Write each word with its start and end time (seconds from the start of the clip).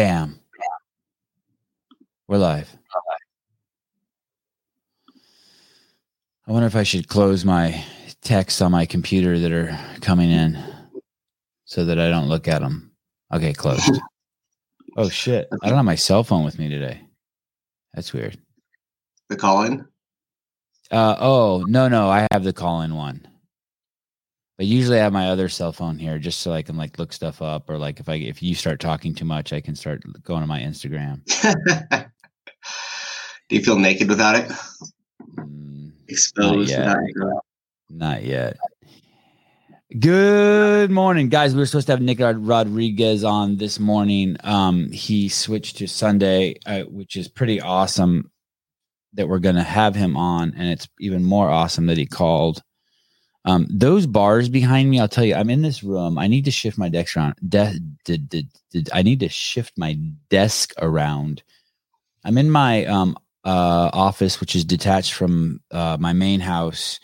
Bam. 0.00 0.40
We're 2.26 2.38
live. 2.38 2.74
I 6.48 6.52
wonder 6.52 6.66
if 6.66 6.74
I 6.74 6.84
should 6.84 7.06
close 7.06 7.44
my 7.44 7.84
texts 8.22 8.62
on 8.62 8.72
my 8.72 8.86
computer 8.86 9.38
that 9.38 9.52
are 9.52 9.78
coming 10.00 10.30
in 10.30 10.58
so 11.66 11.84
that 11.84 12.00
I 12.00 12.08
don't 12.08 12.30
look 12.30 12.48
at 12.48 12.62
them. 12.62 12.92
Okay, 13.30 13.52
closed. 13.52 14.00
oh 14.96 15.10
shit. 15.10 15.48
I 15.62 15.68
don't 15.68 15.76
have 15.76 15.84
my 15.84 15.96
cell 15.96 16.24
phone 16.24 16.46
with 16.46 16.58
me 16.58 16.70
today. 16.70 17.02
That's 17.92 18.14
weird. 18.14 18.38
The 19.28 19.36
call 19.36 19.64
in? 19.64 19.86
Uh 20.90 21.16
oh, 21.20 21.66
no, 21.68 21.88
no, 21.88 22.08
I 22.08 22.26
have 22.32 22.44
the 22.44 22.54
call 22.54 22.80
in 22.80 22.94
one. 22.94 23.28
But 24.60 24.66
usually 24.66 25.00
I 25.00 25.04
have 25.04 25.12
my 25.14 25.30
other 25.30 25.48
cell 25.48 25.72
phone 25.72 25.98
here 25.98 26.18
just 26.18 26.40
so 26.40 26.52
I 26.52 26.60
can 26.60 26.76
like 26.76 26.98
look 26.98 27.14
stuff 27.14 27.40
up 27.40 27.70
or 27.70 27.78
like 27.78 27.98
if 27.98 28.10
I 28.10 28.16
if 28.16 28.42
you 28.42 28.54
start 28.54 28.78
talking 28.78 29.14
too 29.14 29.24
much, 29.24 29.54
I 29.54 29.60
can 29.62 29.74
start 29.74 30.02
going 30.22 30.42
to 30.42 30.46
my 30.46 30.60
Instagram. 30.60 31.24
Do 33.48 33.56
you 33.56 33.62
feel 33.62 33.78
naked 33.78 34.10
without 34.10 34.36
it? 34.36 34.52
Mm, 35.38 35.92
Exposed 36.08 36.68
yet. 36.68 36.94
Not 37.88 38.22
yet. 38.22 38.58
Good 39.98 40.90
morning, 40.90 41.30
guys. 41.30 41.54
We 41.54 41.60
were 41.60 41.64
supposed 41.64 41.86
to 41.86 41.94
have 41.94 42.02
Nick 42.02 42.18
Rodriguez 42.20 43.24
on 43.24 43.56
this 43.56 43.80
morning. 43.80 44.36
Um, 44.44 44.92
he 44.92 45.30
switched 45.30 45.78
to 45.78 45.86
Sunday, 45.86 46.56
uh, 46.66 46.82
which 46.82 47.16
is 47.16 47.28
pretty 47.28 47.62
awesome 47.62 48.30
that 49.14 49.26
we're 49.26 49.38
going 49.38 49.56
to 49.56 49.62
have 49.62 49.94
him 49.94 50.18
on, 50.18 50.52
and 50.54 50.68
it's 50.68 50.86
even 51.00 51.24
more 51.24 51.48
awesome 51.48 51.86
that 51.86 51.96
he 51.96 52.04
called. 52.04 52.62
Um, 53.44 53.66
those 53.70 54.06
bars 54.06 54.48
behind 54.48 54.90
me, 54.90 55.00
I'll 55.00 55.08
tell 55.08 55.24
you, 55.24 55.34
I'm 55.34 55.50
in 55.50 55.62
this 55.62 55.82
room. 55.82 56.18
I 56.18 56.26
need 56.26 56.44
to 56.44 56.50
shift 56.50 56.76
my 56.76 56.88
desk 56.88 57.16
around. 57.16 57.36
De- 57.48 57.78
de- 58.04 58.18
de- 58.18 58.46
I 58.92 59.02
need 59.02 59.20
to 59.20 59.28
shift 59.28 59.78
my 59.78 59.94
desk 60.28 60.74
around. 60.78 61.42
I'm 62.24 62.36
in 62.36 62.50
my 62.50 62.84
um, 62.84 63.16
uh, 63.44 63.90
office, 63.92 64.40
which 64.40 64.54
is 64.54 64.64
detached 64.64 65.14
from 65.14 65.60
uh, 65.70 65.96
my 65.98 66.12
main 66.12 66.40
house, 66.40 67.00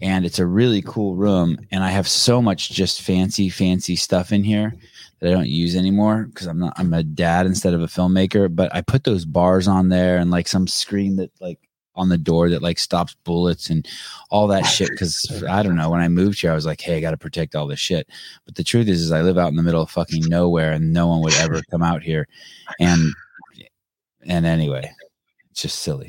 and 0.00 0.24
it's 0.24 0.38
a 0.38 0.46
really 0.46 0.80
cool 0.80 1.16
room. 1.16 1.58
And 1.70 1.84
I 1.84 1.90
have 1.90 2.08
so 2.08 2.40
much 2.40 2.70
just 2.70 3.02
fancy, 3.02 3.50
fancy 3.50 3.96
stuff 3.96 4.32
in 4.32 4.42
here 4.42 4.74
that 5.20 5.28
I 5.28 5.32
don't 5.32 5.48
use 5.48 5.76
anymore 5.76 6.24
because 6.24 6.46
I'm 6.46 6.58
not. 6.58 6.72
I'm 6.76 6.94
a 6.94 7.02
dad 7.02 7.44
instead 7.44 7.74
of 7.74 7.82
a 7.82 7.86
filmmaker. 7.86 8.54
But 8.54 8.74
I 8.74 8.80
put 8.80 9.04
those 9.04 9.26
bars 9.26 9.68
on 9.68 9.90
there 9.90 10.16
and 10.16 10.30
like 10.30 10.48
some 10.48 10.66
screen 10.66 11.16
that 11.16 11.30
like 11.40 11.58
on 11.96 12.08
the 12.08 12.18
door 12.18 12.50
that 12.50 12.62
like 12.62 12.78
stops 12.78 13.14
bullets 13.24 13.70
and 13.70 13.86
all 14.30 14.46
that 14.48 14.62
shit. 14.62 14.90
Because 14.90 15.42
I 15.48 15.62
don't 15.62 15.76
know. 15.76 15.90
When 15.90 16.00
I 16.00 16.08
moved 16.08 16.40
here, 16.40 16.52
I 16.52 16.54
was 16.54 16.66
like, 16.66 16.80
hey, 16.80 16.96
I 16.96 17.00
got 17.00 17.12
to 17.12 17.16
protect 17.16 17.54
all 17.54 17.66
this 17.66 17.80
shit. 17.80 18.08
But 18.44 18.54
the 18.56 18.64
truth 18.64 18.88
is, 18.88 19.00
is 19.00 19.12
I 19.12 19.22
live 19.22 19.38
out 19.38 19.48
in 19.48 19.56
the 19.56 19.62
middle 19.62 19.82
of 19.82 19.90
fucking 19.90 20.24
nowhere, 20.26 20.72
and 20.72 20.92
no 20.92 21.06
one 21.06 21.20
would 21.22 21.34
ever 21.34 21.62
come 21.70 21.82
out 21.82 22.02
here. 22.02 22.26
And 22.80 23.12
and 24.26 24.46
anyway, 24.46 24.90
it's 25.50 25.62
just 25.62 25.80
silly. 25.80 26.08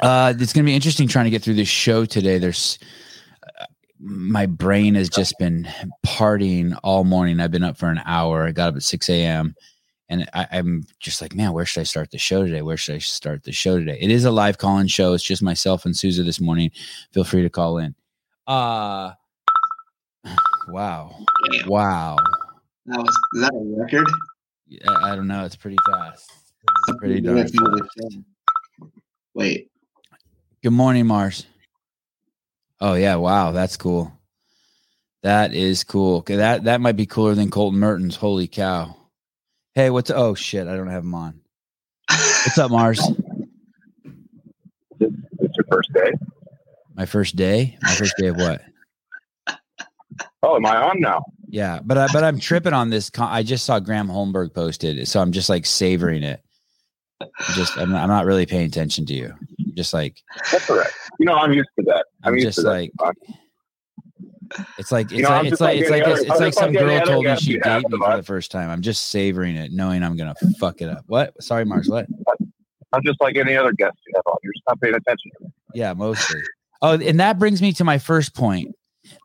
Uh, 0.00 0.32
it's 0.38 0.52
going 0.52 0.64
to 0.64 0.70
be 0.70 0.74
interesting 0.74 1.06
trying 1.06 1.26
to 1.26 1.30
get 1.30 1.42
through 1.42 1.54
this 1.54 1.68
show 1.68 2.04
today. 2.04 2.38
There's 2.38 2.78
uh, 3.60 3.66
my 3.98 4.46
brain 4.46 4.94
has 4.94 5.08
just 5.08 5.38
been 5.38 5.68
partying 6.06 6.76
all 6.82 7.04
morning. 7.04 7.40
I've 7.40 7.50
been 7.50 7.62
up 7.62 7.76
for 7.76 7.88
an 7.88 8.00
hour. 8.06 8.46
I 8.46 8.52
got 8.52 8.70
up 8.70 8.76
at 8.76 8.82
6 8.82 9.08
a.m. 9.10 9.54
And 10.12 10.28
I, 10.34 10.46
I'm 10.52 10.84
just 11.00 11.22
like, 11.22 11.34
man, 11.34 11.54
where 11.54 11.64
should 11.64 11.80
I 11.80 11.84
start 11.84 12.10
the 12.10 12.18
show 12.18 12.44
today? 12.44 12.60
Where 12.60 12.76
should 12.76 12.96
I 12.96 12.98
start 12.98 13.44
the 13.44 13.52
show 13.52 13.78
today? 13.78 13.96
It 13.98 14.10
is 14.10 14.26
a 14.26 14.30
live 14.30 14.58
call 14.58 14.78
in 14.78 14.86
show. 14.86 15.14
It's 15.14 15.24
just 15.24 15.42
myself 15.42 15.86
and 15.86 15.96
Souza 15.96 16.22
this 16.22 16.38
morning. 16.38 16.70
Feel 17.12 17.24
free 17.24 17.40
to 17.40 17.48
call 17.48 17.78
in. 17.78 17.94
Uh, 18.46 19.12
wow. 20.68 21.16
Damn. 21.50 21.66
Wow. 21.66 22.18
That 22.84 22.98
was, 22.98 23.16
is 23.34 23.40
that 23.40 23.54
a 23.54 23.82
record? 23.82 24.06
I, 24.86 25.12
I 25.12 25.16
don't 25.16 25.28
know. 25.28 25.46
It's 25.46 25.56
pretty 25.56 25.78
fast. 25.90 26.30
It's 26.88 26.98
pretty 26.98 27.22
darn 27.22 27.48
fast. 27.48 28.18
Wait, 29.32 29.70
Good 30.62 30.72
morning, 30.72 31.06
Mars. 31.08 31.46
Oh 32.80 32.94
yeah, 32.94 33.14
wow, 33.14 33.50
that's 33.50 33.76
cool. 33.76 34.12
That 35.22 35.54
is 35.54 35.82
cool. 35.82 36.20
That 36.20 36.64
that 36.64 36.80
might 36.80 36.96
be 36.96 37.06
cooler 37.06 37.34
than 37.34 37.50
Colton 37.50 37.80
Mertens. 37.80 38.14
Holy 38.14 38.46
cow! 38.46 38.94
Hey, 39.74 39.88
what's 39.88 40.10
oh 40.10 40.34
shit? 40.34 40.66
I 40.66 40.76
don't 40.76 40.88
have 40.88 41.02
him 41.02 41.14
on. 41.14 41.40
What's 42.10 42.58
up, 42.58 42.70
Mars? 42.70 43.00
It's 45.44 45.56
your 45.56 45.66
first 45.72 45.92
day. 45.92 46.12
My 46.94 47.04
first 47.04 47.34
day. 47.34 47.76
My 47.82 47.94
first 47.96 48.14
day 48.16 48.28
of 48.28 48.36
what? 48.36 48.62
Oh, 50.44 50.54
am 50.54 50.64
I 50.64 50.76
on 50.76 51.00
now? 51.00 51.24
Yeah, 51.48 51.80
but 51.82 51.98
I, 51.98 52.06
but 52.12 52.22
I'm 52.22 52.38
tripping 52.38 52.72
on 52.72 52.90
this. 52.90 53.10
Con- 53.10 53.28
I 53.28 53.42
just 53.42 53.64
saw 53.64 53.80
Graham 53.80 54.06
Holmberg 54.06 54.54
posted, 54.54 55.08
so 55.08 55.20
I'm 55.20 55.32
just 55.32 55.48
like 55.48 55.66
savoring 55.66 56.22
it. 56.22 56.40
I'm 57.20 57.54
just 57.54 57.76
I'm 57.76 57.90
not, 57.90 58.02
I'm 58.04 58.08
not 58.08 58.24
really 58.24 58.46
paying 58.46 58.66
attention 58.66 59.04
to 59.06 59.14
you. 59.14 59.34
I'm 59.34 59.74
just 59.74 59.92
like 59.92 60.22
That's 60.52 60.70
all 60.70 60.78
right. 60.78 60.90
You 61.18 61.26
know, 61.26 61.34
I'm 61.34 61.52
used 61.52 61.70
to 61.80 61.84
that. 61.86 62.06
I'm, 62.22 62.34
I'm 62.34 62.40
just 62.40 62.62
that. 62.62 62.90
It's 64.78 64.92
like 64.92 65.06
it's 65.06 65.14
You 65.14 65.22
know, 65.22 65.28
like 65.30 65.46
it's 65.46 65.60
like 65.60 65.78
it's 65.80 65.90
like 65.90 66.02
other- 66.04 66.20
it's 66.20 66.40
like 66.40 66.54
some 66.54 66.72
girl 66.72 67.00
told 67.04 67.24
me 67.24 67.36
she'd 67.36 67.62
date 67.62 67.88
me 67.88 67.98
for 67.98 68.16
the 68.16 68.22
first 68.22 68.50
time. 68.50 68.70
I'm 68.70 68.82
just 68.82 69.08
savoring 69.08 69.56
it, 69.56 69.72
knowing 69.72 70.02
I'm 70.02 70.16
gonna 70.16 70.34
fuck 70.58 70.80
it 70.80 70.88
up. 70.88 71.04
What? 71.06 71.40
Sorry, 71.42 71.64
Mars. 71.64 71.88
What? 71.88 72.06
I'm 72.92 73.02
just 73.04 73.20
like 73.20 73.36
any 73.36 73.56
other 73.56 73.72
guest 73.72 73.96
you 74.06 74.12
have 74.16 74.22
on. 74.26 74.36
You're 74.42 74.52
just 74.52 74.64
not 74.68 74.80
paying 74.80 74.94
attention 74.94 75.30
to 75.38 75.44
me. 75.44 75.50
Yeah, 75.74 75.94
mostly. 75.94 76.40
Oh, 76.82 76.98
and 76.98 77.20
that 77.20 77.38
brings 77.38 77.62
me 77.62 77.72
to 77.74 77.84
my 77.84 77.98
first 77.98 78.34
point. 78.34 78.74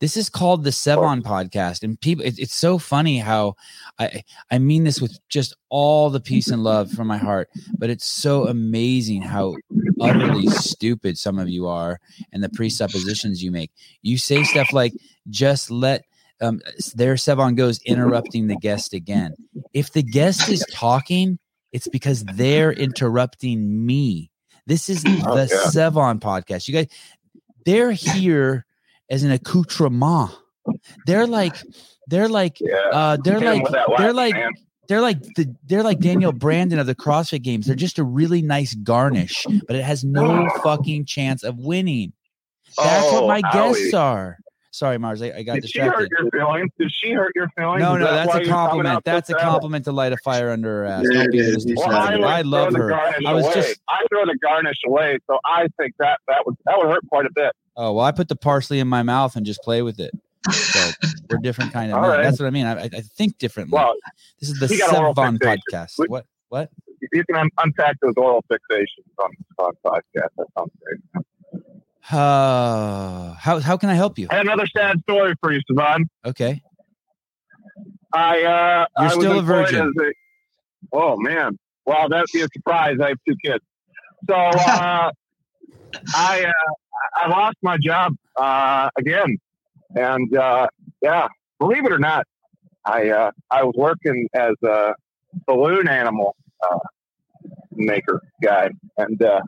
This 0.01 0.17
is 0.17 0.29
called 0.29 0.63
the 0.63 0.69
Sevan 0.71 1.21
podcast, 1.21 1.83
and 1.83 1.99
people. 1.99 2.25
It, 2.25 2.39
it's 2.39 2.55
so 2.55 2.77
funny 2.77 3.19
how 3.19 3.55
I 3.99 4.23
I 4.51 4.57
mean 4.57 4.83
this 4.83 5.01
with 5.01 5.17
just 5.29 5.55
all 5.69 6.09
the 6.09 6.19
peace 6.19 6.47
and 6.49 6.63
love 6.63 6.91
from 6.91 7.07
my 7.07 7.17
heart, 7.17 7.49
but 7.77 7.89
it's 7.89 8.05
so 8.05 8.47
amazing 8.47 9.21
how 9.21 9.55
utterly 10.02 10.47
stupid 10.47 11.18
some 11.18 11.40
of 11.40 11.50
you 11.50 11.68
are 11.68 12.00
and 12.31 12.44
the 12.44 12.50
presuppositions 12.50 13.44
you 13.44 13.52
make. 13.52 13.72
You 14.02 14.18
say 14.18 14.44
stuff 14.44 14.72
like, 14.74 14.94
"Just 15.30 15.72
let." 15.72 16.03
Um, 16.40 16.62
there, 16.94 17.16
Sevan 17.16 17.56
goes 17.56 17.80
interrupting 17.84 18.46
the 18.47 18.58
guest 18.58 18.94
again. 18.94 19.34
If 19.74 19.91
the 19.94 20.03
guest 20.03 20.50
is 20.50 20.63
talking, 20.72 21.40
it's 21.72 21.88
because 21.88 22.24
they're 22.24 22.72
interrupting 22.72 23.85
me. 23.85 24.30
This 24.68 24.88
is 24.88 25.03
Oh, 25.25 25.35
the 25.35 25.47
yeah. 25.52 25.72
Sevan 25.72 26.19
podcast. 26.19 26.68
You 26.68 26.75
guys, 26.75 26.88
they're 27.66 27.91
here 27.91 28.66
as 29.09 29.24
an 29.24 29.31
accoutrement. 29.31 30.31
They're 31.08 31.25
like, 31.25 31.56
they're 32.08 32.29
like, 32.29 32.59
Yeah. 32.62 32.75
uh, 32.91 33.18
they're 33.18 33.40
like, 33.40 33.64
they're 33.97 34.14
like, 34.14 34.34
man. 34.35 34.52
They're 34.87 35.01
like 35.01 35.21
the 35.35 35.53
they're 35.65 35.83
like 35.83 35.99
Danielle 35.99 36.31
Brandon 36.31 36.79
of 36.79 36.87
the 36.87 36.95
CrossFit 36.95 37.41
Games. 37.43 37.65
They're 37.67 37.75
just 37.75 37.99
a 37.99 38.03
really 38.03 38.41
nice 38.41 38.73
garnish, 38.73 39.45
but 39.67 39.75
it 39.75 39.83
has 39.83 40.03
no 40.03 40.49
fucking 40.63 41.05
chance 41.05 41.43
of 41.43 41.57
winning. 41.57 42.13
That's 42.77 43.11
what 43.11 43.23
Oh, 43.23 43.27
my 43.27 43.41
guests 43.41 43.91
Howie. 43.91 44.01
are. 44.01 44.37
Sorry, 44.71 44.99
Mars, 44.99 45.21
I, 45.23 45.31
I 45.35 45.41
got 45.43 45.55
Did 45.55 45.69
she 45.69 45.79
hurt 45.79 45.97
distracted. 46.09 46.09
your 46.21 46.29
feelings? 46.45 46.69
Did 46.77 46.91
she 46.91 47.11
hurt 47.13 47.31
your 47.35 47.49
feelings? 47.57 47.81
No, 47.81 47.97
no, 47.97 48.05
that 48.05 48.27
that's 48.27 48.47
a 48.47 48.49
compliment. 48.49 49.03
That's 49.05 49.29
a 49.31 49.33
compliment 49.33 49.85
to 49.85 49.91
light 49.91 50.13
a 50.13 50.17
fire 50.17 50.51
under 50.51 50.69
her 50.69 50.85
ass. 50.85 51.03
Yeah, 51.09 51.21
Don't 51.23 51.31
be 51.31 51.39
it 51.39 51.45
is. 51.57 51.65
Well, 51.75 51.89
I, 51.89 52.15
like 52.15 52.23
I 52.23 52.41
love 52.41 52.73
her. 52.75 52.93
I 52.93 53.33
was 53.33 53.45
away. 53.45 53.53
just 53.55 53.79
I 53.89 54.05
throw 54.09 54.25
the 54.25 54.37
garnish 54.41 54.77
away, 54.85 55.17
so 55.25 55.39
I 55.45 55.67
think 55.79 55.95
that 55.99 56.19
that 56.27 56.45
would 56.45 56.55
that 56.65 56.77
would 56.77 56.87
hurt 56.87 57.01
quite 57.09 57.25
a 57.25 57.31
bit. 57.33 57.53
oh 57.75 57.93
well, 57.93 58.05
I 58.05 58.11
put 58.11 58.27
the 58.27 58.35
parsley 58.35 58.79
in 58.79 58.87
my 58.87 59.01
mouth 59.03 59.35
and 59.35 59.45
just 59.45 59.61
play 59.63 59.81
with 59.81 59.99
it. 59.99 60.11
So 60.52 60.91
we're 61.30 61.38
different 61.40 61.74
kind 61.74 61.91
of 61.91 62.02
right. 62.02 62.24
That's 62.24 62.40
what 62.40 62.46
I 62.47 62.52
mean. 62.52 62.66
I, 62.66 62.84
I 62.84 62.88
think 62.90 63.38
differently. 63.38 63.75
Well, 63.75 63.94
this 64.40 64.50
is 64.50 64.59
the 64.59 64.68
Sevan 64.68 65.38
podcast. 65.40 65.94
We- 65.97 66.08
What? 66.08 66.25
What? 66.50 66.69
you 67.13 67.24
can 67.25 67.35
un- 67.35 67.50
unpack 67.59 67.96
those 68.02 68.13
oral 68.18 68.44
fixations 68.52 69.06
on 69.22 69.30
on 69.59 69.72
podcast. 69.85 70.30
That 70.38 70.47
sounds 70.58 70.72
great. 70.81 71.25
Uh, 72.09 73.34
how 73.34 73.59
how 73.59 73.75
can 73.78 73.90
I 73.90 73.94
help 73.96 74.18
you? 74.18 74.28
I 74.31 74.38
another 74.40 74.66
sad 74.68 75.00
story 75.02 75.34
for 75.41 75.52
you, 75.52 75.59
Sevan. 75.69 76.06
Okay. 76.25 76.62
I 78.14 78.41
uh, 78.44 78.85
You're 79.00 79.09
I 79.09 79.12
still 79.12 79.40
a 79.40 79.41
virgin. 79.41 79.94
a- 80.00 80.12
oh 80.94 81.17
man! 81.17 81.58
Well, 81.85 82.08
that'd 82.09 82.28
be 82.34 82.41
a 82.41 82.47
surprise. 82.53 82.97
I 83.02 83.09
have 83.09 83.17
two 83.28 83.35
kids, 83.43 83.64
so 84.29 84.34
uh, 84.35 85.11
I 86.16 86.46
uh, 86.46 86.73
I 87.16 87.28
lost 87.29 87.58
my 87.61 87.78
job 87.78 88.16
uh, 88.38 88.90
again, 88.97 89.38
and 89.95 90.35
uh, 90.35 90.67
yeah, 91.01 91.28
believe 91.59 91.85
it 91.85 91.91
or 91.91 91.99
not, 91.99 92.25
I 92.85 93.09
uh, 93.09 93.31
I 93.51 93.63
was 93.63 93.75
working 93.78 94.28
as 94.34 94.53
a 94.63 94.93
balloon 95.45 95.87
animal 95.87 96.35
uh, 96.69 96.79
maker 97.72 98.22
guy, 98.41 98.69
and 98.97 99.22
uh, 99.22 99.41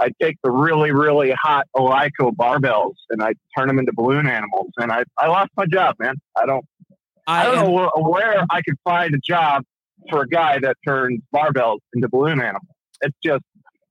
I 0.00 0.10
take 0.20 0.36
the 0.42 0.50
really 0.50 0.92
really 0.92 1.32
hot 1.32 1.66
Eleiko 1.76 2.32
barbells 2.34 2.94
and 3.10 3.22
I 3.22 3.34
turn 3.56 3.68
them 3.68 3.78
into 3.78 3.92
balloon 3.92 4.26
animals, 4.26 4.70
and 4.76 4.90
I 4.92 5.04
I 5.18 5.28
lost 5.28 5.50
my 5.56 5.66
job, 5.66 5.96
man. 5.98 6.14
I 6.36 6.46
don't. 6.46 6.64
I, 7.26 7.44
don't 7.44 7.58
am- 7.58 7.72
know 7.72 7.90
where 7.96 8.44
I 8.50 8.60
could 8.60 8.76
find 8.84 9.14
a 9.14 9.18
job 9.18 9.64
for 10.10 10.22
a 10.22 10.28
guy 10.28 10.58
that 10.58 10.76
turns 10.86 11.20
barbells 11.34 11.78
into 11.94 12.08
balloon 12.08 12.40
animals. 12.40 12.68
It's 13.00 13.16
just, 13.24 13.42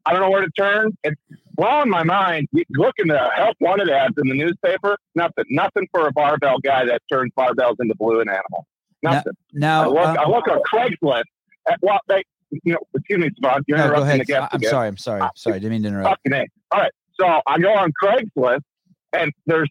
I 0.05 0.11
don't 0.11 0.21
know 0.21 0.29
where 0.29 0.41
to 0.41 0.51
turn. 0.57 0.97
It's 1.03 1.19
blowing 1.55 1.89
my 1.89 2.03
mind. 2.03 2.47
You 2.51 2.63
Look 2.71 2.95
in 2.97 3.07
the 3.07 3.29
help 3.35 3.55
wanted 3.61 3.89
ads 3.89 4.15
in 4.21 4.27
the 4.27 4.35
newspaper. 4.35 4.97
Nothing, 5.15 5.45
nothing 5.49 5.87
for 5.93 6.07
a 6.07 6.11
barbell 6.11 6.59
guy 6.59 6.85
that 6.85 7.01
turns 7.11 7.31
barbells 7.37 7.75
into 7.79 7.95
balloon 7.97 8.27
animal. 8.29 8.67
Nothing. 9.01 9.33
Now, 9.53 9.83
I 9.83 9.87
look, 9.87 9.97
uh, 9.97 10.15
I 10.19 10.29
look 10.29 10.47
on 10.47 10.59
Craigslist. 10.71 11.23
At, 11.69 11.79
well, 11.81 11.99
they, 12.07 12.23
you 12.51 12.73
know, 12.73 12.79
excuse 12.95 13.19
me, 13.19 13.29
Sevan, 13.41 13.61
you're 13.67 13.77
no, 13.77 13.83
go 13.83 13.89
interrupting 13.89 14.07
ahead. 14.07 14.19
the 14.21 14.25
guest 14.25 14.41
I- 14.41 14.47
I'm 14.51 14.57
again. 14.57 14.69
sorry. 14.69 14.87
I'm 14.87 14.97
sorry. 14.97 15.29
Sorry. 15.35 15.59
Didn't 15.59 15.71
mean 15.71 15.83
to 15.83 15.87
interrupt. 15.89 16.19
Fucking. 16.25 16.47
All 16.71 16.79
right. 16.81 16.91
So 17.19 17.41
I 17.47 17.59
go 17.59 17.73
on 17.73 17.91
Craigslist 18.03 18.61
and 19.13 19.31
there's 19.45 19.69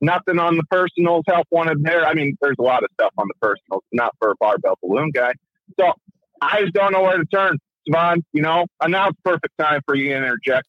nothing 0.00 0.38
on 0.38 0.56
the 0.56 0.64
personals 0.64 1.24
help 1.28 1.46
wanted 1.50 1.82
there. 1.82 2.06
I 2.06 2.14
mean, 2.14 2.36
there's 2.40 2.56
a 2.58 2.62
lot 2.62 2.82
of 2.84 2.90
stuff 2.94 3.12
on 3.18 3.26
the 3.28 3.34
personals, 3.40 3.82
not 3.92 4.14
for 4.18 4.30
a 4.30 4.34
barbell 4.40 4.78
balloon 4.82 5.10
guy. 5.12 5.32
So 5.78 5.92
I 6.40 6.62
just 6.62 6.72
don't 6.72 6.92
know 6.92 7.02
where 7.02 7.18
to 7.18 7.24
turn. 7.26 7.58
Sevan, 7.88 8.22
you 8.32 8.42
know, 8.42 8.66
and 8.80 8.92
now 8.92 9.08
it's 9.08 9.18
perfect 9.24 9.56
time 9.58 9.80
for 9.86 9.94
you 9.94 10.10
to 10.10 10.16
interject. 10.16 10.66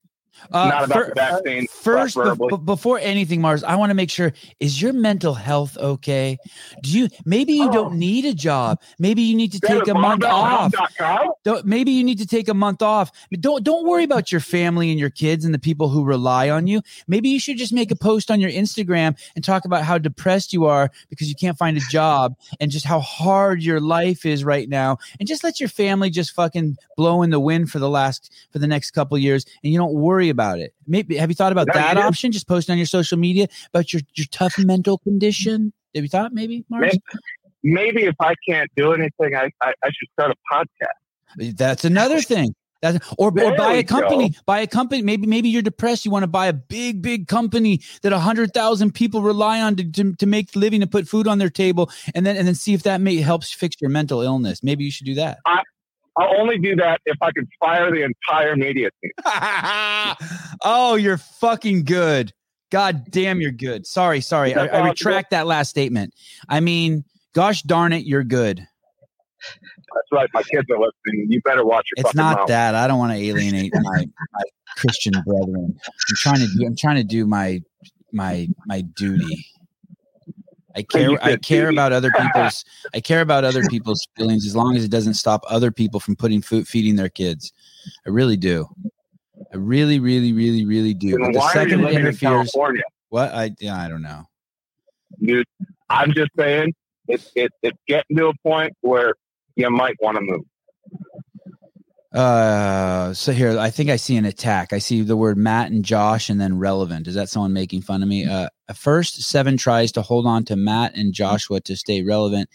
Uh, 0.52 0.68
not 0.70 0.84
about 0.86 0.96
fir- 0.96 1.08
the 1.10 1.14
vaccine. 1.16 1.68
First, 1.68 2.16
be- 2.16 2.22
preferably. 2.22 2.58
before 2.66 3.00
anything, 3.00 3.42
Mars, 3.42 3.64
I 3.64 3.76
want 3.76 3.90
to 3.92 3.94
make 3.94 4.10
sure 4.10 4.34
is 4.60 4.82
your 4.82 4.94
mental 4.94 5.34
health 5.34 5.78
okay? 5.78 6.38
Do 6.82 6.90
you 6.92 7.10
maybe 7.26 7.54
you 7.54 7.70
Oh. 7.70 7.72
don't 7.74 7.96
need 7.96 8.26
a 8.26 8.34
job? 8.34 8.80
Maybe 9.00 9.22
you 9.22 9.36
need 9.36 9.52
to 9.54 9.60
take 9.60 9.88
a 9.88 9.94
month 9.94 10.24
off. 10.24 10.74
Maybe 11.64 11.92
you 11.92 12.04
need 12.04 12.18
to 12.20 12.26
take 12.28 12.48
a 12.48 12.54
month 12.54 12.82
off. 12.82 13.12
Don't 13.40 13.64
don't 13.64 13.86
worry 13.88 14.04
about 14.04 14.32
your 14.32 14.42
family 14.42 14.90
and 14.92 15.00
your 15.00 15.10
kids 15.10 15.46
and 15.46 15.54
the 15.54 15.60
people 15.60 15.90
who 15.90 16.04
rely 16.04 16.50
on 16.50 16.68
you. 16.68 16.82
Maybe 17.08 17.30
you 17.30 17.40
should 17.40 17.58
just 17.58 17.74
make 17.74 17.92
a 17.92 17.96
post 17.96 18.32
on 18.32 18.40
your 18.40 18.52
Instagram 18.52 19.18
and 19.36 19.44
talk 19.44 19.66
about 19.66 19.84
how 19.84 19.98
depressed 19.98 20.54
you 20.54 20.66
are 20.66 20.92
because 21.10 21.30
you 21.30 21.36
can't 21.36 21.58
find 21.58 21.78
a 21.78 21.82
job 21.90 22.36
and 22.60 22.72
just 22.72 22.86
how 22.86 23.00
hard 23.00 23.62
your 23.64 23.80
life 23.80 24.26
is 24.26 24.44
right 24.44 24.68
now. 24.70 24.98
And 25.20 25.28
just 25.28 25.44
let 25.44 25.60
your 25.60 25.70
family 25.70 26.10
just 26.10 26.32
fucking 26.32 26.78
blow 26.98 27.22
in 27.22 27.30
the 27.30 27.40
wind 27.40 27.70
for 27.72 27.80
the 27.80 27.90
last 27.90 28.32
for 28.52 28.60
the 28.60 28.68
next 28.68 28.92
couple 28.92 29.18
years 29.18 29.46
and 29.64 29.72
you 29.72 29.80
don't 29.80 29.94
worry 29.94 30.23
about 30.30 30.60
it. 30.60 30.74
Maybe 30.88 31.18
have 31.18 31.30
you 31.30 31.36
thought 31.36 31.52
about 31.52 31.68
No, 31.68 31.74
that 31.74 31.98
option? 31.98 32.32
Just 32.32 32.48
post 32.48 32.70
on 32.70 32.78
your 32.78 32.86
social 32.86 33.18
media 33.18 33.48
about 33.70 33.94
your 33.94 34.02
your 34.16 34.28
tough 34.32 34.58
mental 34.58 34.98
condition. 35.00 35.74
Have 35.96 36.04
you 36.04 36.10
thought 36.10 36.34
maybe, 36.34 36.66
Mars? 36.70 36.98
Maybe 37.64 38.04
if 38.04 38.16
I 38.20 38.34
can't 38.48 38.70
do 38.76 38.92
anything, 38.94 39.36
I, 39.36 39.50
I, 39.62 39.74
I 39.84 39.88
should 39.88 40.10
start 40.14 40.32
a 40.32 40.54
podcast. 40.54 41.56
That's 41.56 41.86
another 41.86 42.20
thing. 42.22 42.54
That's, 42.84 43.14
or, 43.18 43.28
or 43.30 43.56
buy 43.56 43.76
a 43.76 43.84
company. 43.84 44.32
go. 44.32 44.40
Buy 44.46 44.60
a 44.60 44.68
company. 44.68 45.02
Maybe 45.02 45.26
maybe 45.26 45.48
you're 45.48 45.62
depressed. 45.62 46.04
You 46.04 46.12
want 46.12 46.24
to 46.24 46.28
buy 46.28 46.48
a 46.48 46.54
big 46.54 47.02
big 47.02 47.30
company 47.30 47.82
that 48.02 48.12
a 48.12 48.20
hundred 48.20 48.54
thousand 48.54 48.94
people 48.94 49.22
rely 49.22 49.62
on 49.62 49.78
to, 49.78 49.90
to 49.90 50.14
to 50.16 50.26
make 50.26 50.54
a 50.54 50.60
living 50.60 50.82
to 50.82 50.88
put 50.88 51.08
food 51.08 51.26
on 51.26 51.38
their 51.38 51.50
table, 51.50 51.90
and 52.14 52.26
then 52.26 52.36
and 52.36 52.46
then 52.46 52.56
see 52.56 52.74
if 52.74 52.84
that 52.84 53.00
may 53.00 53.16
helps 53.22 53.54
fix 53.54 53.78
your 53.80 53.90
mental 53.90 54.22
illness. 54.22 54.62
Maybe 54.62 54.84
you 54.84 54.92
should 54.92 55.06
do 55.06 55.16
that. 55.16 55.40
I'll 56.18 56.40
only 56.40 56.60
do 56.60 56.76
that 56.76 57.02
if 57.06 57.18
I 57.22 57.32
can 57.32 57.48
fire 57.60 57.92
the 57.92 58.04
entire 58.04 58.56
media 58.56 58.90
team. 59.02 59.12
oh, 60.64 60.96
you're 60.96 61.18
fucking 61.18 61.86
good. 61.86 62.32
God 62.72 63.06
damn, 63.10 63.42
you're 63.42 63.52
good. 63.52 63.86
Sorry, 63.86 64.22
sorry. 64.22 64.56
I, 64.56 64.66
I 64.66 64.88
retract 64.88 65.32
that 65.32 65.48
last 65.48 65.70
statement. 65.70 66.14
I 66.50 66.60
mean, 66.60 67.04
gosh 67.34 67.62
darn 67.64 67.94
it, 67.94 68.06
you're 68.06 68.24
good. 68.24 68.60
That's 68.60 70.08
right. 70.12 70.30
My 70.34 70.42
kids 70.44 70.68
are 70.70 70.80
listening. 70.80 71.28
You 71.30 71.42
better 71.44 71.66
watch 71.66 71.88
your 71.96 72.06
It's 72.06 72.16
not 72.16 72.38
mouth. 72.38 72.48
that. 72.48 72.76
I 72.76 72.88
don't 72.88 72.98
want 72.98 73.12
to 73.12 73.18
alienate 73.18 73.74
my, 73.76 74.08
my 74.34 74.44
Christian 74.78 75.14
brethren. 75.26 75.78
I'm 75.86 76.16
trying 76.16 76.40
to 76.40 76.48
do. 76.48 76.66
I'm 76.66 76.76
trying 76.76 76.96
to 76.96 77.04
do 77.04 77.26
my 77.26 77.62
my 78.12 78.48
my 78.66 78.82
duty. 78.82 79.46
I 80.76 80.84
care. 80.84 81.24
I 81.24 81.38
care 81.38 81.70
about 81.70 81.92
other 81.94 82.12
people's. 82.20 82.66
I 82.94 83.00
care 83.00 83.22
about 83.22 83.44
other 83.44 83.64
people's 83.64 84.08
feelings 84.16 84.46
as 84.46 84.56
long 84.56 84.76
as 84.76 84.84
it 84.84 84.92
doesn't 84.92 85.16
stop 85.16 85.44
other 85.48 85.72
people 85.72 86.00
from 86.00 86.16
putting 86.16 86.42
food 86.42 86.68
feeding 86.68 86.96
their 86.96 87.10
kids. 87.10 87.54
I 88.06 88.10
really 88.10 88.38
do. 88.38 88.68
I 89.54 89.58
really, 89.58 90.00
really, 90.00 90.34
really, 90.34 90.66
really 90.66 90.94
do. 90.94 91.18
But 91.20 91.34
the 91.34 91.40
why 91.40 91.46
are 91.46 91.48
you 91.48 91.54
second 91.54 91.80
it 91.82 91.84
living 91.84 92.08
in 92.08 92.18
California? 92.18 92.84
what 93.10 93.34
I 93.34 93.52
yeah, 93.60 93.80
I 93.80 93.88
don't 93.88 94.02
know. 94.02 94.24
Dude, 95.22 95.46
I'm 95.90 96.12
just 96.14 96.32
saying 96.38 96.74
it's 97.08 97.32
it, 97.36 97.52
it's 97.62 97.78
getting 97.88 98.18
to 98.18 98.28
a 98.28 98.34
point 98.44 98.74
where 98.82 99.14
you 99.56 99.70
might 99.70 99.96
want 100.02 100.18
to 100.18 100.22
move. 100.22 100.46
Uh, 102.14 103.12
so 103.14 103.32
here, 103.32 103.58
I 103.58 103.72
think 103.72 103.90
I 103.90 103.96
see 103.96 104.16
an 104.18 104.26
attack. 104.26 104.72
I 104.72 104.78
see 104.78 105.02
the 105.02 105.18
word 105.18 105.38
Matt 105.38 105.72
and 105.72 105.84
Josh 105.84 106.30
and 106.30 106.40
then 106.40 106.60
relevant. 106.60 107.08
Is 107.08 107.16
that 107.16 107.30
someone 107.30 107.54
making 107.54 107.82
fun 107.82 108.04
of 108.04 108.10
me? 108.10 108.26
Uh, 108.26 108.50
first, 108.76 109.22
Sevan 109.22 109.58
tries 109.58 109.92
to 109.94 110.04
hold 110.04 110.28
on 110.28 110.46
to 110.46 110.56
Matt 110.56 110.96
and 110.96 111.14
Joshua 111.14 111.60
to 111.62 111.76
stay 111.76 112.04
relevant, 112.04 112.50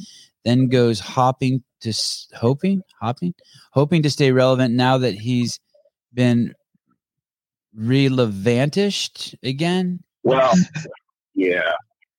then 0.45 0.69
goes 0.69 1.01
hopping 1.01 1.65
to 1.81 1.93
hoping, 2.35 2.83
hopping, 3.01 3.35
hoping 3.73 4.03
to 4.03 4.11
stay 4.11 4.31
relevant 4.31 4.75
now 4.75 4.99
that 4.99 5.15
he's 5.15 5.59
been 6.15 6.55
relevantished 7.77 9.35
again. 9.43 10.05
Well, 10.23 10.53
yeah. 11.35 11.73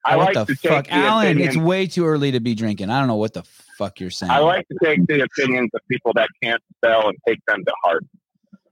I 0.04 0.16
what 0.16 0.34
like 0.34 0.46
the 0.46 0.54
to 0.54 0.60
take 0.60 0.70
fuck, 0.70 0.84
the 0.86 0.92
Alan? 0.94 1.26
opinion- 1.26 1.48
It's 1.48 1.56
way 1.56 1.86
too 1.86 2.06
early 2.06 2.32
to 2.32 2.40
be 2.40 2.54
drinking. 2.54 2.90
I 2.90 2.98
don't 2.98 3.08
know 3.08 3.16
what 3.16 3.34
the 3.34 3.42
fuck 3.76 4.00
you're 4.00 4.10
saying. 4.10 4.32
I 4.32 4.38
like 4.38 4.66
to 4.68 4.76
take 4.82 5.06
the 5.06 5.20
opinions 5.20 5.70
of 5.74 5.80
people 5.90 6.12
that 6.14 6.28
can't 6.42 6.62
spell 6.76 7.08
and 7.08 7.18
take 7.28 7.38
them 7.46 7.64
to 7.64 7.72
heart. 7.84 8.04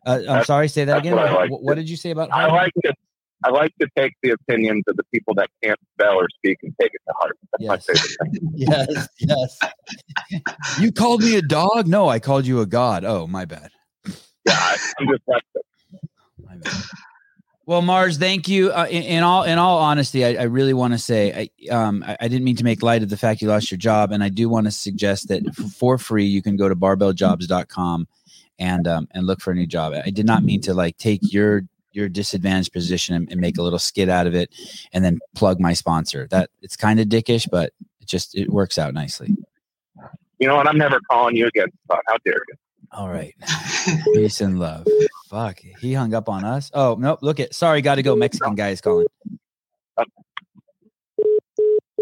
uh, 0.07 0.11
I'm 0.13 0.25
that's- 0.25 0.47
sorry. 0.47 0.69
Say 0.69 0.85
that 0.87 0.99
again. 0.99 1.15
what 1.17 1.27
I 1.27 1.33
What, 1.33 1.41
like 1.43 1.51
what- 1.51 1.63
what 1.63 1.75
did 1.77 1.89
you 1.91 1.97
say 1.97 2.11
about? 2.11 2.31
I 2.33 2.47
like 2.47 2.73
to 2.85 2.95
I 3.45 3.51
like 3.51 3.73
to 3.81 3.87
take 3.97 4.15
the 4.25 4.31
opinions 4.31 4.83
of 4.89 4.97
the 4.97 5.05
people 5.15 5.33
that 5.35 5.49
can't 5.63 5.79
spell 5.95 6.15
or 6.17 6.27
speak 6.29 6.59
and 6.65 6.75
take 6.81 6.91
it 6.93 7.01
to 7.07 7.15
heart. 7.21 7.39
That's 7.53 7.65
my 7.69 7.75
Yes. 7.75 7.87
favorite 7.87 8.33
thing. 8.33 8.53
yes, 8.57 9.09
yes. 9.21 10.81
you 10.81 10.91
called 10.91 11.23
me 11.23 11.37
a 11.37 11.43
dog? 11.43 11.87
No, 11.87 12.09
I 12.09 12.19
called 12.19 12.47
you 12.47 12.61
a 12.61 12.67
god. 12.67 13.05
Oh, 13.05 13.29
my 13.29 13.45
bad. 13.45 13.71
Yeah, 14.07 14.13
I- 14.55 14.77
I'm 14.99 15.07
just 15.07 15.23
like 15.29 15.43
My 16.45 16.57
bad. 16.57 16.75
Well, 17.69 17.83
Mars, 17.83 18.17
thank 18.17 18.49
you. 18.49 18.73
Uh, 18.73 18.87
in, 18.89 19.03
in 19.03 19.23
all 19.23 19.43
in 19.45 19.59
all 19.59 19.77
honesty, 19.77 20.25
I, 20.25 20.41
I 20.41 20.45
really 20.45 20.73
want 20.73 20.95
to 20.95 20.99
say 20.99 21.51
I 21.61 21.71
um 21.71 22.03
I, 22.03 22.17
I 22.19 22.27
didn't 22.27 22.45
mean 22.45 22.57
to 22.57 22.65
make 22.65 22.83
light 22.83 23.03
of 23.03 23.11
the 23.11 23.17
fact 23.19 23.43
you 23.43 23.49
lost 23.49 23.71
your 23.71 23.77
job, 23.77 24.11
and 24.11 24.25
I 24.25 24.31
do 24.31 24.49
want 24.49 24.67
to 24.69 24.71
suggest 24.71 25.29
that 25.29 25.45
for 25.55 25.99
free 25.99 26.25
you 26.25 26.41
can 26.41 26.57
go 26.57 26.71
to 26.71 26.75
barbelljobs.com 26.75 28.09
and 28.59 28.89
um 28.89 29.07
and 29.11 29.27
look 29.27 29.43
for 29.43 29.51
a 29.51 29.55
new 29.55 29.67
job. 29.67 29.93
I 29.93 30.09
did 30.09 30.25
not 30.25 30.45
mean 30.45 30.63
to 30.63 30.73
like 30.73 30.97
take 30.97 31.21
your 31.31 31.65
your 31.93 32.09
disadvantaged 32.09 32.73
position 32.73 33.15
and, 33.15 33.31
and 33.31 33.39
make 33.39 33.59
a 33.59 33.63
little 33.63 33.79
skit 33.79 34.09
out 34.09 34.27
of 34.27 34.35
it, 34.35 34.49
and 34.95 35.05
then 35.05 35.19
plug 35.35 35.61
my 35.61 35.75
sponsor. 35.75 36.27
That 36.31 36.49
it's 36.63 36.75
kind 36.75 36.99
of 36.99 37.09
dickish, 37.09 37.51
but 37.53 37.75
it 38.01 38.07
just 38.07 38.35
it 38.35 38.49
works 38.49 38.79
out 38.79 38.95
nicely. 38.95 39.37
you 40.39 40.49
know 40.49 40.57
what? 40.57 40.67
I'm 40.67 40.79
never 40.79 41.01
calling 41.11 41.37
you 41.37 41.47
again. 41.47 41.69
How 41.91 42.17
dare 42.25 42.41
you? 42.49 42.68
All 42.93 43.09
right. 43.09 43.35
Peace 44.15 44.41
and 44.41 44.59
love. 44.59 44.87
Fuck. 45.29 45.61
He 45.81 45.93
hung 45.93 46.15
up 46.15 46.29
on 46.29 46.45
us. 46.45 46.71
Oh, 46.73 46.97
nope. 46.99 47.19
Look 47.23 47.39
at 47.41 47.55
sorry, 47.55 47.83
gotta 47.83 48.03
go. 48.03 48.17
Mexican 48.17 48.55
guy 48.55 48.71
is 48.71 48.81
calling. 48.81 49.07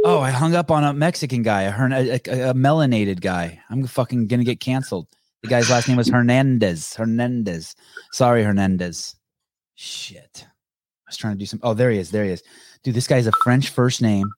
Oh, 0.05 0.21
I 0.21 0.31
hung 0.31 0.55
up 0.55 0.71
on 0.71 0.85
a 0.85 0.93
Mexican 0.93 1.43
guy, 1.43 1.63
a, 1.63 1.71
Hern- 1.73 1.93
a, 1.93 2.11
a, 2.13 2.51
a 2.51 2.55
melanated 2.55 3.21
guy. 3.21 3.61
I'm 3.69 3.85
fucking 3.87 4.29
gonna 4.29 4.45
get 4.45 4.61
canceled. 4.61 5.09
The 5.43 5.49
guy's 5.49 5.69
last 5.71 5.89
name 5.89 5.97
was 5.97 6.09
Hernandez. 6.09 6.95
Hernandez. 6.95 7.75
Sorry, 8.13 8.45
Hernandez. 8.45 9.17
Shit. 9.75 10.45
I 10.47 11.09
was 11.09 11.17
trying 11.17 11.35
to 11.35 11.39
do 11.39 11.47
some. 11.47 11.61
Oh, 11.63 11.75
there 11.75 11.91
he 11.91 11.99
is. 11.99 12.11
There 12.13 12.25
he 12.25 12.31
is. 12.31 12.43
Dude, 12.85 12.95
this 12.95 13.07
guy's 13.09 13.27
a 13.27 13.33
French 13.43 13.71
first 13.71 14.01
name. 14.01 14.31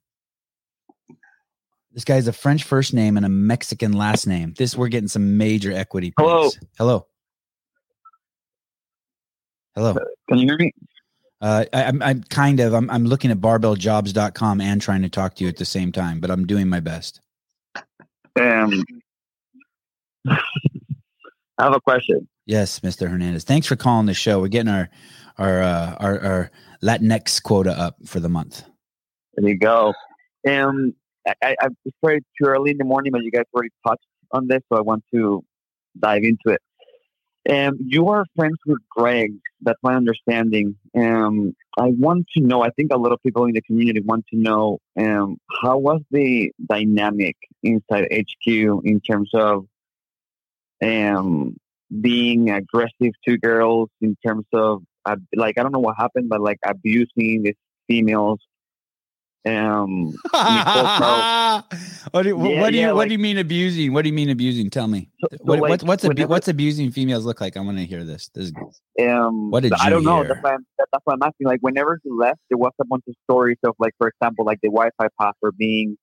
This 1.92 2.04
guy's 2.04 2.28
a 2.28 2.33
French 2.33 2.64
first 2.64 2.95
name 2.95 3.16
and 3.16 3.25
a 3.25 3.28
Mexican 3.28 3.92
last 3.92 4.26
name. 4.26 4.54
This 4.57 4.76
we're 4.76 4.88
getting 4.88 5.09
some 5.09 5.37
major 5.37 5.73
equity. 5.73 6.12
Hello. 6.16 6.42
points. 6.42 6.59
Hello. 6.76 7.07
Hello. 9.75 9.95
Can 10.28 10.38
you 10.38 10.47
hear 10.47 10.57
me? 10.59 10.73
Uh, 11.40 11.64
I, 11.73 11.85
I'm, 11.85 12.02
I'm 12.02 12.23
kind 12.25 12.61
of, 12.61 12.75
I'm, 12.75 12.90
I'm 12.90 13.04
looking 13.04 13.30
at 13.30 13.38
barbelljobs.com 13.38 14.61
and 14.61 14.83
trying 14.83 15.02
to 15.02 15.09
talk 15.09 15.35
to 15.37 15.45
you 15.45 15.49
at 15.49 15.57
the 15.57 15.64
same 15.64 15.92
time, 15.92 16.21
but 16.21 16.30
I'm 16.30 16.47
doing 16.47 16.68
my 16.68 16.80
best. 16.80 17.21
Um, 18.38 18.85
I 20.28 20.38
have 21.59 21.75
a 21.75 21.80
question. 21.80 22.28
Yes, 22.47 22.80
Mr. 22.80 23.09
Hernandez. 23.09 23.45
Thanks 23.45 23.66
for 23.66 23.76
calling 23.76 24.07
the 24.07 24.14
show. 24.14 24.40
We're 24.40 24.49
getting 24.49 24.73
our, 24.73 24.88
our, 25.37 25.62
uh, 25.62 25.97
our, 26.00 26.21
our 26.21 26.50
Latinx 26.83 27.42
quota 27.42 27.78
up 27.78 27.97
for 28.04 28.21
the 28.21 28.28
month. 28.28 28.64
There 29.35 29.49
you 29.49 29.59
go. 29.59 29.95
Um, 30.49 30.95
I, 31.42 31.56
I, 31.61 31.68
it's 31.85 31.97
very 32.02 32.20
too 32.20 32.47
early 32.47 32.70
in 32.70 32.78
the 32.78 32.85
morning, 32.85 33.12
but 33.12 33.23
you 33.23 33.30
guys 33.30 33.44
already 33.54 33.70
touched 33.87 34.06
on 34.32 34.47
this, 34.49 34.61
so 34.70 34.78
I 34.78 34.82
want 34.82 35.04
to 35.14 35.44
dive 35.99 36.23
into 36.23 36.50
it. 36.50 36.62
Um, 37.49 37.78
you 37.80 38.08
are 38.08 38.25
friends 38.37 38.58
with 38.66 38.78
Greg. 38.90 39.32
That's 39.62 39.78
my 39.82 39.94
understanding. 39.94 40.76
Um, 40.94 41.54
I 41.78 41.87
want 41.87 42.26
to 42.37 42.42
know. 42.42 42.62
I 42.62 42.70
think 42.70 42.92
a 42.92 42.99
lot 42.99 43.12
of 43.12 43.23
people 43.23 43.47
in 43.47 43.52
the 43.52 43.62
community 43.62 44.00
want 44.00 44.26
to 44.32 44.37
know 44.37 44.78
um, 44.99 45.38
how 45.62 45.78
was 45.78 46.02
the 46.11 46.52
dynamic 46.68 47.37
inside 47.62 48.08
HQ 48.12 48.47
in 48.47 49.00
terms 49.00 49.30
of 49.32 49.66
um, 50.82 51.56
being 52.00 52.50
aggressive 52.50 53.12
to 53.26 53.38
girls, 53.38 53.88
in 54.00 54.16
terms 54.25 54.44
of 54.52 54.82
like 55.35 55.58
I 55.58 55.62
don't 55.62 55.73
know 55.73 55.78
what 55.78 55.97
happened, 55.97 56.28
but 56.28 56.40
like 56.40 56.58
abusing 56.64 57.42
the 57.42 57.54
females. 57.87 58.40
Um, 59.47 60.07
what 62.11 62.23
do, 62.23 62.28
you- 62.28 62.49
Yeah, 62.49 62.61
what 62.61 62.71
do 62.71 62.76
you 62.76 62.83
yeah, 62.83 62.87
what 62.92 62.97
like- 62.97 63.09
do 63.09 63.12
you 63.12 63.18
mean 63.18 63.38
abusing? 63.38 63.92
What 63.92 64.02
do 64.02 64.09
you 64.09 64.14
mean 64.14 64.30
abusing? 64.30 64.68
Tell 64.71 64.88
me. 64.88 65.11
So- 65.21 65.28
so, 65.33 65.38
what, 65.45 65.61
like, 65.61 65.71
what, 65.71 65.83
what's 65.85 66.04
abu- 66.04 66.11
whenever- 66.14 66.30
what's 66.30 66.49
abusing 66.49 66.90
females 66.90 67.25
look 67.25 67.40
like? 67.40 67.57
I 67.57 67.61
want 67.61 67.78
to 67.78 67.85
hear 67.87 68.04
this. 68.04 68.30
This 68.35 68.47
is 68.47 68.52
Um, 69.00 69.50
What 69.50 69.62
did 69.62 69.73
I 69.75 69.90
don't 69.90 70.04
know. 70.04 70.16
hear? 70.23 70.28
That's 70.28 70.42
why, 70.42 70.52
I'm, 70.54 70.66
that, 70.78 70.88
that's 70.92 71.02
why 71.04 71.14
I'm 71.14 71.23
asking. 71.23 71.47
Like, 71.47 71.61
whenever 71.61 72.00
he 72.02 72.11
left, 72.11 72.40
there 72.50 72.59
was 72.59 72.73
a 72.80 72.85
bunch 72.85 73.04
of 73.09 73.14
stories 73.25 73.59
of, 73.64 73.75
like, 73.78 73.95
for 73.99 74.09
example, 74.09 74.45
like 74.45 74.59
the 74.62 74.68
Wi-Fi 74.68 75.09
password 75.21 75.57
being 75.57 75.97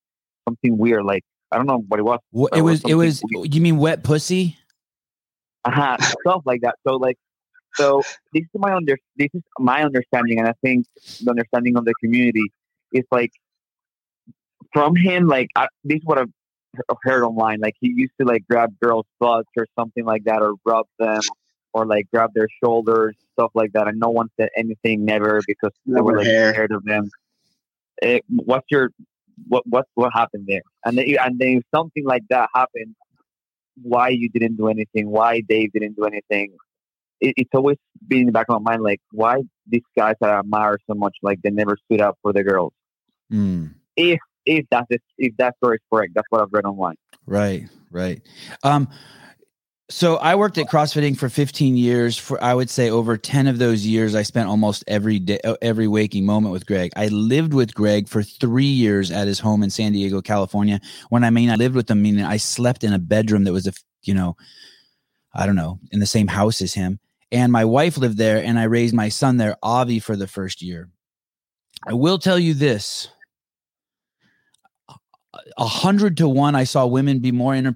something 0.48 0.78
weird, 0.78 1.04
like 1.04 1.24
I 1.52 1.58
don't 1.58 1.68
know 1.68 1.84
what 1.88 2.00
it 2.00 2.04
was. 2.04 2.20
It 2.56 2.62
was. 2.62 2.82
It 2.86 2.96
was. 2.96 3.22
weird. 3.32 3.54
You 3.54 3.62
mean 3.62 3.78
wet 3.78 4.04
pussy? 4.04 4.58
uh 5.66 5.98
stuff 6.00 6.44
like 6.46 6.62
that. 6.62 6.76
So 6.88 6.96
like, 6.98 7.18
so 7.76 8.02
this 8.34 8.44
is 8.44 8.50
my 8.54 8.74
under 8.74 8.98
this 9.18 9.30
is 9.34 9.42
my 9.60 9.84
understanding, 9.84 10.40
and 10.40 10.48
I 10.48 10.54
think 10.64 10.86
the 11.24 11.30
understanding 11.32 11.76
of 11.78 11.86
the 11.86 11.94
community 12.04 12.44
is 12.96 13.06
like 13.12 13.32
from 14.74 14.96
him. 14.96 15.28
Like 15.28 15.50
I, 15.56 15.68
this 15.84 15.98
is 15.98 16.06
what 16.06 16.18
I've 16.20 16.32
he- 16.76 16.82
heard 17.04 17.24
online. 17.24 17.60
Like 17.60 17.76
he 17.80 17.94
used 17.96 18.14
to 18.20 18.26
like 18.28 18.44
grab 18.50 18.74
girls' 18.82 19.06
butts 19.20 19.50
or 19.58 19.68
something 19.78 20.06
like 20.06 20.24
that, 20.26 20.42
or 20.42 20.54
rub 20.66 20.86
them, 21.00 21.22
or 21.74 21.86
like 21.86 22.08
grab 22.14 22.32
their 22.34 22.48
shoulders, 22.64 23.16
stuff 23.34 23.52
like 23.54 23.74
that. 23.74 23.88
And 23.88 24.00
no 24.00 24.10
one 24.10 24.30
said 24.40 24.50
anything, 24.58 25.06
never, 25.06 25.42
because 25.48 25.72
they 25.86 26.02
were 26.02 26.14
Never 26.14 26.18
like 26.20 26.28
hair. 26.28 26.54
scared 26.54 26.72
of 26.72 26.84
them. 26.84 27.10
Eh, 28.02 28.20
what's 28.30 28.66
your 28.70 28.90
what 29.48 29.64
what 29.68 29.86
what 29.96 30.12
happened 30.14 30.46
there? 30.48 30.62
And 30.86 30.98
then, 30.98 31.06
and 31.20 31.40
then 31.40 31.48
if 31.58 31.64
something 31.74 32.06
like 32.06 32.24
that 32.30 32.50
happened, 32.56 32.96
why 33.82 34.10
you 34.10 34.30
didn't 34.30 34.56
do 34.58 34.68
anything? 34.68 35.10
Why 35.10 35.42
Dave 35.42 35.72
didn't 35.74 35.96
do 35.96 36.06
anything? 36.06 36.56
It, 37.22 37.34
it's 37.38 37.50
always 37.54 37.78
been 38.08 38.22
in 38.22 38.26
the 38.28 38.32
back 38.34 38.48
of 38.50 38.62
my 38.62 38.72
mind, 38.72 38.84
like 38.84 39.02
why 39.12 39.42
these 39.68 39.84
guys 39.98 40.16
that 40.22 40.30
I 40.30 40.40
admire 40.40 40.78
so 40.88 40.94
much, 40.96 41.16
like 41.22 41.42
they 41.42 41.50
never 41.50 41.78
stood 41.86 42.02
up 42.02 42.18
for 42.22 42.34
the 42.34 42.44
girls. 42.44 42.74
Mm, 43.32 43.74
If 43.96 44.20
if 44.46 44.66
that's 44.70 44.86
the- 44.90 45.00
if 45.18 45.36
that 45.38 45.56
story 45.58 45.78
is 45.78 45.82
correct, 45.92 46.14
that's 46.16 46.28
what 46.30 46.42
I've 46.42 46.54
read 46.54 46.66
online. 46.66 46.96
right. 47.26 47.68
Right. 47.92 48.22
Um. 48.64 48.90
So 49.88 50.16
I 50.16 50.34
worked 50.34 50.58
at 50.58 50.66
CrossFitting 50.66 51.16
for 51.16 51.30
15 51.30 51.78
years. 51.78 52.18
For 52.18 52.44
I 52.44 52.56
would 52.56 52.72
say 52.72 52.90
over 52.90 53.18
10 53.18 53.46
of 53.46 53.60
those 53.60 53.86
years, 53.86 54.16
I 54.16 54.24
spent 54.24 54.50
almost 54.50 54.84
every 54.88 55.20
day, 55.20 55.40
uh, 55.44 55.56
every 55.62 55.88
waking 55.88 56.26
moment 56.26 56.54
with 56.54 56.66
Greg. 56.66 56.92
I 56.96 57.08
lived 57.10 57.54
with 57.54 57.76
Greg 57.76 58.10
for 58.10 58.24
three 58.24 58.66
years 58.66 59.12
at 59.12 59.28
his 59.28 59.40
home 59.40 59.62
in 59.62 59.70
San 59.70 59.92
Diego, 59.92 60.22
California. 60.22 60.80
When 61.10 61.24
I 61.24 61.30
mean 61.30 61.52
I 61.52 61.56
lived 61.56 61.76
with 61.76 61.90
him, 61.90 62.02
meaning 62.02 62.26
I 62.26 62.38
slept 62.38 62.84
in 62.84 62.94
a 62.94 63.00
bedroom 63.00 63.44
that 63.44 63.54
was 63.54 63.68
a 63.68 63.74
you 64.02 64.16
know, 64.16 64.36
I 65.34 65.46
don't 65.46 65.56
know, 65.56 65.80
in 65.92 66.00
the 66.00 66.06
same 66.08 66.28
house 66.28 66.62
as 66.62 66.74
him. 66.74 67.00
And 67.32 67.52
my 67.52 67.66
wife 67.66 67.98
lived 67.98 68.18
there, 68.18 68.44
and 68.44 68.58
I 68.58 68.64
raised 68.64 68.96
my 68.96 69.10
son 69.10 69.38
there, 69.38 69.56
Avi, 69.62 70.00
for 70.00 70.16
the 70.16 70.28
first 70.28 70.62
year. 70.62 70.90
I 71.88 71.94
will 71.94 72.18
tell 72.18 72.40
you 72.40 72.54
this: 72.56 73.10
a 75.58 75.66
hundred 75.66 76.18
to 76.18 76.28
one, 76.28 76.56
I 76.56 76.66
saw 76.66 76.86
women 76.86 77.20
be 77.20 77.32
more 77.32 77.56
in 77.56 77.76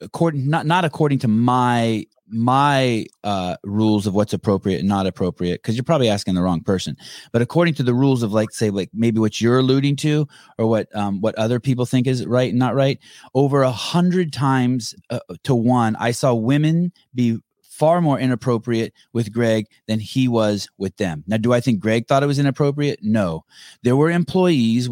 according 0.00 0.48
not 0.48 0.66
not 0.66 0.84
according 0.84 1.18
to 1.20 1.28
my 1.28 2.06
my 2.28 3.06
uh 3.22 3.56
rules 3.62 4.06
of 4.06 4.14
what's 4.14 4.32
appropriate 4.32 4.80
and 4.80 4.88
not 4.88 5.06
appropriate 5.06 5.62
because 5.62 5.76
you're 5.76 5.84
probably 5.84 6.08
asking 6.08 6.34
the 6.34 6.42
wrong 6.42 6.60
person. 6.62 6.96
But 7.32 7.42
according 7.42 7.74
to 7.74 7.82
the 7.82 7.94
rules 7.94 8.22
of 8.22 8.32
like 8.32 8.50
say 8.50 8.70
like 8.70 8.90
maybe 8.92 9.20
what 9.20 9.40
you're 9.40 9.58
alluding 9.58 9.96
to 9.96 10.26
or 10.58 10.66
what 10.66 10.94
um 10.96 11.20
what 11.20 11.34
other 11.36 11.60
people 11.60 11.86
think 11.86 12.06
is 12.06 12.26
right 12.26 12.50
and 12.50 12.58
not 12.58 12.74
right 12.74 12.98
over 13.34 13.62
a 13.62 13.70
hundred 13.70 14.32
times 14.32 14.94
uh, 15.10 15.20
to 15.44 15.54
one 15.54 15.96
i 15.96 16.10
saw 16.10 16.34
women 16.34 16.92
be 17.14 17.38
far 17.76 18.00
more 18.00 18.18
inappropriate 18.18 18.94
with 19.12 19.32
Greg 19.32 19.66
than 19.86 20.00
he 20.00 20.28
was 20.28 20.68
with 20.78 20.96
them. 20.96 21.22
Now, 21.26 21.36
do 21.36 21.52
I 21.52 21.60
think 21.60 21.78
Greg 21.78 22.06
thought 22.06 22.22
it 22.22 22.26
was 22.26 22.38
inappropriate? 22.38 23.00
No. 23.02 23.44
There 23.82 23.96
were 23.96 24.10
employees 24.10 24.88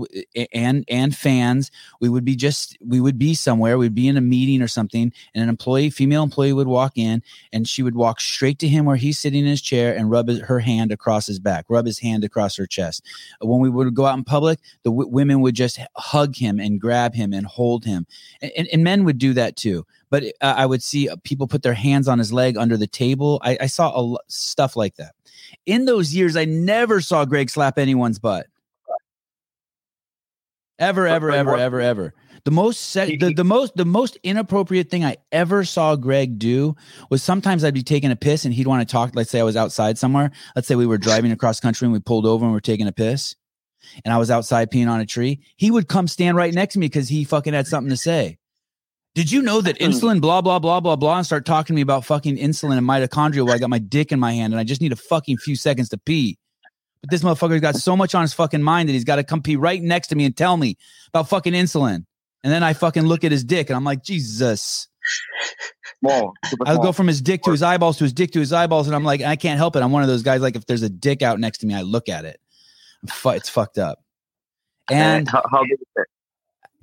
and 0.53 0.85
and 0.89 1.17
fans. 1.17 1.71
We 2.01 2.11
would 2.11 2.25
be 2.25 2.37
just 2.37 2.77
we 2.85 3.01
would 3.01 3.19
be 3.19 3.35
somewhere. 3.35 3.79
We'd 3.79 3.95
be 3.95 4.09
in 4.09 4.19
a 4.19 4.21
meeting 4.21 4.61
or 4.61 4.69
something, 4.69 5.13
and 5.35 5.43
an 5.43 5.49
employee, 5.49 5.89
female 5.89 6.23
employee, 6.23 6.53
would 6.53 6.67
walk 6.67 6.93
in, 6.97 7.23
and 7.53 7.67
she 7.67 7.83
would 7.83 7.95
walk 7.95 8.21
straight 8.21 8.59
to 8.59 8.69
him 8.69 8.85
where 8.85 8.97
he's 8.97 9.19
sitting 9.19 9.45
in 9.45 9.51
his 9.51 9.63
chair 9.63 9.97
and 9.97 10.11
rub 10.11 10.29
his, 10.29 10.41
her 10.41 10.61
hand 10.61 10.93
across 10.93 11.27
his 11.27 11.39
back, 11.39 11.65
rub 11.69 11.87
his 11.87 11.99
hand 11.99 12.23
across 12.23 12.57
her 12.57 12.67
chest. 12.67 13.03
When 13.41 13.61
we 13.61 13.71
would 13.71 13.95
go 13.95 14.05
out 14.05 14.19
in 14.19 14.25
public, 14.25 14.59
the 14.83 14.91
w- 14.91 15.09
women 15.09 15.41
would 15.41 15.55
just 15.55 15.79
hug 15.97 16.37
him 16.37 16.61
and 16.61 16.81
grab 16.81 17.15
him 17.15 17.33
and 17.33 17.47
hold 17.47 17.85
him, 17.85 18.07
and, 18.43 18.53
and, 18.59 18.69
and 18.73 18.85
men 18.85 19.05
would 19.05 19.19
do 19.19 19.33
that 19.33 19.57
too 19.57 19.87
but 20.11 20.25
uh, 20.41 20.55
I 20.57 20.67
would 20.67 20.83
see 20.83 21.09
uh, 21.09 21.17
people 21.25 21.47
put 21.47 21.63
their 21.63 21.75
hands 21.75 22.09
on 22.09 22.19
his 22.19 22.33
leg 22.33 22.57
under 22.57 22.77
the 22.77 22.87
table. 22.87 23.41
I, 23.43 23.59
I 23.63 23.67
saw 23.67 24.15
a 24.15 24.17
stuff 24.29 24.77
like 24.77 24.97
that. 24.97 25.15
In 25.67 25.85
those 25.85 26.15
years, 26.15 26.37
I 26.37 26.45
never 26.45 27.01
saw 27.01 27.25
Greg 27.25 27.51
slap 27.51 27.79
anyone's 27.79 28.19
butt. 28.19 28.47
Ever, 30.79 31.07
ever, 31.07 31.31
ever, 31.31 31.57
ever, 31.57 31.81
ever. 31.81 32.15
The 32.45 32.51
most 32.51 32.79
se- 32.79 33.17
the, 33.17 33.33
the 33.33 33.45
most 33.45 33.77
the 33.77 33.85
most 33.87 34.19
inappropriate 34.23 34.91
thing 34.91 35.05
I 35.05 35.17
ever 35.33 35.65
saw 35.65 35.97
Greg 35.97 36.39
do 36.39 36.77
was 37.09 37.23
sometimes 37.23 37.65
I'd 37.65 37.73
be 37.73 37.83
taking 37.83 38.11
a 38.11 38.17
piss 38.17 38.45
and 38.45 38.53
he'd 38.53 38.67
want 38.67 38.87
to 38.87 38.93
talk. 38.93 39.13
Let's 39.15 39.31
say 39.31 39.41
I 39.41 39.45
was 39.45 39.57
outside 39.57 39.97
somewhere. 39.97 40.31
Let's 40.55 40.69
say 40.69 40.75
we 40.75 40.87
were 40.87 40.99
driving 40.99 41.33
across 41.33 41.61
country 41.61 41.87
and 41.87 41.93
we 41.93 42.01
pulled 42.01 42.27
over 42.27 42.45
and 42.45 42.53
we're 42.53 42.61
taking 42.61 42.87
a 42.87 42.93
piss, 42.93 43.35
and 44.05 44.13
I 44.13 44.19
was 44.19 44.31
outside 44.31 44.71
peeing 44.71 44.91
on 44.91 45.01
a 45.01 45.07
tree. 45.07 45.41
He 45.57 45.71
would 45.71 45.89
come 45.89 46.07
stand 46.07 46.37
right 46.37 46.53
next 46.53 46.75
to 46.75 46.81
me 46.81 46.87
because 46.87 47.09
he 47.09 47.25
fucking 47.25 47.55
had 47.55 47.67
something 47.67 47.91
to 47.91 47.97
say. 47.97 48.39
Did 49.15 49.31
you 49.31 49.43
know 49.43 49.61
that 49.61 49.79
hmm. 49.79 49.85
insulin, 49.85 50.21
blah, 50.21 50.41
blah, 50.41 50.59
blah, 50.59 50.81
blah, 50.81 50.97
blah, 50.97 51.19
and 51.19 51.27
start 51.27 51.47
talking 51.47 51.75
to 51.75 51.77
me 51.77 51.83
about 51.83 52.05
fucking 52.05 52.37
insulin 52.37 52.79
and 52.79 52.87
mitochondria 52.87 53.45
while 53.45 53.55
I 53.55 53.59
got 53.59 53.71
my 53.71 53.79
dick 53.79 54.13
in 54.13 54.19
my 54.19 54.33
hand 54.33 54.53
and 54.53 54.61
I 54.61 54.65
just 54.65 54.81
need 54.81 54.93
a 54.93 54.97
fucking 54.97 55.39
few 55.39 55.57
seconds 55.57 55.89
to 55.91 55.99
pee? 55.99 56.39
But 57.01 57.11
this 57.11 57.23
motherfucker's 57.23 57.61
got 57.61 57.77
so 57.77 57.97
much 57.97 58.15
on 58.15 58.23
his 58.23 58.33
fucking 58.33 58.63
mind 58.63 58.89
that 58.89 58.95
he's 58.95 59.05
got 59.05 59.17
to 59.17 59.25
come 59.25 59.43
pee 59.43 59.57
right 59.57 59.83
next 59.83 60.09
to 60.09 60.17
me 60.17 60.25
and 60.25 60.37
tell 60.37 60.57
me 60.57 60.79
about 61.09 61.29
fucking 61.29 61.53
insulin. 61.53 62.07
And 62.43 62.53
then 62.53 62.63
I 62.63 62.73
fucking 62.73 63.05
look 63.05 63.25
at 63.25 63.33
his 63.33 63.45
dick 63.45 63.71
and 63.71 63.77
I'm 63.77 63.85
like, 63.85 64.03
Jesus. 64.03 64.89
Small, 66.01 66.33
I'll 66.67 66.79
go 66.79 66.93
from 66.93 67.07
his 67.07 67.23
dick 67.23 67.43
to 67.43 67.51
his 67.51 67.63
eyeballs 67.63 67.99
to 67.99 68.05
his 68.05 68.13
dick 68.13 68.33
to 68.33 68.41
his 68.41 68.53
eyeballs. 68.53 68.87
And 68.87 68.97
I'm 68.97 69.05
like, 69.05 69.23
I 69.23 69.37
can't 69.37 69.59
help 69.59 69.77
it. 69.77 69.83
I'm 69.83 69.93
one 69.93 70.03
of 70.03 70.09
those 70.09 70.23
guys, 70.23 70.41
like, 70.41 70.57
if 70.57 70.67
there's 70.67 70.83
a 70.83 70.89
dick 70.91 71.23
out 71.23 71.39
next 71.39 71.59
to 71.59 71.67
me, 71.67 71.75
I 71.75 71.83
look 71.83 72.09
at 72.09 72.25
it. 72.25 72.41
Fu- 73.09 73.31
it's 73.31 73.49
fucked 73.49 73.79
up. 73.79 74.03
And 74.91 75.29
how, 75.29 75.43
how 75.51 75.63
big 75.63 75.73
is 75.73 75.87
it? 75.97 76.07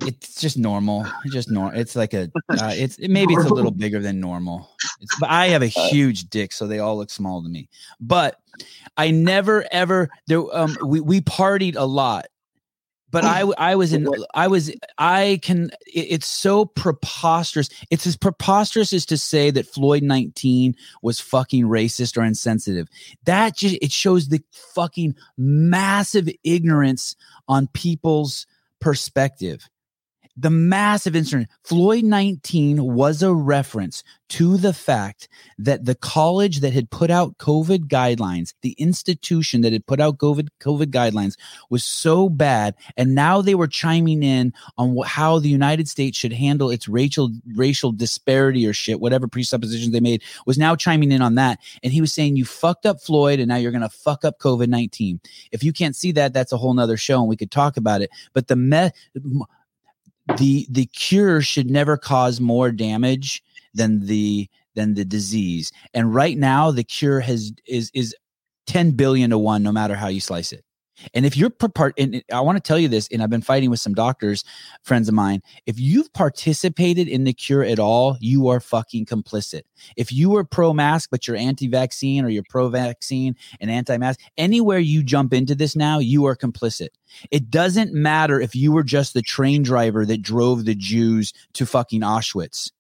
It's 0.01 0.41
just 0.41 0.57
normal. 0.57 1.05
It's 1.25 1.33
just 1.33 1.49
normal. 1.49 1.79
It's 1.79 1.95
like 1.95 2.13
a. 2.13 2.29
Uh, 2.51 2.73
it's 2.75 2.97
it, 2.99 3.09
maybe 3.09 3.33
it's 3.33 3.45
a 3.45 3.53
little 3.53 3.71
bigger 3.71 3.99
than 3.99 4.19
normal. 4.19 4.69
It's, 4.99 5.15
but 5.19 5.29
I 5.29 5.47
have 5.47 5.61
a 5.61 5.67
huge 5.67 6.29
dick, 6.29 6.51
so 6.51 6.67
they 6.67 6.79
all 6.79 6.97
look 6.97 7.09
small 7.09 7.41
to 7.41 7.47
me. 7.47 7.69
But 7.99 8.39
I 8.97 9.11
never 9.11 9.65
ever 9.71 10.09
there. 10.27 10.43
Um, 10.53 10.77
we 10.85 10.99
we 10.99 11.21
partied 11.21 11.75
a 11.77 11.85
lot, 11.85 12.27
but 13.09 13.23
I 13.23 13.41
I 13.57 13.75
was 13.75 13.93
in 13.93 14.07
I 14.33 14.47
was 14.47 14.69
I 14.97 15.39
can. 15.41 15.71
It, 15.87 16.07
it's 16.09 16.27
so 16.27 16.65
preposterous. 16.65 17.69
It's 17.89 18.05
as 18.05 18.17
preposterous 18.17 18.91
as 18.91 19.05
to 19.07 19.17
say 19.17 19.49
that 19.49 19.65
Floyd 19.65 20.03
nineteen 20.03 20.75
was 21.01 21.21
fucking 21.21 21.65
racist 21.65 22.17
or 22.17 22.25
insensitive. 22.25 22.89
That 23.23 23.55
just 23.55 23.77
it 23.81 23.93
shows 23.93 24.27
the 24.27 24.43
fucking 24.51 25.15
massive 25.37 26.29
ignorance 26.43 27.15
on 27.47 27.67
people's 27.67 28.45
perspective 28.81 29.69
the 30.37 30.49
massive 30.49 31.15
incident. 31.15 31.49
Floyd 31.63 32.03
19 32.03 32.83
was 32.83 33.21
a 33.21 33.33
reference 33.33 34.03
to 34.29 34.55
the 34.55 34.71
fact 34.71 35.27
that 35.57 35.83
the 35.83 35.95
college 35.95 36.61
that 36.61 36.71
had 36.71 36.89
put 36.89 37.11
out 37.11 37.37
COVID 37.37 37.87
guidelines, 37.87 38.53
the 38.61 38.71
institution 38.73 39.59
that 39.61 39.73
had 39.73 39.85
put 39.85 39.99
out 39.99 40.19
COVID, 40.19 40.47
COVID 40.61 40.85
guidelines 40.85 41.35
was 41.69 41.83
so 41.83 42.29
bad. 42.29 42.75
And 42.95 43.13
now 43.13 43.41
they 43.41 43.55
were 43.55 43.67
chiming 43.67 44.23
in 44.23 44.53
on 44.77 44.95
wh- 44.95 45.05
how 45.05 45.39
the 45.39 45.49
United 45.49 45.89
States 45.89 46.17
should 46.17 46.31
handle 46.31 46.69
its 46.69 46.87
racial, 46.87 47.29
racial 47.55 47.91
disparity 47.91 48.65
or 48.65 48.71
shit, 48.71 49.01
whatever 49.01 49.27
presuppositions 49.27 49.91
they 49.91 49.99
made 49.99 50.23
was 50.45 50.57
now 50.57 50.77
chiming 50.77 51.11
in 51.11 51.21
on 51.21 51.35
that. 51.35 51.59
And 51.83 51.91
he 51.91 51.99
was 51.99 52.13
saying, 52.13 52.37
you 52.37 52.45
fucked 52.45 52.85
up 52.85 53.01
Floyd 53.01 53.39
and 53.39 53.49
now 53.49 53.57
you're 53.57 53.71
going 53.71 53.81
to 53.81 53.89
fuck 53.89 54.23
up 54.23 54.39
COVID 54.39 54.69
19. 54.69 55.19
If 55.51 55.61
you 55.61 55.73
can't 55.73 55.95
see 55.95 56.13
that, 56.13 56.31
that's 56.31 56.53
a 56.53 56.57
whole 56.57 56.73
nother 56.73 56.95
show 56.95 57.19
and 57.19 57.27
we 57.27 57.35
could 57.35 57.51
talk 57.51 57.75
about 57.75 58.01
it. 58.01 58.09
But 58.33 58.47
the 58.47 58.55
me- 58.55 58.91
the 60.37 60.67
the 60.69 60.85
cure 60.87 61.41
should 61.41 61.69
never 61.69 61.97
cause 61.97 62.39
more 62.39 62.71
damage 62.71 63.43
than 63.73 64.05
the 64.05 64.49
than 64.75 64.93
the 64.93 65.05
disease. 65.05 65.71
And 65.93 66.13
right 66.13 66.37
now 66.37 66.71
the 66.71 66.83
cure 66.83 67.19
has 67.19 67.51
is 67.65 67.91
is 67.93 68.15
10 68.67 68.91
billion 68.91 69.31
to 69.31 69.37
1 69.37 69.63
no 69.63 69.71
matter 69.71 69.95
how 69.95 70.07
you 70.07 70.21
slice 70.21 70.51
it 70.53 70.63
and 71.13 71.25
if 71.25 71.35
you're 71.37 71.49
part 71.49 71.93
and 71.97 72.23
i 72.31 72.39
want 72.39 72.57
to 72.57 72.61
tell 72.61 72.79
you 72.79 72.87
this 72.87 73.07
and 73.11 73.21
i've 73.21 73.29
been 73.29 73.41
fighting 73.41 73.69
with 73.69 73.79
some 73.79 73.93
doctors 73.93 74.43
friends 74.83 75.07
of 75.07 75.13
mine 75.13 75.41
if 75.65 75.79
you've 75.79 76.11
participated 76.13 77.07
in 77.07 77.23
the 77.23 77.33
cure 77.33 77.63
at 77.63 77.79
all 77.79 78.17
you 78.19 78.47
are 78.47 78.59
fucking 78.59 79.05
complicit 79.05 79.61
if 79.97 80.11
you 80.11 80.29
were 80.29 80.43
pro 80.43 80.73
mask 80.73 81.09
but 81.11 81.27
you're 81.27 81.37
anti-vaccine 81.37 82.25
or 82.25 82.29
you're 82.29 82.43
pro 82.49 82.69
vaccine 82.69 83.35
and 83.59 83.71
anti-mask 83.71 84.19
anywhere 84.37 84.79
you 84.79 85.03
jump 85.03 85.33
into 85.33 85.55
this 85.55 85.75
now 85.75 85.99
you 85.99 86.25
are 86.25 86.35
complicit 86.35 86.89
it 87.29 87.49
doesn't 87.49 87.93
matter 87.93 88.39
if 88.39 88.55
you 88.55 88.71
were 88.71 88.83
just 88.83 89.13
the 89.13 89.21
train 89.21 89.63
driver 89.63 90.05
that 90.05 90.21
drove 90.21 90.65
the 90.65 90.75
Jews 90.75 91.33
to 91.53 91.65
fucking 91.65 92.01
Auschwitz. 92.01 92.71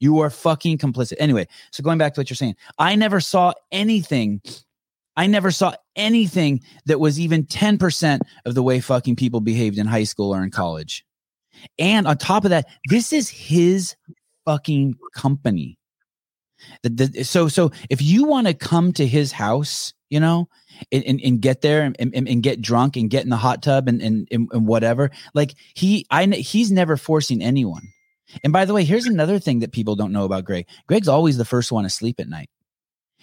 You 0.00 0.20
are 0.20 0.30
fucking 0.30 0.78
complicit. 0.78 1.14
Anyway, 1.18 1.46
so 1.70 1.82
going 1.82 1.98
back 1.98 2.14
to 2.14 2.20
what 2.20 2.28
you're 2.28 2.36
saying, 2.36 2.56
I 2.78 2.96
never 2.96 3.20
saw 3.20 3.52
anything. 3.72 4.42
I 5.16 5.26
never 5.26 5.50
saw 5.50 5.74
anything 5.96 6.60
that 6.86 7.00
was 7.00 7.20
even 7.20 7.44
10% 7.44 8.20
of 8.44 8.54
the 8.54 8.62
way 8.62 8.80
fucking 8.80 9.16
people 9.16 9.40
behaved 9.40 9.78
in 9.78 9.86
high 9.86 10.04
school 10.04 10.34
or 10.34 10.42
in 10.42 10.50
college. 10.50 11.04
And 11.78 12.06
on 12.06 12.18
top 12.18 12.44
of 12.44 12.50
that, 12.50 12.66
this 12.88 13.12
is 13.12 13.28
his 13.28 13.94
fucking 14.44 14.96
company. 15.14 15.78
The, 16.82 16.88
the, 16.88 17.24
so 17.24 17.48
so 17.48 17.72
if 17.90 18.00
you 18.00 18.24
want 18.24 18.46
to 18.46 18.54
come 18.54 18.92
to 18.94 19.06
his 19.06 19.32
house, 19.32 19.92
you 20.08 20.18
know, 20.20 20.48
and, 20.92 21.04
and, 21.04 21.20
and 21.22 21.40
get 21.40 21.60
there 21.60 21.82
and, 21.82 21.96
and, 21.98 22.28
and 22.28 22.42
get 22.42 22.60
drunk 22.60 22.96
and 22.96 23.10
get 23.10 23.24
in 23.24 23.30
the 23.30 23.36
hot 23.36 23.62
tub 23.62 23.88
and, 23.88 24.00
and, 24.02 24.28
and 24.30 24.66
whatever. 24.66 25.10
Like 25.34 25.54
he, 25.74 26.06
I, 26.10 26.26
he's 26.26 26.70
never 26.70 26.96
forcing 26.96 27.42
anyone. 27.42 27.88
And 28.42 28.52
by 28.52 28.64
the 28.64 28.74
way, 28.74 28.84
here's 28.84 29.06
another 29.06 29.38
thing 29.38 29.60
that 29.60 29.72
people 29.72 29.96
don't 29.96 30.12
know 30.12 30.24
about 30.24 30.44
Greg. 30.44 30.66
Greg's 30.86 31.08
always 31.08 31.36
the 31.36 31.44
first 31.44 31.70
one 31.70 31.84
to 31.84 31.90
sleep 31.90 32.18
at 32.18 32.28
night. 32.28 32.48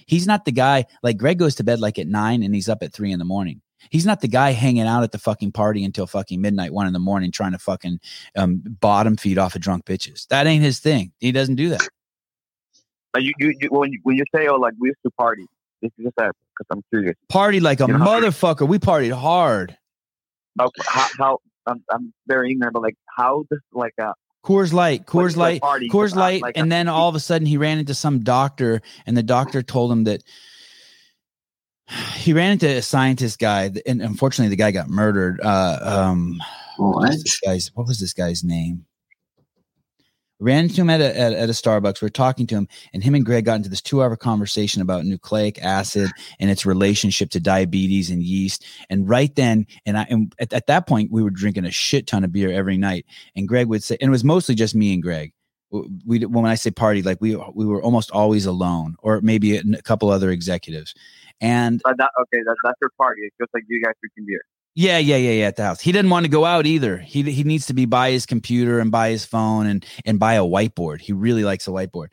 He's 0.05 0.27
not 0.27 0.46
the 0.46 0.51
guy 0.51 0.86
like 1.03 1.17
Greg 1.17 1.39
goes 1.39 1.55
to 1.55 1.63
bed 1.63 1.79
like 1.79 2.00
at 2.00 2.08
nine 2.08 2.43
and 2.43 2.53
he's 2.53 2.70
up 2.70 2.84
at 2.84 2.93
three 2.93 3.12
in 3.12 3.20
the 3.20 3.25
morning. 3.25 3.62
He's 3.89 4.05
not 4.05 4.22
the 4.22 4.27
guy 4.27 4.51
hanging 4.51 4.84
out 4.84 5.03
at 5.03 5.12
the 5.12 5.17
fucking 5.17 5.53
party 5.53 5.84
until 5.84 6.05
fucking 6.05 6.39
midnight, 6.39 6.72
one 6.72 6.86
in 6.86 6.93
the 6.93 7.00
morning, 7.00 7.31
trying 7.31 7.53
to 7.53 7.58
fucking 7.58 8.00
um, 8.36 8.62
bottom 8.79 9.17
feed 9.17 9.38
off 9.38 9.55
of 9.55 9.62
drunk 9.62 9.86
bitches. 9.86 10.27
That 10.27 10.46
ain't 10.46 10.63
his 10.63 10.79
thing. 10.79 11.12
He 11.20 11.31
doesn't 11.31 11.55
do 11.55 11.70
that. 11.70 11.88
You, 13.17 13.34
you, 13.39 13.53
you 13.60 13.70
when 13.70 13.91
you 13.91 14.00
when 14.03 14.15
you 14.15 14.24
say 14.34 14.48
oh 14.48 14.55
like 14.55 14.74
we 14.79 14.89
used 14.89 15.00
to 15.03 15.12
party, 15.12 15.46
this 15.81 15.91
is 15.98 16.05
just 16.05 16.15
that 16.17 16.31
because 16.58 16.67
I'm 16.72 16.84
curious. 16.89 17.15
Party 17.27 17.60
like 17.60 17.81
a 17.81 17.88
You 17.88 17.98
know 17.98 18.05
motherfucker. 18.05 18.67
We 18.67 18.79
partied 18.79 19.12
hard. 19.12 19.77
How 20.58 20.70
how, 20.88 21.08
how 21.17 21.38
I'm, 21.67 21.84
I'm 21.89 22.13
very 22.27 22.51
ignorant, 22.51 22.74
but 22.74 22.84
like 22.84 22.96
how 23.10 23.43
does 23.50 23.60
like 23.74 23.93
uh 24.01 24.13
Coors 24.43 24.74
Light, 24.74 25.05
Coors 25.05 25.36
Light? 25.36 25.62
Coors 25.62 26.15
Light, 26.15 26.41
like, 26.41 26.57
and 26.57 26.71
then 26.71 26.88
all 26.88 27.07
of 27.07 27.15
a 27.15 27.19
sudden 27.19 27.45
he 27.45 27.57
ran 27.57 27.77
into 27.77 27.93
some 27.93 28.24
doctor, 28.24 28.81
and 29.05 29.15
the 29.15 29.24
doctor 29.24 29.62
told 29.62 29.91
him 29.91 30.05
that 30.05 30.24
he 32.15 32.33
ran 32.33 32.53
into 32.53 32.67
a 32.67 32.81
scientist 32.81 33.39
guy, 33.39 33.71
and 33.86 34.01
unfortunately 34.01 34.50
the 34.50 34.55
guy 34.55 34.71
got 34.71 34.89
murdered. 34.89 35.39
Uh, 35.41 35.79
um, 35.81 36.41
what 36.77 36.95
What? 36.95 37.10
was 37.10 37.24
this 37.24 37.39
guy's 37.39 37.71
what 37.75 37.88
was 37.88 38.00
this 38.00 38.13
guy's 38.13 38.43
name? 38.43 38.86
Ran 40.41 40.63
into 40.63 40.81
him 40.81 40.89
at 40.89 41.01
a, 41.01 41.17
at, 41.17 41.33
at 41.33 41.50
a 41.50 41.53
Starbucks. 41.53 42.01
We 42.01 42.07
are 42.07 42.10
talking 42.10 42.48
to 42.48 42.55
him, 42.55 42.67
and 42.93 43.03
him 43.03 43.13
and 43.13 43.24
Greg 43.24 43.45
got 43.45 43.57
into 43.57 43.69
this 43.69 43.81
two 43.81 44.01
hour 44.01 44.15
conversation 44.15 44.81
about 44.81 45.05
nucleic 45.05 45.63
acid 45.63 46.10
and 46.39 46.50
its 46.50 46.65
relationship 46.65 47.29
to 47.31 47.39
diabetes 47.39 48.10
and 48.10 48.24
yeast. 48.24 48.65
And 48.89 49.07
right 49.07 49.33
then, 49.36 49.67
and 49.86 50.00
I 50.00 50.07
and 50.10 50.33
at, 50.39 50.51
at 50.51 50.65
that 50.65 50.88
point, 50.88 51.12
we 51.12 51.21
were 51.21 51.29
drinking 51.29 51.65
a 51.65 51.71
shit 51.71 52.07
ton 52.07 52.24
of 52.24 52.31
beer 52.31 52.51
every 52.51 52.75
night. 52.75 53.05
And 53.36 53.48
Greg 53.48 53.67
would 53.67 53.83
say, 53.83 53.98
and 54.01 54.07
it 54.07 54.12
was 54.12 54.24
mostly 54.24 54.55
just 54.55 54.74
me 54.74 54.93
and 54.95 55.03
Greg. 55.03 55.31
We 56.05 56.25
when 56.25 56.45
I 56.45 56.55
say 56.55 56.71
party, 56.71 57.03
like 57.03 57.19
we 57.21 57.36
we 57.53 57.67
were 57.67 57.81
almost 57.83 58.10
always 58.10 58.48
alone, 58.48 58.95
or 59.00 59.21
maybe 59.21 59.57
a, 59.57 59.62
a 59.77 59.81
couple 59.83 60.10
other 60.10 60.31
executives. 60.31 60.95
And 61.39 61.81
that 61.86 62.10
okay 62.19 62.39
that, 62.45 62.55
that's 62.63 62.77
your 62.81 62.91
party. 62.98 63.21
It's 63.21 63.36
just 63.39 63.53
like 63.53 63.63
you 63.67 63.81
guys 63.81 63.93
drinking 64.01 64.25
beer. 64.25 64.41
Yeah, 64.75 64.97
yeah, 64.97 65.17
yeah, 65.17 65.31
yeah. 65.31 65.47
At 65.47 65.57
the 65.57 65.63
house, 65.63 65.81
he 65.81 65.91
didn't 65.91 66.11
want 66.11 66.25
to 66.25 66.31
go 66.31 66.45
out 66.45 66.65
either. 66.65 66.97
He 66.97 67.23
he 67.23 67.43
needs 67.43 67.65
to 67.67 67.73
be 67.73 67.85
by 67.85 68.11
his 68.11 68.25
computer 68.25 68.79
and 68.79 68.91
by 68.91 69.09
his 69.09 69.25
phone 69.25 69.65
and 69.65 69.85
and 70.05 70.19
by 70.19 70.35
a 70.35 70.43
whiteboard. 70.43 71.01
He 71.01 71.13
really 71.13 71.43
likes 71.43 71.67
a 71.67 71.71
whiteboard. 71.71 72.07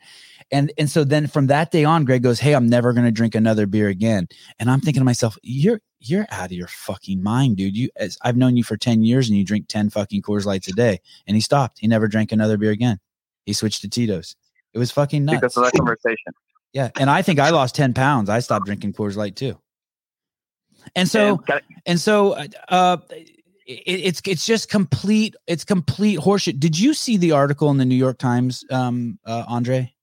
And 0.51 0.71
and 0.77 0.89
so 0.89 1.03
then 1.03 1.27
from 1.27 1.47
that 1.47 1.71
day 1.71 1.85
on, 1.85 2.05
Greg 2.05 2.23
goes, 2.23 2.39
"Hey, 2.39 2.53
I'm 2.53 2.67
never 2.67 2.91
going 2.91 3.05
to 3.05 3.11
drink 3.11 3.35
another 3.35 3.65
beer 3.65 3.87
again." 3.87 4.27
And 4.59 4.69
I'm 4.69 4.81
thinking 4.81 5.01
to 5.01 5.05
myself, 5.05 5.37
"You're 5.43 5.79
you're 5.99 6.25
out 6.31 6.47
of 6.47 6.51
your 6.53 6.67
fucking 6.67 7.21
mind, 7.21 7.57
dude. 7.57 7.77
You 7.77 7.89
as 7.95 8.17
I've 8.23 8.37
known 8.37 8.57
you 8.57 8.63
for 8.63 8.75
ten 8.75 9.03
years 9.03 9.29
and 9.29 9.37
you 9.37 9.45
drink 9.45 9.67
ten 9.67 9.89
fucking 9.89 10.21
Coors 10.21 10.45
Lights 10.45 10.67
a 10.67 10.73
day." 10.73 10.99
And 11.27 11.35
he 11.35 11.41
stopped. 11.41 11.79
He 11.79 11.87
never 11.87 12.07
drank 12.07 12.31
another 12.31 12.57
beer 12.57 12.71
again. 12.71 12.99
He 13.45 13.53
switched 13.53 13.81
to 13.81 13.89
Tito's. 13.89 14.35
It 14.73 14.79
was 14.79 14.91
fucking 14.91 15.23
nuts. 15.25 15.37
Because 15.37 15.57
of 15.57 15.63
that 15.63 15.73
conversation. 15.73 16.33
Yeah, 16.73 16.89
and 16.99 17.09
I 17.09 17.21
think 17.21 17.39
I 17.39 17.51
lost 17.51 17.75
ten 17.75 17.93
pounds. 17.93 18.29
I 18.29 18.39
stopped 18.39 18.65
drinking 18.65 18.93
Coors 18.93 19.15
Light 19.15 19.35
too. 19.35 19.59
And 20.95 21.07
so 21.07 21.41
And 21.47 21.61
and 21.85 21.99
so 21.99 22.33
uh, 22.33 22.47
uh 22.69 22.97
it, 23.69 23.81
it's 23.85 24.21
it's 24.25 24.45
just 24.45 24.69
complete 24.69 25.35
it's 25.47 25.63
complete 25.63 26.19
horseshit 26.19 26.59
did 26.59 26.77
you 26.79 26.93
see 26.93 27.17
the 27.17 27.31
article 27.31 27.69
in 27.69 27.77
the 27.77 27.85
new 27.85 27.95
york 27.95 28.17
times 28.17 28.63
um 28.71 29.19
uh, 29.25 29.43
andre 29.47 29.93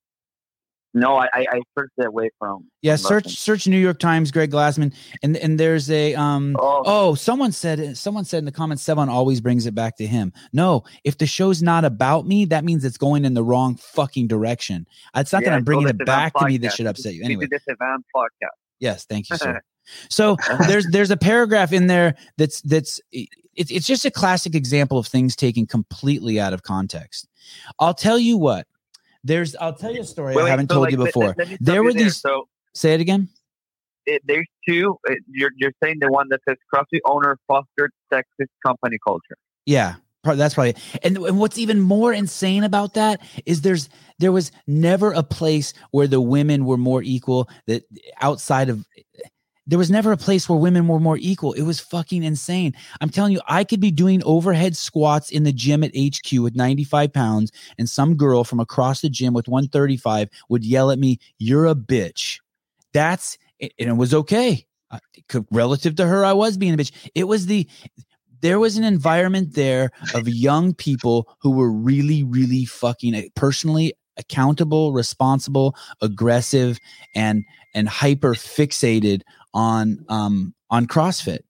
no, 0.95 1.17
I 1.17 1.27
I, 1.35 1.47
I 1.53 1.61
searched 1.79 1.93
it 1.99 2.07
away 2.07 2.31
from. 2.39 2.71
yeah 2.81 2.95
from 2.95 3.03
search 3.03 3.25
Russian. 3.27 3.37
search 3.37 3.67
new 3.67 3.77
york 3.77 3.99
times 3.99 4.31
greg 4.31 4.51
glassman 4.51 4.95
and 5.23 5.37
and 5.37 5.61
there's 5.61 5.91
a 5.91 6.15
um 6.15 6.57
Oh, 6.59 6.83
oh 6.87 7.15
someone 7.15 7.53
said 7.53 7.99
someone 7.99 8.25
said 8.25 8.39
in 8.39 8.45
the 8.47 8.53
comments 8.53 8.83
sevan 8.83 9.09
always 9.09 9.41
brings 9.43 9.67
it 9.67 9.75
back 9.75 9.97
to 9.99 10.07
him 10.07 10.33
no 10.55 10.85
if 11.05 11.19
the 11.19 11.27
show's 11.27 11.63
not 11.63 11.85
about 11.85 12.27
me 12.27 12.47
that 12.47 12.65
means 12.65 12.85
it's 12.85 12.97
going 12.97 13.25
in 13.25 13.35
the 13.35 13.45
wrong 13.45 13.77
fucking 13.77 14.27
direction 14.27 14.87
it's 15.15 15.33
not 15.33 15.45
that 15.45 15.53
i'm 15.53 15.65
bringing 15.65 15.89
it 15.89 16.03
back 16.07 16.33
to 16.35 16.47
me 16.47 16.57
that 16.57 16.73
should 16.73 16.87
upset 16.87 17.13
you 17.15 17.23
anyway 17.25 17.45
is 17.45 17.51
this 17.51 17.63
Ivan 17.69 18.03
podcast. 18.15 18.57
Yes, 18.79 19.07
thank 19.07 19.31
you, 19.31 19.37
sir. 19.37 19.61
So 20.09 20.33
uh-huh. 20.33 20.67
there's 20.67 20.87
there's 20.91 21.11
a 21.11 21.17
paragraph 21.17 21.73
in 21.73 21.87
there 21.87 22.15
that's 22.37 22.61
that's 22.63 23.01
it's 23.13 23.71
it's 23.71 23.87
just 23.87 24.05
a 24.05 24.11
classic 24.11 24.55
example 24.55 24.99
of 24.99 25.07
things 25.07 25.37
taken 25.37 25.67
completely 25.67 26.39
out 26.39 26.53
of 26.53 26.63
context. 26.63 27.29
I'll 27.79 27.95
tell 27.95 28.19
you 28.19 28.37
what. 28.37 28.67
There's 29.25 29.57
I'll 29.57 29.75
tell 29.75 29.93
you 29.93 30.03
a 30.03 30.05
story 30.05 30.37
Wait, 30.37 30.45
I 30.45 30.51
haven't 30.51 30.71
so, 30.71 30.75
told 30.75 30.85
like, 30.85 30.93
you 30.93 30.99
before. 30.99 31.27
let- 31.29 31.39
let 31.39 31.49
me 31.49 31.55
stop 31.57 31.65
There 31.65 31.83
were 31.83 31.93
these- 31.93 32.17
So 32.21 32.49
Say 32.75 32.93
it 32.93 33.01
again. 33.01 33.29
it, 34.05 34.23
there's 34.27 34.47
two. 34.69 34.99
It, 35.09 35.19
you're 35.29 35.51
you're 35.57 35.73
saying 35.83 35.97
the 36.01 36.13
one 36.13 36.29
that 36.29 36.41
says 36.49 36.57
CrossFit 36.73 37.01
owner 37.07 37.39
fostered 37.49 37.91
sexist 38.13 38.49
company 38.65 38.99
culture. 39.03 39.37
Yeah, 39.65 39.95
that's 40.25 40.55
probably. 40.55 40.77
And, 41.03 41.17
and 41.17 41.39
what's 41.39 41.59
even 41.59 41.81
more 41.81 42.13
insane 42.13 42.65
about 42.65 42.95
that 42.95 43.21
is 43.47 43.63
there's 43.63 43.89
there 44.19 44.31
was 44.31 44.53
never 44.67 45.13
a 45.13 45.23
place 45.23 45.73
where 45.91 46.07
the 46.07 46.21
women 46.21 46.67
were 46.67 46.77
more 46.77 47.03
equal. 47.03 47.49
That 47.67 47.85
outside 48.21 48.69
of 48.69 48.85
there 49.67 49.79
was 49.79 49.91
never 49.91 50.13
a 50.13 50.17
place 50.17 50.49
where 50.49 50.59
women 50.59 50.87
were 50.87 51.01
more 51.01 51.19
equal. 51.19 51.53
It 51.53 51.63
was 51.63 51.81
fucking 51.81 52.23
insane. 52.23 52.75
I'm 53.01 53.11
telling 53.11 53.33
you, 53.33 53.41
I 53.49 53.65
could 53.65 53.81
be 53.81 53.91
doing 53.91 54.23
overhead 54.25 54.77
squats 54.77 55.31
in 55.31 55.43
the 55.43 55.53
gym 55.53 55.83
at 55.83 55.97
HQ 55.97 56.41
with 56.41 56.55
95 56.55 57.13
pounds, 57.13 57.53
and 57.79 57.89
some 57.89 58.17
girl 58.17 58.45
from 58.45 58.61
across 58.61 59.01
the 59.01 59.11
gym 59.11 59.35
with 59.35 59.49
135 59.49 60.29
would 60.49 60.65
yell 60.65 60.91
at 60.91 60.99
me, 60.99 61.19
"You're 61.39 61.67
a 61.67 61.75
bitch." 61.75 62.39
That's 62.93 63.39
and 63.61 63.71
it 63.79 63.97
was 63.97 64.15
okay. 64.15 64.67
Co- 65.29 65.47
relative 65.51 65.97
to 65.97 66.07
her, 66.07 66.25
I 66.25 66.33
was 66.33 66.57
being 66.57 66.75
a 66.75 66.77
bitch. 66.77 66.93
It 67.15 67.25
was 67.25 67.47
the 67.47 67.69
there 68.41 68.61
was 68.61 68.77
an 68.77 68.85
environment 68.85 69.55
there 69.55 69.91
of 70.15 70.29
young 70.29 70.75
people 70.75 71.29
who 71.41 71.51
were 71.51 71.73
really, 71.73 72.23
really 72.23 72.65
fucking 72.65 73.15
uh, 73.15 73.23
personally 73.35 73.95
accountable, 74.19 74.93
responsible, 74.93 75.77
aggressive, 76.01 76.79
and 77.15 77.45
and 77.75 77.89
hyper 77.89 78.35
fixated 78.35 79.23
on 79.57 80.05
um 80.09 80.55
on 80.71 80.87
CrossFit. 80.87 81.41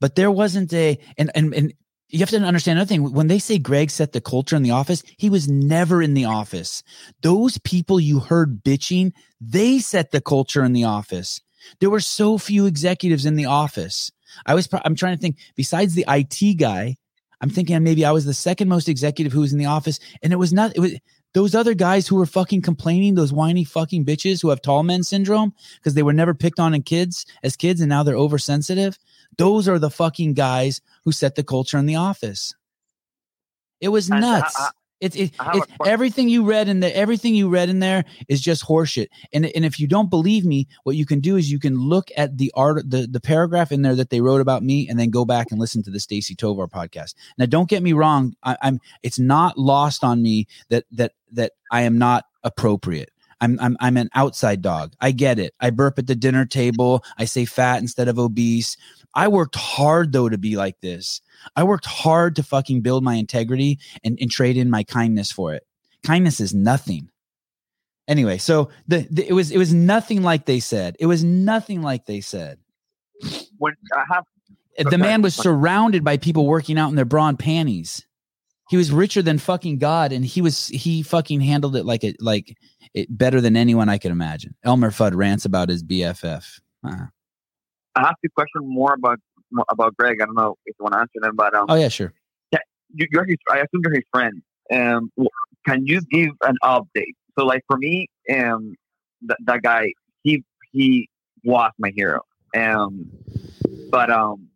But 0.00 0.14
there 0.14 0.30
wasn't 0.30 0.72
a 0.72 0.98
and 1.18 1.30
and 1.34 1.52
and 1.54 1.72
you 2.10 2.20
have 2.20 2.30
to 2.30 2.38
understand 2.38 2.78
another 2.78 2.88
thing. 2.88 3.12
When 3.12 3.26
they 3.26 3.38
say 3.40 3.58
Greg 3.58 3.90
set 3.90 4.12
the 4.12 4.20
culture 4.20 4.54
in 4.54 4.62
the 4.62 4.70
office, 4.70 5.02
he 5.18 5.30
was 5.30 5.48
never 5.48 6.02
in 6.02 6.14
the 6.14 6.26
office. 6.26 6.82
Those 7.22 7.58
people 7.58 7.98
you 7.98 8.20
heard 8.20 8.62
bitching, 8.62 9.12
they 9.40 9.78
set 9.78 10.12
the 10.12 10.20
culture 10.20 10.62
in 10.62 10.74
the 10.74 10.84
office. 10.84 11.40
There 11.80 11.90
were 11.90 12.00
so 12.00 12.36
few 12.38 12.66
executives 12.66 13.24
in 13.24 13.36
the 13.36 13.46
office. 13.46 14.12
I 14.46 14.54
was, 14.54 14.68
I'm 14.84 14.94
trying 14.94 15.16
to 15.16 15.20
think, 15.20 15.38
besides 15.56 15.94
the 15.94 16.04
IT 16.06 16.58
guy, 16.58 16.96
I'm 17.40 17.50
thinking 17.50 17.82
maybe 17.82 18.04
I 18.04 18.12
was 18.12 18.26
the 18.26 18.34
second 18.34 18.68
most 18.68 18.88
executive 18.88 19.32
who 19.32 19.40
was 19.40 19.52
in 19.52 19.58
the 19.58 19.66
office. 19.66 19.98
And 20.22 20.32
it 20.32 20.36
was 20.36 20.52
not, 20.52 20.72
it 20.76 20.80
was 20.80 20.94
those 21.34 21.54
other 21.54 21.74
guys 21.74 22.06
who 22.06 22.16
were 22.16 22.26
fucking 22.26 22.62
complaining, 22.62 23.14
those 23.14 23.32
whiny 23.32 23.64
fucking 23.64 24.04
bitches 24.04 24.40
who 24.40 24.48
have 24.48 24.62
tall 24.62 24.82
men 24.82 25.02
syndrome 25.02 25.52
because 25.76 25.94
they 25.94 26.02
were 26.02 26.12
never 26.12 26.32
picked 26.32 26.60
on 26.60 26.74
in 26.74 26.82
kids 26.82 27.26
as 27.42 27.56
kids 27.56 27.80
and 27.80 27.88
now 27.88 28.02
they're 28.02 28.16
oversensitive. 28.16 28.98
Those 29.36 29.68
are 29.68 29.78
the 29.78 29.90
fucking 29.90 30.34
guys 30.34 30.80
who 31.04 31.12
set 31.12 31.34
the 31.34 31.42
culture 31.42 31.76
in 31.76 31.86
the 31.86 31.96
office. 31.96 32.54
It 33.80 33.88
was 33.88 34.10
uh, 34.10 34.18
nuts. 34.18 34.58
uh, 34.58 34.70
It's 35.00 35.16
it, 35.16 35.32
it's 35.38 35.66
everything 35.84 36.28
you 36.28 36.44
read 36.44 36.68
in 36.68 36.80
there. 36.80 36.92
Everything 36.94 37.34
you 37.34 37.48
read 37.48 37.68
in 37.68 37.80
there 37.80 38.04
is 38.28 38.40
just 38.40 38.64
horseshit. 38.64 39.08
And 39.32 39.46
and 39.46 39.64
if 39.64 39.78
you 39.78 39.86
don't 39.86 40.08
believe 40.08 40.44
me, 40.44 40.68
what 40.84 40.96
you 40.96 41.04
can 41.04 41.20
do 41.20 41.36
is 41.36 41.50
you 41.50 41.58
can 41.58 41.76
look 41.76 42.08
at 42.16 42.38
the 42.38 42.52
art, 42.54 42.88
the 42.88 43.06
the 43.06 43.20
paragraph 43.20 43.72
in 43.72 43.82
there 43.82 43.94
that 43.96 44.10
they 44.10 44.20
wrote 44.20 44.40
about 44.40 44.62
me, 44.62 44.88
and 44.88 44.98
then 44.98 45.10
go 45.10 45.24
back 45.24 45.48
and 45.50 45.60
listen 45.60 45.82
to 45.82 45.90
the 45.90 46.00
Stacy 46.00 46.34
Tovar 46.34 46.68
podcast. 46.68 47.14
Now, 47.38 47.46
don't 47.46 47.68
get 47.68 47.82
me 47.82 47.92
wrong. 47.92 48.34
I, 48.42 48.56
I'm. 48.62 48.80
It's 49.02 49.18
not 49.18 49.58
lost 49.58 50.04
on 50.04 50.22
me 50.22 50.46
that 50.70 50.84
that 50.92 51.12
that 51.32 51.52
I 51.70 51.82
am 51.82 51.98
not 51.98 52.24
appropriate. 52.42 53.10
I'm, 53.40 53.58
I'm 53.60 53.76
I'm 53.80 53.96
an 53.96 54.08
outside 54.14 54.62
dog. 54.62 54.94
I 55.00 55.10
get 55.10 55.38
it. 55.38 55.54
I 55.60 55.70
burp 55.70 55.98
at 55.98 56.06
the 56.06 56.14
dinner 56.14 56.46
table. 56.46 57.04
I 57.18 57.26
say 57.26 57.44
fat 57.44 57.80
instead 57.80 58.08
of 58.08 58.18
obese. 58.18 58.76
I 59.14 59.28
worked 59.28 59.56
hard 59.56 60.12
though 60.12 60.28
to 60.28 60.38
be 60.38 60.56
like 60.56 60.80
this. 60.80 61.20
I 61.56 61.64
worked 61.64 61.86
hard 61.86 62.36
to 62.36 62.42
fucking 62.42 62.82
build 62.82 63.04
my 63.04 63.14
integrity 63.14 63.78
and, 64.02 64.18
and 64.20 64.30
trade 64.30 64.56
in 64.56 64.70
my 64.70 64.82
kindness 64.82 65.32
for 65.32 65.54
it. 65.54 65.66
Kindness 66.02 66.40
is 66.40 66.54
nothing. 66.54 67.10
Anyway, 68.06 68.38
so 68.38 68.70
the, 68.86 69.06
the 69.10 69.26
it 69.26 69.32
was 69.32 69.50
it 69.50 69.58
was 69.58 69.72
nothing 69.72 70.22
like 70.22 70.44
they 70.44 70.60
said. 70.60 70.96
It 71.00 71.06
was 71.06 71.24
nothing 71.24 71.80
like 71.80 72.04
they 72.04 72.20
said. 72.20 72.58
When 73.58 73.74
I 73.94 74.04
have 74.12 74.24
The 74.90 74.98
man 74.98 75.22
was 75.22 75.34
surrounded 75.34 76.04
by 76.04 76.18
people 76.18 76.46
working 76.46 76.78
out 76.78 76.90
in 76.90 76.96
their 76.96 77.06
bra 77.06 77.28
and 77.28 77.38
panties. 77.38 78.06
He 78.68 78.76
was 78.76 78.90
richer 78.90 79.22
than 79.22 79.38
fucking 79.38 79.78
God, 79.78 80.12
and 80.12 80.24
he 80.24 80.42
was 80.42 80.68
he 80.68 81.02
fucking 81.02 81.40
handled 81.40 81.76
it 81.76 81.84
like 81.84 82.04
it 82.04 82.16
like 82.20 82.56
it 82.92 83.06
better 83.16 83.40
than 83.40 83.56
anyone 83.56 83.88
I 83.88 83.98
could 83.98 84.10
imagine. 84.10 84.54
Elmer 84.62 84.90
Fudd 84.90 85.14
rants 85.14 85.44
about 85.44 85.68
his 85.68 85.82
BFF. 85.82 86.60
Uh, 86.86 87.06
I 87.94 88.00
have 88.00 88.18
to 88.22 88.28
question 88.30 88.62
more 88.64 88.94
about 88.94 89.18
about 89.70 89.96
Greg. 89.96 90.20
I 90.20 90.26
don't 90.26 90.36
know 90.36 90.56
if 90.66 90.74
you 90.78 90.82
want 90.82 90.94
to 90.94 91.00
answer 91.00 91.20
them, 91.20 91.36
but 91.36 91.54
um, 91.54 91.66
oh 91.68 91.74
yeah, 91.74 91.88
sure. 91.88 92.12
you, 92.52 93.06
you're 93.10 93.24
his. 93.24 93.36
I 93.50 93.58
assume 93.58 93.82
you're 93.82 93.94
his 93.94 94.04
friend. 94.12 94.42
Um, 94.72 95.10
can 95.66 95.86
you 95.86 96.00
give 96.10 96.30
an 96.42 96.56
update? 96.62 97.14
So, 97.38 97.44
like 97.44 97.62
for 97.66 97.76
me, 97.76 98.08
um, 98.32 98.74
th- 99.26 99.38
that 99.46 99.62
guy, 99.62 99.92
he 100.22 100.44
he 100.72 101.08
was 101.44 101.70
my 101.78 101.92
hero, 101.94 102.22
Um, 102.56 103.10
but 103.90 104.10
um, 104.10 104.48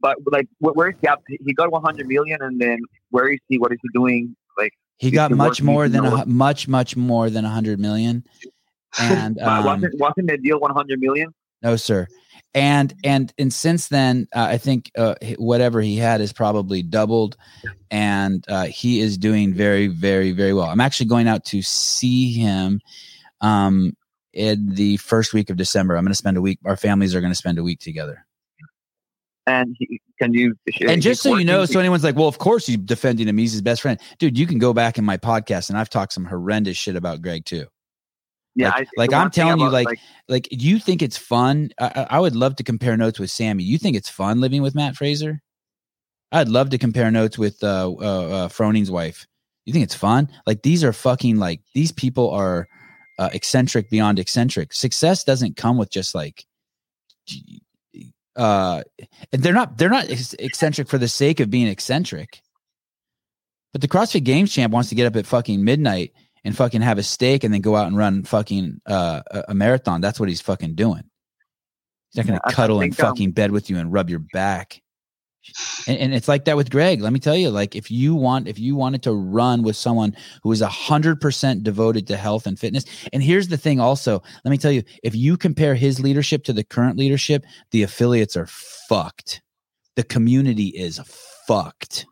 but 0.00 0.16
like, 0.30 0.46
wh- 0.58 0.76
where 0.76 0.90
is 0.90 0.96
he 1.00 1.08
at? 1.08 1.18
He 1.28 1.52
got 1.54 1.70
100 1.70 2.06
million, 2.06 2.42
and 2.42 2.60
then 2.60 2.80
where 3.10 3.28
is 3.28 3.38
he? 3.48 3.58
What 3.58 3.72
is 3.72 3.78
he 3.82 3.88
doing? 3.92 4.36
Like, 4.56 4.72
He 4.98 5.10
got 5.10 5.30
much 5.30 5.62
more 5.62 5.88
than 5.88 6.04
a, 6.04 6.24
much 6.26 6.68
much 6.68 6.96
more 6.96 7.30
than 7.30 7.44
hundred 7.44 7.78
million. 7.78 8.24
And 8.98 9.38
um, 9.40 9.64
wasn't 9.64 9.94
wasn't 10.00 10.28
the 10.28 10.38
deal 10.38 10.58
100 10.58 10.98
million? 10.98 11.32
No, 11.62 11.76
sir. 11.76 12.08
And 12.54 12.94
and 13.04 13.32
and 13.38 13.52
since 13.52 13.88
then, 13.88 14.26
uh, 14.34 14.44
I 14.50 14.58
think 14.58 14.90
uh, 14.96 15.14
whatever 15.36 15.80
he 15.80 15.96
had 15.96 16.20
is 16.20 16.32
probably 16.32 16.82
doubled, 16.82 17.36
and 17.90 18.44
uh, 18.48 18.64
he 18.64 19.00
is 19.00 19.18
doing 19.18 19.52
very, 19.52 19.86
very, 19.86 20.32
very 20.32 20.54
well. 20.54 20.66
I'm 20.66 20.80
actually 20.80 21.06
going 21.06 21.28
out 21.28 21.44
to 21.46 21.60
see 21.62 22.32
him 22.32 22.80
um, 23.42 23.94
in 24.32 24.74
the 24.74 24.96
first 24.96 25.34
week 25.34 25.50
of 25.50 25.56
December. 25.56 25.96
I'm 25.96 26.04
going 26.04 26.12
to 26.12 26.16
spend 26.16 26.36
a 26.36 26.40
week. 26.40 26.58
Our 26.64 26.76
families 26.76 27.14
are 27.14 27.20
going 27.20 27.32
to 27.32 27.38
spend 27.38 27.58
a 27.58 27.62
week 27.62 27.80
together. 27.80 28.24
And 29.46 29.74
he, 29.78 30.00
can 30.18 30.34
you? 30.34 30.54
And 30.86 31.00
just 31.00 31.22
so 31.22 31.36
you 31.36 31.44
know, 31.44 31.64
so 31.64 31.80
anyone's 31.80 32.04
like, 32.04 32.16
"Well, 32.16 32.28
of 32.28 32.38
course 32.38 32.66
he's 32.66 32.76
defending 32.76 33.28
him. 33.28 33.38
He's 33.38 33.52
his 33.52 33.62
best 33.62 33.82
friend, 33.82 33.98
dude." 34.18 34.36
You 34.36 34.46
can 34.46 34.58
go 34.58 34.72
back 34.72 34.98
in 34.98 35.04
my 35.04 35.16
podcast, 35.16 35.68
and 35.68 35.78
I've 35.78 35.88
talked 35.90 36.12
some 36.12 36.24
horrendous 36.24 36.76
shit 36.76 36.96
about 36.96 37.22
Greg 37.22 37.44
too. 37.44 37.66
Yeah, 38.58 38.70
like- 38.70 38.88
like 38.96 39.12
i'm 39.12 39.30
telling 39.30 39.60
you, 39.60 39.66
about, 39.66 39.84
like- 39.84 40.00
like 40.28 40.48
you 40.50 40.78
think 40.78 41.00
it's 41.00 41.16
fun? 41.16 41.70
I, 41.80 42.06
I 42.10 42.20
would 42.20 42.34
love 42.34 42.56
to 42.56 42.64
compare 42.64 42.96
notes 42.96 43.18
with 43.18 43.30
sammy. 43.30 43.62
You 43.62 43.78
think 43.78 43.96
it's 43.96 44.08
fun 44.10 44.40
living 44.40 44.62
with 44.62 44.74
Mat 44.74 44.96
Fraser? 44.96 45.40
I'd 46.32 46.48
love 46.48 46.70
to 46.70 46.78
compare 46.78 47.10
notes 47.10 47.38
with 47.38 47.62
uh, 47.64 47.90
uh, 47.90 48.28
uh 48.28 48.48
froning's 48.48 48.90
wife. 48.90 49.26
You 49.64 49.72
think 49.72 49.84
it's 49.84 49.94
fun? 49.94 50.28
Like 50.46 50.62
these 50.62 50.82
are 50.82 50.92
fucking 50.92 51.36
like 51.38 51.60
these 51.74 51.92
people 51.92 52.30
are 52.30 52.68
uh, 53.18 53.30
eccentric 53.32 53.90
beyond 53.90 54.18
eccentric. 54.18 54.72
Success 54.72 55.24
doesn't 55.24 55.56
come 55.56 55.78
with 55.78 55.90
just 55.90 56.14
like 56.14 56.44
uh 58.36 58.82
and 59.32 59.42
they're 59.42 59.52
not 59.52 59.76
they're 59.78 59.90
not 59.90 60.08
eccentric 60.38 60.88
for 60.88 60.98
the 60.98 61.08
sake 61.08 61.40
of 61.40 61.48
being 61.50 61.68
eccentric. 61.68 62.40
But 63.72 63.82
the 63.82 63.88
crossfit 63.88 64.24
games 64.24 64.52
champ 64.52 64.72
wants 64.72 64.88
to 64.88 64.94
get 64.94 65.06
up 65.06 65.16
at 65.16 65.26
fucking 65.26 65.62
midnight 65.62 66.12
and 66.48 66.56
fucking 66.56 66.80
have 66.80 66.96
a 66.96 67.02
steak 67.02 67.44
and 67.44 67.52
then 67.52 67.60
go 67.60 67.76
out 67.76 67.88
and 67.88 67.96
run 67.98 68.24
fucking 68.24 68.80
uh, 68.86 69.20
a, 69.30 69.44
a 69.48 69.54
marathon. 69.54 70.00
That's 70.00 70.18
what 70.18 70.30
he's 70.30 70.40
fucking 70.40 70.76
doing. 70.76 71.02
He's 72.10 72.16
not 72.16 72.26
going 72.26 72.40
to 72.40 72.54
cuddle 72.54 72.80
in 72.80 72.88
um, 72.88 72.92
fucking 72.92 73.32
bed 73.32 73.50
with 73.50 73.68
you 73.68 73.76
and 73.76 73.92
rub 73.92 74.08
your 74.08 74.20
back. 74.32 74.80
And, 75.86 75.98
and 75.98 76.14
it's 76.14 76.26
like 76.26 76.46
that 76.46 76.56
with 76.56 76.70
Greg. 76.70 77.02
Let 77.02 77.12
me 77.12 77.20
tell 77.20 77.36
you, 77.36 77.50
like 77.50 77.76
if 77.76 77.90
you 77.90 78.14
want, 78.14 78.48
if 78.48 78.58
you 78.58 78.76
wanted 78.76 79.02
to 79.02 79.12
run 79.12 79.62
with 79.62 79.76
someone 79.76 80.16
who 80.42 80.50
is 80.52 80.62
a 80.62 80.68
hundred 80.68 81.20
percent 81.20 81.64
devoted 81.64 82.06
to 82.06 82.16
health 82.16 82.46
and 82.46 82.58
fitness, 82.58 82.86
and 83.12 83.22
here's 83.22 83.48
the 83.48 83.58
thing, 83.58 83.78
also, 83.78 84.22
let 84.42 84.50
me 84.50 84.56
tell 84.56 84.72
you, 84.72 84.82
if 85.02 85.14
you 85.14 85.36
compare 85.36 85.74
his 85.74 86.00
leadership 86.00 86.44
to 86.44 86.54
the 86.54 86.64
current 86.64 86.96
leadership, 86.96 87.44
the 87.72 87.82
affiliates 87.82 88.38
are 88.38 88.46
fucked. 88.46 89.42
The 89.96 90.02
community 90.02 90.68
is 90.68 90.98
fucked 91.46 92.06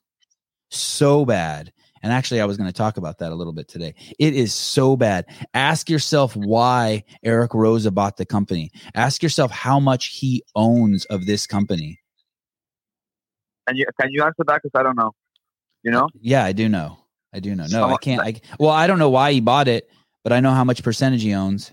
so 0.70 1.24
bad. 1.24 1.72
And 2.06 2.12
actually, 2.12 2.40
I 2.40 2.44
was 2.44 2.56
going 2.56 2.68
to 2.68 2.72
talk 2.72 2.98
about 2.98 3.18
that 3.18 3.32
a 3.32 3.34
little 3.34 3.52
bit 3.52 3.66
today. 3.66 3.92
It 4.20 4.32
is 4.32 4.54
so 4.54 4.96
bad. 4.96 5.26
Ask 5.54 5.90
yourself 5.90 6.36
why 6.36 7.02
Eric 7.24 7.50
Roza 7.50 7.92
bought 7.92 8.16
the 8.16 8.24
company. 8.24 8.70
Ask 8.94 9.24
yourself 9.24 9.50
how 9.50 9.80
much 9.80 10.16
he 10.16 10.44
owns 10.54 11.04
of 11.06 11.26
this 11.26 11.48
company. 11.48 11.98
and 13.66 13.76
you, 13.76 13.86
can 14.00 14.12
you 14.12 14.22
answer 14.22 14.44
that? 14.46 14.62
Because 14.62 14.78
I 14.78 14.84
don't 14.84 14.96
know. 14.96 15.10
You 15.82 15.90
know, 15.90 16.08
Yeah, 16.20 16.44
I 16.44 16.52
do 16.52 16.68
know. 16.68 16.96
I 17.34 17.40
do 17.40 17.56
know. 17.56 17.66
No, 17.68 17.88
I 17.88 17.96
can't. 17.96 18.20
I, 18.20 18.40
well, 18.60 18.70
I 18.70 18.86
don't 18.86 19.00
know 19.00 19.10
why 19.10 19.32
he 19.32 19.40
bought 19.40 19.66
it, 19.66 19.90
but 20.22 20.32
I 20.32 20.38
know 20.38 20.52
how 20.52 20.62
much 20.62 20.84
percentage 20.84 21.24
he 21.24 21.34
owns. 21.34 21.72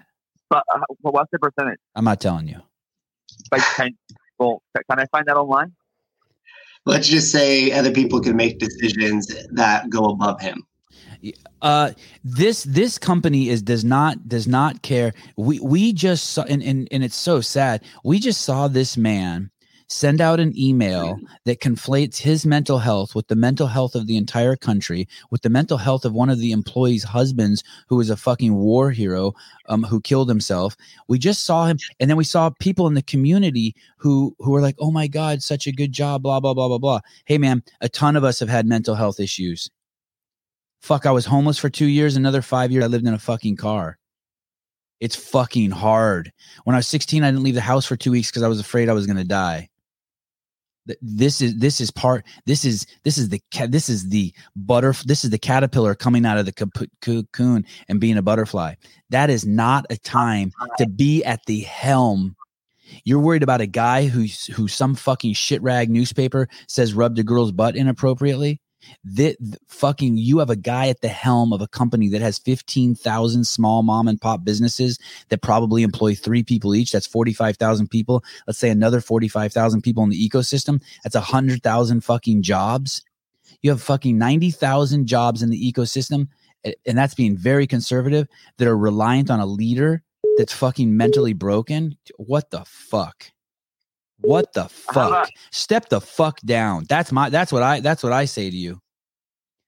but 0.50 0.64
uh, 0.74 0.80
what's 1.02 1.30
the 1.32 1.38
percentage? 1.38 1.78
I'm 1.94 2.06
not 2.06 2.20
telling 2.20 2.48
you. 2.48 2.60
Like, 3.52 3.62
can, 3.76 3.96
well, 4.40 4.64
can 4.90 5.00
I 5.00 5.06
find 5.12 5.28
that 5.28 5.38
online? 5.38 5.74
Let's 6.86 7.08
just 7.08 7.32
say 7.32 7.72
other 7.72 7.92
people 7.92 8.20
can 8.20 8.36
make 8.36 8.60
decisions 8.60 9.34
that 9.52 9.90
go 9.90 10.06
above 10.06 10.42
him. 10.42 10.64
uh 11.62 11.92
this 12.26 12.64
this 12.64 12.98
company 12.98 13.48
is 13.48 13.62
does 13.62 13.86
not 13.86 14.28
does 14.28 14.46
not 14.48 14.82
care 14.82 15.14
we 15.38 15.60
we 15.62 15.94
just 15.94 16.32
saw 16.32 16.44
and, 16.44 16.62
and 16.62 16.90
and 16.92 17.02
it's 17.04 17.16
so 17.16 17.40
sad 17.40 17.82
we 18.04 18.20
just 18.20 18.42
saw 18.42 18.68
this 18.68 18.98
man 18.98 19.50
send 19.94 20.20
out 20.20 20.40
an 20.40 20.58
email 20.58 21.20
that 21.46 21.62
conflates 21.62 22.18
his 22.18 22.46
mental 22.46 22.80
health 22.80 23.14
with 23.14 23.28
the 23.28 23.36
mental 23.36 23.68
health 23.68 23.96
of 23.96 24.08
the 24.08 24.18
entire 24.18 24.56
country 24.56 25.08
with 25.30 25.42
the 25.44 25.50
mental 25.50 25.78
health 25.78 26.04
of 26.04 26.14
one 26.14 26.30
of 26.30 26.40
the 26.40 26.52
employees 26.52 27.04
husbands 27.04 27.64
who 27.88 28.00
is 28.00 28.10
a 28.10 28.18
fucking 28.18 28.56
war 28.56 28.92
hero 28.92 29.34
um 29.70 29.84
who 29.84 30.02
killed 30.02 30.28
himself 30.28 30.76
we 31.08 31.20
just 31.20 31.46
saw 31.46 31.66
him 31.66 31.78
and 32.00 32.10
then 32.10 32.18
we 32.18 32.24
saw 32.24 32.50
people 32.60 32.88
in 32.88 32.96
the 32.96 33.04
community 33.04 33.76
who 33.98 34.36
who 34.40 34.52
were 34.52 34.62
like 34.62 34.76
oh 34.80 34.92
my 34.92 35.08
god 35.08 35.42
such 35.42 35.68
a 35.68 35.72
good 35.72 35.92
job 35.92 36.24
blah 36.24 36.40
blah 36.40 36.54
blah 36.54 36.68
blah 36.68 36.78
blah 36.78 37.00
hey 37.26 37.38
man 37.38 37.64
a 37.82 37.90
ton 37.90 38.16
of 38.16 38.24
us 38.24 38.40
have 38.40 38.50
had 38.50 38.66
mental 38.66 38.96
health 38.96 39.20
issues 39.20 39.70
Fuck, 40.82 41.06
I 41.06 41.12
was 41.12 41.26
homeless 41.26 41.58
for 41.58 41.70
two 41.70 41.86
years. 41.86 42.18
Another 42.18 42.42
five 42.42 42.70
years, 42.70 42.84
I 42.84 42.88
lived 42.88 43.08
in 43.08 43.14
a 43.14 43.18
fucking 43.18 43.56
car. 43.56 43.98
It's 45.00 45.16
fucking 45.16 45.72
hard. 45.72 46.34
When 46.66 46.76
I 46.76 46.80
was 46.80 46.90
16, 46.90 47.24
I 47.24 47.32
didn't 47.32 47.44
leave 47.44 47.56
the 47.56 47.62
house 47.62 47.86
for 47.86 47.96
two 47.96 48.12
weeks 48.12 48.30
because 48.30 48.44
I 48.44 48.50
was 48.50 48.60
afraid 48.60 48.90
I 48.90 48.94
was 48.94 49.06
going 49.06 49.16
to 49.16 49.24
die. 49.24 49.70
Th- 50.88 51.00
This 51.02 51.42
is 51.42 51.58
this 51.58 51.80
is 51.80 51.92
part. 51.92 52.26
This 52.46 52.66
is 52.66 52.86
this 53.04 53.18
is 53.18 53.30
the 53.30 53.42
this 53.70 53.90
is 53.90 54.10
the 54.10 54.34
butter. 54.56 54.94
This 55.06 55.24
is 55.24 55.30
the 55.30 55.38
caterpillar 55.40 55.96
coming 55.96 56.26
out 56.26 56.38
of 56.38 56.46
the 56.46 56.52
cocoon- 56.52 56.92
cocoon 57.02 57.66
and 57.88 58.00
being 58.00 58.18
a 58.18 58.22
butterfly. 58.22 58.76
That 59.10 59.30
is 59.30 59.46
not 59.46 59.86
a 59.90 59.98
time 59.98 60.52
to 60.78 60.88
be 60.88 61.24
at 61.24 61.46
the 61.46 61.62
helm. 61.62 62.36
You're 63.06 63.20
worried 63.20 63.44
about 63.44 63.62
a 63.62 63.68
guy 63.68 64.08
who's 64.08 64.46
who 64.48 64.68
some 64.68 64.96
fucking 64.96 65.34
shit 65.34 65.62
rag 65.62 65.90
newspaper 65.90 66.48
says 66.68 66.94
rubbed 66.94 67.18
a 67.20 67.24
girl's 67.24 67.52
butt 67.52 67.76
inappropriately 67.76 68.62
that 69.04 69.36
fucking 69.68 70.18
you 70.18 70.40
have 70.40 70.50
a 70.50 70.56
guy 70.56 70.88
at 70.88 71.02
the 71.02 71.08
helm 71.08 71.54
of 71.54 71.62
a 71.62 71.68
company 71.68 72.10
that 72.10 72.22
has 72.22 72.38
15,000 72.40 73.46
small 73.46 73.84
mom 73.84 74.08
and 74.08 74.20
pop 74.20 74.44
businesses 74.44 75.00
that 75.30 75.42
probably 75.42 75.84
employ 75.84 76.16
three 76.16 76.44
people 76.44 76.76
each. 76.76 76.92
That's 76.92 77.08
45,000 77.08 77.90
people. 77.90 78.24
Let's 78.48 78.60
say 78.60 78.70
another 78.70 79.02
45,000 79.02 79.82
people 79.82 80.04
in 80.04 80.10
the 80.10 80.30
ecosystem. 80.30 80.82
That's 81.04 81.16
100,000 81.16 82.02
fucking 82.02 82.42
jobs. 82.42 83.04
You 83.62 83.70
have 83.72 83.82
fucking 83.82 84.18
90,000 84.18 85.08
jobs 85.08 85.42
in 85.42 85.50
the 85.50 85.72
ecosystem 85.72 86.28
and 86.86 86.98
that's 86.98 87.14
being 87.14 87.38
very 87.38 87.68
conservative 87.68 88.28
that 88.58 88.68
are 88.68 88.78
reliant 88.78 89.30
on 89.30 89.40
a 89.40 89.46
leader 89.46 90.02
that's 90.38 90.54
fucking 90.54 90.96
mentally 90.96 91.34
broken. 91.34 91.98
What 92.18 92.52
the 92.52 92.64
fuck 92.66 93.32
what 94.24 94.54
the 94.54 94.66
fuck? 94.70 95.30
Step 95.52 95.90
the 95.90 96.02
fuck 96.02 96.40
down. 96.42 96.86
That's 96.88 97.12
my 97.12 97.30
that's 97.30 97.52
what 97.52 97.64
i 97.64 97.80
that's 97.80 98.04
what 98.04 98.14
i 98.14 98.26
say 98.26 98.50
to 98.50 98.56
you. 98.56 98.80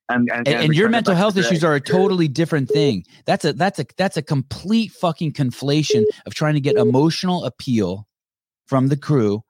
And 0.09 0.29
and, 0.31 0.47
and, 0.47 0.63
and 0.65 0.75
your 0.75 0.89
mental 0.89 1.15
health 1.15 1.35
issues 1.35 1.63
are 1.63 1.75
a 1.75 1.81
totally 1.81 2.27
different 2.27 2.69
thing. 2.69 3.05
That's 3.25 3.43
a 3.43 3.53
that's 3.53 3.79
a 3.79 3.85
that's 3.97 4.17
a 4.17 4.21
complete 4.21 4.91
fucking 4.91 5.33
conflation 5.33 6.03
of 6.25 6.33
trying 6.33 6.53
to 6.53 6.61
get 6.61 6.75
emotional 6.75 7.43
appeal 7.43 8.07
from 8.67 8.87
the 8.87 8.97
crew. 8.97 9.43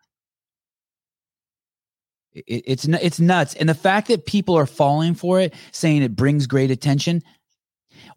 It, 2.33 2.63
it's 2.65 2.85
it's 2.85 3.19
nuts. 3.19 3.53
And 3.55 3.67
the 3.67 3.75
fact 3.75 4.07
that 4.07 4.25
people 4.25 4.55
are 4.55 4.65
falling 4.65 5.13
for 5.13 5.39
it 5.39 5.53
saying 5.71 6.03
it 6.03 6.15
brings 6.15 6.47
great 6.47 6.71
attention 6.71 7.21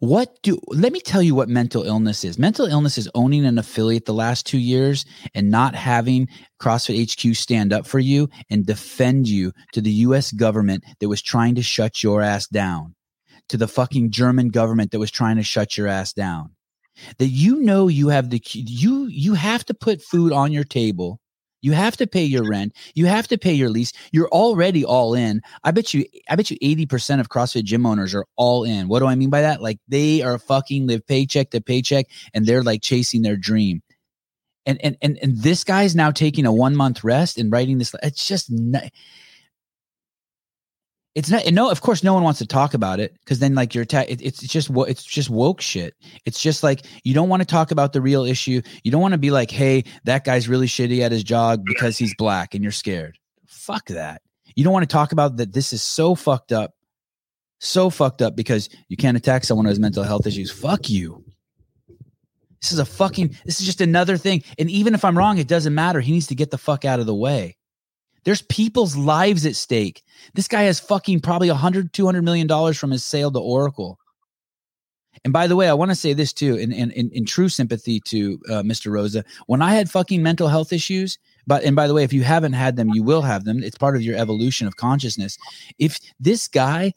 what 0.00 0.38
do 0.42 0.60
let 0.68 0.92
me 0.92 1.00
tell 1.00 1.22
you 1.22 1.34
what 1.34 1.48
mental 1.48 1.82
illness 1.82 2.24
is. 2.24 2.38
Mental 2.38 2.66
illness 2.66 2.98
is 2.98 3.08
owning 3.14 3.44
an 3.44 3.58
affiliate 3.58 4.06
the 4.06 4.14
last 4.14 4.46
two 4.46 4.58
years 4.58 5.04
and 5.34 5.50
not 5.50 5.74
having 5.74 6.28
crossfit 6.60 7.10
hq 7.10 7.36
stand 7.36 7.72
up 7.72 7.86
for 7.86 7.98
you 7.98 8.28
and 8.50 8.66
defend 8.66 9.28
you 9.28 9.52
to 9.72 9.80
the 9.80 9.92
us 9.92 10.32
government 10.32 10.84
that 11.00 11.08
was 11.08 11.22
trying 11.22 11.54
to 11.54 11.62
shut 11.62 12.02
your 12.02 12.20
ass 12.20 12.46
down 12.48 12.94
to 13.48 13.56
the 13.56 13.68
fucking 13.68 14.10
german 14.10 14.48
government 14.48 14.90
that 14.90 14.98
was 14.98 15.10
trying 15.10 15.36
to 15.36 15.42
shut 15.42 15.76
your 15.76 15.86
ass 15.86 16.12
down. 16.12 16.50
That 17.18 17.28
you 17.28 17.62
know 17.62 17.88
you 17.88 18.08
have 18.08 18.30
the 18.30 18.42
you 18.52 19.06
you 19.06 19.34
have 19.34 19.64
to 19.66 19.74
put 19.74 20.02
food 20.02 20.32
on 20.32 20.52
your 20.52 20.64
table 20.64 21.20
you 21.60 21.72
have 21.72 21.96
to 21.96 22.06
pay 22.06 22.24
your 22.24 22.48
rent. 22.48 22.74
You 22.94 23.06
have 23.06 23.28
to 23.28 23.38
pay 23.38 23.52
your 23.52 23.68
lease. 23.68 23.92
You're 24.12 24.28
already 24.28 24.84
all 24.84 25.14
in. 25.14 25.42
I 25.64 25.70
bet 25.70 25.92
you 25.94 26.04
i 26.28 26.36
bet 26.36 26.50
you 26.50 26.58
80% 26.58 27.20
of 27.20 27.28
crossfit 27.28 27.64
gym 27.64 27.86
owners 27.86 28.14
are 28.14 28.26
all 28.36 28.64
in. 28.64 28.88
What 28.88 29.00
do 29.00 29.06
i 29.06 29.14
mean 29.14 29.30
by 29.30 29.42
that? 29.42 29.62
Like 29.62 29.78
they 29.88 30.22
are 30.22 30.38
fucking 30.38 30.86
live 30.86 31.06
paycheck 31.06 31.50
to 31.50 31.60
paycheck 31.60 32.06
and 32.34 32.46
they're 32.46 32.62
like 32.62 32.82
chasing 32.82 33.22
their 33.22 33.36
dream. 33.36 33.82
And 34.66 34.78
and 34.82 34.96
and, 35.02 35.18
and 35.22 35.36
this 35.38 35.64
guy's 35.64 35.96
now 35.96 36.10
taking 36.10 36.46
a 36.46 36.52
one 36.52 36.76
month 36.76 37.02
rest 37.02 37.38
and 37.38 37.50
writing 37.50 37.78
this 37.78 37.94
it's 38.02 38.26
just 38.26 38.50
not, 38.50 38.84
it's 41.14 41.30
not 41.30 41.44
no 41.52 41.70
of 41.70 41.80
course 41.80 42.04
no 42.04 42.14
one 42.14 42.22
wants 42.22 42.38
to 42.38 42.46
talk 42.46 42.74
about 42.74 43.00
it 43.00 43.12
because 43.20 43.38
then 43.38 43.54
like 43.54 43.74
you're 43.74 43.86
it, 43.90 44.22
it's 44.22 44.40
just 44.40 44.70
what 44.70 44.88
it's 44.88 45.02
just 45.02 45.30
woke 45.30 45.60
shit 45.60 45.94
it's 46.24 46.40
just 46.40 46.62
like 46.62 46.84
you 47.04 47.14
don't 47.14 47.28
want 47.28 47.40
to 47.40 47.46
talk 47.46 47.70
about 47.70 47.92
the 47.92 48.00
real 48.00 48.24
issue 48.24 48.60
you 48.84 48.90
don't 48.90 49.00
want 49.00 49.12
to 49.12 49.18
be 49.18 49.30
like 49.30 49.50
hey 49.50 49.82
that 50.04 50.24
guy's 50.24 50.48
really 50.48 50.66
shitty 50.66 51.00
at 51.00 51.12
his 51.12 51.24
job 51.24 51.62
because 51.64 51.98
he's 51.98 52.14
black 52.16 52.54
and 52.54 52.62
you're 52.62 52.72
scared 52.72 53.18
fuck 53.46 53.86
that 53.86 54.22
you 54.54 54.64
don't 54.64 54.72
want 54.72 54.88
to 54.88 54.92
talk 54.92 55.12
about 55.12 55.36
that 55.36 55.52
this 55.52 55.72
is 55.72 55.82
so 55.82 56.14
fucked 56.14 56.52
up 56.52 56.72
so 57.60 57.90
fucked 57.90 58.22
up 58.22 58.36
because 58.36 58.68
you 58.88 58.96
can't 58.96 59.16
attack 59.16 59.44
someone 59.44 59.64
who 59.64 59.70
has 59.70 59.80
mental 59.80 60.04
health 60.04 60.26
issues 60.26 60.50
fuck 60.50 60.88
you 60.88 61.24
This 62.60 62.72
is 62.72 62.78
a 62.78 62.84
fucking, 62.84 63.36
this 63.44 63.60
is 63.60 63.66
just 63.66 63.80
another 63.80 64.16
thing. 64.16 64.42
And 64.58 64.70
even 64.70 64.94
if 64.94 65.04
I'm 65.04 65.16
wrong, 65.16 65.38
it 65.38 65.46
doesn't 65.46 65.74
matter. 65.74 66.00
He 66.00 66.12
needs 66.12 66.26
to 66.28 66.34
get 66.34 66.50
the 66.50 66.58
fuck 66.58 66.84
out 66.84 66.98
of 67.00 67.06
the 67.06 67.14
way. 67.14 67.56
There's 68.28 68.42
people's 68.42 68.94
lives 68.94 69.46
at 69.46 69.56
stake. 69.56 70.02
This 70.34 70.48
guy 70.48 70.64
has 70.64 70.78
fucking 70.78 71.20
probably 71.20 71.48
100, 71.48 71.94
200 71.94 72.20
million 72.20 72.46
dollars 72.46 72.76
from 72.76 72.90
his 72.90 73.02
sale 73.02 73.30
to 73.30 73.38
Oracle. 73.38 73.98
And 75.24 75.32
by 75.32 75.46
the 75.46 75.56
way, 75.56 75.66
I 75.66 75.72
want 75.72 75.92
to 75.92 75.94
say 75.94 76.12
this 76.12 76.34
too, 76.34 76.56
in, 76.56 76.70
in, 76.70 76.90
in, 76.90 77.08
in 77.12 77.24
true 77.24 77.48
sympathy 77.48 78.00
to 78.00 78.38
uh, 78.50 78.62
Mr. 78.62 78.92
Roza. 78.92 79.24
When 79.46 79.62
I 79.62 79.72
had 79.72 79.90
fucking 79.90 80.22
mental 80.22 80.48
health 80.48 80.74
issues, 80.74 81.16
but 81.46 81.64
and 81.64 81.74
by 81.74 81.86
the 81.86 81.94
way, 81.94 82.04
if 82.04 82.12
you 82.12 82.22
haven't 82.22 82.52
had 82.52 82.76
them, 82.76 82.90
you 82.90 83.02
will 83.02 83.22
have 83.22 83.44
them. 83.44 83.62
It's 83.62 83.78
part 83.78 83.96
of 83.96 84.02
your 84.02 84.18
evolution 84.18 84.66
of 84.66 84.76
consciousness. 84.76 85.38
If 85.78 85.98
this 86.20 86.48
guy, 86.48 86.92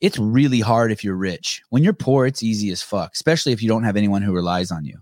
it's 0.00 0.18
really 0.18 0.58
hard 0.58 0.90
if 0.90 1.04
you're 1.04 1.14
rich. 1.14 1.62
When 1.70 1.84
you're 1.84 1.92
poor, 1.92 2.26
it's 2.26 2.42
easy 2.42 2.72
as 2.72 2.82
fuck, 2.82 3.12
especially 3.14 3.52
if 3.52 3.62
you 3.62 3.68
don't 3.68 3.84
have 3.84 3.96
anyone 3.96 4.22
who 4.22 4.34
relies 4.34 4.72
on 4.72 4.84
you. 4.84 4.98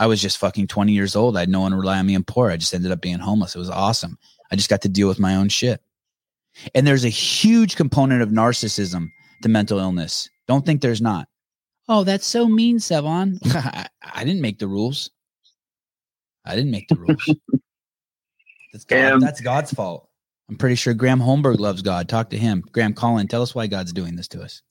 I 0.00 0.06
was 0.06 0.22
just 0.22 0.38
fucking 0.38 0.68
20 0.68 0.92
years 0.92 1.14
old. 1.14 1.36
I 1.36 1.40
had 1.40 1.50
no 1.50 1.60
one 1.60 1.72
to 1.72 1.76
rely 1.76 1.98
on 1.98 2.06
me 2.06 2.14
and 2.14 2.26
poor. 2.26 2.50
I 2.50 2.56
just 2.56 2.72
ended 2.72 2.90
up 2.90 3.02
being 3.02 3.18
homeless. 3.18 3.54
It 3.54 3.58
was 3.58 3.68
awesome. 3.68 4.16
I 4.50 4.56
just 4.56 4.70
got 4.70 4.80
to 4.82 4.88
deal 4.88 5.08
with 5.08 5.18
my 5.18 5.36
own 5.36 5.50
shit. 5.50 5.82
And 6.74 6.86
there's 6.86 7.04
a 7.04 7.10
huge 7.10 7.76
component 7.76 8.22
of 8.22 8.30
narcissism 8.30 9.08
to 9.42 9.50
mental 9.50 9.78
illness. 9.78 10.30
Don't 10.48 10.64
think 10.64 10.80
there's 10.80 11.02
not. 11.02 11.28
Oh, 11.86 12.02
that's 12.02 12.24
so 12.24 12.48
mean, 12.48 12.78
Sevan. 12.78 13.38
I 14.02 14.24
didn't 14.24 14.40
make 14.40 14.58
the 14.58 14.68
rules. 14.68 15.10
I 16.46 16.56
didn't 16.56 16.70
make 16.70 16.88
the 16.88 16.96
rules. 16.96 17.34
that's, 18.72 18.86
God, 18.86 19.20
that's 19.20 19.42
God's 19.42 19.74
fault. 19.74 20.08
I'm 20.48 20.56
pretty 20.56 20.76
sure 20.76 20.94
Graham 20.94 21.20
Holmberg 21.20 21.58
loves 21.58 21.82
God. 21.82 22.08
Talk 22.08 22.30
to 22.30 22.38
him. 22.38 22.64
Graham 22.72 22.94
Collin, 22.94 23.28
tell 23.28 23.42
us 23.42 23.54
why 23.54 23.66
God's 23.66 23.92
doing 23.92 24.16
this 24.16 24.28
to 24.28 24.40
us 24.40 24.62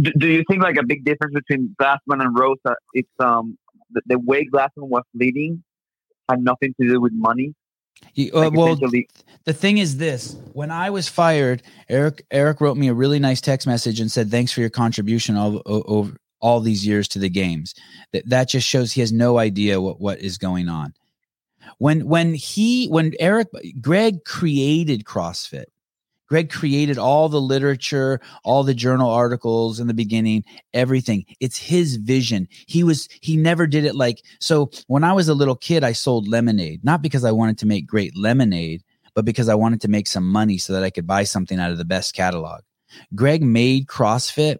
do 0.00 0.28
you 0.28 0.44
think 0.48 0.62
like 0.62 0.76
a 0.76 0.86
big 0.86 1.04
difference 1.04 1.34
between 1.34 1.74
Glassman 1.80 2.22
and 2.22 2.36
Roza? 2.36 2.74
It's 2.94 3.08
um 3.18 3.58
the, 3.90 4.02
the 4.06 4.18
way 4.18 4.46
Glassman 4.46 4.88
was 4.88 5.04
leading 5.14 5.62
had 6.28 6.42
nothing 6.42 6.74
to 6.80 6.88
do 6.88 7.00
with 7.00 7.12
money. 7.12 7.54
He, 8.12 8.30
uh, 8.32 8.40
like 8.40 8.52
well, 8.52 8.76
the 9.44 9.52
thing 9.52 9.78
is 9.78 9.96
this: 9.96 10.36
when 10.52 10.70
I 10.70 10.90
was 10.90 11.08
fired, 11.08 11.62
Eric 11.88 12.24
Eric 12.30 12.60
wrote 12.60 12.76
me 12.76 12.88
a 12.88 12.94
really 12.94 13.18
nice 13.18 13.40
text 13.40 13.66
message 13.66 14.00
and 14.00 14.10
said, 14.10 14.30
"Thanks 14.30 14.52
for 14.52 14.60
your 14.60 14.70
contribution 14.70 15.36
all, 15.36 15.62
over 15.66 16.16
all 16.40 16.60
these 16.60 16.86
years 16.86 17.06
to 17.08 17.18
the 17.18 17.30
games." 17.30 17.74
That 18.12 18.28
that 18.28 18.48
just 18.48 18.66
shows 18.66 18.92
he 18.92 19.00
has 19.00 19.12
no 19.12 19.38
idea 19.38 19.80
what 19.80 20.00
what 20.00 20.18
is 20.18 20.36
going 20.36 20.68
on. 20.68 20.94
When 21.78 22.06
when 22.06 22.34
he 22.34 22.88
when 22.88 23.12
Eric 23.20 23.48
Greg 23.80 24.24
created 24.24 25.04
CrossFit, 25.04 25.66
Greg 26.32 26.48
created 26.48 26.96
all 26.96 27.28
the 27.28 27.42
literature, 27.42 28.18
all 28.42 28.62
the 28.62 28.72
journal 28.72 29.10
articles 29.10 29.78
in 29.78 29.86
the 29.86 29.92
beginning, 29.92 30.42
everything. 30.72 31.26
It's 31.40 31.58
his 31.58 31.96
vision. 31.96 32.48
He 32.66 32.82
was, 32.82 33.06
he 33.20 33.36
never 33.36 33.66
did 33.66 33.84
it 33.84 33.94
like, 33.94 34.22
so 34.40 34.70
when 34.86 35.04
I 35.04 35.12
was 35.12 35.28
a 35.28 35.34
little 35.34 35.54
kid, 35.54 35.84
I 35.84 35.92
sold 35.92 36.26
lemonade, 36.26 36.82
not 36.86 37.02
because 37.02 37.26
I 37.26 37.32
wanted 37.32 37.58
to 37.58 37.66
make 37.66 37.86
great 37.86 38.16
lemonade, 38.16 38.82
but 39.14 39.26
because 39.26 39.50
I 39.50 39.54
wanted 39.54 39.82
to 39.82 39.88
make 39.88 40.06
some 40.06 40.26
money 40.26 40.56
so 40.56 40.72
that 40.72 40.82
I 40.82 40.88
could 40.88 41.06
buy 41.06 41.24
something 41.24 41.58
out 41.58 41.70
of 41.70 41.76
the 41.76 41.84
best 41.84 42.14
catalog. 42.14 42.62
Greg 43.14 43.42
made 43.42 43.86
CrossFit. 43.86 44.56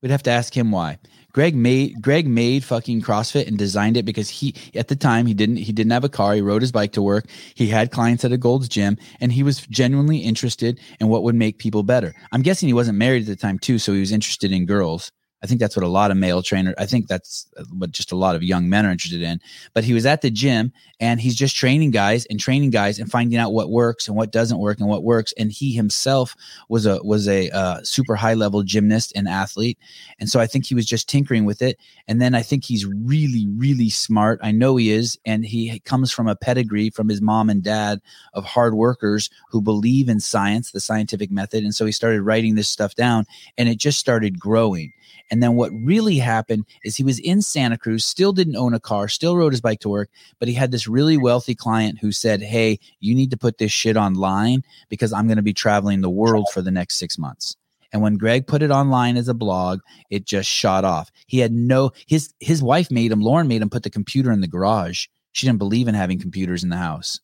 We'd 0.00 0.12
have 0.12 0.22
to 0.22 0.30
ask 0.30 0.56
him 0.56 0.70
why. 0.70 0.98
Greg 1.32 1.54
made 1.54 2.00
Greg 2.02 2.26
made 2.26 2.64
fucking 2.64 3.02
CrossFit 3.02 3.46
and 3.46 3.56
designed 3.56 3.96
it 3.96 4.04
because 4.04 4.28
he 4.28 4.54
at 4.74 4.88
the 4.88 4.96
time 4.96 5.26
he 5.26 5.34
didn't 5.34 5.56
he 5.56 5.72
didn't 5.72 5.92
have 5.92 6.04
a 6.04 6.08
car. 6.08 6.34
He 6.34 6.40
rode 6.40 6.62
his 6.62 6.72
bike 6.72 6.92
to 6.92 7.02
work. 7.02 7.26
He 7.54 7.68
had 7.68 7.90
clients 7.90 8.24
at 8.24 8.32
a 8.32 8.38
Gold's 8.38 8.68
Gym, 8.68 8.96
and 9.20 9.32
he 9.32 9.42
was 9.42 9.66
genuinely 9.66 10.18
interested 10.18 10.80
in 10.98 11.08
what 11.08 11.22
would 11.22 11.34
make 11.34 11.58
people 11.58 11.82
better. 11.82 12.14
I'm 12.32 12.42
guessing 12.42 12.68
he 12.68 12.72
wasn't 12.72 12.98
married 12.98 13.22
at 13.22 13.28
the 13.28 13.36
time 13.36 13.58
too, 13.58 13.78
so 13.78 13.92
he 13.92 14.00
was 14.00 14.12
interested 14.12 14.52
in 14.52 14.66
girls. 14.66 15.12
I 15.42 15.46
think 15.46 15.60
that's 15.60 15.76
what 15.76 15.84
a 15.84 15.88
lot 15.88 16.10
of 16.10 16.18
male 16.18 16.42
trainer. 16.42 16.74
I 16.76 16.84
think 16.84 17.06
that's 17.06 17.46
what 17.72 17.92
just 17.92 18.12
a 18.12 18.16
lot 18.16 18.36
of 18.36 18.42
young 18.42 18.68
men 18.68 18.84
are 18.84 18.90
interested 18.90 19.22
in. 19.22 19.40
But 19.72 19.84
he 19.84 19.94
was 19.94 20.04
at 20.04 20.20
the 20.20 20.30
gym 20.30 20.72
and 21.00 21.18
he's 21.18 21.34
just 21.34 21.56
training 21.56 21.92
guys 21.92 22.26
and 22.26 22.38
training 22.38 22.70
guys 22.70 22.98
and 22.98 23.10
finding 23.10 23.38
out 23.38 23.52
what 23.52 23.70
works 23.70 24.06
and 24.06 24.16
what 24.16 24.32
doesn't 24.32 24.58
work 24.58 24.80
and 24.80 24.88
what 24.88 25.02
works. 25.02 25.32
And 25.38 25.50
he 25.50 25.72
himself 25.72 26.36
was 26.68 26.84
a 26.84 27.02
was 27.02 27.26
a 27.26 27.48
uh, 27.50 27.82
super 27.82 28.16
high 28.16 28.34
level 28.34 28.62
gymnast 28.62 29.12
and 29.16 29.26
athlete. 29.26 29.78
And 30.18 30.28
so 30.28 30.40
I 30.40 30.46
think 30.46 30.66
he 30.66 30.74
was 30.74 30.84
just 30.84 31.08
tinkering 31.08 31.46
with 31.46 31.62
it. 31.62 31.78
And 32.06 32.20
then 32.20 32.34
I 32.34 32.42
think 32.42 32.64
he's 32.64 32.84
really 32.84 33.46
really 33.56 33.88
smart. 33.88 34.40
I 34.42 34.52
know 34.52 34.76
he 34.76 34.90
is, 34.90 35.18
and 35.24 35.44
he 35.44 35.80
comes 35.80 36.12
from 36.12 36.28
a 36.28 36.36
pedigree 36.36 36.90
from 36.90 37.08
his 37.08 37.22
mom 37.22 37.48
and 37.48 37.62
dad 37.62 38.00
of 38.34 38.44
hard 38.44 38.74
workers 38.74 39.30
who 39.50 39.62
believe 39.62 40.08
in 40.08 40.20
science, 40.20 40.72
the 40.72 40.80
scientific 40.80 41.30
method. 41.30 41.64
And 41.64 41.74
so 41.74 41.86
he 41.86 41.92
started 41.92 42.22
writing 42.22 42.56
this 42.56 42.68
stuff 42.68 42.94
down, 42.94 43.24
and 43.56 43.70
it 43.70 43.78
just 43.78 43.98
started 43.98 44.38
growing 44.38 44.92
and 45.30 45.42
then 45.42 45.54
what 45.54 45.70
really 45.72 46.16
happened 46.16 46.66
is 46.84 46.96
he 46.96 47.04
was 47.04 47.18
in 47.20 47.40
Santa 47.40 47.78
Cruz, 47.78 48.04
still 48.04 48.32
didn't 48.32 48.56
own 48.56 48.74
a 48.74 48.80
car, 48.80 49.06
still 49.06 49.36
rode 49.36 49.52
his 49.52 49.60
bike 49.60 49.80
to 49.80 49.88
work, 49.88 50.10
but 50.38 50.48
he 50.48 50.54
had 50.54 50.72
this 50.72 50.88
really 50.88 51.16
wealthy 51.16 51.54
client 51.54 51.98
who 52.00 52.10
said, 52.10 52.42
Hey, 52.42 52.80
you 52.98 53.14
need 53.14 53.30
to 53.30 53.36
put 53.36 53.58
this 53.58 53.70
shit 53.70 53.96
online 53.96 54.64
because 54.88 55.12
I'm 55.12 55.26
going 55.26 55.36
to 55.36 55.42
be 55.42 55.52
traveling 55.52 56.00
the 56.00 56.10
world 56.10 56.48
for 56.52 56.62
the 56.62 56.72
next 56.72 56.96
six 56.98 57.16
months. 57.16 57.56
And 57.92 58.02
when 58.02 58.16
Greg 58.16 58.46
put 58.46 58.62
it 58.62 58.70
online 58.70 59.16
as 59.16 59.28
a 59.28 59.34
blog, 59.34 59.80
it 60.10 60.24
just 60.24 60.48
shot 60.48 60.84
off. 60.84 61.10
He 61.26 61.38
had 61.38 61.52
no 61.52 61.92
his 62.06 62.32
his 62.40 62.62
wife 62.62 62.90
made 62.90 63.12
him, 63.12 63.20
Lauren 63.20 63.48
made 63.48 63.62
him 63.62 63.70
put 63.70 63.82
the 63.82 63.90
computer 63.90 64.32
in 64.32 64.40
the 64.40 64.48
garage. 64.48 65.06
She 65.32 65.46
didn't 65.46 65.58
believe 65.58 65.88
in 65.88 65.94
having 65.94 66.18
computers 66.18 66.64
in 66.64 66.70
the 66.70 66.76
house. 66.76 67.20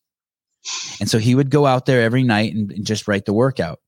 And 1.00 1.08
so 1.08 1.18
he 1.18 1.34
would 1.34 1.50
go 1.50 1.66
out 1.66 1.86
there 1.86 2.02
every 2.02 2.24
night 2.24 2.54
and, 2.54 2.72
and 2.72 2.84
just 2.84 3.06
write 3.06 3.24
the 3.24 3.32
workout. 3.32 3.78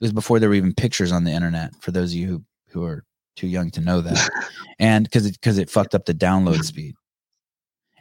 It 0.00 0.04
was 0.04 0.12
before 0.12 0.38
there 0.38 0.48
were 0.48 0.54
even 0.54 0.74
pictures 0.74 1.10
on 1.10 1.24
the 1.24 1.32
internet 1.32 1.74
for 1.80 1.90
those 1.90 2.12
of 2.12 2.18
you 2.18 2.26
who 2.26 2.44
who 2.74 2.84
are 2.84 3.04
too 3.36 3.46
young 3.46 3.70
to 3.70 3.80
know 3.80 4.00
that, 4.02 4.28
and 4.78 5.04
because 5.04 5.24
it 5.24 5.32
because 5.32 5.56
it 5.56 5.70
fucked 5.70 5.94
up 5.94 6.04
the 6.04 6.14
download 6.14 6.62
speed. 6.64 6.94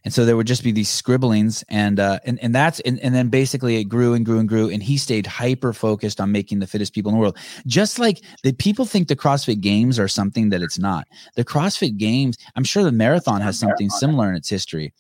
And 0.06 0.14
so 0.14 0.26
there 0.26 0.36
would 0.36 0.48
just 0.48 0.66
be 0.66 0.74
these 0.74 0.90
scribblings, 0.90 1.64
and 1.70 1.98
uh, 1.98 2.20
and 2.26 2.38
and 2.44 2.54
that's 2.54 2.82
and, 2.82 3.00
and 3.00 3.16
then 3.16 3.30
basically 3.30 3.78
it 3.78 3.86
grew 3.86 4.14
and 4.14 4.26
grew 4.26 4.38
and 4.40 4.50
grew, 4.50 4.70
and 4.70 4.84
he 4.84 4.98
stayed 4.98 5.26
hyper 5.26 5.72
focused 5.72 6.20
on 6.20 6.32
making 6.32 6.60
the 6.60 6.68
fittest 6.68 6.94
people 6.94 7.10
in 7.10 7.16
the 7.16 7.22
world. 7.22 7.38
Just 7.66 8.00
like 8.00 8.22
the 8.44 8.52
people 8.52 8.84
think 8.84 9.08
the 9.08 9.16
CrossFit 9.16 9.62
Games 9.62 9.98
are 10.00 10.10
something 10.10 10.50
that 10.50 10.62
it's 10.62 10.78
not. 10.78 11.08
The 11.36 11.46
CrossFit 11.46 11.96
Games, 11.96 12.38
I'm 12.58 12.66
sure 12.66 12.84
the 12.84 12.92
marathon 12.92 13.40
has 13.40 13.58
something 13.58 13.90
similar 13.90 14.30
in 14.30 14.36
its 14.36 14.50
history. 14.50 14.94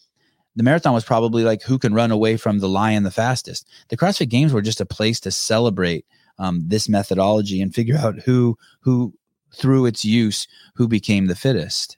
The 0.55 0.63
marathon 0.63 0.93
was 0.93 1.03
probably 1.03 1.43
like 1.43 1.63
who 1.63 1.77
can 1.77 1.93
run 1.93 2.11
away 2.11 2.37
from 2.37 2.59
the 2.59 2.69
lion 2.69 3.03
the 3.03 3.11
fastest. 3.11 3.67
The 3.89 3.97
CrossFit 3.97 4.29
Games 4.29 4.53
were 4.53 4.61
just 4.61 4.79
a 4.79 4.85
place 4.85 5.19
to 5.21 5.31
celebrate 5.31 6.05
um, 6.39 6.63
this 6.65 6.87
methodology 6.87 7.61
and 7.61 7.75
figure 7.75 7.97
out 7.97 8.19
who 8.19 8.57
who 8.79 9.13
through 9.55 9.85
its 9.85 10.03
use 10.03 10.47
who 10.75 10.87
became 10.87 11.27
the 11.27 11.35
fittest. 11.35 11.97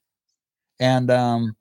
And 0.80 1.10
um 1.10 1.56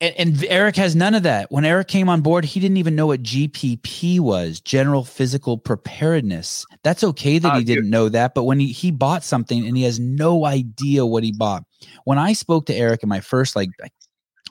and, 0.00 0.14
and, 0.18 0.44
Eric 0.46 0.76
has 0.76 0.94
none 0.94 1.14
of 1.14 1.22
that. 1.22 1.50
When 1.50 1.64
Eric 1.64 1.88
came 1.88 2.08
on 2.08 2.20
board, 2.20 2.44
he 2.44 2.60
didn't 2.60 2.76
even 2.76 2.96
know 2.96 3.06
what 3.06 3.22
GPP 3.22 4.20
was, 4.20 4.60
general 4.60 5.04
physical 5.04 5.56
preparedness. 5.56 6.66
That's 6.82 7.04
okay 7.04 7.38
that 7.38 7.52
uh, 7.52 7.58
he 7.58 7.64
didn't 7.64 7.88
know 7.88 8.08
that, 8.08 8.34
but 8.34 8.42
when 8.42 8.58
he, 8.58 8.72
he 8.72 8.90
bought 8.90 9.24
something 9.24 9.64
and 9.66 9.76
he 9.76 9.84
has 9.84 10.00
no 10.00 10.44
idea 10.44 11.06
what 11.06 11.22
he 11.22 11.32
bought. 11.32 11.64
When 12.04 12.18
I 12.18 12.32
spoke 12.32 12.66
to 12.66 12.74
Eric 12.74 13.02
in 13.02 13.08
my 13.08 13.20
first, 13.20 13.56
like, 13.56 13.70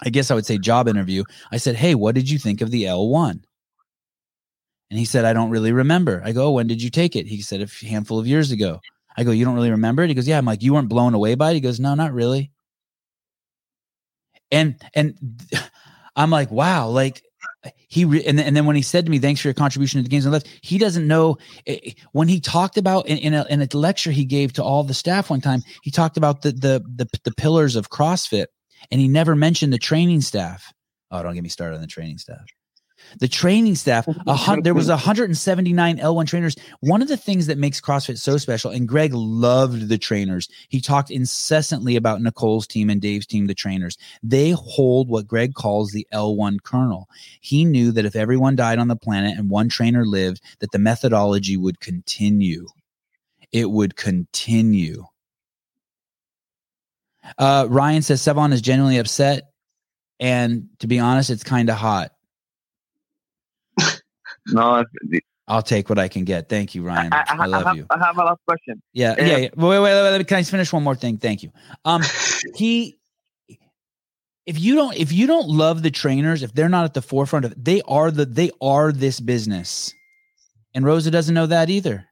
I 0.02 0.10
guess 0.10 0.32
I 0.32 0.36
would 0.36 0.46
say 0.46 0.58
job 0.58 0.88
interview, 0.88 1.24
I 1.52 1.58
said, 1.58 1.76
Hey, 1.76 1.94
what 1.94 2.16
did 2.16 2.30
you 2.30 2.40
think 2.40 2.62
of 2.62 2.72
the 2.72 2.84
L1? 2.84 3.44
And 4.90 5.00
he 5.00 5.06
said, 5.06 5.26
I 5.26 5.34
don't 5.34 5.50
really 5.50 5.72
remember. 5.72 6.22
I 6.26 6.32
go, 6.32 6.48
oh, 6.48 6.52
When 6.52 6.68
did 6.68 6.82
you 6.82 6.90
take 6.90 7.16
it? 7.16 7.28
He 7.28 7.42
said, 7.42 7.62
A 7.62 7.86
handful 7.86 8.18
of 8.18 8.28
years 8.28 8.52
ago. 8.52 8.80
I 9.18 9.24
go, 9.24 9.32
you 9.32 9.46
don't 9.46 9.56
really 9.56 9.72
remember 9.72 10.04
it? 10.04 10.10
He 10.10 10.14
goes, 10.14 10.28
yeah. 10.28 10.38
I'm 10.38 10.46
like, 10.46 10.64
you 10.64 10.74
weren't 10.74 10.90
blown 10.90 11.14
away 11.14 11.36
by 11.36 11.52
it? 11.52 11.56
He 11.56 11.62
goes, 11.62 11.80
no, 11.80 11.94
not 11.96 12.14
really. 12.14 12.52
And, 14.52 14.76
and 14.94 15.18
I'm 16.16 16.30
like, 16.30 16.52
wow, 16.52 16.88
like 16.90 17.24
he, 17.76 18.06
re- 18.06 18.26
and, 18.26 18.40
and 18.40 18.56
then 18.56 18.66
when 18.66 18.76
he 18.76 18.82
said 18.82 19.06
to 19.06 19.12
me, 19.12 19.20
thanks 19.20 19.42
for 19.42 19.48
your 19.48 19.54
contribution 19.54 20.00
to 20.00 20.04
the 20.04 20.10
games 20.10 20.26
the 20.26 20.32
left, 20.32 20.48
he 20.62 20.78
doesn't 20.78 21.08
know 21.08 21.38
eh, 21.68 21.80
eh, 21.84 21.92
when 22.12 22.28
he 22.28 22.40
talked 22.40 22.78
about 22.78 23.08
in, 23.08 23.18
in, 23.18 23.34
a, 23.34 23.46
in 23.50 23.62
a 23.62 23.78
lecture 23.78 24.12
he 24.12 24.26
gave 24.26 24.54
to 24.54 24.64
all 24.64 24.84
the 24.84 24.94
staff 24.94 25.30
one 25.30 25.42
time, 25.42 25.62
he 25.84 25.92
talked 25.92 26.18
about 26.18 26.42
the, 26.42 26.52
the, 26.52 26.84
the, 26.96 27.08
the 27.24 27.34
pillars 27.36 27.76
of 27.76 27.90
CrossFit 27.90 28.48
and 28.92 29.00
he 29.00 29.08
never 29.08 29.36
mentioned 29.36 29.72
the 29.72 29.78
training 29.78 30.22
staff. 30.22 30.74
Oh, 31.12 31.22
don't 31.24 31.36
get 31.36 31.44
me 31.44 31.50
started 31.50 31.76
on 31.76 31.82
the 31.82 31.88
training 31.88 32.18
staff. 32.18 32.46
The 33.20 33.28
training 33.28 33.76
staff, 33.76 34.08
a, 34.08 34.58
there 34.62 34.74
was 34.74 34.90
179 34.90 35.98
L1 35.98 36.28
trainers. 36.28 36.56
One 36.80 37.02
of 37.02 37.08
the 37.08 37.18
things 37.18 37.48
that 37.48 37.58
makes 37.58 37.80
CrossFit 37.80 38.18
so 38.18 38.38
special, 38.38 38.72
and 38.72 38.88
Greg 38.88 39.14
loved 39.14 39.90
the 39.90 39.98
trainers. 39.98 40.50
He 40.70 40.82
talked 40.82 41.12
incessantly 41.12 41.96
about 41.96 42.22
Nicole's 42.22 42.68
team 42.68 42.90
and 42.90 43.02
Dave's 43.02 43.28
team, 43.28 43.48
the 43.48 43.54
trainers. 43.54 43.98
They 44.22 44.52
hold 44.52 45.10
what 45.10 45.28
Greg 45.28 45.54
calls 45.54 45.92
the 45.92 46.08
L1 46.14 46.64
kernel. 46.64 47.08
He 47.42 47.66
knew 47.66 47.92
that 47.92 48.06
if 48.06 48.16
everyone 48.16 48.56
died 48.56 48.80
on 48.80 48.88
the 48.88 48.96
planet 48.96 49.38
and 49.38 49.50
one 49.50 49.70
trainer 49.70 50.06
lived, 50.06 50.42
that 50.60 50.72
the 50.72 50.80
methodology 50.80 51.58
would 51.58 51.80
continue. 51.80 52.68
It 53.52 53.70
would 53.70 53.96
continue. 53.96 55.06
Uh, 57.38 57.68
Ryan 57.70 58.02
says 58.02 58.22
Sevan 58.22 58.52
is 58.52 58.62
genuinely 58.62 58.98
upset. 58.98 59.50
And 60.20 60.70
to 60.80 60.88
be 60.88 61.00
honest, 61.00 61.30
it's 61.30 61.44
kind 61.44 61.70
of 61.70 61.76
hot 61.76 62.12
no, 64.48 64.84
I'll 65.48 65.62
take 65.62 65.90
what 65.90 66.00
I 66.00 66.08
can 66.08 66.24
get. 66.24 66.48
Thank 66.48 66.74
you, 66.74 66.84
Ryan. 66.84 67.12
I, 67.12 67.26
I, 67.28 67.36
I 67.40 67.46
love 67.46 67.66
have, 67.66 67.76
you. 67.76 67.86
I 67.90 67.98
have 67.98 68.18
a 68.18 68.24
last 68.24 68.40
question. 68.48 68.82
Yeah, 68.94 69.16
yeah, 69.18 69.26
yeah. 69.26 69.38
Wait, 69.38 69.54
wait, 69.56 69.80
wait, 69.80 70.18
wait. 70.18 70.28
Can 70.28 70.38
I 70.38 70.44
finish 70.44 70.72
one 70.72 70.84
more 70.84 70.96
thing? 70.96 71.18
Thank 71.18 71.44
you. 71.44 71.52
Um, 71.84 72.02
he, 72.56 72.98
if 74.46 74.60
you 74.60 74.76
don't, 74.76 74.96
if 74.96 75.12
you 75.12 75.28
don't 75.28 75.48
love 75.48 75.84
the 75.84 75.92
trainers, 75.92 76.44
if 76.44 76.54
they're 76.54 76.70
not 76.70 76.86
at 76.86 76.94
the 76.94 77.02
forefront 77.02 77.46
of, 77.46 77.62
they 77.62 77.82
are 77.88 78.10
the, 78.10 78.26
they 78.26 78.52
are 78.62 78.92
this 78.92 79.20
business, 79.20 79.94
and 80.74 80.86
Roza 80.86 81.12
doesn't 81.12 81.36
know 81.36 81.48
that 81.48 81.70
either. 81.70 82.06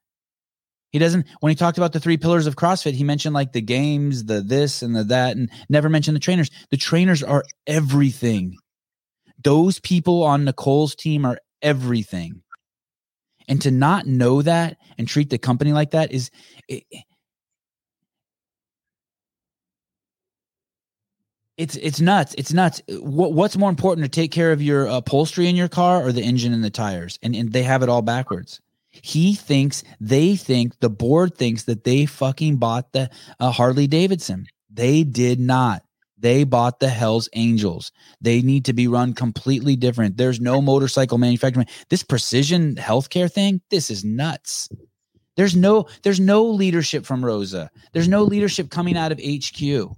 He 0.92 1.00
doesn't. 1.00 1.26
When 1.40 1.52
he 1.52 1.56
talked 1.56 1.78
about 1.78 1.94
the 1.94 2.02
three 2.02 2.18
pillars 2.18 2.48
of 2.48 2.58
CrossFit, 2.58 2.94
he 2.94 3.06
mentioned 3.06 3.34
like 3.34 3.54
the 3.54 3.62
games, 3.62 4.26
the 4.26 4.42
this 4.42 4.82
and 4.82 4.94
the 4.94 5.06
that, 5.06 5.38
and 5.38 5.50
never 5.70 5.88
mentioned 5.88 6.16
the 6.16 6.22
trainers. 6.22 6.52
The 6.70 6.76
trainers 6.76 7.24
are 7.24 7.46
everything. 7.66 8.58
Those 9.42 9.80
people 9.80 10.24
on 10.24 10.44
Nicole's 10.44 10.96
team 10.96 11.26
are 11.26 11.40
everything. 11.62 12.42
And 13.48 13.62
to 13.64 13.72
not 13.72 14.06
know 14.06 14.42
that 14.42 14.78
and 14.98 15.08
treat 15.08 15.30
the 15.30 15.38
company 15.38 15.74
like 15.74 15.92
that 15.92 16.12
is 16.12 16.32
it, 16.68 16.84
it's 21.58 21.76
it's 21.76 22.00
nuts. 22.00 22.34
It's 22.38 22.54
nuts. 22.54 22.82
What, 22.88 23.34
what's 23.34 23.58
more 23.58 23.70
important 23.70 24.06
to 24.06 24.10
take 24.10 24.32
care 24.32 24.52
of 24.52 24.62
your 24.62 24.88
upholstery 24.88 25.48
in 25.48 25.56
your 25.56 25.68
car 25.68 26.04
or 26.04 26.12
the 26.12 26.24
engine 26.24 26.54
and 26.54 26.64
the 26.64 26.70
tires? 26.70 27.20
And 27.22 27.36
and 27.36 27.52
they 27.52 27.64
have 27.64 27.84
it 27.84 27.90
all 27.90 28.02
backwards. 28.02 28.62
He 28.90 29.36
thinks 29.36 29.84
they 30.00 30.36
think 30.36 30.80
the 30.80 30.90
board 30.90 31.36
thinks 31.38 31.64
that 31.64 31.84
they 31.84 32.06
fucking 32.06 32.58
bought 32.58 32.92
the 32.94 33.10
uh, 33.40 33.52
Harley 33.52 33.88
Davidson. 33.88 34.48
They 34.70 35.04
did 35.04 35.40
not. 35.40 35.84
They 36.22 36.44
bought 36.44 36.80
the 36.80 36.90
Hells 36.90 37.28
Angels. 37.34 37.92
They 38.22 38.42
need 38.42 38.66
to 38.66 38.74
be 38.74 38.88
run 38.88 39.14
completely 39.14 39.76
different. 39.76 40.18
There's 40.18 40.40
no 40.40 40.62
motorcycle 40.62 41.18
manufacturing. 41.18 41.68
This 41.90 42.04
precision 42.04 42.76
healthcare 42.76 43.32
thing, 43.32 43.62
this 43.72 43.90
is 43.90 44.06
nuts. 44.06 44.70
There's 45.36 45.56
no 45.56 45.88
there's 46.04 46.20
no 46.20 46.44
leadership 46.46 47.06
from 47.06 47.22
Roza. 47.22 47.70
There's 47.94 48.08
no 48.08 48.24
leadership 48.24 48.70
coming 48.70 48.98
out 48.98 49.12
of 49.12 49.20
HQ. 49.20 49.96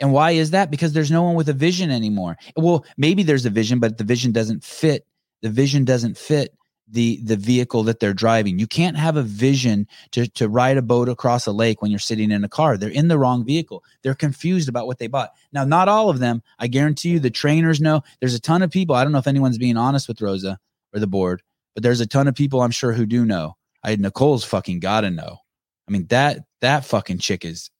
And 0.00 0.12
why 0.12 0.32
is 0.32 0.50
that? 0.50 0.70
Because 0.70 0.92
there's 0.92 1.10
no 1.10 1.22
one 1.22 1.34
with 1.34 1.48
a 1.48 1.54
vision 1.54 1.90
anymore. 1.90 2.36
Well, 2.56 2.84
maybe 2.96 3.22
there's 3.22 3.46
a 3.46 3.50
vision, 3.50 3.80
but 3.80 3.98
the 3.98 4.04
vision 4.04 4.32
doesn't 4.32 4.62
fit. 4.62 5.06
The 5.42 5.50
vision 5.50 5.84
doesn't 5.84 6.18
fit 6.18 6.54
the 6.90 7.20
the 7.22 7.36
vehicle 7.36 7.82
that 7.84 8.00
they're 8.00 8.14
driving. 8.14 8.58
You 8.58 8.66
can't 8.66 8.96
have 8.96 9.16
a 9.16 9.22
vision 9.22 9.86
to 10.12 10.26
to 10.28 10.48
ride 10.48 10.76
a 10.76 10.82
boat 10.82 11.08
across 11.08 11.46
a 11.46 11.52
lake 11.52 11.82
when 11.82 11.90
you're 11.90 12.00
sitting 12.00 12.30
in 12.30 12.44
a 12.44 12.48
car. 12.48 12.76
They're 12.76 12.88
in 12.88 13.08
the 13.08 13.18
wrong 13.18 13.44
vehicle. 13.44 13.84
They're 14.02 14.14
confused 14.14 14.68
about 14.68 14.86
what 14.86 14.98
they 14.98 15.06
bought. 15.06 15.32
Now, 15.52 15.64
not 15.64 15.88
all 15.88 16.08
of 16.08 16.18
them. 16.18 16.42
I 16.58 16.66
guarantee 16.66 17.10
you 17.10 17.20
the 17.20 17.30
trainers 17.30 17.80
know. 17.80 18.02
There's 18.20 18.34
a 18.34 18.40
ton 18.40 18.62
of 18.62 18.70
people. 18.70 18.96
I 18.96 19.02
don't 19.02 19.12
know 19.12 19.18
if 19.18 19.26
anyone's 19.26 19.58
being 19.58 19.76
honest 19.76 20.08
with 20.08 20.18
Roza 20.18 20.56
or 20.94 21.00
the 21.00 21.06
board, 21.06 21.42
but 21.74 21.82
there's 21.82 22.00
a 22.00 22.06
ton 22.06 22.28
of 22.28 22.34
people 22.34 22.62
I'm 22.62 22.70
sure 22.70 22.92
who 22.92 23.06
do 23.06 23.24
know. 23.24 23.56
I 23.84 23.96
Nicole's 23.96 24.44
fucking 24.44 24.80
got 24.80 25.02
to 25.02 25.10
know. 25.10 25.38
I 25.86 25.90
mean 25.90 26.06
that 26.08 26.40
that 26.60 26.84
fucking 26.84 27.18
chick 27.18 27.44
is 27.44 27.70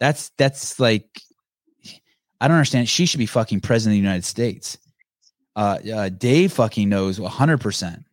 that's 0.00 0.30
that's 0.38 0.78
like 0.78 1.20
I 2.40 2.46
don't 2.46 2.56
understand. 2.56 2.88
She 2.88 3.06
should 3.06 3.18
be 3.18 3.26
fucking 3.26 3.60
president 3.60 3.94
of 3.94 4.02
the 4.02 4.06
United 4.06 4.24
States 4.24 4.78
uh, 5.58 5.78
uh, 5.92 6.08
Dave 6.08 6.52
fucking 6.52 6.88
knows 6.88 7.18
100%. 7.18 8.04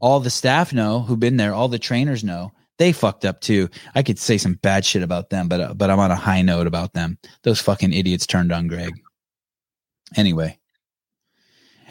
All 0.00 0.20
the 0.20 0.28
staff 0.28 0.70
know 0.70 1.00
who've 1.00 1.18
been 1.18 1.38
there, 1.38 1.54
all 1.54 1.68
the 1.68 1.78
trainers 1.78 2.22
know. 2.22 2.52
They 2.78 2.92
fucked 2.92 3.24
up 3.24 3.40
too. 3.40 3.70
I 3.94 4.02
could 4.02 4.18
say 4.18 4.36
some 4.36 4.54
bad 4.54 4.84
shit 4.84 5.02
about 5.02 5.30
them, 5.30 5.48
but 5.48 5.60
uh, 5.60 5.74
but 5.74 5.90
I'm 5.90 5.98
on 5.98 6.10
a 6.10 6.16
high 6.16 6.40
note 6.40 6.66
about 6.66 6.92
them. 6.94 7.18
Those 7.42 7.60
fucking 7.60 7.92
idiots 7.92 8.26
turned 8.26 8.52
on 8.52 8.68
Greg. 8.68 8.92
Anyway, 10.16 10.58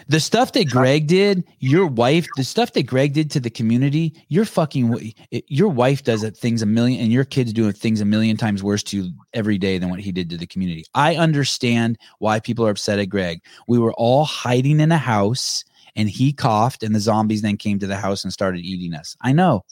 the 0.09 0.19
stuff 0.19 0.53
that 0.53 0.69
Greg 0.69 1.05
did, 1.05 1.43
your 1.59 1.85
wife, 1.85 2.27
the 2.35 2.43
stuff 2.43 2.73
that 2.73 2.87
Greg 2.87 3.13
did 3.13 3.29
to 3.31 3.39
the 3.39 3.49
community, 3.51 4.13
your 4.27 4.43
fucking, 4.43 5.13
your 5.29 5.69
wife 5.69 6.03
does 6.03 6.23
it 6.23 6.35
things 6.35 6.63
a 6.63 6.65
million, 6.65 6.99
and 6.99 7.11
your 7.11 7.23
kids 7.23 7.53
doing 7.53 7.73
things 7.73 8.01
a 8.01 8.05
million 8.05 8.35
times 8.35 8.63
worse 8.63 8.81
to 8.83 8.97
you 8.97 9.11
every 9.33 9.59
day 9.59 9.77
than 9.77 9.91
what 9.91 9.99
he 9.99 10.11
did 10.11 10.29
to 10.31 10.37
the 10.37 10.47
community. 10.47 10.83
I 10.95 11.15
understand 11.15 11.99
why 12.17 12.39
people 12.39 12.65
are 12.65 12.71
upset 12.71 12.97
at 12.97 13.05
Greg. 13.05 13.41
We 13.67 13.77
were 13.77 13.93
all 13.93 14.25
hiding 14.25 14.79
in 14.79 14.91
a 14.91 14.97
house, 14.97 15.63
and 15.95 16.09
he 16.09 16.33
coughed, 16.33 16.81
and 16.81 16.95
the 16.95 16.99
zombies 16.99 17.43
then 17.43 17.57
came 17.57 17.77
to 17.77 17.87
the 17.87 17.97
house 17.97 18.23
and 18.23 18.33
started 18.33 18.61
eating 18.61 18.95
us. 18.95 19.15
I 19.21 19.31
know 19.31 19.63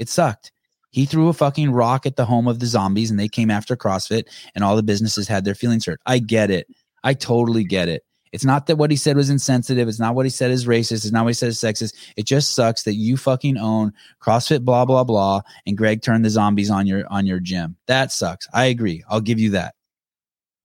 it 0.00 0.08
sucked. 0.08 0.50
He 0.90 1.06
threw 1.06 1.28
a 1.28 1.32
fucking 1.32 1.70
rock 1.70 2.04
at 2.04 2.16
the 2.16 2.24
home 2.24 2.48
of 2.48 2.58
the 2.58 2.66
zombies, 2.66 3.12
and 3.12 3.20
they 3.20 3.28
came 3.28 3.50
after 3.50 3.76
CrossFit, 3.76 4.24
and 4.56 4.64
all 4.64 4.74
the 4.74 4.82
businesses 4.82 5.28
had 5.28 5.44
their 5.44 5.54
feelings 5.54 5.86
hurt. 5.86 6.00
I 6.04 6.18
get 6.18 6.50
it. 6.50 6.66
I 7.04 7.14
totally 7.14 7.62
get 7.62 7.88
it. 7.88 8.02
It's 8.34 8.44
not 8.44 8.66
that 8.66 8.78
what 8.78 8.90
he 8.90 8.96
said 8.96 9.16
was 9.16 9.30
insensitive. 9.30 9.86
It's 9.86 10.00
not 10.00 10.16
what 10.16 10.26
he 10.26 10.30
said 10.30 10.50
is 10.50 10.66
racist. 10.66 11.04
It's 11.04 11.12
not 11.12 11.22
what 11.22 11.30
he 11.30 11.34
said 11.34 11.50
is 11.50 11.60
sexist. 11.60 11.94
It 12.16 12.26
just 12.26 12.56
sucks 12.56 12.82
that 12.82 12.94
you 12.94 13.16
fucking 13.16 13.56
own 13.56 13.92
CrossFit, 14.20 14.64
blah 14.64 14.84
blah 14.84 15.04
blah, 15.04 15.42
and 15.66 15.78
Greg 15.78 16.02
turned 16.02 16.24
the 16.24 16.30
zombies 16.30 16.68
on 16.68 16.84
your 16.84 17.06
on 17.10 17.26
your 17.26 17.38
gym. 17.38 17.76
That 17.86 18.10
sucks. 18.10 18.48
I 18.52 18.64
agree. 18.64 19.04
I'll 19.08 19.20
give 19.20 19.38
you 19.38 19.50
that. 19.50 19.76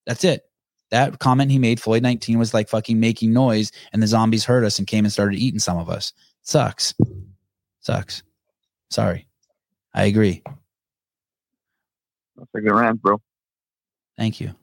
That's 0.07 0.23
it. 0.23 0.45
That 0.89 1.19
comment 1.19 1.51
he 1.51 1.59
made, 1.59 1.79
Floyd 1.79 2.01
19, 2.01 2.39
was 2.39 2.55
like 2.55 2.69
fucking 2.69 2.99
making 2.99 3.33
noise, 3.33 3.71
and 3.93 4.01
the 4.01 4.07
zombies 4.07 4.43
heard 4.43 4.65
us 4.65 4.79
and 4.79 4.87
came 4.87 5.05
and 5.05 5.13
started 5.13 5.37
eating 5.37 5.59
some 5.59 5.77
of 5.77 5.91
us. 5.91 6.11
Sucks. 6.41 6.95
Sucks. 7.81 8.23
Sorry. 8.89 9.27
I 9.93 10.05
agree. 10.05 10.41
That's 12.35 12.49
a 12.55 12.61
good 12.61 12.73
rant, 12.73 12.99
bro. 12.99 13.21
Thank 14.17 14.41
you. 14.41 14.55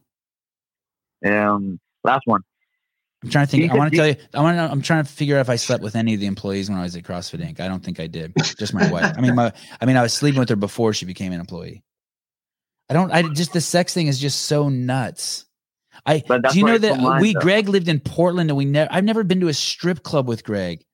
Um, 1.24 1.78
last 2.02 2.22
one. 2.24 2.42
I'm 3.26 3.30
trying 3.30 3.46
to 3.46 3.50
think. 3.50 3.72
I 3.72 3.76
want 3.76 3.90
to 3.90 3.96
tell 3.96 4.06
you. 4.06 4.16
I 4.34 4.40
want. 4.40 4.56
I'm 4.56 4.82
trying 4.82 5.04
to 5.04 5.10
figure 5.10 5.36
out 5.36 5.40
if 5.40 5.50
I 5.50 5.56
slept 5.56 5.82
with 5.82 5.96
any 5.96 6.14
of 6.14 6.20
the 6.20 6.26
employees 6.26 6.70
when 6.70 6.78
I 6.78 6.84
was 6.84 6.94
at 6.94 7.02
CrossFit 7.02 7.40
Inc. 7.40 7.58
I 7.58 7.66
don't 7.66 7.84
think 7.84 7.98
I 7.98 8.06
did. 8.06 8.32
Just 8.56 8.72
my 8.72 8.90
wife. 8.90 9.14
I 9.16 9.20
mean, 9.20 9.34
my. 9.34 9.52
I 9.80 9.84
mean, 9.84 9.96
I 9.96 10.02
was 10.02 10.14
sleeping 10.14 10.38
with 10.38 10.48
her 10.48 10.56
before 10.56 10.92
she 10.92 11.06
became 11.06 11.32
an 11.32 11.40
employee. 11.40 11.82
I 12.88 12.94
don't. 12.94 13.10
I 13.10 13.22
just 13.22 13.52
the 13.52 13.60
sex 13.60 13.92
thing 13.92 14.06
is 14.06 14.20
just 14.20 14.42
so 14.42 14.68
nuts. 14.68 15.44
I 16.04 16.18
do 16.18 16.58
you 16.58 16.64
know 16.64 16.78
that 16.78 17.00
mine, 17.00 17.20
we 17.20 17.34
though. 17.34 17.40
Greg 17.40 17.68
lived 17.68 17.88
in 17.88 17.98
Portland 17.98 18.48
and 18.48 18.56
we 18.56 18.64
never. 18.64 18.92
I've 18.92 19.04
never 19.04 19.24
been 19.24 19.40
to 19.40 19.48
a 19.48 19.54
strip 19.54 20.04
club 20.04 20.28
with 20.28 20.44
Greg. 20.44 20.84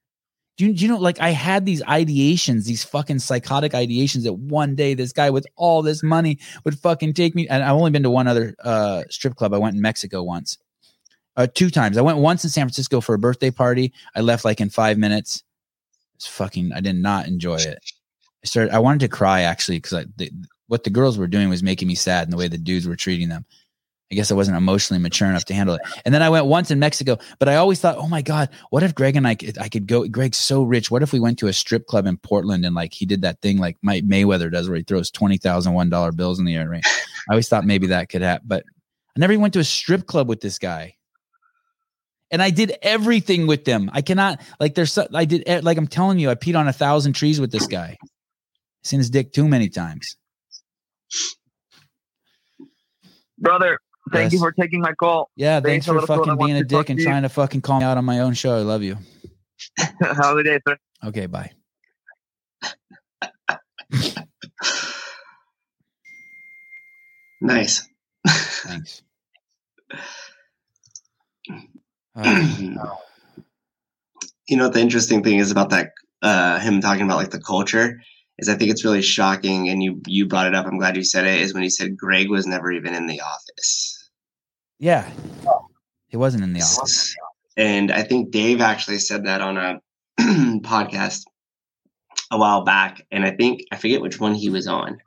Do 0.56 0.66
you, 0.66 0.72
do 0.72 0.82
you 0.84 0.88
know? 0.88 0.98
Like 0.98 1.20
I 1.20 1.30
had 1.30 1.66
these 1.66 1.82
ideations, 1.82 2.64
these 2.64 2.82
fucking 2.82 3.18
psychotic 3.18 3.72
ideations 3.72 4.22
that 4.22 4.32
one 4.32 4.74
day 4.74 4.94
this 4.94 5.12
guy 5.12 5.28
with 5.28 5.46
all 5.56 5.82
this 5.82 6.02
money 6.02 6.38
would 6.64 6.78
fucking 6.78 7.12
take 7.12 7.34
me. 7.34 7.46
And 7.46 7.62
I've 7.62 7.74
only 7.74 7.90
been 7.90 8.04
to 8.04 8.10
one 8.10 8.26
other 8.26 8.54
uh, 8.64 9.02
strip 9.10 9.34
club. 9.34 9.52
I 9.52 9.58
went 9.58 9.74
in 9.74 9.82
Mexico 9.82 10.22
once 10.22 10.56
uh, 11.36 11.46
two 11.52 11.70
times. 11.70 11.96
I 11.96 12.02
went 12.02 12.18
once 12.18 12.44
in 12.44 12.50
San 12.50 12.66
Francisco 12.66 13.00
for 13.00 13.14
a 13.14 13.18
birthday 13.18 13.50
party. 13.50 13.92
I 14.14 14.20
left 14.20 14.44
like 14.44 14.60
in 14.60 14.70
five 14.70 14.98
minutes. 14.98 15.42
It's 16.16 16.26
fucking. 16.26 16.72
I 16.72 16.80
did 16.80 16.96
not 16.96 17.26
enjoy 17.26 17.56
it. 17.56 17.78
I 18.44 18.46
started. 18.46 18.74
I 18.74 18.78
wanted 18.78 19.00
to 19.00 19.08
cry 19.08 19.42
actually 19.42 19.78
because 19.78 20.06
what 20.68 20.84
the 20.84 20.90
girls 20.90 21.18
were 21.18 21.26
doing 21.26 21.48
was 21.48 21.62
making 21.62 21.88
me 21.88 21.94
sad, 21.94 22.24
and 22.24 22.32
the 22.32 22.36
way 22.36 22.48
the 22.48 22.58
dudes 22.58 22.86
were 22.86 22.96
treating 22.96 23.28
them. 23.28 23.44
I 24.10 24.14
guess 24.14 24.30
I 24.30 24.34
wasn't 24.34 24.58
emotionally 24.58 25.02
mature 25.02 25.26
enough 25.26 25.46
to 25.46 25.54
handle 25.54 25.76
it. 25.76 25.80
And 26.04 26.14
then 26.14 26.22
I 26.22 26.28
went 26.28 26.44
once 26.44 26.70
in 26.70 26.78
Mexico, 26.78 27.16
but 27.38 27.48
I 27.48 27.56
always 27.56 27.80
thought, 27.80 27.96
oh 27.96 28.08
my 28.08 28.20
god, 28.20 28.50
what 28.68 28.82
if 28.82 28.94
Greg 28.94 29.16
and 29.16 29.26
I 29.26 29.34
could, 29.34 29.56
I 29.56 29.70
could 29.70 29.86
go? 29.86 30.06
Greg's 30.06 30.36
so 30.36 30.64
rich. 30.64 30.90
What 30.90 31.02
if 31.02 31.14
we 31.14 31.20
went 31.20 31.38
to 31.38 31.46
a 31.46 31.52
strip 31.54 31.86
club 31.86 32.04
in 32.04 32.18
Portland 32.18 32.66
and 32.66 32.74
like 32.74 32.92
he 32.92 33.06
did 33.06 33.22
that 33.22 33.40
thing 33.40 33.56
like 33.56 33.78
Mike 33.80 34.04
Mayweather 34.04 34.52
does, 34.52 34.68
where 34.68 34.76
he 34.76 34.82
throws 34.82 35.10
twenty 35.10 35.38
thousand 35.38 35.72
one 35.72 35.88
dollar 35.88 36.12
bills 36.12 36.38
in 36.38 36.44
the 36.44 36.56
air? 36.56 36.68
Right? 36.68 36.84
I 36.86 37.32
always 37.32 37.48
thought 37.48 37.64
maybe 37.64 37.86
that 37.86 38.10
could 38.10 38.20
happen, 38.20 38.46
but 38.46 38.64
I 39.16 39.20
never 39.20 39.32
even 39.32 39.40
went 39.40 39.54
to 39.54 39.60
a 39.60 39.64
strip 39.64 40.06
club 40.06 40.28
with 40.28 40.42
this 40.42 40.58
guy 40.58 40.96
and 42.32 42.42
I 42.42 42.50
did 42.50 42.76
everything 42.82 43.46
with 43.46 43.64
them. 43.64 43.90
I 43.92 44.00
cannot 44.00 44.40
like 44.58 44.74
there's 44.74 44.98
I 44.98 45.26
did 45.26 45.44
eh, 45.46 45.60
like 45.62 45.76
I'm 45.78 45.86
telling 45.86 46.18
you, 46.18 46.30
I 46.30 46.34
peed 46.34 46.58
on 46.58 46.66
a 46.66 46.72
thousand 46.72 47.12
trees 47.12 47.38
with 47.38 47.52
this 47.52 47.66
guy. 47.66 47.98
I've 48.00 48.08
seen 48.82 48.98
his 48.98 49.10
dick 49.10 49.32
too 49.32 49.46
many 49.46 49.68
times. 49.68 50.16
Brother, 53.38 53.78
thank 54.10 54.24
yes. 54.24 54.32
you 54.32 54.38
for 54.38 54.52
taking 54.52 54.80
my 54.80 54.92
call. 54.94 55.30
Yeah, 55.36 55.60
thanks, 55.60 55.86
thanks 55.86 56.00
for 56.00 56.06
fucking 56.06 56.38
being 56.38 56.56
a 56.56 56.64
dick 56.64 56.88
and 56.88 56.98
you. 56.98 57.04
trying 57.04 57.22
to 57.22 57.28
fucking 57.28 57.60
call 57.60 57.80
me 57.80 57.84
out 57.84 57.98
on 57.98 58.04
my 58.04 58.20
own 58.20 58.32
show. 58.34 58.56
I 58.56 58.62
love 58.62 58.82
you. 58.82 58.96
Have 59.78 60.36
a 60.36 60.42
day, 60.42 60.58
sir. 60.66 60.76
Okay, 61.04 61.26
bye. 61.26 61.50
nice. 67.40 67.86
Thanks. 68.26 69.02
you 74.48 74.56
know 74.56 74.68
the 74.68 74.80
interesting 74.80 75.22
thing 75.22 75.38
is 75.38 75.50
about 75.50 75.70
that 75.70 75.92
uh, 76.22 76.58
him 76.60 76.80
talking 76.80 77.04
about 77.04 77.16
like 77.16 77.30
the 77.30 77.40
culture 77.40 78.00
is 78.38 78.48
I 78.48 78.54
think 78.54 78.70
it's 78.70 78.84
really 78.84 79.02
shocking, 79.02 79.68
and 79.68 79.82
you 79.82 80.00
you 80.06 80.26
brought 80.26 80.46
it 80.46 80.54
up. 80.54 80.66
I'm 80.66 80.78
glad 80.78 80.96
you 80.96 81.04
said 81.04 81.26
it. 81.26 81.40
Is 81.40 81.54
when 81.54 81.62
he 81.62 81.70
said 81.70 81.96
Greg 81.96 82.30
was 82.30 82.46
never 82.46 82.72
even 82.72 82.94
in 82.94 83.06
the 83.06 83.20
office. 83.20 84.10
Yeah, 84.78 85.08
he 86.08 86.16
wasn't 86.16 86.44
in 86.44 86.52
the 86.52 86.60
office. 86.60 87.14
And 87.56 87.92
I 87.92 88.02
think 88.02 88.30
Dave 88.30 88.60
actually 88.60 88.98
said 88.98 89.26
that 89.26 89.42
on 89.42 89.56
a 89.56 89.80
podcast 90.20 91.24
a 92.30 92.38
while 92.38 92.64
back, 92.64 93.06
and 93.10 93.24
I 93.24 93.30
think 93.30 93.62
I 93.70 93.76
forget 93.76 94.00
which 94.00 94.18
one 94.18 94.34
he 94.34 94.50
was 94.50 94.66
on. 94.66 94.98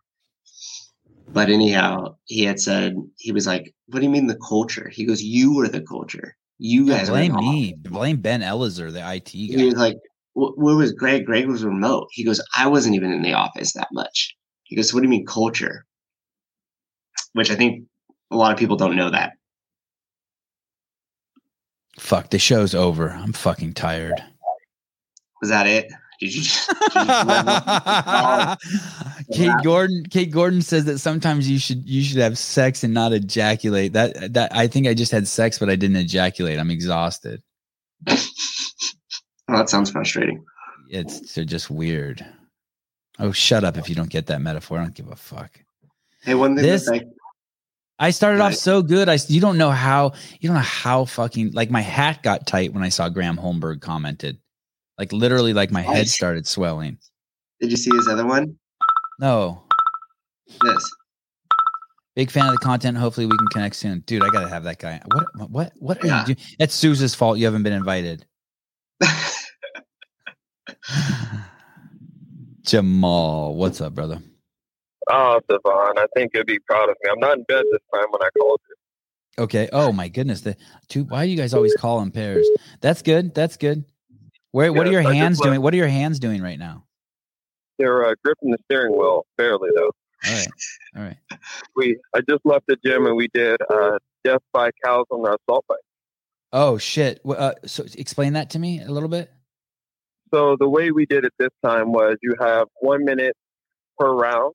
But 1.27 1.49
anyhow, 1.49 2.15
he 2.25 2.43
had 2.43 2.59
said 2.59 2.95
he 3.17 3.31
was 3.31 3.47
like, 3.47 3.73
"What 3.87 3.99
do 3.99 4.05
you 4.05 4.11
mean 4.11 4.27
the 4.27 4.39
culture?" 4.47 4.89
He 4.89 5.05
goes, 5.05 5.21
"You 5.21 5.55
were 5.55 5.67
the 5.67 5.81
culture." 5.81 6.37
You 6.57 6.87
guys 6.87 7.09
blame 7.09 7.35
me. 7.35 7.75
Blame 7.77 8.17
Ben 8.17 8.41
Elizer, 8.41 8.91
the 8.91 8.99
IT 8.99 9.31
guy. 9.33 9.57
He 9.57 9.65
was 9.65 9.75
like, 9.75 9.97
"Wh- 10.33 10.57
where 10.57 10.75
was 10.75 10.93
Greg? 10.93 11.25
Greg 11.25 11.47
was 11.47 11.65
remote. 11.65 12.07
He 12.11 12.23
goes, 12.23 12.41
I 12.55 12.67
wasn't 12.67 12.95
even 12.95 13.11
in 13.11 13.21
the 13.21 13.33
office 13.33 13.73
that 13.73 13.89
much. 13.91 14.35
He 14.63 14.75
goes, 14.75 14.93
what 14.93 15.01
do 15.01 15.05
you 15.05 15.09
mean 15.09 15.25
culture? 15.25 15.85
Which 17.33 17.51
I 17.51 17.55
think 17.55 17.85
a 18.31 18.35
lot 18.35 18.51
of 18.51 18.57
people 18.57 18.77
don't 18.77 18.95
know 18.95 19.09
that. 19.11 19.33
Fuck, 21.99 22.29
the 22.29 22.39
show's 22.39 22.73
over. 22.75 23.09
I'm 23.09 23.33
fucking 23.33 23.73
tired. 23.73 24.21
Was 25.41 25.49
that 25.49 25.67
it? 25.67 25.91
Did 26.19 26.35
you 26.35 26.41
just, 26.41 26.67
did 26.69 26.77
you 26.95 27.05
just 27.05 27.27
level- 27.27 28.57
Kate 29.33 29.63
Gordon. 29.63 30.03
Kate 30.09 30.31
Gordon 30.31 30.61
says 30.61 30.85
that 30.85 30.99
sometimes 30.99 31.49
you 31.49 31.59
should 31.59 31.87
you 31.87 32.03
should 32.03 32.17
have 32.17 32.37
sex 32.37 32.83
and 32.83 32.93
not 32.93 33.13
ejaculate. 33.13 33.93
That 33.93 34.33
that 34.33 34.55
I 34.55 34.67
think 34.67 34.87
I 34.87 34.93
just 34.93 35.11
had 35.11 35.27
sex, 35.27 35.59
but 35.59 35.69
I 35.69 35.75
didn't 35.75 35.97
ejaculate. 35.97 36.59
I'm 36.59 36.71
exhausted. 36.71 37.41
oh, 38.07 38.17
that 39.49 39.69
sounds 39.69 39.91
frustrating. 39.91 40.43
It's 40.89 41.33
they're 41.33 41.45
just 41.45 41.69
weird. 41.69 42.25
Oh, 43.19 43.31
shut 43.31 43.63
up 43.63 43.77
if 43.77 43.89
you 43.89 43.95
don't 43.95 44.09
get 44.09 44.27
that 44.27 44.41
metaphor. 44.41 44.77
I 44.79 44.83
don't 44.83 44.95
give 44.95 45.09
a 45.09 45.15
fuck. 45.15 45.59
Hey, 46.21 46.35
one 46.35 46.55
thing 46.55 46.65
This- 46.65 46.89
that's 46.89 47.03
I 47.97 48.11
started 48.11 48.41
off 48.41 48.55
so 48.55 48.81
good. 48.81 49.07
I 49.07 49.17
you 49.29 49.39
don't 49.39 49.57
know 49.57 49.71
how 49.71 50.13
you 50.39 50.49
don't 50.49 50.55
know 50.55 50.61
how 50.61 51.05
fucking 51.05 51.51
like 51.51 51.71
my 51.71 51.81
hat 51.81 52.23
got 52.23 52.45
tight 52.45 52.73
when 52.73 52.83
I 52.83 52.89
saw 52.89 53.07
Graham 53.07 53.37
Holmberg 53.37 53.79
commented. 53.79 54.37
Like 54.97 55.11
literally, 55.11 55.53
like 55.53 55.71
my 55.71 55.81
head 55.81 56.07
started 56.07 56.47
swelling. 56.47 56.97
did 57.59 57.71
you 57.71 57.77
see 57.77 57.91
his 57.95 58.07
other 58.07 58.25
one? 58.25 58.57
No, 59.19 59.63
This. 60.61 60.91
big 62.15 62.29
fan 62.31 62.45
of 62.47 62.51
the 62.53 62.57
content. 62.59 62.97
Hopefully, 62.97 63.25
we 63.25 63.37
can 63.37 63.47
connect 63.51 63.75
soon, 63.75 63.99
dude. 64.05 64.23
I 64.23 64.29
gotta 64.29 64.49
have 64.49 64.63
that 64.63 64.79
guy. 64.79 65.01
What? 65.13 65.49
What? 65.49 65.73
What 65.79 66.03
are 66.03 66.07
Yeah. 66.07 66.19
you 66.27 66.35
doing? 66.35 66.47
That's 66.59 66.73
Sousa's 66.75 67.13
fault. 67.15 67.37
You 67.37 67.45
haven't 67.45 67.63
been 67.63 67.73
invited. 67.73 68.25
Jamal, 72.63 73.55
what's 73.55 73.81
up, 73.81 73.93
brother? 73.93 74.19
Oh, 75.09 75.39
Devon, 75.47 75.97
I 75.97 76.07
think 76.15 76.31
you'd 76.33 76.47
be 76.47 76.57
proud 76.59 76.89
of 76.89 76.95
me. 77.03 77.11
I'm 77.11 77.19
not 77.19 77.37
in 77.37 77.43
bed 77.43 77.63
this 77.71 77.81
time 77.93 78.05
when 78.09 78.21
I 78.23 78.29
called 78.39 78.59
you. 78.67 79.43
Okay. 79.43 79.69
Oh 79.71 79.91
my 79.91 80.07
goodness. 80.07 80.41
The 80.41 80.55
two. 80.87 81.03
Why 81.03 81.25
do 81.25 81.31
you 81.31 81.37
guys 81.37 81.53
always 81.53 81.75
call 81.75 82.01
in 82.01 82.09
pairs? 82.11 82.47
That's 82.81 83.01
good. 83.01 83.35
That's 83.35 83.57
good. 83.57 83.83
Where? 84.55 84.71
What 84.71 84.87
are 84.87 84.91
your 84.91 85.05
I 85.05 85.13
hands 85.13 85.41
doing? 85.41 85.61
What 85.61 85.73
are 85.73 85.77
your 85.77 85.89
hands 85.89 86.17
doing 86.17 86.41
right 86.41 86.57
now? 86.57 86.85
They're 87.77 88.05
uh, 88.05 88.15
gripping 88.23 88.51
the 88.51 88.57
steering 88.63 88.97
wheel, 88.97 89.25
barely 89.37 89.67
though. 89.75 89.91
All 90.25 90.33
right. 90.33 90.47
All 90.95 91.03
right. 91.03 91.17
We, 91.75 91.97
I 92.15 92.21
just 92.21 92.39
left 92.45 92.63
the 92.67 92.77
gym 92.85 93.05
and 93.05 93.17
we 93.17 93.27
did 93.33 93.57
uh, 93.69 93.99
death 94.23 94.41
by 94.53 94.71
cals 94.83 95.03
on 95.11 95.23
the 95.23 95.37
assault 95.37 95.65
bike. 95.67 95.79
Oh 96.53 96.77
shit. 96.77 97.19
Uh, 97.25 97.51
so 97.65 97.83
explain 97.97 98.31
that 98.33 98.51
to 98.51 98.59
me 98.59 98.81
a 98.81 98.89
little 98.89 99.09
bit. 99.09 99.29
So 100.33 100.55
the 100.57 100.69
way 100.69 100.91
we 100.91 101.05
did 101.05 101.25
it 101.25 101.33
this 101.37 101.49
time 101.61 101.91
was 101.91 102.15
you 102.21 102.35
have 102.39 102.69
one 102.79 103.03
minute 103.03 103.35
per 103.99 104.09
round. 104.09 104.53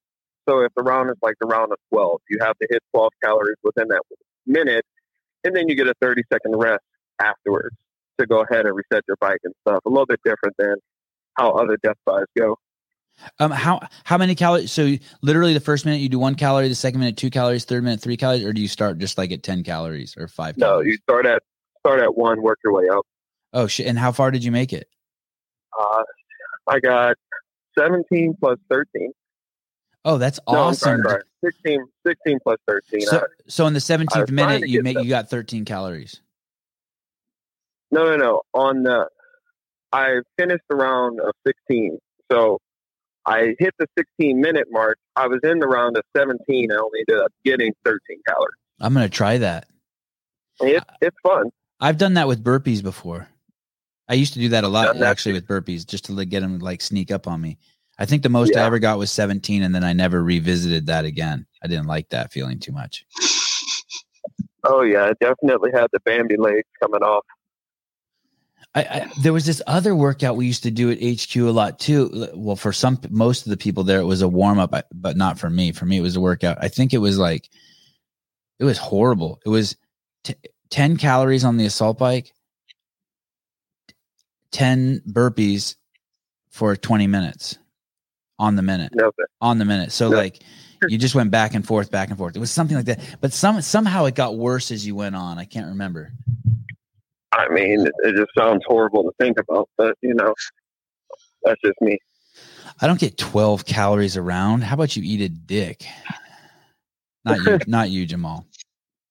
So 0.48 0.60
if 0.60 0.72
the 0.74 0.82
round 0.82 1.10
is 1.10 1.16
like 1.20 1.34
the 1.42 1.46
round 1.46 1.72
of 1.72 1.78
12, 1.92 2.20
you 2.30 2.38
have 2.40 2.56
to 2.56 2.68
hit 2.70 2.82
12 2.94 3.12
calories 3.22 3.58
within 3.62 3.88
that 3.88 4.00
minute, 4.46 4.86
and 5.44 5.54
then 5.54 5.68
you 5.68 5.74
get 5.74 5.88
a 5.88 5.94
30 6.00 6.22
second 6.32 6.56
rest 6.56 6.84
afterwards 7.20 7.76
to 8.20 8.26
go 8.26 8.42
ahead 8.42 8.66
and 8.66 8.74
reset 8.74 9.02
your 9.08 9.16
bike 9.20 9.40
and 9.44 9.54
stuff. 9.66 9.80
A 9.84 9.88
little 9.88 10.06
bit 10.06 10.20
different 10.24 10.54
than 10.58 10.76
how 11.36 11.52
other 11.52 11.76
death 11.82 11.96
buys 12.06 12.24
go. 12.36 12.56
Um, 13.38 13.50
how 13.50 13.80
how 14.04 14.16
many 14.16 14.34
calories? 14.34 14.72
So 14.72 14.94
literally, 15.22 15.52
the 15.52 15.60
first 15.60 15.84
minute 15.84 15.98
you 16.00 16.08
do 16.08 16.18
one 16.18 16.34
calorie, 16.36 16.68
the 16.68 16.74
second 16.74 17.00
minute 17.00 17.16
two 17.18 17.28
calories, 17.30 17.64
third 17.64 17.84
minute 17.84 18.00
three 18.00 18.16
calories, 18.16 18.44
or 18.44 18.52
do 18.52 18.62
you 18.62 18.68
start 18.68 18.98
just 18.98 19.18
like 19.18 19.30
at 19.32 19.42
ten 19.42 19.62
calories 19.62 20.16
or 20.16 20.26
five? 20.26 20.56
No, 20.56 20.66
calories? 20.66 20.92
you 20.92 20.98
start 21.02 21.26
at 21.26 21.42
start 21.80 22.00
at 22.00 22.16
one, 22.16 22.40
work 22.40 22.58
your 22.64 22.72
way 22.72 22.88
up. 22.88 23.04
Oh 23.52 23.66
shit! 23.66 23.86
And 23.86 23.98
how 23.98 24.12
far 24.12 24.30
did 24.30 24.42
you 24.42 24.50
make 24.52 24.72
it? 24.72 24.88
Uh, 25.78 26.02
I 26.66 26.80
got 26.80 27.16
17 27.78 28.36
plus 28.40 28.58
13. 28.70 29.12
Oh, 30.04 30.18
that's 30.18 30.40
No, 30.48 30.68
I'm 30.68 30.74
sorry, 30.74 31.00
awesome. 31.00 31.10
sorry. 31.10 31.22
16, 31.44 31.84
16 32.06 32.38
plus 32.42 32.58
13. 32.66 33.00
So, 33.02 33.16
Uh, 33.18 33.24
so 33.48 33.66
in 33.66 33.74
the 33.74 33.80
seventeenth 33.80 34.30
minute, 34.30 34.66
you 34.68 34.82
make 34.82 34.98
you 34.98 35.08
got 35.10 35.28
thirteen 35.28 35.64
calories. 35.66 36.20
No, 37.90 38.04
no, 38.04 38.16
no. 38.16 38.42
On 38.54 38.82
the, 38.82 39.08
I 39.92 40.20
finished 40.38 40.64
the 40.68 40.76
round 40.76 41.20
of 41.20 41.32
16. 41.46 41.98
So 42.30 42.58
I 43.26 43.54
hit 43.58 43.74
the 43.78 43.86
16 43.98 44.40
minute 44.40 44.68
mark. 44.70 44.98
I 45.16 45.26
was 45.26 45.40
in 45.42 45.58
the 45.58 45.66
round 45.66 45.96
of 45.96 46.04
17. 46.16 46.72
I 46.72 46.74
only 46.76 47.00
ended 47.08 47.24
up 47.24 47.32
getting 47.44 47.72
13 47.84 47.98
calories. 48.26 48.54
I'm 48.80 48.94
gonna 48.94 49.08
try 49.08 49.38
that. 49.38 49.66
It, 50.60 50.82
it's 51.00 51.16
fun. 51.22 51.50
I've 51.80 51.98
done 51.98 52.14
that 52.14 52.28
with 52.28 52.42
burpees 52.42 52.82
before. 52.82 53.28
I 54.08 54.14
used 54.14 54.32
to 54.34 54.40
do 54.40 54.48
that 54.50 54.64
a 54.64 54.68
lot 54.68 54.94
that 54.94 55.02
actually 55.02 55.34
with 55.34 55.46
burpees, 55.46 55.86
just 55.86 56.06
to 56.06 56.24
get 56.24 56.40
them 56.40 56.58
like 56.58 56.80
sneak 56.80 57.10
up 57.10 57.26
on 57.26 57.40
me. 57.40 57.58
I 58.00 58.06
think 58.06 58.22
the 58.22 58.30
most 58.30 58.56
I 58.56 58.64
ever 58.64 58.78
got 58.78 58.98
was 58.98 59.12
17, 59.12 59.62
and 59.62 59.74
then 59.74 59.84
I 59.84 59.92
never 59.92 60.24
revisited 60.24 60.86
that 60.86 61.04
again. 61.04 61.46
I 61.62 61.68
didn't 61.68 61.86
like 61.86 62.08
that 62.08 62.32
feeling 62.32 62.58
too 62.58 62.72
much. 62.72 63.04
Oh, 64.64 64.80
yeah. 64.80 65.04
I 65.04 65.12
definitely 65.20 65.70
had 65.72 65.88
the 65.92 66.00
Bambi 66.00 66.36
legs 66.38 66.66
coming 66.82 67.02
off. 67.02 67.26
I, 68.74 68.80
I 68.82 69.10
there 69.20 69.32
was 69.32 69.46
this 69.46 69.60
other 69.66 69.96
workout 69.96 70.36
we 70.36 70.46
used 70.46 70.62
to 70.62 70.70
do 70.70 70.90
at 70.90 70.98
HQ 71.02 71.34
a 71.36 71.50
lot 71.50 71.78
too. 71.80 72.28
Well, 72.34 72.56
for 72.56 72.72
some 72.72 73.00
most 73.10 73.44
of 73.46 73.50
the 73.50 73.56
people 73.56 73.82
there, 73.82 74.00
it 74.00 74.04
was 74.04 74.22
a 74.22 74.28
warm 74.28 74.58
up, 74.58 74.72
but 74.94 75.16
not 75.16 75.38
for 75.38 75.50
me. 75.50 75.72
For 75.72 75.86
me, 75.86 75.98
it 75.98 76.02
was 76.02 76.14
a 76.16 76.20
workout. 76.20 76.58
I 76.60 76.68
think 76.68 76.92
it 76.94 76.98
was 76.98 77.18
like 77.18 77.48
it 78.60 78.64
was 78.64 78.78
horrible. 78.78 79.40
It 79.44 79.48
was 79.48 79.76
t- 80.22 80.34
ten 80.70 80.96
calories 80.96 81.42
on 81.44 81.56
the 81.56 81.66
assault 81.66 81.98
bike, 81.98 82.32
ten 84.52 85.00
burpees 85.08 85.76
for 86.50 86.76
twenty 86.76 87.06
minutes 87.06 87.58
on 88.38 88.56
the 88.56 88.62
minute 88.62 88.90
No, 88.94 89.10
but 89.16 89.26
on 89.40 89.58
the 89.58 89.64
minute. 89.64 89.92
So 89.92 90.10
Yeah. 90.10 90.16
like 90.16 90.42
you 90.88 90.96
just 90.96 91.14
went 91.14 91.30
back 91.30 91.54
and 91.54 91.66
forth, 91.66 91.90
back 91.90 92.08
and 92.08 92.16
forth. 92.16 92.34
It 92.36 92.38
was 92.40 92.50
something 92.50 92.76
like 92.76 92.86
that. 92.86 93.00
But 93.20 93.32
some 93.32 93.60
somehow 93.62 94.04
it 94.06 94.14
got 94.14 94.38
worse 94.38 94.70
as 94.70 94.86
you 94.86 94.94
went 94.94 95.14
on. 95.16 95.38
I 95.38 95.44
can't 95.44 95.66
remember. 95.68 96.12
I 97.32 97.48
mean, 97.48 97.86
it, 97.86 97.92
it 98.04 98.16
just 98.16 98.30
sounds 98.36 98.62
horrible 98.66 99.04
to 99.04 99.12
think 99.20 99.38
about, 99.38 99.68
but 99.76 99.96
you 100.02 100.14
know, 100.14 100.34
that's 101.44 101.60
just 101.64 101.80
me. 101.80 101.98
I 102.80 102.86
don't 102.86 102.98
get 102.98 103.18
12 103.18 103.64
calories 103.64 104.16
around. 104.16 104.62
How 104.62 104.74
about 104.74 104.96
you 104.96 105.02
eat 105.04 105.20
a 105.20 105.28
dick? 105.28 105.84
Not 107.24 107.40
you, 107.40 107.58
not 107.66 107.90
you, 107.90 108.06
Jamal. 108.06 108.46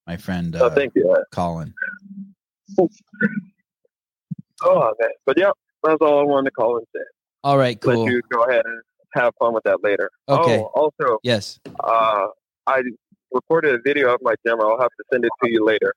My 0.08 0.18
friend 0.18 0.56
So 0.58 0.66
uh, 0.66 0.76
thank 0.76 0.94
you. 0.96 1.16
Colin. 1.32 1.74
Oh, 4.62 4.94
man. 5.00 5.10
But 5.26 5.38
yeah, 5.38 5.52
that's 5.84 6.02
all 6.02 6.20
I 6.20 6.24
wanted 6.24 6.50
to 6.50 6.52
call 6.52 6.78
and 6.78 6.88
say. 6.96 7.02
All 7.44 7.58
right, 7.58 7.80
cool. 7.80 8.04
Let 8.06 8.12
you 8.12 8.22
go 8.32 8.44
ahead 8.44 8.64
and 8.66 8.82
have 9.14 9.34
fun 9.40 9.54
with 9.54 9.64
that 9.64 9.84
later. 9.84 10.10
Okay. 10.28 10.58
Oh, 10.58 10.72
also, 10.76 11.20
Yes. 11.24 11.60
uh, 11.84 12.28
I 12.68 12.82
recorded 13.32 13.76
a 13.76 13.80
video 13.84 14.14
of 14.14 14.20
my 14.22 14.36
demo. 14.46 14.72
I'll 14.72 14.82
have 14.82 14.90
to 14.90 15.04
send 15.14 15.26
it 15.26 15.32
to 15.44 15.52
you 15.52 15.64
later. 15.64 15.94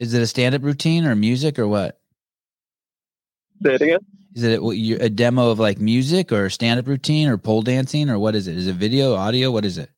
Is 0.00 0.14
it 0.14 0.22
a 0.22 0.26
stand-up 0.26 0.62
routine 0.64 1.04
or 1.06 1.14
music 1.14 1.58
or 1.58 1.68
what? 1.68 2.00
Say 3.62 3.74
it 3.74 3.82
again. 3.82 3.98
Is 4.34 4.42
it 4.44 4.58
a, 4.60 5.04
a 5.04 5.08
demo 5.10 5.50
of 5.50 5.58
like 5.58 5.78
music 5.78 6.32
or 6.32 6.48
stand-up 6.48 6.86
routine 6.88 7.28
or 7.28 7.36
pole 7.36 7.62
dancing 7.62 8.08
or 8.08 8.18
what 8.18 8.34
is 8.34 8.48
it? 8.48 8.56
Is 8.56 8.66
it 8.66 8.76
video, 8.76 9.14
audio? 9.14 9.50
What 9.50 9.64
is 9.66 9.76
it? 9.76 9.90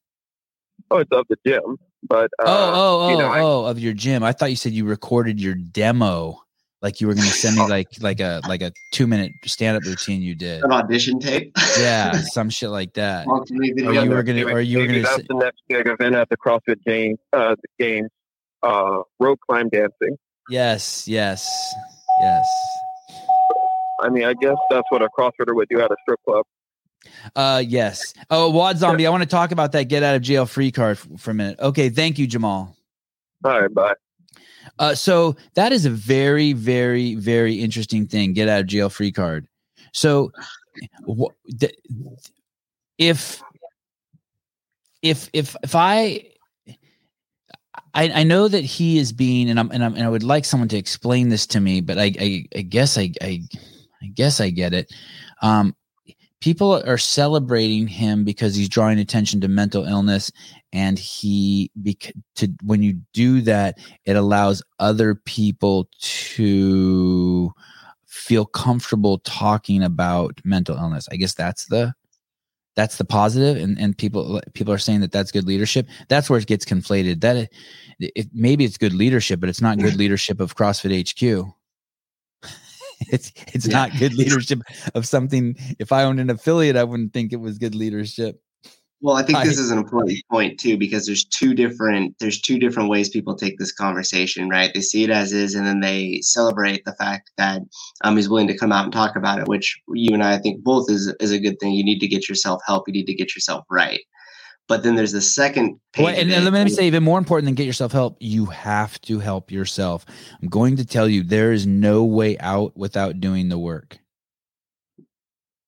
Oh, 0.90 0.98
it's 0.98 1.10
of 1.12 1.26
the 1.28 1.36
gym, 1.46 1.78
but 2.06 2.30
uh, 2.40 2.44
oh, 2.46 2.72
oh, 2.74 3.00
oh, 3.06 3.10
you 3.10 3.18
know, 3.18 3.28
I- 3.28 3.40
oh, 3.40 3.64
of 3.66 3.78
your 3.78 3.92
gym. 3.92 4.22
I 4.24 4.32
thought 4.32 4.50
you 4.50 4.56
said 4.56 4.72
you 4.72 4.84
recorded 4.84 5.40
your 5.40 5.54
demo. 5.54 6.42
Like 6.82 7.00
you 7.00 7.06
were 7.06 7.14
going 7.14 7.28
to 7.28 7.32
send 7.32 7.54
me 7.54 7.62
like 7.68 7.86
like 8.00 8.18
a 8.18 8.40
like 8.48 8.60
a 8.60 8.72
two 8.90 9.06
minute 9.06 9.30
stand 9.44 9.76
up 9.76 9.84
routine 9.84 10.20
you 10.20 10.34
did. 10.34 10.64
An 10.64 10.72
audition 10.72 11.20
tape. 11.20 11.52
Yeah, 11.78 12.10
some 12.32 12.50
shit 12.50 12.70
like 12.70 12.94
that. 12.94 13.28
Or 13.28 13.44
video. 13.48 13.92
you 14.02 14.10
were 14.10 14.24
gonna, 14.24 14.42
or 14.46 14.60
you 14.60 14.78
were 14.78 14.86
gonna. 14.88 15.02
That's 15.02 15.28
the 15.28 15.34
next 15.34 15.62
big 15.68 15.86
event 15.86 16.16
at 16.16 16.28
the 16.28 16.36
CrossFit 16.36 16.82
game. 16.84 17.18
Uh, 17.32 17.54
the 17.54 17.84
games. 17.84 18.10
Uh, 18.62 19.02
rope 19.18 19.40
climb 19.48 19.68
dancing. 19.68 20.16
Yes, 20.48 21.06
yes, 21.08 21.46
yes. 22.20 22.46
I 24.00 24.08
mean, 24.08 24.24
I 24.24 24.34
guess 24.34 24.56
that's 24.70 24.86
what 24.90 25.02
a 25.02 25.08
CrossFitter 25.16 25.54
would 25.54 25.68
do 25.68 25.80
at 25.80 25.90
a 25.90 25.96
strip 26.02 26.20
club. 26.24 26.44
Uh, 27.34 27.62
yes. 27.66 28.14
Oh, 28.30 28.50
Wad 28.50 28.78
Zombie, 28.78 29.06
I 29.06 29.10
want 29.10 29.22
to 29.22 29.28
talk 29.28 29.52
about 29.52 29.72
that 29.72 29.84
get 29.84 30.02
out 30.02 30.14
of 30.14 30.22
jail 30.22 30.46
free 30.46 30.70
card 30.70 30.98
f- 30.98 31.20
for 31.20 31.30
a 31.32 31.34
minute. 31.34 31.58
Okay, 31.60 31.88
thank 31.88 32.18
you, 32.18 32.26
Jamal. 32.26 32.76
All 33.44 33.60
right, 33.60 33.72
bye. 33.72 33.94
Uh, 34.78 34.94
so 34.94 35.36
that 35.54 35.72
is 35.72 35.84
a 35.84 35.90
very, 35.90 36.52
very, 36.52 37.14
very 37.16 37.54
interesting 37.54 38.06
thing. 38.06 38.32
Get 38.32 38.48
out 38.48 38.60
of 38.60 38.66
jail 38.66 38.88
free 38.88 39.12
card. 39.12 39.46
So, 39.92 40.30
wh- 41.08 41.32
th- 41.58 41.74
if 42.98 43.42
if 45.02 45.28
if 45.32 45.56
if 45.62 45.74
I, 45.74 46.28
I 47.94 48.10
I 48.10 48.22
know 48.22 48.48
that 48.48 48.64
he 48.64 48.98
is 48.98 49.12
being, 49.12 49.50
and 49.50 49.58
I'm 49.58 49.70
and 49.70 49.84
I'm 49.84 49.94
and 49.94 50.04
I 50.04 50.08
would 50.08 50.22
like 50.22 50.44
someone 50.44 50.68
to 50.68 50.76
explain 50.76 51.28
this 51.28 51.46
to 51.48 51.60
me, 51.60 51.80
but 51.80 51.98
I 51.98 52.12
I, 52.18 52.44
I 52.56 52.62
guess 52.62 52.96
I, 52.98 53.12
I 53.20 53.42
I 54.02 54.06
guess 54.14 54.40
I 54.40 54.50
get 54.50 54.72
it. 54.72 54.92
Um, 55.42 55.74
people 56.40 56.82
are 56.84 56.98
celebrating 56.98 57.86
him 57.86 58.24
because 58.24 58.54
he's 58.54 58.68
drawing 58.68 58.98
attention 58.98 59.40
to 59.40 59.48
mental 59.48 59.84
illness 59.84 60.30
and 60.72 60.98
he 60.98 61.70
bec- 61.76 62.12
to 62.34 62.48
when 62.64 62.82
you 62.82 63.00
do 63.12 63.40
that 63.40 63.78
it 64.04 64.16
allows 64.16 64.62
other 64.80 65.14
people 65.14 65.88
to 66.00 67.52
feel 68.06 68.44
comfortable 68.44 69.18
talking 69.20 69.82
about 69.82 70.40
mental 70.44 70.76
illness. 70.76 71.08
I 71.10 71.16
guess 71.16 71.34
that's 71.34 71.66
the 71.66 71.94
that's 72.74 72.96
the 72.96 73.04
positive 73.04 73.56
and 73.62 73.78
and 73.78 73.96
people 73.96 74.40
people 74.54 74.72
are 74.72 74.78
saying 74.78 75.00
that 75.00 75.12
that's 75.12 75.30
good 75.30 75.46
leadership. 75.46 75.86
That's 76.08 76.30
where 76.30 76.38
it 76.38 76.46
gets 76.46 76.64
conflated. 76.64 77.20
That 77.20 77.48
it, 77.98 78.28
maybe 78.32 78.64
it's 78.64 78.78
good 78.78 78.94
leadership 78.94 79.40
but 79.40 79.48
it's 79.48 79.60
not 79.60 79.78
good 79.78 79.96
leadership 80.02 80.40
of 80.40 80.56
crossfit 80.56 81.08
hq 81.08 81.46
it's 83.12 83.32
it's 83.52 83.66
yeah. 83.66 83.72
not 83.72 83.98
good 83.98 84.14
leadership 84.14 84.60
of 84.94 85.06
something. 85.06 85.54
If 85.78 85.92
i 85.92 86.02
owned 86.02 86.20
an 86.20 86.30
affiliate 86.30 86.76
i 86.76 86.84
wouldn't 86.84 87.12
think 87.12 87.32
it 87.32 87.40
was 87.40 87.58
good 87.58 87.74
leadership 87.74 88.40
well, 89.02 89.16
I 89.16 89.24
think 89.24 89.42
this 89.42 89.58
is 89.58 89.72
an 89.72 89.78
important 89.78 90.16
point 90.30 90.60
too 90.60 90.78
because 90.78 91.06
there's 91.06 91.24
two 91.24 91.54
different 91.54 92.16
there's 92.20 92.40
two 92.40 92.56
different 92.56 92.88
ways 92.88 93.08
people 93.08 93.34
take 93.34 93.58
this 93.58 93.72
conversation, 93.72 94.48
right? 94.48 94.72
They 94.72 94.80
see 94.80 95.02
it 95.02 95.10
as 95.10 95.32
is, 95.32 95.56
and 95.56 95.66
then 95.66 95.80
they 95.80 96.20
celebrate 96.22 96.84
the 96.84 96.94
fact 96.94 97.32
that 97.36 97.62
um 98.04 98.16
he's 98.16 98.28
willing 98.28 98.46
to 98.46 98.56
come 98.56 98.70
out 98.70 98.84
and 98.84 98.92
talk 98.92 99.16
about 99.16 99.40
it, 99.40 99.48
which 99.48 99.76
you 99.92 100.14
and 100.14 100.22
I, 100.22 100.34
I 100.34 100.38
think 100.38 100.62
both 100.62 100.88
is 100.88 101.12
is 101.18 101.32
a 101.32 101.40
good 101.40 101.58
thing. 101.58 101.72
You 101.72 101.84
need 101.84 101.98
to 101.98 102.06
get 102.06 102.28
yourself 102.28 102.62
help. 102.64 102.86
You 102.86 102.94
need 102.94 103.06
to 103.06 103.14
get 103.14 103.34
yourself 103.34 103.64
right. 103.68 104.00
But 104.68 104.84
then 104.84 104.94
there's 104.94 105.12
the 105.12 105.20
second 105.20 105.80
page. 105.92 106.04
Well, 106.04 106.14
and, 106.14 106.30
and 106.30 106.44
let 106.44 106.64
me 106.64 106.70
say, 106.70 106.86
even 106.86 107.02
more 107.02 107.18
important 107.18 107.46
than 107.46 107.56
get 107.56 107.66
yourself 107.66 107.90
help, 107.90 108.16
you 108.20 108.46
have 108.46 109.00
to 109.02 109.18
help 109.18 109.50
yourself. 109.50 110.06
I'm 110.40 110.48
going 110.48 110.76
to 110.76 110.86
tell 110.86 111.08
you, 111.08 111.24
there 111.24 111.50
is 111.50 111.66
no 111.66 112.04
way 112.04 112.38
out 112.38 112.76
without 112.76 113.20
doing 113.20 113.48
the 113.48 113.58
work. 113.58 113.98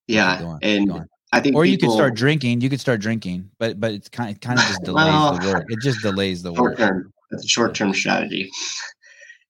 Yeah, 0.06 0.42
on, 0.44 0.58
and 0.62 1.06
I 1.34 1.40
think, 1.40 1.56
or 1.56 1.64
people, 1.64 1.72
you 1.72 1.78
could 1.78 1.90
start 1.90 2.14
drinking. 2.14 2.60
You 2.60 2.70
could 2.70 2.80
start 2.80 3.00
drinking, 3.00 3.50
but 3.58 3.80
but 3.80 3.90
it's 3.90 4.08
kind 4.08 4.30
of, 4.30 4.40
kind 4.40 4.56
of 4.56 4.64
just 4.66 4.84
delays 4.84 5.06
well, 5.06 5.36
the 5.36 5.48
work. 5.48 5.66
It 5.68 5.80
just 5.80 6.00
delays 6.00 6.44
the 6.44 6.52
work. 6.52 6.78
Term, 6.78 7.12
that's 7.28 7.44
a 7.44 7.48
short 7.48 7.74
term 7.74 7.92
strategy. 7.92 8.52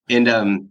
And 0.08 0.26
um, 0.26 0.70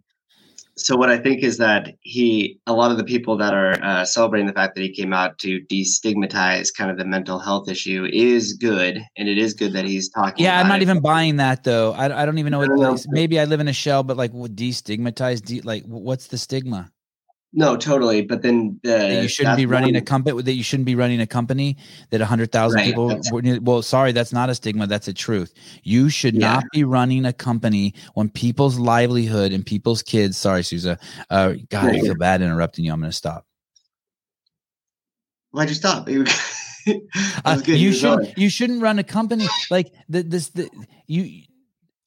so 0.76 0.96
what 0.96 1.12
I 1.12 1.20
think 1.20 1.44
is 1.44 1.60
that 1.60 1.94
he, 2.02 2.60
a 2.66 2.74
lot 2.74 2.90
of 2.90 2.98
the 2.98 3.04
people 3.04 3.38
that 3.38 3.54
are 3.54 3.78
uh, 3.84 4.06
celebrating 4.06 4.48
the 4.48 4.54
fact 4.54 4.74
that 4.74 4.82
he 4.82 4.90
came 4.90 5.14
out 5.14 5.38
to 5.40 5.62
destigmatize 5.72 6.76
kind 6.76 6.90
of 6.90 6.98
the 6.98 7.06
mental 7.06 7.38
health 7.38 7.70
issue 7.70 8.10
is 8.12 8.54
good, 8.54 9.00
and 9.16 9.30
it 9.30 9.38
is 9.38 9.54
good 9.54 9.74
that 9.74 9.86
he's 9.86 10.10
talking. 10.10 10.44
Yeah, 10.44 10.60
I'm 10.60 10.68
not 10.68 10.80
it. 10.80 10.82
even 10.82 11.00
buying 11.00 11.36
that 11.36 11.64
though. 11.64 11.94
I, 11.94 12.24
I 12.24 12.26
don't 12.26 12.40
even 12.40 12.50
know 12.50 12.66
what. 12.66 13.06
Maybe 13.10 13.40
I 13.40 13.46
live 13.46 13.60
in 13.60 13.68
a 13.68 13.74
shell, 13.74 14.02
but 14.02 14.18
like, 14.18 14.32
destigmatize? 14.32 15.44
De- 15.46 15.62
like, 15.62 15.84
what's 15.86 16.26
the 16.26 16.40
stigma? 16.40 16.90
No, 17.56 17.78
totally. 17.78 18.24
But 18.24 18.42
then 18.42 18.80
the, 18.84 19.22
you 19.22 19.28
shouldn't 19.28 19.58
be 19.58 19.68
running 19.68 19.94
one, 19.94 20.02
a 20.02 20.06
company. 20.06 20.42
That 20.42 20.54
you 20.54 20.64
shouldn't 20.64 20.88
be 20.88 20.96
running 20.96 21.22
a 21.22 21.28
company 21.28 21.78
that 22.10 22.20
a 22.20 22.26
hundred 22.26 22.52
thousand 22.52 22.78
right, 22.78 22.86
people. 22.86 23.22
Well, 23.62 23.84
sorry, 23.84 24.12
that's 24.12 24.34
not 24.34 24.50
a 24.50 24.56
stigma. 24.56 24.88
That's 24.88 25.08
a 25.08 25.14
truth. 25.14 25.54
You 25.84 26.10
should 26.10 26.34
yeah. 26.34 26.56
not 26.56 26.64
be 26.74 26.84
running 26.84 27.26
a 27.26 27.34
company 27.34 27.94
when 28.16 28.30
people's 28.30 28.80
livelihood 28.80 29.54
and 29.54 29.64
people's 29.64 30.02
kids. 30.02 30.36
Sorry, 30.36 30.64
Souza. 30.64 30.98
Uh, 31.30 31.54
God, 31.70 31.86
right. 31.86 31.96
I 31.98 32.00
feel 32.00 32.16
bad 32.16 32.42
interrupting 32.42 32.86
you. 32.86 32.92
I'm 32.92 33.00
going 33.00 33.12
to 33.12 33.16
stop. 33.16 33.46
Why'd 35.52 35.70
you 35.70 35.76
stop? 35.76 36.10
uh, 37.46 37.62
you 37.66 37.94
should. 37.94 38.34
You 38.36 38.50
shouldn't 38.50 38.82
run 38.82 38.98
a 38.98 39.04
company 39.04 39.46
like 39.70 39.94
the, 40.10 40.24
this. 40.24 40.50
The 40.50 40.72
you 41.06 41.44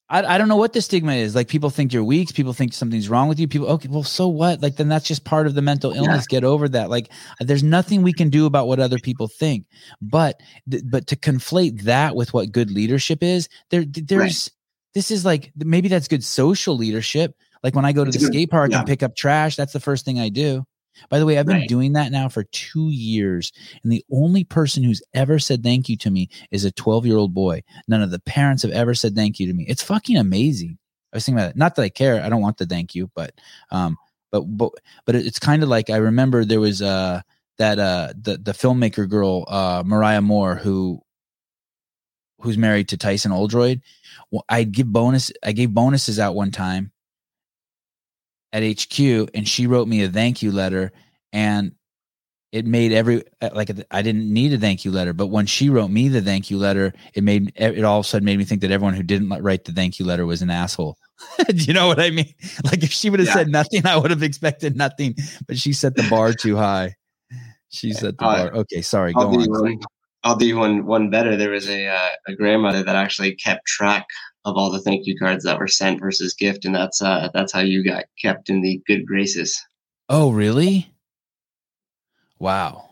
I, 0.09 0.23
I 0.23 0.37
don't 0.37 0.47
know 0.47 0.55
what 0.55 0.73
the 0.73 0.81
stigma 0.81 1.13
is. 1.13 1.35
Like 1.35 1.47
people 1.47 1.69
think 1.69 1.91
you're 1.91 2.03
weak. 2.03 2.33
People 2.33 2.53
think 2.53 2.73
something's 2.73 3.09
wrong 3.09 3.27
with 3.27 3.39
you. 3.39 3.47
People, 3.47 3.67
okay, 3.67 3.89
well, 3.89 4.03
so 4.03 4.27
what? 4.27 4.61
Like 4.61 4.77
then 4.77 4.87
that's 4.87 5.05
just 5.05 5.25
part 5.25 5.47
of 5.47 5.55
the 5.55 5.61
mental 5.61 5.91
illness. 5.91 6.25
Yeah. 6.29 6.39
Get 6.39 6.43
over 6.43 6.69
that. 6.69 6.89
Like 6.89 7.09
there's 7.39 7.63
nothing 7.63 8.03
we 8.03 8.13
can 8.13 8.29
do 8.29 8.45
about 8.45 8.67
what 8.67 8.79
other 8.79 8.99
people 8.99 9.27
think. 9.27 9.65
But 10.01 10.39
but 10.85 11.07
to 11.07 11.15
conflate 11.15 11.81
that 11.81 12.15
with 12.15 12.33
what 12.33 12.51
good 12.51 12.71
leadership 12.71 13.21
is, 13.21 13.49
there 13.69 13.83
there's 13.85 14.21
right. 14.21 14.49
this 14.93 15.11
is 15.11 15.25
like 15.25 15.51
maybe 15.57 15.89
that's 15.89 16.07
good 16.07 16.23
social 16.23 16.77
leadership. 16.77 17.35
Like 17.63 17.75
when 17.75 17.85
I 17.85 17.91
go 17.91 18.03
to 18.05 18.09
it's 18.09 18.17
the 18.17 18.23
good, 18.23 18.33
skate 18.33 18.51
park 18.51 18.71
yeah. 18.71 18.79
and 18.79 18.87
pick 18.87 19.03
up 19.03 19.15
trash, 19.15 19.55
that's 19.55 19.73
the 19.73 19.79
first 19.79 20.05
thing 20.05 20.19
I 20.19 20.29
do. 20.29 20.65
By 21.09 21.19
the 21.19 21.25
way, 21.25 21.37
I've 21.37 21.45
been 21.45 21.57
right. 21.57 21.69
doing 21.69 21.93
that 21.93 22.11
now 22.11 22.29
for 22.29 22.43
two 22.43 22.89
years. 22.89 23.51
And 23.83 23.91
the 23.91 24.05
only 24.11 24.43
person 24.43 24.83
who's 24.83 25.01
ever 25.13 25.39
said 25.39 25.63
thank 25.63 25.89
you 25.89 25.97
to 25.97 26.11
me 26.11 26.29
is 26.51 26.65
a 26.65 26.71
12 26.71 27.05
year 27.05 27.17
old 27.17 27.33
boy. 27.33 27.63
None 27.87 28.01
of 28.01 28.11
the 28.11 28.19
parents 28.19 28.63
have 28.63 28.71
ever 28.71 28.93
said 28.93 29.15
thank 29.15 29.39
you 29.39 29.47
to 29.47 29.53
me. 29.53 29.65
It's 29.67 29.83
fucking 29.83 30.17
amazing. 30.17 30.77
I 31.13 31.17
was 31.17 31.25
thinking 31.25 31.39
about 31.39 31.51
it. 31.51 31.57
Not 31.57 31.75
that 31.75 31.83
I 31.83 31.89
care. 31.89 32.21
I 32.21 32.29
don't 32.29 32.41
want 32.41 32.57
the 32.57 32.65
thank 32.65 32.95
you, 32.95 33.09
but, 33.15 33.33
um, 33.71 33.97
but, 34.31 34.41
but, 34.41 34.71
but 35.05 35.15
it's 35.15 35.39
kind 35.39 35.63
of 35.63 35.69
like 35.69 35.89
I 35.89 35.97
remember 35.97 36.43
there 36.43 36.59
was, 36.59 36.81
uh, 36.81 37.21
that, 37.57 37.79
uh, 37.79 38.13
the, 38.19 38.37
the 38.37 38.51
filmmaker 38.51 39.09
girl, 39.09 39.45
uh, 39.47 39.83
Mariah 39.85 40.21
Moore, 40.21 40.55
who, 40.55 41.01
who's 42.41 42.57
married 42.57 42.89
to 42.89 42.97
Tyson 42.97 43.31
Oldroyd. 43.31 43.81
Well, 44.29 44.45
I 44.49 44.63
give 44.63 44.91
bonus. 44.91 45.31
I 45.43 45.53
gave 45.53 45.73
bonuses 45.73 46.19
out 46.19 46.35
one 46.35 46.51
time 46.51 46.91
at 48.53 48.63
HQ 48.63 48.99
and 49.33 49.47
she 49.47 49.67
wrote 49.67 49.87
me 49.87 50.03
a 50.03 50.09
thank 50.09 50.41
you 50.41 50.51
letter 50.51 50.91
and 51.33 51.73
it 52.51 52.65
made 52.65 52.91
every 52.91 53.23
uh, 53.41 53.49
like 53.53 53.69
I 53.91 54.01
didn't 54.01 54.31
need 54.31 54.53
a 54.53 54.57
thank 54.57 54.85
you 54.85 54.91
letter, 54.91 55.13
but 55.13 55.27
when 55.27 55.45
she 55.45 55.69
wrote 55.69 55.89
me 55.89 56.07
the 56.07 56.21
thank 56.21 56.49
you 56.49 56.57
letter, 56.57 56.93
it 57.13 57.23
made 57.23 57.51
it 57.55 57.83
all 57.83 57.99
of 57.99 58.05
a 58.05 58.07
sudden 58.07 58.25
made 58.25 58.37
me 58.37 58.45
think 58.45 58.61
that 58.61 58.71
everyone 58.71 58.93
who 58.93 59.03
didn't 59.03 59.29
write 59.43 59.65
the 59.65 59.73
thank 59.73 59.99
you 59.99 60.05
letter 60.05 60.25
was 60.25 60.41
an 60.41 60.49
asshole. 60.49 60.97
Do 61.47 61.55
you 61.55 61.73
know 61.73 61.87
what 61.87 61.99
I 61.99 62.09
mean? 62.09 62.33
Like 62.63 62.83
if 62.83 62.91
she 62.91 63.09
would 63.09 63.19
have 63.19 63.27
yeah. 63.27 63.33
said 63.33 63.49
nothing, 63.49 63.85
I 63.85 63.97
would 63.97 64.11
have 64.11 64.23
expected 64.23 64.77
nothing. 64.77 65.15
But 65.47 65.57
she 65.57 65.73
set 65.73 65.95
the 65.95 66.07
bar 66.09 66.33
too 66.33 66.55
high. 66.55 66.95
She 67.69 67.91
set 67.91 68.17
the 68.17 68.25
uh, 68.25 68.49
bar. 68.49 68.55
Okay, 68.61 68.81
sorry. 68.81 69.13
I'll 69.15 69.29
go 69.29 69.41
on. 69.41 69.49
One, 69.49 69.79
I'll 70.23 70.35
do 70.35 70.57
one 70.57 70.85
one 70.85 71.09
better. 71.09 71.35
There 71.35 71.51
was 71.51 71.69
a 71.69 71.87
uh, 71.87 72.09
a 72.27 72.35
grandmother 72.35 72.81
that 72.81 72.95
actually 72.95 73.35
kept 73.35 73.65
track 73.65 74.07
of 74.47 74.57
all 74.57 74.71
the 74.71 74.79
thank 74.79 75.05
you 75.05 75.17
cards 75.17 75.43
that 75.43 75.59
were 75.59 75.67
sent 75.67 75.99
versus 75.99 76.33
gift, 76.33 76.65
and 76.65 76.73
that's 76.73 77.01
uh, 77.01 77.29
that's 77.33 77.51
how 77.51 77.59
you 77.59 77.83
got 77.83 78.05
kept 78.21 78.49
in 78.49 78.61
the 78.61 78.81
good 78.87 79.05
graces. 79.05 79.61
Oh, 80.09 80.31
really? 80.31 80.91
Wow. 82.39 82.89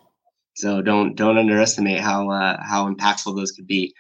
So 0.56 0.82
don't 0.82 1.16
don't 1.16 1.38
underestimate 1.38 2.02
how 2.02 2.30
uh, 2.30 2.58
how 2.62 2.92
impactful 2.92 3.36
those 3.36 3.52
could 3.52 3.68
be. 3.68 3.94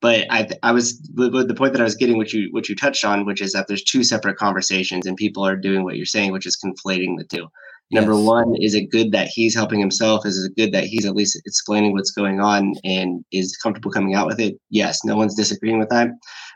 But 0.00 0.26
I 0.30 0.48
I 0.62 0.72
was 0.72 1.00
the 1.14 1.54
point 1.56 1.72
that 1.72 1.80
I 1.80 1.84
was 1.84 1.96
getting, 1.96 2.16
which 2.16 2.32
you 2.32 2.48
which 2.52 2.68
you 2.68 2.76
touched 2.76 3.04
on, 3.04 3.26
which 3.26 3.42
is 3.42 3.52
that 3.52 3.66
there's 3.66 3.84
two 3.84 4.04
separate 4.04 4.36
conversations, 4.36 5.06
and 5.06 5.16
people 5.16 5.44
are 5.44 5.56
doing 5.56 5.84
what 5.84 5.96
you're 5.96 6.06
saying, 6.06 6.32
which 6.32 6.46
is 6.46 6.58
conflating 6.64 7.18
the 7.18 7.24
two. 7.24 7.48
Number 7.92 8.14
yes. 8.14 8.24
one, 8.24 8.54
is 8.60 8.74
it 8.74 8.90
good 8.90 9.10
that 9.12 9.28
he's 9.28 9.54
helping 9.54 9.80
himself? 9.80 10.24
Is 10.24 10.44
it 10.44 10.56
good 10.56 10.72
that 10.72 10.84
he's 10.84 11.04
at 11.04 11.16
least 11.16 11.40
explaining 11.44 11.92
what's 11.92 12.12
going 12.12 12.40
on 12.40 12.74
and 12.84 13.24
is 13.32 13.56
comfortable 13.56 13.90
coming 13.90 14.14
out 14.14 14.28
with 14.28 14.38
it? 14.38 14.60
Yes, 14.70 15.04
no 15.04 15.16
one's 15.16 15.34
disagreeing 15.34 15.80
with 15.80 15.88
that. 15.88 16.08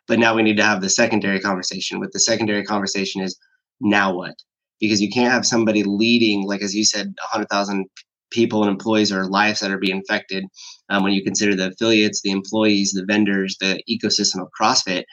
But 0.06 0.18
now 0.18 0.34
we 0.34 0.42
need 0.42 0.56
to 0.58 0.64
have 0.64 0.80
the 0.80 0.90
secondary 0.90 1.40
conversation. 1.40 1.98
With 1.98 2.12
the 2.12 2.20
secondary 2.20 2.64
conversation 2.64 3.22
is 3.22 3.38
now 3.80 4.14
what? 4.14 4.34
Because 4.80 5.00
you 5.00 5.10
can't 5.10 5.32
have 5.32 5.46
somebody 5.46 5.82
leading, 5.82 6.46
like 6.46 6.62
as 6.62 6.74
you 6.74 6.84
said, 6.84 7.06
100,000 7.06 7.86
people 8.30 8.62
and 8.62 8.70
employees 8.70 9.12
or 9.12 9.26
lives 9.26 9.60
that 9.60 9.70
are 9.70 9.78
being 9.78 10.02
affected 10.04 10.44
um, 10.90 11.04
when 11.04 11.12
you 11.12 11.22
consider 11.22 11.54
the 11.54 11.68
affiliates, 11.68 12.20
the 12.20 12.32
employees, 12.32 12.92
the 12.92 13.04
vendors, 13.04 13.56
the 13.60 13.80
ecosystem 13.88 14.42
of 14.42 14.48
CrossFit. 14.60 15.04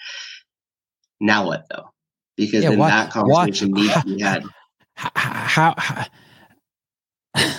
Now 1.22 1.46
what 1.46 1.66
though? 1.70 1.86
Because 2.36 2.64
yeah, 2.64 2.72
then 2.72 2.80
that 2.80 3.12
conversation 3.12 3.72
needs 3.72 3.94
to 3.94 4.04
be 4.04 4.22
had. 4.22 4.44
How, 4.96 5.76
how, 5.78 6.06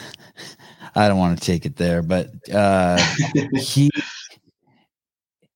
I 0.94 1.08
don't 1.08 1.18
want 1.18 1.38
to 1.38 1.44
take 1.44 1.64
it 1.64 1.76
there, 1.76 2.02
but 2.02 2.30
uh, 2.52 2.98
he 3.54 3.90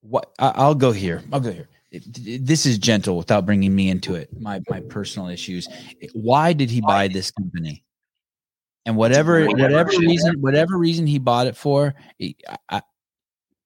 what 0.09 0.33
I'll 0.39 0.75
go 0.75 0.93
here. 0.93 1.23
I'll 1.33 1.41
go 1.41 1.53
here. 1.53 1.69
This 1.93 2.67
is 2.67 2.79
gentle 2.79 3.17
without 3.17 3.47
bringing 3.47 3.75
me 3.75 3.89
into 3.89 4.15
it. 4.15 4.29
My 4.41 4.61
my 4.69 4.81
personal 4.81 5.29
issues. 5.29 5.69
Why 6.13 6.53
did 6.53 6.71
he 6.71 6.81
buy 6.81 7.09
this 7.09 7.31
company? 7.31 7.85
And 8.85 8.97
whatever 8.97 9.47
whatever 9.47 9.91
reason 9.91 10.41
whatever 10.41 10.77
reason 10.79 11.07
he 11.07 11.19
bought 11.19 11.47
it 11.47 11.57
for, 11.57 11.95
I, 12.69 12.83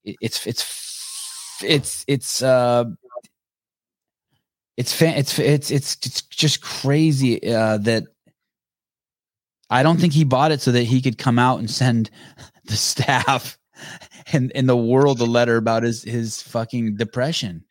it's 0.05 0.47
it's 0.47 1.61
it's 1.62 2.05
it's 2.07 2.43
uh 2.43 2.84
it's 4.76 4.95
fan, 4.95 5.18
it's 5.18 5.38
it's 5.38 5.70
it's 5.70 5.97
it's 6.07 6.22
just 6.22 6.62
crazy 6.62 7.53
uh, 7.53 7.76
that 7.78 8.05
I 9.68 9.82
don't 9.82 10.01
think 10.01 10.14
he 10.14 10.24
bought 10.24 10.53
it 10.53 10.61
so 10.61 10.72
that 10.72 10.84
he 10.84 11.03
could 11.03 11.18
come 11.18 11.38
out 11.38 11.59
and 11.59 11.70
send 11.70 12.11
the 12.64 12.76
staff 12.76 13.59
and 14.33 14.51
in 14.53 14.66
the 14.66 14.76
world 14.76 15.20
a 15.20 15.24
letter 15.24 15.57
about 15.57 15.83
his 15.83 16.03
his 16.03 16.43
fucking 16.43 16.97
depression. 16.97 17.64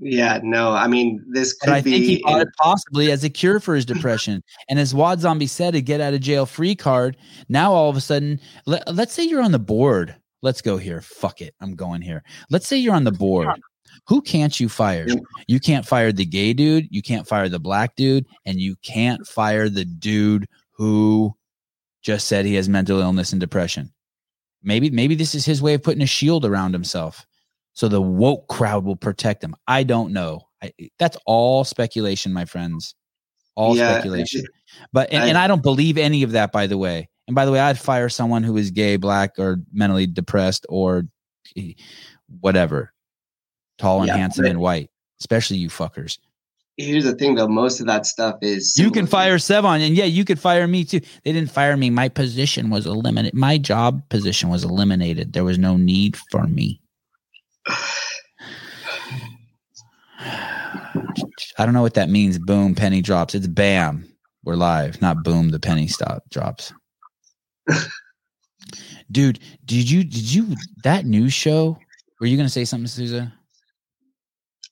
Yeah, 0.00 0.38
no, 0.42 0.72
I 0.72 0.86
mean 0.86 1.24
this 1.28 1.54
could 1.54 1.70
I 1.70 1.80
be 1.80 1.90
think 1.90 2.04
he 2.04 2.22
bought 2.22 2.42
it 2.42 2.48
possibly 2.58 3.10
as 3.10 3.24
a 3.24 3.30
cure 3.30 3.58
for 3.58 3.74
his 3.74 3.84
depression. 3.84 4.42
and 4.68 4.78
as 4.78 4.94
Wad 4.94 5.20
Zombie 5.20 5.48
said, 5.48 5.74
a 5.74 5.80
get 5.80 6.00
out 6.00 6.14
of 6.14 6.20
jail 6.20 6.46
free 6.46 6.76
card. 6.76 7.16
Now 7.48 7.72
all 7.72 7.90
of 7.90 7.96
a 7.96 8.00
sudden, 8.00 8.40
let, 8.66 8.82
let's 8.94 9.12
say 9.12 9.24
you're 9.24 9.42
on 9.42 9.52
the 9.52 9.58
board. 9.58 10.14
Let's 10.40 10.62
go 10.62 10.76
here. 10.76 11.00
Fuck 11.00 11.40
it. 11.40 11.54
I'm 11.60 11.74
going 11.74 12.00
here. 12.00 12.22
Let's 12.48 12.68
say 12.68 12.76
you're 12.76 12.94
on 12.94 13.02
the 13.02 13.10
board. 13.10 13.48
Who 14.06 14.22
can't 14.22 14.58
you 14.60 14.68
fire? 14.68 15.06
You 15.48 15.58
can't 15.58 15.84
fire 15.84 16.12
the 16.12 16.24
gay 16.24 16.52
dude, 16.52 16.86
you 16.90 17.02
can't 17.02 17.26
fire 17.26 17.48
the 17.48 17.58
black 17.58 17.96
dude, 17.96 18.26
and 18.46 18.60
you 18.60 18.76
can't 18.76 19.26
fire 19.26 19.68
the 19.68 19.84
dude 19.84 20.46
who 20.70 21.34
just 22.02 22.28
said 22.28 22.46
he 22.46 22.54
has 22.54 22.68
mental 22.68 23.00
illness 23.00 23.32
and 23.32 23.40
depression. 23.40 23.92
Maybe 24.62 24.90
maybe 24.90 25.14
this 25.14 25.34
is 25.34 25.44
his 25.44 25.62
way 25.62 25.74
of 25.74 25.82
putting 25.82 26.02
a 26.02 26.06
shield 26.06 26.44
around 26.44 26.72
himself 26.72 27.24
so 27.74 27.86
the 27.88 28.02
woke 28.02 28.48
crowd 28.48 28.84
will 28.84 28.96
protect 28.96 29.42
him. 29.44 29.54
I 29.68 29.84
don't 29.84 30.12
know. 30.12 30.48
I, 30.60 30.72
that's 30.98 31.16
all 31.26 31.62
speculation, 31.62 32.32
my 32.32 32.44
friends. 32.44 32.96
all 33.54 33.76
Yeah, 33.76 33.92
speculation. 33.92 34.42
But 34.92 35.12
and, 35.12 35.22
I- 35.22 35.26
and 35.28 35.38
I 35.38 35.46
don't 35.46 35.62
believe 35.62 35.96
any 35.96 36.24
of 36.24 36.32
that, 36.32 36.50
by 36.50 36.66
the 36.66 36.76
way. 36.76 37.08
And 37.28 37.34
by 37.36 37.44
the 37.44 37.52
way, 37.52 37.60
I'd 37.60 37.78
fire 37.78 38.08
someone 38.08 38.42
who 38.42 38.56
is 38.56 38.72
gay, 38.72 38.96
black, 38.96 39.38
or 39.38 39.60
mentally 39.72 40.06
depressed, 40.08 40.66
or 40.68 41.04
whatever, 42.40 42.92
tall 43.78 44.00
and 44.00 44.08
Yeah, 44.08 44.16
handsome 44.16 44.44
but- 44.44 44.50
and 44.50 44.60
white. 44.60 44.90
Especially 45.20 45.56
you 45.58 45.68
fuckers. 45.68 46.18
Here's 46.78 47.04
the 47.04 47.14
thing, 47.14 47.34
though. 47.34 47.48
Most 47.48 47.80
of 47.80 47.86
that 47.86 48.06
stuff 48.06 48.36
is 48.40 48.78
You 48.78 48.92
can 48.92 49.08
fire 49.08 49.36
Sevan, 49.38 49.84
and 49.84 49.96
yeah, 49.96 50.04
you 50.04 50.24
could 50.24 50.38
fire 50.38 50.68
me 50.68 50.84
too. 50.84 51.00
They 51.24 51.32
didn't 51.32 51.50
fire 51.50 51.76
me. 51.76 51.90
My 51.90 52.08
position 52.08 52.70
was 52.70 52.86
eliminated. 52.86 53.34
My 53.34 53.58
job 53.58 54.08
position 54.10 54.48
was 54.48 54.62
eliminated. 54.62 55.32
There 55.32 55.42
was 55.42 55.58
no 55.58 55.76
need 55.76 56.16
for 56.30 56.44
me. 56.44 56.80
I 61.58 61.64
don't 61.64 61.74
know 61.74 61.82
what 61.82 61.94
that 61.94 62.08
means. 62.08 62.38
Boom, 62.38 62.76
penny 62.76 63.02
drops. 63.02 63.34
It's 63.34 63.48
bam. 63.48 64.08
We're 64.44 64.54
live, 64.54 65.02
not 65.02 65.24
boom. 65.24 65.48
The 65.48 65.58
penny 65.58 65.88
stop 65.88 66.22
drops. 66.30 66.72
Dude, 69.10 69.40
did 69.64 69.90
you 69.90 70.04
did 70.04 70.32
you 70.32 70.54
that 70.84 71.06
news 71.06 71.32
show? 71.32 71.76
Were 72.20 72.26
you 72.26 72.36
gonna 72.36 72.48
say 72.48 72.64
something, 72.64 72.86
Souza? 72.86 73.32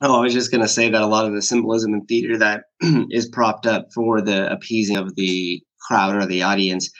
Oh, 0.02 0.18
I 0.18 0.22
was 0.22 0.34
just 0.34 0.50
going 0.50 0.62
to 0.62 0.68
say 0.68 0.90
that 0.90 1.02
a 1.02 1.06
lot 1.06 1.24
of 1.24 1.32
the 1.32 1.40
symbolism 1.40 1.94
in 1.94 2.04
theater 2.04 2.36
that 2.38 2.64
is 3.10 3.28
propped 3.28 3.66
up 3.66 3.88
for 3.94 4.20
the 4.20 4.50
appeasing 4.52 4.96
of 4.96 5.14
the 5.16 5.62
crowd 5.80 6.14
or 6.14 6.26
the 6.26 6.42
audience. 6.42 6.90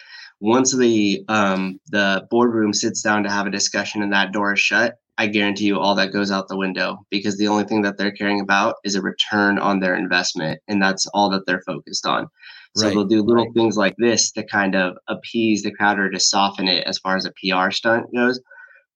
Once 0.40 0.76
the 0.76 1.24
um, 1.28 1.80
the 1.88 2.26
boardroom 2.30 2.72
sits 2.72 3.02
down 3.02 3.22
to 3.22 3.30
have 3.30 3.46
a 3.46 3.50
discussion 3.50 4.02
and 4.02 4.12
that 4.12 4.32
door 4.32 4.52
is 4.52 4.60
shut, 4.60 4.96
I 5.18 5.26
guarantee 5.26 5.66
you 5.66 5.78
all 5.78 5.94
that 5.94 6.12
goes 6.12 6.30
out 6.30 6.48
the 6.48 6.56
window 6.58 6.98
because 7.10 7.38
the 7.38 7.48
only 7.48 7.64
thing 7.64 7.82
that 7.82 7.96
they're 7.96 8.12
caring 8.12 8.40
about 8.40 8.76
is 8.84 8.94
a 8.94 9.02
return 9.02 9.58
on 9.58 9.80
their 9.80 9.94
investment, 9.94 10.60
and 10.68 10.80
that's 10.80 11.06
all 11.08 11.30
that 11.30 11.46
they're 11.46 11.62
focused 11.66 12.06
on. 12.06 12.28
So 12.76 12.86
Right, 12.86 12.94
they'll 12.94 13.06
do 13.06 13.22
little 13.22 13.50
things 13.54 13.76
like 13.78 13.94
this 13.98 14.30
to 14.32 14.44
kind 14.44 14.74
of 14.74 14.96
appease 15.08 15.62
the 15.62 15.72
crowd 15.72 15.98
or 15.98 16.10
to 16.10 16.20
soften 16.20 16.68
it 16.68 16.86
as 16.86 16.98
far 16.98 17.16
as 17.16 17.24
a 17.26 17.32
PR 17.32 17.70
stunt 17.70 18.06
goes. 18.14 18.38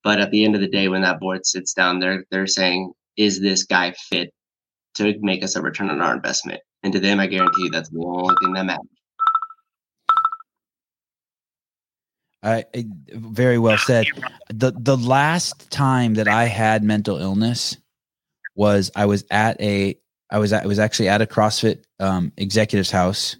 But 0.03 0.19
at 0.19 0.29
the 0.31 0.45
end 0.45 0.55
of 0.55 0.61
the 0.61 0.67
day, 0.67 0.87
when 0.87 1.01
that 1.01 1.19
board 1.19 1.45
sits 1.45 1.73
down, 1.73 1.99
they're 1.99 2.23
they're 2.29 2.47
saying, 2.47 2.93
"Is 3.21 3.39
this 3.39 3.63
guy 3.63 3.93
fit 4.09 4.33
to 4.95 5.13
make 5.21 5.43
us 5.43 5.55
a 5.55 5.61
return 5.61 5.89
on 5.89 6.01
our 6.01 6.15
investment?" 6.15 6.61
And 6.83 6.91
to 6.93 6.99
them, 6.99 7.19
I 7.19 7.27
guarantee 7.27 7.65
you, 7.65 7.69
that's 7.69 7.89
the 7.89 8.03
only 8.03 8.35
thing 8.41 8.53
that 8.53 8.65
matters. 8.65 8.87
I, 12.43 12.65
I 12.75 12.85
very 13.13 13.59
well 13.59 13.77
said. 13.77 14.07
The 14.49 14.71
the 14.75 14.97
last 14.97 15.69
time 15.69 16.15
that 16.15 16.27
I 16.27 16.45
had 16.45 16.83
mental 16.83 17.17
illness 17.17 17.77
was 18.55 18.91
I 18.95 19.05
was 19.05 19.23
at 19.29 19.61
a 19.61 19.95
I 20.29 20.39
was 20.39 20.51
at, 20.53 20.63
I 20.63 20.67
was 20.67 20.79
actually 20.79 21.09
at 21.09 21.21
a 21.21 21.27
CrossFit 21.27 21.83
um, 21.99 22.31
executive's 22.37 22.89
house, 22.89 23.35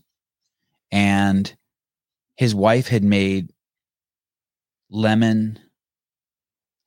and 0.91 1.51
his 2.35 2.53
wife 2.53 2.87
had 2.87 3.03
made 3.03 3.51
lemon 4.89 5.59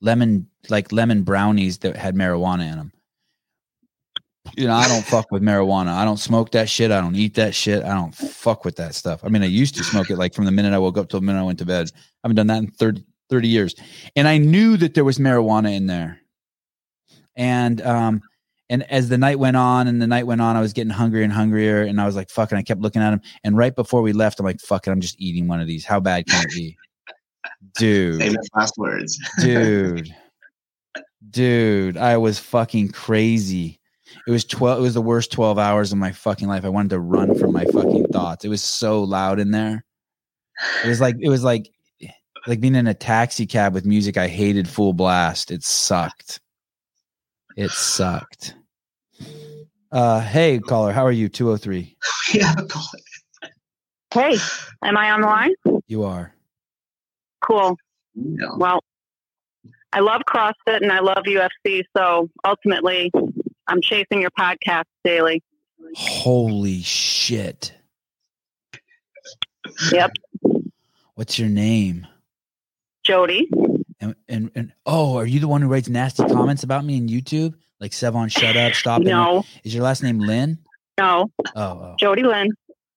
lemon 0.04 0.46
like 0.68 0.92
lemon 0.92 1.22
brownies 1.22 1.78
that 1.78 1.96
had 1.96 2.14
marijuana 2.14 2.70
in 2.70 2.78
them. 2.78 2.92
You 4.56 4.66
know, 4.66 4.74
I 4.74 4.86
don't 4.86 5.04
fuck 5.04 5.30
with 5.32 5.42
marijuana. 5.42 5.88
I 5.88 6.04
don't 6.04 6.18
smoke 6.18 6.52
that 6.52 6.68
shit. 6.68 6.90
I 6.90 7.00
don't 7.00 7.16
eat 7.16 7.34
that 7.34 7.54
shit. 7.54 7.82
I 7.82 7.94
don't 7.94 8.14
fuck 8.14 8.64
with 8.64 8.76
that 8.76 8.94
stuff. 8.94 9.24
I 9.24 9.28
mean, 9.28 9.42
I 9.42 9.46
used 9.46 9.74
to 9.76 9.84
smoke 9.84 10.10
it 10.10 10.18
like 10.18 10.34
from 10.34 10.44
the 10.44 10.52
minute 10.52 10.74
I 10.74 10.78
woke 10.78 10.98
up 10.98 11.08
till 11.08 11.20
the 11.20 11.26
minute 11.26 11.40
I 11.40 11.44
went 11.44 11.58
to 11.60 11.64
bed. 11.64 11.90
I 11.94 11.98
haven't 12.28 12.36
done 12.36 12.46
that 12.48 12.58
in 12.58 12.70
30, 12.70 13.02
30 13.30 13.48
years. 13.48 13.74
And 14.14 14.28
I 14.28 14.36
knew 14.38 14.76
that 14.76 14.94
there 14.94 15.04
was 15.04 15.18
marijuana 15.18 15.74
in 15.74 15.86
there. 15.86 16.20
And 17.36 17.80
um 17.82 18.20
and 18.70 18.82
as 18.90 19.08
the 19.08 19.18
night 19.18 19.38
went 19.38 19.56
on 19.56 19.88
and 19.88 20.00
the 20.00 20.06
night 20.06 20.26
went 20.26 20.40
on, 20.40 20.56
I 20.56 20.60
was 20.60 20.72
getting 20.72 20.90
hungrier 20.90 21.22
and 21.22 21.32
hungrier. 21.32 21.82
And 21.82 22.00
I 22.00 22.06
was 22.06 22.16
like, 22.16 22.30
fucking, 22.30 22.56
I 22.56 22.62
kept 22.62 22.80
looking 22.80 23.02
at 23.02 23.12
him. 23.12 23.20
And 23.44 23.56
right 23.56 23.74
before 23.74 24.02
we 24.02 24.12
left, 24.12 24.40
I'm 24.40 24.46
like, 24.46 24.60
fuck 24.60 24.86
it, 24.86 24.90
I'm 24.90 25.00
just 25.00 25.20
eating 25.20 25.48
one 25.48 25.60
of 25.60 25.66
these. 25.66 25.84
How 25.84 26.00
bad 26.00 26.26
can 26.26 26.44
it 26.44 26.50
be? 26.50 26.76
Dude. 27.76 28.20
Famous 28.20 28.46
last 28.54 28.76
words. 28.76 29.18
dude. 29.40 30.14
Dude 31.30 31.96
i 31.96 32.16
was 32.16 32.38
fucking 32.38 32.90
crazy. 32.90 33.80
It 34.26 34.30
was 34.30 34.44
12 34.44 34.78
it 34.78 34.82
was 34.82 34.94
the 34.94 35.02
worst 35.02 35.32
12 35.32 35.58
hours 35.58 35.92
of 35.92 35.98
my 35.98 36.12
fucking 36.12 36.48
life. 36.48 36.64
I 36.64 36.68
wanted 36.68 36.90
to 36.90 37.00
run 37.00 37.34
from 37.36 37.52
my 37.52 37.64
fucking 37.64 38.08
thoughts. 38.08 38.44
It 38.44 38.48
was 38.48 38.62
so 38.62 39.02
loud 39.02 39.40
in 39.40 39.50
there. 39.50 39.84
It 40.84 40.88
was 40.88 41.00
like 41.00 41.16
it 41.20 41.28
was 41.28 41.42
like 41.42 41.70
like 42.46 42.60
being 42.60 42.74
in 42.74 42.86
a 42.86 42.94
taxi 42.94 43.46
cab 43.46 43.72
with 43.72 43.86
music 43.86 44.16
i 44.16 44.28
hated 44.28 44.68
full 44.68 44.92
blast. 44.92 45.50
It 45.50 45.64
sucked. 45.64 46.40
It 47.56 47.70
sucked. 47.70 48.54
Uh 49.90 50.20
hey 50.20 50.58
caller 50.60 50.92
how 50.92 51.04
are 51.04 51.12
you? 51.12 51.28
203 51.28 51.96
yeah, 52.34 52.54
Hey, 54.12 54.38
am 54.84 54.96
I 54.96 55.10
on 55.10 55.22
the 55.22 55.26
line? 55.26 55.54
you 55.88 56.04
are 56.04 56.33
Cool. 57.46 57.76
no. 58.14 58.56
Well, 58.58 58.80
I 59.92 60.00
love 60.00 60.22
CrossFit 60.28 60.82
and 60.82 60.90
I 60.92 61.00
love 61.00 61.24
UFC. 61.26 61.84
So 61.96 62.28
ultimately, 62.44 63.12
I'm 63.66 63.80
chasing 63.82 64.20
your 64.22 64.30
podcast 64.38 64.84
daily. 65.04 65.42
holy 65.94 66.80
shit 66.82 67.72
Yep. 69.92 70.10
what's 71.14 71.38
your 71.38 71.48
name 71.48 72.06
Jody. 73.04 73.48
And, 74.00 74.14
and 74.28 74.50
and 74.54 74.72
oh, 74.86 75.16
are 75.18 75.26
you 75.26 75.40
the 75.40 75.48
one 75.48 75.60
who 75.62 75.68
writes 75.68 75.88
nasty 75.88 76.24
comments 76.24 76.62
about 76.62 76.84
me 76.84 76.96
in 76.96 77.06
YouTube? 77.08 77.54
Like 77.80 77.90
Sevan, 77.92 78.30
shut 78.30 78.56
up, 78.56 78.72
stop 78.74 79.02
it. 79.02 79.06
No, 79.06 79.44
Is 79.62 79.74
your 79.74 79.82
last 79.84 80.02
name 80.02 80.18
Lynn? 80.18 80.58
no. 80.98 81.30
Oh, 81.54 81.62
oh, 81.62 81.94
Jody 81.98 82.22
Lynn. 82.22 82.48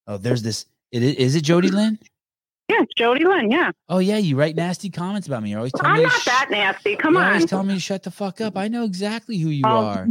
oh. 0.08 0.18
There's 0.18 0.42
this. 0.44 0.66
It 0.92 1.04
is, 1.04 1.16
is 1.16 1.36
it 1.36 1.42
Jody 1.42 1.70
Lynn? 1.70 2.00
Yeah, 2.70 2.82
it's 2.82 2.94
Jody 2.96 3.24
Lynn. 3.26 3.50
Yeah. 3.52 3.72
Oh 3.88 4.00
yeah, 4.00 4.18
you 4.18 4.36
write 4.36 4.56
nasty 4.56 4.90
comments 4.90 5.28
about 5.28 5.42
me. 5.44 5.50
You're 5.52 5.60
always 5.60 5.72
telling 5.74 5.92
I'm 5.92 5.98
me. 6.00 6.04
not 6.04 6.12
sh- 6.14 6.26
that 6.26 6.48
nasty. 6.52 6.96
Come 6.98 7.14
you're 7.14 7.24
on. 7.24 7.30
always 7.30 7.46
telling 7.46 7.68
me 7.68 7.76
to 7.76 7.80
shut 7.80 8.04
the 8.04 8.12
fuck 8.12 8.42
up. 8.42 8.58
I 8.58 8.68
know 8.68 8.84
exactly 8.84 9.38
who 9.38 9.50
you 9.50 9.64
Oh. 9.66 9.70
are. 9.86 10.08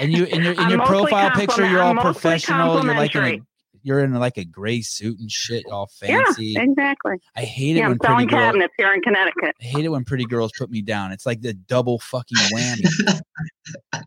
And 0.00 0.12
you 0.12 0.24
in 0.24 0.42
your 0.42 0.52
in 0.60 0.70
your 0.70 0.84
profile 0.84 1.30
picture, 1.30 1.68
you're 1.68 1.80
all 1.82 1.94
compliment- 1.94 1.98
I'm 2.00 2.04
mostly 2.06 2.12
professional. 2.20 2.84
You're 2.84 2.94
like 2.94 3.14
in 3.14 3.24
a, 3.24 3.38
you're 3.82 4.00
in 4.00 4.12
like 4.14 4.36
a 4.38 4.44
gray 4.44 4.80
suit 4.80 5.20
and 5.20 5.30
shit, 5.30 5.64
all 5.70 5.88
fancy. 6.00 6.46
yeah, 6.46 6.62
exactly. 6.62 7.14
I 7.36 7.42
hate 7.42 7.76
it 7.76 7.80
Yeah, 7.80 7.88
when 7.88 7.98
pretty 7.98 8.12
selling 8.12 8.26
girls. 8.26 8.40
cabinets 8.42 8.74
here 8.76 8.92
in 8.92 9.00
Connecticut. 9.02 9.54
I 9.60 9.64
hate 9.64 9.84
it 9.84 9.88
when 9.88 10.04
pretty 10.04 10.24
girls 10.26 10.50
put 10.58 10.68
me 10.70 10.82
down. 10.82 11.12
It's 11.12 11.26
like 11.26 11.40
the 11.42 11.54
double 11.54 12.00
fucking 12.00 12.36
whammy. 12.52 12.84
I'm 13.92 14.02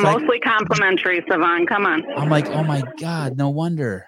It's 0.00 0.04
like- 0.04 0.20
mostly 0.20 0.40
complimentary, 0.40 1.22
Sevan. 1.22 1.66
Come 1.66 1.86
on. 1.86 2.04
I'm 2.18 2.28
like, 2.28 2.48
oh 2.48 2.62
my 2.64 2.82
god, 3.00 3.38
no 3.38 3.48
wonder. 3.48 4.06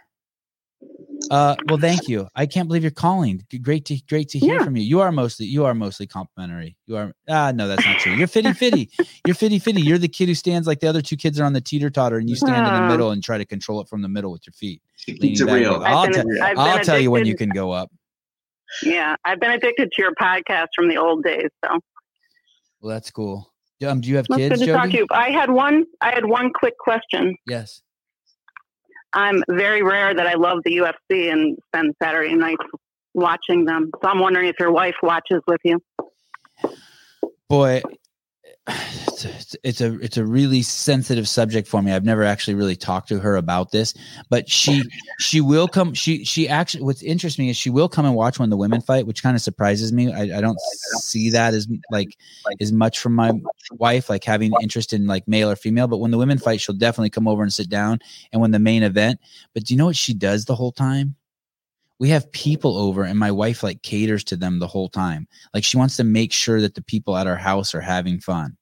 Uh, 1.31 1.57
well, 1.69 1.79
thank 1.79 2.09
you. 2.09 2.29
I 2.37 2.47
can't 2.47 2.69
believe 2.69 2.83
you're 2.83 2.91
calling. 2.91 3.45
Great 3.63 3.85
to 3.87 3.99
great 4.09 4.29
to 4.31 4.39
hear 4.39 4.55
Yeah. 4.59 4.65
from 4.65 4.77
you. 4.77 4.83
You 4.83 5.01
are 5.01 5.11
mostly 5.13 5.47
you 5.47 5.65
are 5.65 5.75
mostly 5.75 6.07
complimentary. 6.07 6.77
You 6.87 6.97
are 6.97 7.13
ah 7.29 7.53
no, 7.55 7.67
that's 7.69 7.85
not 7.85 7.99
true. 7.99 8.13
You're 8.13 8.29
fitty 8.29 8.53
fitty. 8.53 8.91
You're 9.27 9.35
fitty 9.35 9.59
fitty. 9.59 9.81
You're 9.83 9.99
the 9.99 10.09
kid 10.09 10.29
who 10.29 10.35
stands 10.35 10.67
like 10.67 10.81
the 10.81 10.87
other 10.87 11.03
two 11.03 11.17
kids 11.17 11.39
are 11.41 11.45
on 11.45 11.53
the 11.55 11.61
teeter 11.61 11.91
totter, 11.91 12.19
and 12.19 12.31
you 12.31 12.37
stand 12.37 12.67
in 12.67 12.83
the 12.83 12.89
middle 12.89 13.11
and 13.11 13.23
try 13.23 13.37
to 13.37 13.45
control 13.45 13.81
it 13.81 13.89
from 13.89 14.03
the 14.03 14.09
middle 14.09 14.31
with 14.31 14.47
your 14.47 14.53
feet. 14.53 14.81
She 14.97 15.13
keeps 15.19 15.41
leaning 15.41 15.63
it 15.65 15.71
back 15.71 15.81
real. 15.81 15.83
I'll, 15.85 16.05
been- 16.07 16.13
tell- 16.15 16.43
I've 16.45 16.57
been 16.57 16.59
I'll 16.59 16.85
tell 16.85 16.99
you 16.99 17.11
when 17.11 17.27
you 17.27 17.35
can 17.37 17.49
go 17.51 17.73
up. 17.73 17.91
Yeah, 18.83 19.17
I've 19.25 19.41
been 19.41 19.51
addicted 19.51 19.91
to 19.93 20.03
your 20.03 20.15
podcast 20.15 20.69
from 20.77 20.89
the 20.89 20.99
old 20.99 21.25
days. 21.25 21.49
So 21.65 21.81
Well, 22.81 22.91
that's 22.95 23.11
cool. 23.11 23.53
Um, 23.87 24.01
do 24.01 24.09
you 24.09 24.17
have 24.17 24.27
that's 24.29 24.39
kids, 24.39 24.59
good 24.61 24.67
to 24.67 24.73
talk 24.73 24.91
to 24.91 24.97
you. 24.97 25.07
I 25.11 25.31
had 25.31 25.51
one. 25.51 25.85
I 26.01 26.11
had 26.13 26.25
one 26.27 26.53
quick 26.53 26.77
question. 26.79 27.37
Yes. 27.47 27.83
I'm 29.13 29.43
very 29.49 29.83
rare 29.83 30.15
that 30.15 30.27
I 30.27 30.35
love 30.35 30.59
the 30.65 30.77
UFC 30.79 31.33
and 31.33 31.57
spend 31.69 31.95
Saturday 32.03 32.35
nights 32.35 32.65
watching 33.15 33.65
them. 33.65 33.91
So 34.03 34.09
I'm 34.09 34.19
wondering 34.21 34.49
if 34.49 34.57
your 34.61 34.71
wife 34.71 34.97
watches 35.03 35.41
with 35.47 35.61
you. 35.65 35.81
boy 37.49 37.83
it's 38.69 39.25
a, 39.25 39.59
it's 39.63 39.81
a 39.81 39.99
it's 40.01 40.17
a 40.17 40.25
really 40.25 40.63
sensitive 40.63 41.29
subject 41.29 41.67
for 41.67 41.83
me. 41.83 41.93
I've 41.93 42.05
never 42.05 42.23
actually 42.23 42.55
really 42.55 42.77
talked 42.77 43.09
to 43.09 43.19
her 43.19 43.37
about 43.37 43.73
this 43.73 43.95
but 44.29 44.49
she 44.49 44.83
she 45.19 45.41
will 45.41 45.69
come 45.69 45.95
she 45.95 46.25
she 46.25 46.49
actually 46.49 46.83
what's 46.83 47.03
interests 47.03 47.39
me 47.39 47.51
is 47.51 47.57
she 47.57 47.71
will 47.71 47.89
come 47.89 48.05
and 48.05 48.15
watch 48.15 48.39
when 48.39 48.51
the 48.51 48.57
women 48.57 48.81
fight 48.81 49.07
which 49.07 49.23
kind 49.23 49.37
of 49.37 49.43
surprises 49.43 49.93
me. 49.93 50.13
I, 50.13 50.39
I 50.39 50.41
don't 50.41 50.59
see 51.01 51.31
that 51.31 51.55
as 51.55 51.69
like 51.91 52.17
as 52.61 52.73
much 52.73 52.99
from 52.99 53.15
my 53.15 53.33
wife 53.73 54.11
like 54.11 54.25
having 54.25 54.53
interest 54.63 54.93
in 54.93 55.07
like 55.07 55.27
male 55.27 55.51
or 55.51 55.57
female 55.57 55.89
but 55.89 55.99
when 55.99 56.11
the 56.11 56.19
women 56.19 56.39
fight 56.39 56.61
she'll 56.61 56.75
definitely 56.75 57.11
come 57.11 57.29
over 57.29 57.43
and 57.43 57.53
sit 57.53 57.69
down 57.69 57.99
and 58.33 58.41
when 58.41 58.51
the 58.51 58.59
main 58.59 58.83
event 58.83 59.21
but 59.55 59.65
do 59.65 59.75
you 59.75 59.79
know 59.79 59.87
what 59.87 59.97
she 59.97 60.15
does 60.15 60.45
the 60.45 60.55
whole 60.55 60.73
time 60.73 61.17
we 62.01 62.11
have 62.11 62.31
people 62.33 62.77
over 62.79 63.03
and 63.05 63.19
my 63.19 63.31
wife 63.33 63.63
like 63.63 63.83
caters 63.83 64.25
to 64.25 64.37
them 64.37 64.59
the 64.59 64.67
whole 64.67 64.89
time 64.89 65.27
like 65.55 65.65
she 65.65 65.77
wants 65.77 65.97
to 65.97 66.05
make 66.05 66.33
sure 66.33 66.61
that 66.61 66.75
the 66.75 66.83
people 66.83 67.17
at 67.17 67.27
our 67.27 67.37
house 67.37 67.75
are 67.75 67.81
having 67.81 68.21
fun 68.21 68.57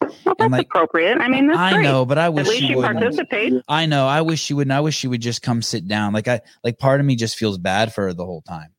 Well, 0.00 0.34
that's 0.38 0.50
like, 0.52 0.66
appropriate. 0.66 1.18
I 1.18 1.28
mean, 1.28 1.46
that's 1.46 1.58
i 1.58 1.72
great. 1.72 1.82
know 1.82 2.04
but 2.04 2.18
i 2.18 2.24
At 2.26 2.34
wish 2.34 2.48
least 2.48 2.66
she 2.66 2.74
would 2.74 2.84
participate. 2.84 3.52
i 3.68 3.86
know 3.86 4.06
i 4.06 4.20
wish 4.22 4.40
she 4.40 4.54
would 4.54 4.70
i 4.70 4.80
wish 4.80 4.96
she 4.96 5.08
would 5.08 5.20
just 5.22 5.42
come 5.42 5.62
sit 5.62 5.86
down 5.88 6.12
like 6.12 6.28
i 6.28 6.40
like 6.64 6.78
part 6.78 7.00
of 7.00 7.06
me 7.06 7.16
just 7.16 7.36
feels 7.36 7.58
bad 7.58 7.92
for 7.92 8.04
her 8.04 8.12
the 8.12 8.24
whole 8.26 8.42
time 8.42 8.72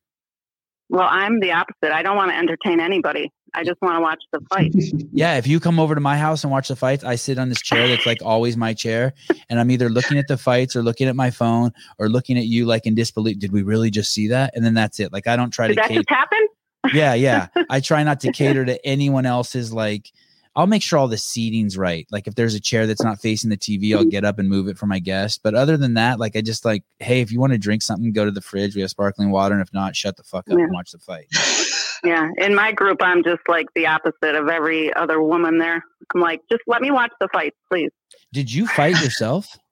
Well, 0.90 1.08
I'm 1.10 1.40
the 1.40 1.52
opposite. 1.52 1.92
I 1.92 2.02
don't 2.02 2.16
want 2.16 2.30
to 2.30 2.36
entertain 2.38 2.80
anybody. 2.80 3.30
I 3.54 3.64
just 3.64 3.80
want 3.82 3.96
to 3.96 4.00
watch 4.00 4.22
the 4.32 4.40
fight. 4.50 4.72
Yeah, 5.12 5.36
if 5.36 5.46
you 5.46 5.58
come 5.60 5.80
over 5.80 5.94
to 5.94 6.00
my 6.00 6.16
house 6.16 6.44
and 6.44 6.50
watch 6.52 6.68
the 6.68 6.76
fights, 6.76 7.02
I 7.02 7.16
sit 7.16 7.38
on 7.38 7.48
this 7.48 7.60
chair 7.60 7.88
that's 7.88 8.06
like 8.06 8.22
always 8.22 8.56
my 8.56 8.74
chair, 8.74 9.14
and 9.48 9.58
I'm 9.58 9.70
either 9.70 9.88
looking 9.88 10.18
at 10.18 10.28
the 10.28 10.36
fights 10.36 10.76
or 10.76 10.82
looking 10.82 11.08
at 11.08 11.16
my 11.16 11.30
phone 11.30 11.72
or 11.98 12.08
looking 12.08 12.36
at 12.38 12.44
you 12.44 12.66
like 12.66 12.86
in 12.86 12.94
disbelief. 12.94 13.38
Did 13.38 13.50
we 13.52 13.62
really 13.62 13.90
just 13.90 14.12
see 14.12 14.28
that? 14.28 14.52
And 14.54 14.64
then 14.64 14.74
that's 14.74 15.00
it. 15.00 15.12
Like 15.12 15.26
I 15.26 15.36
don't 15.36 15.50
try 15.50 15.66
Did 15.68 15.74
to. 15.74 15.80
that 15.82 15.88
cater- 15.88 16.00
just 16.00 16.10
happen? 16.10 16.46
yeah, 16.92 17.14
yeah. 17.14 17.48
I 17.70 17.80
try 17.80 18.02
not 18.04 18.20
to 18.20 18.32
cater 18.32 18.64
to 18.64 18.86
anyone 18.86 19.26
else's 19.26 19.72
like. 19.72 20.12
I'll 20.56 20.66
make 20.66 20.82
sure 20.82 20.98
all 20.98 21.06
the 21.06 21.16
seating's 21.16 21.78
right. 21.78 22.04
Like 22.10 22.26
if 22.26 22.34
there's 22.34 22.54
a 22.54 22.58
chair 22.60 22.88
that's 22.88 23.02
not 23.04 23.20
facing 23.20 23.48
the 23.48 23.56
TV, 23.56 23.96
I'll 23.96 24.04
get 24.04 24.24
up 24.24 24.40
and 24.40 24.48
move 24.48 24.66
it 24.66 24.76
for 24.76 24.86
my 24.86 24.98
guest. 24.98 25.40
But 25.44 25.54
other 25.54 25.76
than 25.76 25.94
that, 25.94 26.18
like 26.18 26.34
I 26.34 26.40
just 26.40 26.64
like, 26.64 26.82
hey, 26.98 27.20
if 27.20 27.30
you 27.30 27.38
want 27.38 27.52
to 27.52 27.58
drink 27.58 27.80
something, 27.80 28.12
go 28.12 28.24
to 28.24 28.32
the 28.32 28.40
fridge. 28.40 28.74
We 28.74 28.80
have 28.80 28.90
sparkling 28.90 29.30
water, 29.30 29.54
and 29.54 29.62
if 29.62 29.72
not, 29.72 29.94
shut 29.94 30.16
the 30.16 30.24
fuck 30.24 30.48
up 30.50 30.58
Yeah. 30.58 30.64
and 30.64 30.72
watch 30.72 30.90
the 30.90 30.98
fight. 30.98 31.26
Yeah. 32.04 32.30
In 32.38 32.54
my 32.54 32.72
group, 32.72 32.98
I'm 33.00 33.24
just 33.24 33.40
like 33.48 33.66
the 33.74 33.86
opposite 33.86 34.34
of 34.34 34.48
every 34.48 34.92
other 34.94 35.20
woman 35.22 35.58
there. 35.58 35.82
I'm 36.14 36.20
like, 36.20 36.40
just 36.50 36.62
let 36.66 36.80
me 36.80 36.90
watch 36.90 37.10
the 37.20 37.28
fight, 37.32 37.54
please. 37.70 37.90
Did 38.32 38.52
you 38.52 38.66
fight 38.66 39.00
yourself? 39.02 39.56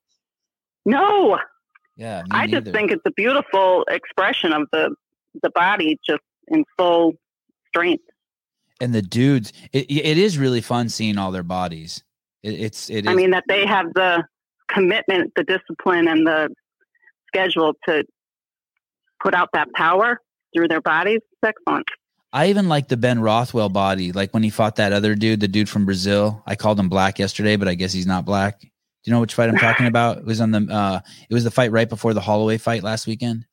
No, 0.88 1.36
Yeah, 1.96 2.22
me 2.22 2.28
I 2.30 2.46
just 2.46 2.70
think 2.70 2.92
it's 2.92 3.02
a 3.04 3.10
beautiful 3.10 3.84
expression 3.90 4.52
of 4.52 4.68
the 4.70 4.94
the 5.42 5.50
body 5.50 5.98
just 6.08 6.22
in 6.46 6.64
full 6.78 7.14
strength. 7.66 8.04
and 8.80 8.94
the 8.94 9.02
dudes, 9.02 9.52
it, 9.72 9.90
it 9.90 10.16
is 10.16 10.38
really 10.38 10.60
fun 10.60 10.88
seeing 10.88 11.18
all 11.18 11.32
their 11.32 11.42
bodies. 11.42 12.04
It, 12.44 12.54
it's 12.60 12.88
it 12.88 13.04
is. 13.04 13.08
I 13.08 13.14
mean, 13.14 13.32
that 13.32 13.42
they 13.48 13.66
have 13.66 13.86
the 13.94 14.22
commitment, 14.68 15.32
the 15.34 15.42
discipline, 15.42 16.06
and 16.06 16.24
the 16.24 16.50
schedule 17.26 17.74
to 17.88 18.04
put 19.20 19.34
out 19.34 19.48
that 19.54 19.72
power 19.74 20.20
through 20.54 20.68
their 20.68 20.80
bodies. 20.80 21.18
It's 21.32 21.56
excellent. 21.56 21.88
I 22.32 22.48
even 22.48 22.68
like 22.68 22.88
the 22.88 22.96
Ben 22.96 23.20
Rothwell 23.20 23.68
body, 23.68 24.12
like 24.12 24.34
when 24.34 24.42
he 24.42 24.50
fought 24.50 24.76
that 24.76 24.92
other 24.92 25.14
dude, 25.14 25.40
the 25.40 25.48
dude 25.48 25.68
from 25.68 25.86
Brazil. 25.86 26.42
I 26.46 26.54
called 26.56 26.78
him 26.78 26.88
black 26.88 27.18
yesterday, 27.18 27.56
but 27.56 27.68
I 27.68 27.74
guess 27.74 27.92
he's 27.92 28.06
not 28.06 28.24
black. 28.24 28.60
Do 28.60 28.68
you 29.04 29.12
know 29.12 29.20
which 29.20 29.34
fight 29.34 29.48
I'm 29.48 29.56
talking 29.56 29.86
about? 29.86 30.18
It 30.18 30.24
was 30.24 30.40
on 30.40 30.50
the 30.50 30.66
uh 30.70 31.00
it 31.30 31.34
was 31.34 31.44
the 31.44 31.50
fight 31.50 31.70
right 31.72 31.88
before 31.88 32.12
the 32.14 32.20
Holloway 32.20 32.58
fight 32.58 32.82
last 32.82 33.06
weekend. 33.06 33.46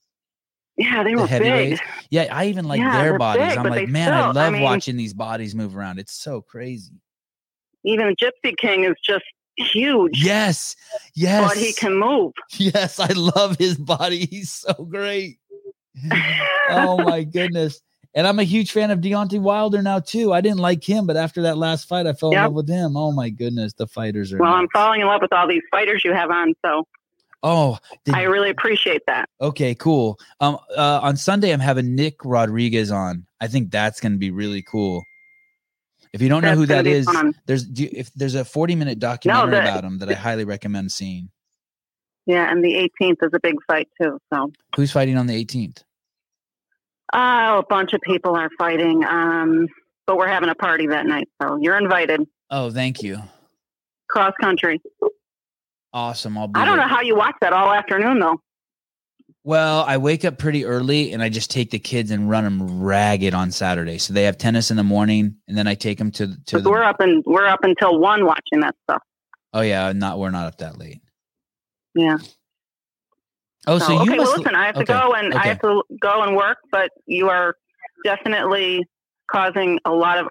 Yeah, 0.75 1.03
they 1.03 1.13
The 1.13 1.21
were 1.21 1.27
big. 1.27 1.79
Yeah, 2.09 2.27
I 2.31 2.45
even 2.47 2.65
like 2.65 2.79
Yeah, 2.79 3.03
their 3.03 3.19
bodies. 3.19 3.49
big, 3.49 3.57
I'm 3.59 3.65
like, 3.69 3.87
man, 3.89 4.11
I 4.11 4.17
still- 4.31 4.39
I 4.41 4.43
love 4.45 4.53
mean- 4.53 4.63
watching 4.63 4.97
these 4.97 5.13
bodies 5.13 5.53
move 5.53 5.77
around. 5.77 5.99
It's 5.99 6.13
so 6.15 6.41
crazy. 6.41 6.99
Even 7.85 8.15
Gypsy 8.15 8.57
King 8.57 8.85
is 8.85 8.95
just 9.05 9.25
huge, 9.55 10.23
Yes. 10.25 10.75
Yes. 11.15 11.47
but 11.47 11.57
he 11.57 11.73
can 11.73 11.95
move. 11.99 12.31
Yes, 12.57 12.99
I 12.99 13.13
love 13.13 13.57
his 13.59 13.77
body. 13.77 14.25
He's 14.25 14.51
so 14.51 14.73
great. 14.73 15.37
oh 16.69 16.97
my 17.03 17.23
goodness. 17.23 17.79
And 18.15 18.27
I'm 18.27 18.37
a 18.39 18.43
huge 18.43 18.71
fan 18.71 18.91
of 18.91 18.99
Deontay 18.99 19.39
Wilder 19.39 19.81
now 19.81 19.99
too. 19.99 20.33
I 20.33 20.41
didn't 20.41 20.59
like 20.59 20.83
him, 20.87 21.07
but 21.07 21.17
after 21.17 21.41
that 21.43 21.57
last 21.57 21.87
fight, 21.87 22.05
I 22.05 22.13
fell 22.13 22.29
in 22.31 22.37
love 22.45 22.53
with 22.53 22.69
him. 22.69 22.95
Oh 22.95 23.11
my 23.11 23.29
goodness, 23.29 23.73
the 23.73 23.87
fighters 23.87 24.31
are. 24.33 24.37
well, 24.37 24.53
I'm 24.53 24.67
falling 24.69 25.01
in 25.01 25.07
love 25.07 25.21
with 25.21 25.33
all 25.33 25.47
these 25.47 25.63
fighters 25.71 26.03
you 26.05 26.13
have 26.13 26.29
on, 26.29 26.53
so 26.63 26.85
Oh, 27.45 27.77
did- 28.05 28.15
I 28.15 28.21
really 28.23 28.49
appreciate 28.49 29.01
that. 29.07 29.27
okay, 29.41 29.75
cool. 29.75 30.17
Um, 30.39 30.57
uh, 30.77 30.99
on 31.03 31.17
Sunday, 31.17 31.51
I'm 31.51 31.59
having 31.59 31.93
Nick 31.95 32.23
Rodriguez 32.23 32.89
on. 32.91 33.25
I 33.41 33.47
think 33.47 33.69
that's 33.71 33.99
going 33.99 34.13
to 34.13 34.17
be 34.17 34.31
really 34.31 34.61
cool. 34.61 35.03
If 36.13 36.21
you 36.21 36.29
don't 36.29 36.43
know 36.43 36.53
who 36.55 36.67
that 36.67 36.85
is, 36.87 37.05
fun. 37.05 37.33
there's 37.47 37.65
do 37.65 37.83
you- 37.83 37.89
if 37.91 38.13
there's 38.13 38.35
a 38.35 38.45
40 38.45 38.75
minute 38.75 38.99
documentary 38.99 39.51
the- 39.55 39.61
about 39.63 39.83
him 39.83 39.97
that 39.97 40.09
I 40.09 40.13
highly 40.13 40.45
recommend 40.45 40.91
seeing. 40.91 41.31
Yeah, 42.27 42.49
and 42.49 42.63
the 42.63 42.75
18th 43.01 43.17
is 43.23 43.31
a 43.33 43.39
big 43.41 43.55
fight 43.67 43.89
too. 44.01 44.19
So, 44.33 44.51
Who's 44.77 44.91
fighting 44.91 45.17
on 45.17 45.25
the 45.27 45.33
18th? 45.35 45.83
Oh, 47.11 47.59
a 47.59 47.63
bunch 47.69 47.93
of 47.93 48.01
people 48.01 48.35
are 48.35 48.49
fighting. 48.57 49.03
Um, 49.03 49.67
but 50.05 50.17
we're 50.17 50.27
having 50.27 50.49
a 50.49 50.55
party 50.55 50.87
that 50.87 51.05
night, 51.05 51.27
so 51.41 51.57
you're 51.61 51.77
invited. 51.77 52.27
Oh, 52.49 52.69
thank 52.69 53.01
you. 53.01 53.19
Cross 54.09 54.33
country. 54.41 54.81
Awesome. 55.93 56.37
I'll 56.37 56.47
be 56.47 56.59
I 56.59 56.65
don't 56.65 56.77
there. 56.77 56.87
know 56.87 56.93
how 56.93 57.01
you 57.01 57.15
watch 57.15 57.35
that 57.41 57.53
all 57.53 57.71
afternoon 57.71 58.19
though. 58.19 58.39
Well, 59.45 59.83
I 59.87 59.97
wake 59.97 60.23
up 60.23 60.37
pretty 60.37 60.65
early 60.65 61.11
and 61.11 61.21
I 61.21 61.29
just 61.29 61.51
take 61.51 61.69
the 61.71 61.79
kids 61.79 62.11
and 62.11 62.29
run 62.29 62.43
them 62.45 62.81
ragged 62.81 63.33
on 63.33 63.51
Saturday. 63.51 63.97
So 63.97 64.13
they 64.13 64.23
have 64.23 64.37
tennis 64.37 64.71
in 64.71 64.77
the 64.77 64.83
morning, 64.83 65.35
and 65.47 65.57
then 65.57 65.67
I 65.67 65.75
take 65.75 65.97
them 65.97 66.11
to 66.11 66.35
to 66.45 66.59
the. 66.61 66.69
we're 66.69 66.83
up 66.83 66.99
and 66.99 67.23
we're 67.25 67.47
up 67.47 67.63
until 67.63 67.99
one 67.99 68.25
watching 68.25 68.61
that 68.61 68.75
stuff. 68.83 69.01
Oh 69.53 69.61
yeah, 69.61 69.91
not 69.93 70.17
we're 70.17 70.31
not 70.31 70.47
up 70.47 70.57
that 70.59 70.79
late. 70.79 71.01
Yeah. 71.95 72.17
Oh, 73.67 73.79
so, 73.79 73.93
you 73.93 74.01
okay, 74.01 74.15
must. 74.15 74.19
well, 74.19 74.37
listen, 74.37 74.55
I 74.55 74.65
have 74.65 74.75
to 74.75 74.83
go 74.83 75.13
and 75.13 75.33
okay. 75.33 75.43
I 75.43 75.47
have 75.47 75.61
to 75.61 75.83
go 76.01 76.21
and 76.21 76.35
work, 76.35 76.57
but 76.71 76.91
you 77.05 77.29
are 77.29 77.55
definitely 78.03 78.85
causing 79.31 79.79
a 79.85 79.91
lot 79.91 80.17
of 80.17 80.27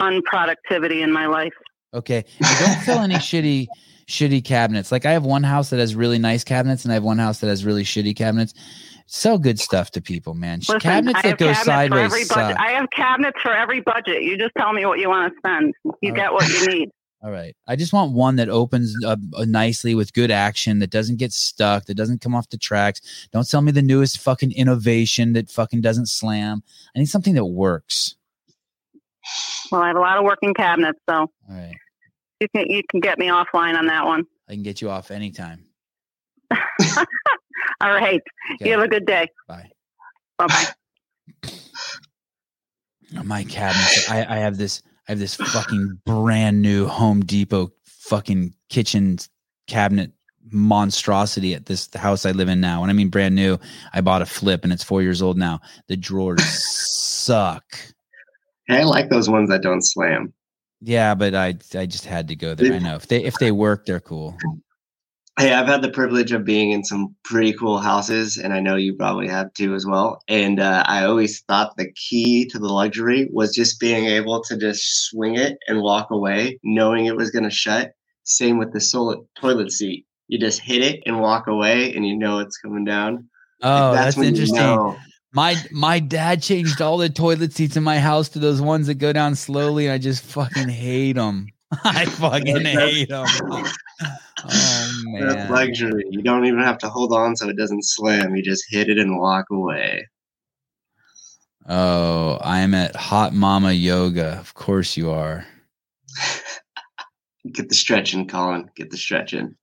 unproductivity 0.00 1.02
in 1.02 1.12
my 1.12 1.26
life. 1.26 1.52
Okay, 1.94 2.24
and 2.40 2.58
don't 2.58 2.80
fill 2.80 2.98
any 2.98 3.14
shitty 3.16 3.66
shitty 4.08 4.44
cabinets. 4.44 4.90
Like 4.90 5.06
I 5.06 5.12
have 5.12 5.24
one 5.24 5.42
house 5.42 5.70
that 5.70 5.78
has 5.78 5.94
really 5.94 6.18
nice 6.18 6.44
cabinets, 6.44 6.84
and 6.84 6.92
I 6.92 6.94
have 6.94 7.04
one 7.04 7.18
house 7.18 7.40
that 7.40 7.48
has 7.48 7.64
really 7.64 7.84
shitty 7.84 8.16
cabinets. 8.16 8.54
Sell 9.06 9.38
good 9.38 9.60
stuff 9.60 9.90
to 9.90 10.00
people, 10.00 10.32
man. 10.32 10.60
Listen, 10.60 10.80
cabinets 10.80 11.22
that 11.22 11.36
go 11.36 11.52
cabinets 11.52 11.64
sideways. 11.66 12.30
I 12.30 12.70
have 12.70 12.88
cabinets 12.90 13.38
for 13.42 13.52
every 13.52 13.80
budget. 13.80 14.22
You 14.22 14.38
just 14.38 14.52
tell 14.56 14.72
me 14.72 14.86
what 14.86 14.98
you 14.98 15.10
want 15.10 15.32
to 15.32 15.38
spend. 15.38 15.74
You 16.00 16.10
All 16.10 16.16
get 16.16 16.32
what 16.32 16.48
you 16.48 16.66
need. 16.66 16.90
All 17.22 17.30
right. 17.30 17.54
I 17.68 17.76
just 17.76 17.92
want 17.92 18.12
one 18.12 18.36
that 18.36 18.48
opens 18.48 18.96
up 19.04 19.20
uh, 19.36 19.44
nicely 19.44 19.94
with 19.94 20.12
good 20.12 20.32
action, 20.32 20.80
that 20.80 20.90
doesn't 20.90 21.18
get 21.18 21.32
stuck, 21.32 21.86
that 21.86 21.94
doesn't 21.94 22.20
come 22.20 22.34
off 22.34 22.48
the 22.48 22.58
tracks. 22.58 23.28
Don't 23.32 23.44
sell 23.44 23.62
me 23.62 23.70
the 23.70 23.80
newest 23.82 24.18
fucking 24.18 24.52
innovation 24.52 25.32
that 25.34 25.48
fucking 25.48 25.82
doesn't 25.82 26.06
slam. 26.06 26.64
I 26.96 26.98
need 26.98 27.06
something 27.06 27.34
that 27.34 27.44
works. 27.44 28.16
Well, 29.70 29.82
I 29.82 29.86
have 29.88 29.96
a 29.96 30.00
lot 30.00 30.18
of 30.18 30.24
working 30.24 30.52
cabinets, 30.52 30.98
so 31.08 31.14
All 31.14 31.30
right. 31.48 31.76
you 32.40 32.48
can 32.48 32.66
you 32.68 32.82
can 32.90 32.98
get 32.98 33.18
me 33.18 33.28
offline 33.28 33.78
on 33.78 33.86
that 33.86 34.04
one. 34.04 34.24
I 34.48 34.54
can 34.54 34.64
get 34.64 34.82
you 34.82 34.90
off 34.90 35.12
anytime. 35.12 35.64
All 36.50 37.92
right. 37.92 38.20
Okay. 38.54 38.66
You 38.66 38.72
have 38.72 38.82
a 38.82 38.88
good 38.88 39.06
day. 39.06 39.28
Bye. 39.46 39.70
Bye 40.38 40.46
bye. 40.48 41.50
My 43.24 43.44
cabinets. 43.44 44.10
I, 44.10 44.24
I 44.24 44.38
have 44.38 44.56
this. 44.56 44.82
I 45.08 45.12
have 45.12 45.18
this 45.18 45.34
fucking 45.34 46.00
brand 46.06 46.62
new 46.62 46.86
Home 46.86 47.24
Depot 47.24 47.72
fucking 47.84 48.54
kitchen 48.68 49.18
cabinet 49.66 50.12
monstrosity 50.50 51.54
at 51.54 51.66
this 51.66 51.86
the 51.88 51.98
house 51.98 52.26
I 52.26 52.32
live 52.32 52.48
in 52.48 52.60
now. 52.60 52.82
And 52.82 52.90
I 52.90 52.94
mean 52.94 53.08
brand 53.08 53.34
new. 53.34 53.58
I 53.92 54.00
bought 54.00 54.22
a 54.22 54.26
flip 54.26 54.64
and 54.64 54.72
it's 54.72 54.84
four 54.84 55.02
years 55.02 55.22
old 55.22 55.36
now. 55.38 55.60
The 55.88 55.96
drawers 55.96 56.42
suck. 56.44 57.64
Hey, 58.68 58.80
I 58.80 58.82
like 58.84 59.08
those 59.08 59.28
ones 59.28 59.50
that 59.50 59.62
don't 59.62 59.82
slam. 59.82 60.32
Yeah, 60.80 61.14
but 61.14 61.34
I 61.34 61.54
I 61.74 61.86
just 61.86 62.04
had 62.04 62.28
to 62.28 62.36
go 62.36 62.54
there. 62.54 62.74
I 62.74 62.78
know 62.78 62.96
if 62.96 63.06
they 63.06 63.22
if 63.22 63.38
they 63.38 63.52
work, 63.52 63.86
they're 63.86 64.00
cool. 64.00 64.36
Hey, 65.38 65.54
I've 65.54 65.66
had 65.66 65.80
the 65.80 65.90
privilege 65.90 66.30
of 66.32 66.44
being 66.44 66.72
in 66.72 66.84
some 66.84 67.16
pretty 67.24 67.54
cool 67.54 67.78
houses, 67.78 68.36
and 68.36 68.52
I 68.52 68.60
know 68.60 68.76
you 68.76 68.94
probably 68.94 69.28
have 69.28 69.52
too 69.54 69.74
as 69.74 69.86
well. 69.86 70.22
And 70.28 70.60
uh, 70.60 70.84
I 70.86 71.04
always 71.04 71.40
thought 71.42 71.76
the 71.76 71.90
key 71.92 72.46
to 72.50 72.58
the 72.58 72.68
luxury 72.68 73.30
was 73.32 73.54
just 73.54 73.80
being 73.80 74.04
able 74.04 74.42
to 74.44 74.58
just 74.58 75.06
swing 75.06 75.36
it 75.36 75.56
and 75.66 75.80
walk 75.80 76.10
away, 76.10 76.58
knowing 76.62 77.06
it 77.06 77.16
was 77.16 77.30
going 77.30 77.44
to 77.44 77.50
shut. 77.50 77.94
Same 78.24 78.58
with 78.58 78.74
the 78.74 78.80
sol- 78.80 79.26
toilet 79.40 79.72
seat. 79.72 80.06
You 80.28 80.38
just 80.38 80.60
hit 80.60 80.82
it 80.82 81.02
and 81.06 81.18
walk 81.18 81.46
away, 81.46 81.94
and 81.94 82.06
you 82.06 82.16
know 82.16 82.40
it's 82.40 82.58
coming 82.58 82.84
down. 82.84 83.28
Oh, 83.62 83.94
that's, 83.94 84.18
you 84.18 84.24
interesting. 84.24 84.56
know. 84.58 84.98
My 85.32 85.56
my 85.70 85.98
dad 85.98 86.42
changed 86.42 86.82
all 86.82 86.98
the 86.98 87.08
toilet 87.08 87.54
seats 87.54 87.76
in 87.76 87.82
my 87.82 87.98
house 87.98 88.28
to 88.30 88.38
those 88.38 88.60
ones 88.60 88.86
that 88.88 88.94
go 88.94 89.14
down 89.14 89.34
slowly, 89.34 89.86
and 89.86 89.94
I 89.94 89.98
just 89.98 90.22
fucking 90.24 90.68
hate 90.68 91.14
them. 91.14 91.48
I 91.84 92.04
fucking 92.06 92.64
hate 92.66 93.08
them. 93.08 93.26
Oh 94.44 94.88
That's 95.20 95.48
luxury. 95.50 96.04
You 96.10 96.22
don't 96.22 96.46
even 96.46 96.60
have 96.60 96.78
to 96.78 96.88
hold 96.88 97.12
on 97.12 97.36
so 97.36 97.48
it 97.48 97.56
doesn't 97.56 97.84
slam. 97.84 98.34
You 98.34 98.42
just 98.42 98.64
hit 98.68 98.88
it 98.88 98.98
and 98.98 99.18
walk 99.18 99.46
away. 99.50 100.06
Oh, 101.68 102.38
I'm 102.42 102.74
at 102.74 102.96
Hot 102.96 103.32
Mama 103.32 103.72
Yoga. 103.72 104.38
Of 104.38 104.54
course 104.54 104.96
you 104.96 105.10
are. 105.10 105.46
Get 107.52 107.68
the 107.68 107.74
stretching, 107.74 108.26
Colin. 108.28 108.70
Get 108.76 108.90
the 108.90 108.96
stretching. 108.96 109.56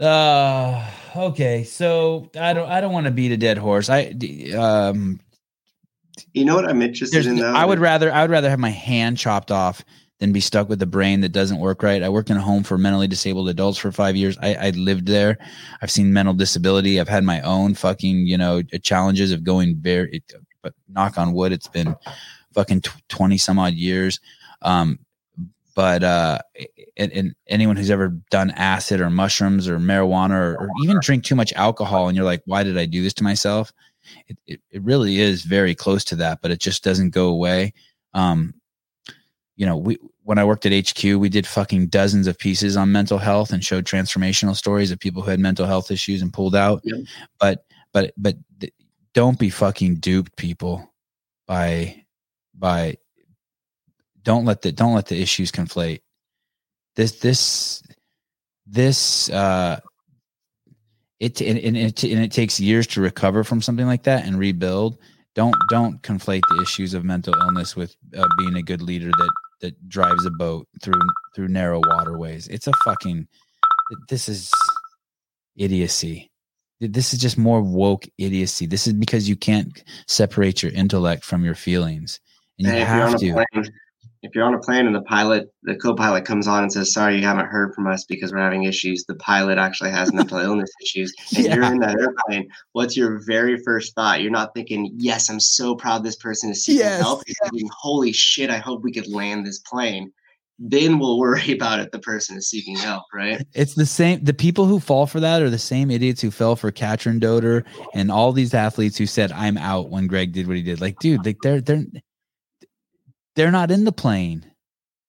Uh 0.00 0.88
okay. 1.16 1.64
So 1.64 2.30
I 2.38 2.52
don't 2.52 2.68
I 2.68 2.80
don't 2.80 2.92
want 2.92 3.06
to 3.06 3.12
beat 3.12 3.32
a 3.32 3.36
dead 3.36 3.58
horse. 3.58 3.90
I 3.90 4.14
um 4.56 5.20
You 6.32 6.44
know 6.44 6.54
what 6.54 6.68
I'm 6.68 6.80
interested 6.80 7.26
in 7.26 7.36
though? 7.36 7.52
I 7.52 7.64
would 7.64 7.80
rather 7.80 8.12
I 8.12 8.22
would 8.22 8.30
rather 8.30 8.48
have 8.48 8.60
my 8.60 8.70
hand 8.70 9.18
chopped 9.18 9.50
off 9.50 9.84
than 10.20 10.32
be 10.32 10.40
stuck 10.40 10.68
with 10.68 10.80
a 10.82 10.86
brain 10.86 11.20
that 11.22 11.32
doesn't 11.32 11.58
work 11.58 11.82
right. 11.82 12.02
I 12.02 12.08
worked 12.08 12.30
in 12.30 12.36
a 12.36 12.42
home 12.42 12.62
for 12.62 12.78
mentally 12.78 13.08
disabled 13.08 13.48
adults 13.48 13.78
for 13.78 13.90
five 13.90 14.16
years. 14.16 14.38
I, 14.40 14.54
I 14.54 14.70
lived 14.70 15.06
there. 15.06 15.38
I've 15.82 15.90
seen 15.90 16.12
mental 16.12 16.34
disability. 16.34 17.00
I've 17.00 17.08
had 17.08 17.24
my 17.24 17.40
own 17.40 17.74
fucking, 17.74 18.26
you 18.26 18.38
know, 18.38 18.62
challenges 18.62 19.32
of 19.32 19.44
going 19.44 19.76
very, 19.76 20.16
it, 20.16 20.32
but 20.62 20.74
knock 20.88 21.18
on 21.18 21.32
wood, 21.32 21.52
it's 21.52 21.68
been 21.68 21.96
fucking 22.54 22.82
20 23.08 23.38
some 23.38 23.58
odd 23.58 23.74
years. 23.74 24.20
Um, 24.62 24.98
but, 25.74 26.04
uh, 26.04 26.38
and, 26.96 27.12
and 27.12 27.34
anyone 27.46 27.76
who's 27.76 27.90
ever 27.90 28.08
done 28.30 28.50
acid 28.50 29.00
or 29.00 29.08
mushrooms 29.08 29.68
or 29.68 29.78
marijuana 29.78 30.32
or, 30.32 30.56
or 30.60 30.68
even 30.82 30.98
drink 31.00 31.24
too 31.24 31.36
much 31.36 31.52
alcohol 31.54 32.08
and 32.08 32.16
you're 32.16 32.26
like, 32.26 32.42
why 32.44 32.62
did 32.62 32.76
I 32.76 32.86
do 32.86 33.02
this 33.02 33.14
to 33.14 33.24
myself? 33.24 33.72
it, 34.28 34.38
it, 34.46 34.60
it 34.70 34.82
really 34.82 35.20
is 35.20 35.42
very 35.42 35.74
close 35.74 36.04
to 36.04 36.16
that, 36.16 36.40
but 36.42 36.50
it 36.50 36.60
just 36.60 36.84
doesn't 36.84 37.10
go 37.10 37.28
away. 37.28 37.74
Um, 38.14 38.54
you 39.56 39.66
know, 39.66 39.76
we 39.76 39.98
when 40.30 40.38
I 40.38 40.44
worked 40.44 40.64
at 40.64 40.72
HQ, 40.72 41.02
we 41.02 41.28
did 41.28 41.44
fucking 41.44 41.88
dozens 41.88 42.28
of 42.28 42.38
pieces 42.38 42.76
on 42.76 42.92
mental 42.92 43.18
health 43.18 43.52
and 43.52 43.64
showed 43.64 43.84
transformational 43.84 44.54
stories 44.54 44.92
of 44.92 45.00
people 45.00 45.22
who 45.22 45.30
had 45.32 45.40
mental 45.40 45.66
health 45.66 45.90
issues 45.90 46.22
and 46.22 46.32
pulled 46.32 46.54
out. 46.54 46.82
Yep. 46.84 47.00
But 47.40 47.64
but 47.92 48.14
but 48.16 48.36
don't 49.12 49.40
be 49.40 49.50
fucking 49.50 49.96
duped, 49.96 50.36
people, 50.36 50.88
by 51.48 52.04
by 52.56 52.98
don't 54.22 54.44
let 54.44 54.62
the 54.62 54.70
don't 54.70 54.94
let 54.94 55.06
the 55.06 55.20
issues 55.20 55.50
conflate. 55.50 56.02
This 56.94 57.18
this 57.18 57.82
this 58.68 59.30
uh 59.30 59.80
it 61.18 61.40
and, 61.40 61.58
and 61.58 61.76
it 61.76 62.04
and 62.04 62.22
it 62.22 62.30
takes 62.30 62.60
years 62.60 62.86
to 62.86 63.00
recover 63.00 63.42
from 63.42 63.60
something 63.60 63.86
like 63.86 64.04
that 64.04 64.26
and 64.26 64.38
rebuild. 64.38 64.96
Don't 65.34 65.56
don't 65.70 66.00
conflate 66.02 66.42
the 66.50 66.62
issues 66.62 66.94
of 66.94 67.02
mental 67.02 67.34
illness 67.34 67.74
with 67.74 67.96
uh, 68.16 68.28
being 68.38 68.54
a 68.54 68.62
good 68.62 68.80
leader 68.80 69.08
that 69.08 69.30
that 69.60 69.88
drives 69.88 70.24
a 70.26 70.30
boat 70.30 70.66
through 70.82 71.00
through 71.34 71.48
narrow 71.48 71.80
waterways. 71.86 72.48
It's 72.48 72.66
a 72.66 72.72
fucking 72.84 73.28
this 74.08 74.28
is 74.28 74.50
idiocy. 75.56 76.30
This 76.80 77.12
is 77.12 77.20
just 77.20 77.36
more 77.36 77.60
woke 77.60 78.06
idiocy. 78.18 78.66
This 78.66 78.86
is 78.86 78.94
because 78.94 79.28
you 79.28 79.36
can't 79.36 79.84
separate 80.08 80.62
your 80.62 80.72
intellect 80.72 81.24
from 81.24 81.44
your 81.44 81.54
feelings, 81.54 82.20
and 82.58 82.66
you 82.68 82.72
Hey, 82.72 82.80
have 82.80 83.18
to. 83.18 83.32
plane, 83.32 83.70
if 84.22 84.34
you're 84.34 84.44
on 84.44 84.52
a 84.54 84.58
plane 84.58 84.86
and 84.86 84.94
the 84.94 85.00
pilot, 85.02 85.50
the 85.62 85.74
co-pilot 85.76 86.24
comes 86.26 86.46
on 86.46 86.62
and 86.62 86.72
says, 86.72 86.92
"Sorry, 86.92 87.16
you 87.16 87.22
haven't 87.22 87.46
heard 87.46 87.74
from 87.74 87.86
us 87.86 88.04
because 88.04 88.32
we're 88.32 88.40
having 88.40 88.64
issues." 88.64 89.04
The 89.04 89.14
pilot 89.14 89.56
actually 89.56 89.90
has 89.90 90.12
mental 90.12 90.38
illness 90.48 90.70
issues, 90.82 91.14
and 91.36 91.46
you're 91.46 91.64
in 91.64 91.78
that 91.80 91.98
airplane. 91.98 92.48
What's 92.72 92.96
your 92.96 93.20
very 93.26 93.58
first 93.62 93.94
thought? 93.94 94.20
You're 94.20 94.30
not 94.30 94.52
thinking, 94.54 94.92
"Yes, 94.96 95.30
I'm 95.30 95.40
so 95.40 95.74
proud 95.74 96.04
this 96.04 96.16
person 96.16 96.50
is 96.50 96.64
seeking 96.64 96.80
Yes, 96.80 97.00
help." 97.00 97.22
You're 97.26 97.48
thinking, 97.50 97.70
"Holy 97.72 98.12
shit, 98.12 98.50
I 98.50 98.58
hope 98.58 98.82
we 98.82 98.92
could 98.92 99.08
land 99.08 99.46
this 99.46 99.58
plane." 99.60 100.12
Then 100.62 100.98
we'll 100.98 101.18
worry 101.18 101.52
about 101.52 101.80
it. 101.80 101.90
the 101.90 101.98
person 101.98 102.36
is 102.36 102.50
seeking 102.50 102.76
help, 102.76 103.04
right? 103.14 103.42
It's 103.54 103.72
the 103.74 103.86
same. 103.86 104.22
The 104.22 104.34
people 104.34 104.66
who 104.66 104.78
fall 104.78 105.06
for 105.06 105.18
that 105.20 105.40
are 105.40 105.48
the 105.48 105.58
same 105.58 105.90
idiots 105.90 106.20
who 106.20 106.30
fell 106.30 106.56
for 106.56 106.70
Katrin 106.70 107.20
Doder 107.20 107.64
and 107.94 108.10
all 108.10 108.32
these 108.32 108.52
athletes 108.52 108.98
who 108.98 109.06
said, 109.06 109.32
"I'm 109.32 109.56
out" 109.56 109.88
when 109.88 110.06
Greg 110.06 110.32
did 110.32 110.46
what 110.46 110.58
he 110.58 110.62
did. 110.62 110.82
Like, 110.82 110.98
dude, 110.98 111.24
like 111.24 111.38
they're 111.42 111.62
they're 111.62 111.86
they're 113.36 113.50
not 113.50 113.70
in 113.70 113.84
the 113.84 113.92
plane. 113.92 114.44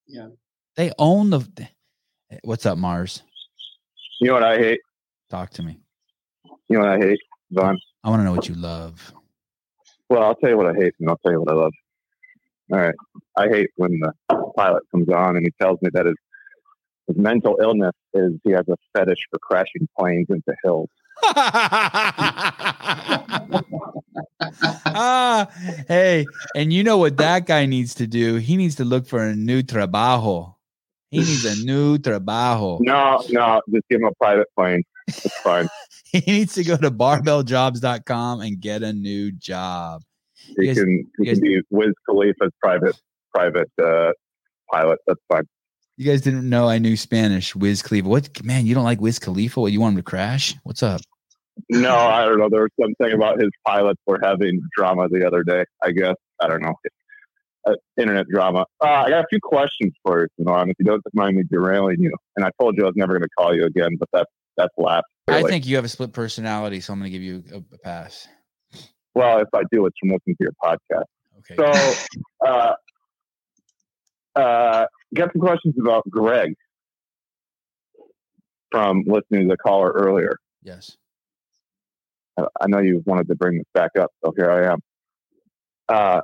Yeah. 0.07 0.29
They 0.75 0.91
own 0.97 1.29
the. 1.29 1.47
Eh, 2.31 2.37
what's 2.43 2.65
up, 2.65 2.77
Mars? 2.77 3.23
You 4.19 4.27
know 4.27 4.33
what 4.33 4.43
I 4.43 4.57
hate? 4.57 4.79
Talk 5.29 5.49
to 5.51 5.63
me. 5.63 5.79
You 6.69 6.77
know 6.77 6.85
what 6.85 6.89
I 6.89 6.99
hate, 6.99 7.19
Vaughn? 7.51 7.77
I 8.03 8.09
want 8.09 8.21
to 8.21 8.23
know 8.23 8.31
what 8.31 8.47
you 8.47 8.55
love. 8.55 9.13
Well, 10.09 10.23
I'll 10.23 10.35
tell 10.35 10.49
you 10.49 10.57
what 10.57 10.67
I 10.67 10.73
hate, 10.73 10.93
and 10.99 11.09
I'll 11.09 11.17
tell 11.17 11.31
you 11.31 11.39
what 11.41 11.51
I 11.51 11.55
love. 11.55 11.73
All 12.71 12.79
right. 12.79 12.95
I 13.37 13.47
hate 13.47 13.69
when 13.75 13.99
the 13.99 14.13
pilot 14.55 14.83
comes 14.91 15.09
on 15.09 15.35
and 15.35 15.45
he 15.45 15.51
tells 15.61 15.81
me 15.81 15.89
that 15.93 16.05
his, 16.05 16.15
his 17.07 17.17
mental 17.17 17.57
illness 17.61 17.95
is 18.13 18.33
he 18.43 18.51
has 18.51 18.65
a 18.69 18.75
fetish 18.93 19.27
for 19.29 19.39
crashing 19.39 19.87
planes 19.97 20.27
into 20.29 20.53
hills. 20.63 20.89
ah, 24.85 25.47
hey, 25.87 26.25
and 26.55 26.73
you 26.73 26.83
know 26.83 26.97
what 26.97 27.17
that 27.17 27.45
guy 27.45 27.65
needs 27.65 27.93
to 27.95 28.07
do? 28.07 28.35
He 28.35 28.57
needs 28.57 28.75
to 28.75 28.85
look 28.85 29.07
for 29.07 29.21
a 29.21 29.35
new 29.35 29.61
trabajo. 29.61 30.55
He 31.11 31.19
needs 31.19 31.45
a 31.45 31.63
new 31.63 31.97
trabajo. 31.97 32.79
No, 32.81 33.23
no, 33.29 33.61
just 33.69 33.87
give 33.89 34.01
him 34.01 34.07
a 34.07 34.13
private 34.15 34.47
plane. 34.57 34.83
It's 35.07 35.37
fine. 35.39 35.67
He 36.11 36.19
needs 36.27 36.55
to 36.55 36.65
go 36.65 36.75
to 36.75 36.91
barbelljobs.com 36.91 38.41
and 38.41 38.59
get 38.59 38.83
a 38.83 38.91
new 38.91 39.31
job. 39.31 40.01
He 40.57 40.73
can 40.73 41.09
he 41.17 41.25
can 41.25 41.39
be 41.39 41.61
Wiz 41.69 41.93
Khalifa's 42.05 42.51
private 42.61 42.99
private 43.33 43.71
uh, 43.81 44.11
pilot. 44.69 44.99
That's 45.07 45.21
fine. 45.31 45.47
You 45.95 46.05
guys 46.05 46.21
didn't 46.21 46.49
know 46.49 46.67
I 46.67 46.79
knew 46.79 46.97
Spanish. 46.97 47.55
Wiz 47.55 47.81
Khalifa. 47.81 48.09
What 48.09 48.43
man? 48.43 48.65
You 48.65 48.75
don't 48.75 48.83
like 48.83 48.99
Wiz 48.99 49.19
Khalifa? 49.19 49.61
What 49.61 49.71
you 49.71 49.79
want 49.79 49.93
him 49.93 49.97
to 49.97 50.03
crash? 50.03 50.55
What's 50.63 50.83
up? 50.83 51.01
No, 51.69 51.95
I 51.95 52.25
don't 52.25 52.39
know. 52.39 52.49
There 52.49 52.61
was 52.61 52.71
something 52.79 53.13
about 53.13 53.39
his 53.39 53.49
pilots 53.65 54.01
were 54.05 54.19
having 54.21 54.61
drama 54.75 55.07
the 55.09 55.25
other 55.25 55.43
day. 55.43 55.65
I 55.83 55.91
guess 55.91 56.15
I 56.41 56.47
don't 56.47 56.61
know. 56.61 56.75
Uh, 57.67 57.73
internet 57.99 58.27
drama. 58.27 58.65
Uh, 58.83 58.87
I 58.87 59.09
got 59.09 59.23
a 59.23 59.27
few 59.29 59.39
questions 59.41 59.93
for 60.03 60.21
you, 60.21 60.45
Sevan, 60.45 60.71
if 60.71 60.75
you 60.79 60.85
don't 60.85 61.01
mind 61.13 61.37
me 61.37 61.43
derailing 61.43 62.01
you. 62.01 62.11
And 62.35 62.43
I 62.45 62.49
told 62.59 62.75
you 62.75 62.83
I 62.83 62.87
was 62.87 62.95
never 62.95 63.13
going 63.13 63.21
to 63.21 63.29
call 63.37 63.55
you 63.55 63.65
again, 63.65 63.97
but 63.99 64.09
that's 64.11 64.31
that's 64.57 64.73
lapsed. 64.77 65.11
I 65.27 65.43
think 65.43 65.65
you 65.65 65.75
have 65.75 65.85
a 65.85 65.89
split 65.89 66.13
personality, 66.13 66.79
so 66.81 66.93
I'm 66.93 66.99
going 66.99 67.11
to 67.11 67.17
give 67.17 67.23
you 67.23 67.43
a, 67.53 67.57
a 67.57 67.77
pass. 67.79 68.27
well, 69.13 69.39
if 69.39 69.47
I 69.53 69.61
do, 69.71 69.85
it's 69.85 69.95
from 69.99 70.09
listening 70.09 70.35
to 70.37 70.43
your 70.43 70.53
podcast. 70.63 71.05
Okay. 71.39 71.55
So, 71.55 72.47
uh, 72.47 72.73
uh, 74.35 74.85
got 75.13 75.31
some 75.33 75.41
questions 75.41 75.75
about 75.79 76.09
Greg 76.09 76.55
from 78.71 79.03
listening 79.05 79.47
to 79.47 79.47
the 79.49 79.57
caller 79.57 79.91
earlier. 79.91 80.37
yes. 80.63 80.97
I 82.37 82.67
know 82.67 82.79
you 82.79 83.03
wanted 83.05 83.27
to 83.27 83.35
bring 83.35 83.57
this 83.57 83.67
back 83.73 83.91
up, 83.99 84.11
so 84.23 84.33
here 84.35 84.49
I 84.49 84.73
am. 84.73 84.79
Uh, 85.89 86.21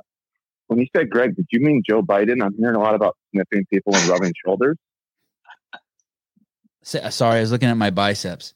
when 0.68 0.78
you 0.78 0.86
said 0.94 1.10
Greg, 1.10 1.36
did 1.36 1.46
you 1.50 1.60
mean 1.60 1.82
Joe 1.88 2.02
Biden? 2.02 2.42
I'm 2.42 2.54
hearing 2.58 2.76
a 2.76 2.80
lot 2.80 2.94
about 2.94 3.16
sniffing 3.32 3.66
people 3.72 3.94
and 3.94 4.06
rubbing 4.08 4.32
shoulders. 4.44 4.76
Say, 6.82 7.08
sorry, 7.10 7.38
I 7.38 7.40
was 7.40 7.52
looking 7.52 7.68
at 7.68 7.76
my 7.76 7.90
biceps. 7.90 8.54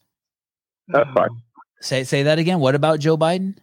That's 0.88 1.10
fine. 1.14 1.28
Say 1.80 2.04
say 2.04 2.22
that 2.24 2.38
again. 2.38 2.60
What 2.60 2.74
about 2.74 3.00
Joe 3.00 3.16
Biden? 3.16 3.56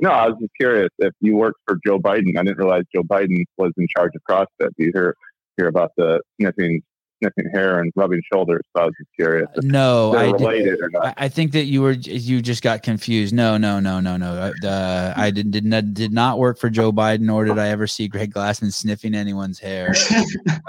No, 0.00 0.10
I 0.10 0.28
was 0.28 0.36
just 0.40 0.52
curious 0.58 0.90
if 0.98 1.12
you 1.20 1.34
worked 1.36 1.60
for 1.66 1.78
Joe 1.84 1.98
Biden. 1.98 2.38
I 2.38 2.44
didn't 2.44 2.58
realize 2.58 2.84
Joe 2.94 3.02
Biden 3.02 3.44
was 3.56 3.72
in 3.76 3.86
charge 3.96 4.12
of 4.14 4.22
CrossFit. 4.28 4.70
Do 4.76 4.84
you 4.84 4.92
hear 4.94 5.16
hear 5.56 5.66
about 5.66 5.92
the 5.96 6.20
sniffing 6.40 6.82
sniffing 7.18 7.50
hair 7.52 7.80
and 7.80 7.92
rubbing 7.96 8.22
shoulders? 8.32 8.62
So 8.76 8.82
I 8.82 8.86
was 8.86 8.94
just 8.98 9.10
curious 9.14 9.48
No, 9.62 10.14
I 10.14 10.30
related 10.30 10.80
or 10.80 10.90
not. 10.90 11.14
I, 11.16 11.28
think 11.28 11.52
that 11.52 11.64
you 11.64 11.82
were 11.82 11.92
you 11.92 12.40
just 12.42 12.62
got 12.62 12.82
confused. 12.82 13.34
No, 13.34 13.56
no, 13.56 13.80
no, 13.80 14.00
no, 14.00 14.16
no. 14.16 14.52
Uh, 14.64 15.14
I 15.16 15.30
did 15.30 15.50
did 15.50 15.64
not 15.64 15.94
did 15.94 16.12
not 16.12 16.38
work 16.38 16.58
for 16.58 16.70
Joe 16.70 16.92
Biden, 16.92 17.20
nor 17.20 17.44
did 17.44 17.58
I 17.58 17.68
ever 17.68 17.86
see 17.86 18.08
Greg 18.08 18.32
Glassman 18.32 18.72
sniffing 18.72 19.14
anyone's 19.14 19.58
hair. 19.58 19.94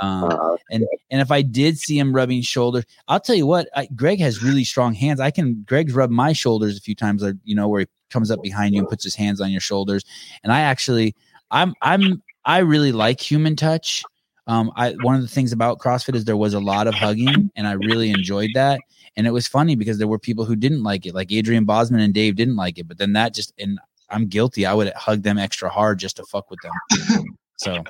Um, 0.01 0.25
Uh, 0.29 0.55
and 0.71 0.85
and 1.11 1.21
if 1.21 1.31
I 1.31 1.41
did 1.41 1.77
see 1.77 1.97
him 1.97 2.13
rubbing 2.13 2.41
shoulders, 2.41 2.85
I'll 3.07 3.19
tell 3.19 3.35
you 3.35 3.45
what. 3.45 3.67
I, 3.75 3.87
Greg 3.87 4.19
has 4.19 4.41
really 4.43 4.63
strong 4.63 4.93
hands. 4.93 5.19
I 5.19 5.31
can. 5.31 5.63
Greg's 5.67 5.93
rubbed 5.93 6.13
my 6.13 6.31
shoulders 6.33 6.77
a 6.77 6.81
few 6.81 6.95
times. 6.95 7.23
You 7.43 7.55
know 7.55 7.67
where 7.67 7.81
he 7.81 7.87
comes 8.09 8.31
up 8.31 8.41
behind 8.41 8.73
you 8.73 8.79
and 8.81 8.89
puts 8.89 9.03
his 9.03 9.15
hands 9.15 9.41
on 9.41 9.51
your 9.51 9.61
shoulders. 9.61 10.03
And 10.43 10.53
I 10.53 10.61
actually, 10.61 11.15
I'm 11.51 11.73
I'm 11.81 12.21
I 12.45 12.59
really 12.59 12.91
like 12.91 13.19
human 13.19 13.55
touch. 13.55 14.03
Um, 14.49 14.71
I 14.75 14.95
one 15.03 15.13
of 15.13 15.21
the 15.21 15.27
things 15.27 15.51
about 15.51 15.77
CrossFit 15.77 16.15
is 16.15 16.25
there 16.25 16.35
was 16.35 16.55
a 16.55 16.59
lot 16.59 16.87
of 16.87 16.95
hugging, 16.95 17.51
and 17.55 17.67
I 17.67 17.73
really 17.73 18.09
enjoyed 18.09 18.49
that. 18.55 18.79
And 19.15 19.27
it 19.27 19.31
was 19.31 19.47
funny 19.47 19.75
because 19.75 19.99
there 19.99 20.07
were 20.07 20.17
people 20.17 20.43
who 20.43 20.55
didn't 20.55 20.81
like 20.81 21.05
it, 21.05 21.13
like 21.13 21.31
Adrian 21.31 21.65
Bozman 21.65 22.01
and 22.01 22.13
Dave 22.15 22.35
didn't 22.35 22.55
like 22.55 22.79
it. 22.79 22.87
But 22.87 22.97
then 22.97 23.13
that 23.13 23.35
just 23.35 23.53
and 23.59 23.79
I'm 24.09 24.25
guilty. 24.25 24.65
I 24.65 24.73
would 24.73 24.91
hug 24.93 25.21
them 25.21 25.37
extra 25.37 25.69
hard 25.69 25.99
just 25.99 26.17
to 26.17 26.25
fuck 26.25 26.49
with 26.49 26.59
them. 26.61 27.25
So 27.61 27.83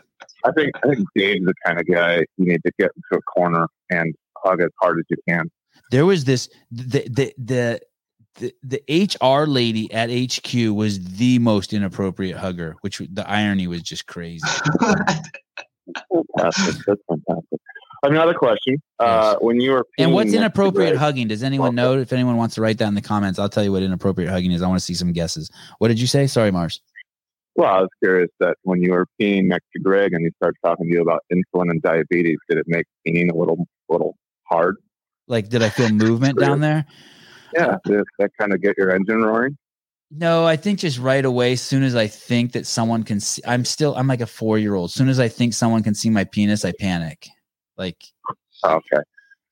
I 0.46 0.52
think 0.52 0.72
I 0.84 0.96
think 0.96 1.08
Dave's 1.16 1.46
the 1.46 1.54
kind 1.64 1.80
of 1.80 1.86
guy 1.86 2.26
you 2.38 2.46
need 2.46 2.64
to 2.64 2.72
get 2.80 2.90
into 2.96 3.20
a 3.20 3.22
corner 3.22 3.68
and 3.92 4.16
hug 4.44 4.62
as 4.62 4.72
hard 4.82 4.98
as 4.98 5.06
you 5.10 5.18
can. 5.28 5.48
there 5.92 6.08
was 6.08 6.26
this 6.26 6.50
the 6.72 7.08
the 7.08 7.34
the 7.38 7.80
the, 8.40 8.54
the 8.64 9.08
HR 9.22 9.46
lady 9.46 9.92
at 9.94 10.10
HQ 10.10 10.74
was 10.74 11.00
the 11.18 11.38
most 11.40 11.74
inappropriate 11.74 12.38
hugger, 12.38 12.78
which 12.82 13.00
the 13.12 13.30
irony 13.30 13.68
was 13.68 13.82
just 13.82 14.08
crazy. 14.08 14.48
Fantastic. 16.12 16.86
That's 16.86 17.02
fantastic. 17.08 17.60
Another 18.02 18.34
question. 18.34 18.82
Uh, 18.98 19.36
when 19.42 19.60
you 19.60 19.72
were 19.72 19.86
And 19.98 20.14
what's 20.14 20.34
inappropriate 20.34 20.92
Greg- 20.92 21.00
hugging? 21.00 21.28
Does 21.28 21.44
anyone 21.44 21.76
know? 21.76 21.98
If 22.00 22.14
anyone 22.14 22.38
wants 22.38 22.56
to 22.56 22.62
write 22.62 22.78
that 22.78 22.88
in 22.88 22.96
the 22.96 23.02
comments, 23.02 23.40
I'll 23.40 23.50
tell 23.50 23.64
you 23.64 23.72
what 23.72 23.84
inappropriate 23.84 24.30
hugging 24.30 24.52
is. 24.52 24.62
I 24.62 24.68
want 24.68 24.80
to 24.80 24.86
see 24.86 24.94
some 24.94 25.12
guesses. 25.12 25.52
What 25.80 25.90
did 25.90 26.00
you 26.00 26.08
say? 26.08 26.28
Sorry, 26.28 26.52
Mars. 26.52 26.82
Well, 27.56 27.74
I 27.74 27.82
was 27.82 27.90
curious 28.02 28.30
that 28.40 28.56
when 28.64 28.82
you 28.82 28.92
were 28.92 29.06
peeing 29.20 29.46
next 29.46 29.66
to 29.76 29.82
Greg 29.82 30.14
and 30.14 30.24
he 30.26 30.32
started 30.38 30.58
talking 30.64 30.88
to 30.88 30.94
you 30.94 31.02
about 31.02 31.26
insulin 31.32 31.70
and 31.70 31.82
diabetes, 31.82 32.38
did 32.48 32.58
it 32.58 32.66
make 32.68 32.86
peeing 33.06 33.30
a 33.32 33.36
little 33.36 33.68
little 33.90 34.16
hard? 34.44 34.78
Like, 35.28 35.50
did 35.50 35.62
I 35.62 35.70
feel 35.70 35.90
movement 35.90 36.40
down 36.40 36.62
there? 36.62 36.86
Yeah, 37.54 37.76
did 37.84 38.06
that 38.20 38.32
kind 38.40 38.54
of 38.54 38.62
get 38.62 38.76
your 38.78 38.92
engine 38.92 39.24
roaring? 39.24 39.58
No, 40.12 40.46
I 40.46 40.56
think 40.56 40.80
just 40.80 40.98
right 40.98 41.24
away, 41.24 41.54
as 41.54 41.62
soon 41.62 41.84
as 41.84 41.96
I 41.96 42.08
think 42.08 42.54
that 42.54 42.66
someone 42.66 43.04
can 43.04 43.20
see, 43.20 43.42
I'm 43.46 43.64
still, 43.64 43.96
I'm 43.96 44.08
like 44.08 44.22
a 44.22 44.26
four 44.26 44.58
year 44.58 44.74
old. 44.74 44.90
As 44.90 44.94
soon 44.96 45.08
as 45.08 45.20
I 45.20 45.28
think 45.28 45.54
someone 45.54 45.84
can 45.84 45.94
see 45.94 46.10
my 46.10 46.24
penis, 46.24 46.66
I 46.66 46.74
panic. 46.80 47.28
Like, 47.78 48.04
Okay. 48.66 49.04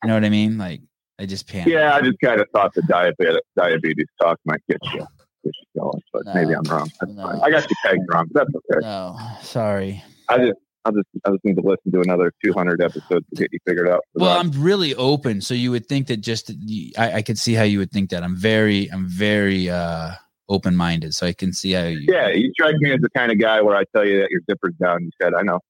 you 0.04 0.08
know 0.08 0.16
what 0.16 0.26
I 0.26 0.30
mean? 0.30 0.58
Like, 0.58 0.82
I 1.20 1.26
just 1.28 1.48
panic. 1.48 1.68
Yeah, 1.74 1.96
I 1.96 2.02
just 2.02 2.18
kind 2.24 2.42
of 2.42 2.48
thought 2.54 2.74
the 2.74 2.82
diabetes 2.84 3.38
diabetes 3.56 4.08
talk 4.22 4.40
might 4.46 4.62
get 4.70 4.80
you 4.94 5.00
get 5.00 5.54
you 5.76 5.82
going, 5.82 6.02
but 6.12 6.26
No. 6.26 6.34
maybe 6.34 6.54
I'm 6.54 6.64
wrong. 6.64 6.90
No. 7.08 7.40
I 7.44 7.50
got 7.52 7.70
you 7.70 7.76
pegged 7.86 8.02
wrong. 8.12 8.28
That's 8.34 8.50
okay. 8.50 8.80
No, 8.82 9.18
sorry. 9.42 10.04
I 10.30 10.38
just 10.40 10.54
I 10.86 10.92
just 10.92 11.06
I 11.26 11.32
just 11.32 11.44
need 11.46 11.56
to 11.56 11.62
listen 11.62 11.92
to 11.92 12.02
another 12.02 12.32
200 12.44 12.82
episodes 12.82 13.26
to 13.30 13.36
get 13.42 13.50
you 13.54 13.60
figured 13.68 13.90
out. 13.90 14.02
Well, 14.16 14.34
that. 14.34 14.40
I'm 14.40 14.52
really 14.62 14.94
open, 14.96 15.42
so 15.42 15.54
you 15.54 15.72
would 15.72 15.86
think 15.88 16.08
that 16.08 16.18
just 16.18 16.52
I, 16.98 17.14
I 17.14 17.22
could 17.22 17.38
see 17.38 17.54
how 17.54 17.64
you 17.64 17.80
would 17.80 17.92
think 17.92 18.10
that. 18.10 18.24
I'm 18.24 18.36
very, 18.36 18.88
I'm 18.92 19.08
very, 19.08 19.70
uh 19.70 20.12
open 20.50 20.76
minded. 20.76 21.14
So 21.14 21.28
I 21.28 21.34
can 21.34 21.54
see 21.54 21.72
how 21.72 21.84
you. 21.86 22.06
Yeah, 22.08 22.30
you 22.30 22.52
strike 22.54 22.76
me 22.78 22.92
as 22.92 23.02
the 23.02 23.10
kind 23.10 23.32
of 23.32 23.40
guy 23.40 23.62
where 23.62 23.76
I 23.76 23.84
tell 23.96 24.06
you 24.06 24.20
that 24.20 24.30
your 24.32 24.42
zipper's 24.50 24.76
down. 24.76 25.04
You 25.04 25.12
said, 25.22 25.34
I 25.34 25.42
know. 25.42 25.60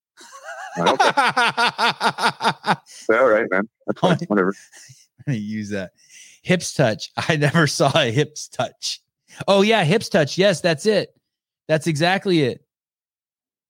Okay, 3.09 3.17
all 3.19 3.27
right, 3.27 3.49
man. 3.49 3.67
That's 3.87 3.99
fine. 3.99 4.17
Whatever. 4.27 4.53
I'm 5.19 5.33
gonna 5.33 5.37
use 5.39 5.69
that. 5.69 5.93
Hips 6.43 6.73
touch. 6.73 7.11
I 7.17 7.35
never 7.35 7.65
saw 7.65 7.91
a 7.95 8.11
hips 8.11 8.47
touch. 8.47 9.01
Oh 9.47 9.63
yeah, 9.63 9.83
hips 9.83 10.07
touch. 10.09 10.37
Yes, 10.37 10.61
that's 10.61 10.85
it. 10.85 11.09
That's 11.67 11.87
exactly 11.87 12.43
it. 12.43 12.63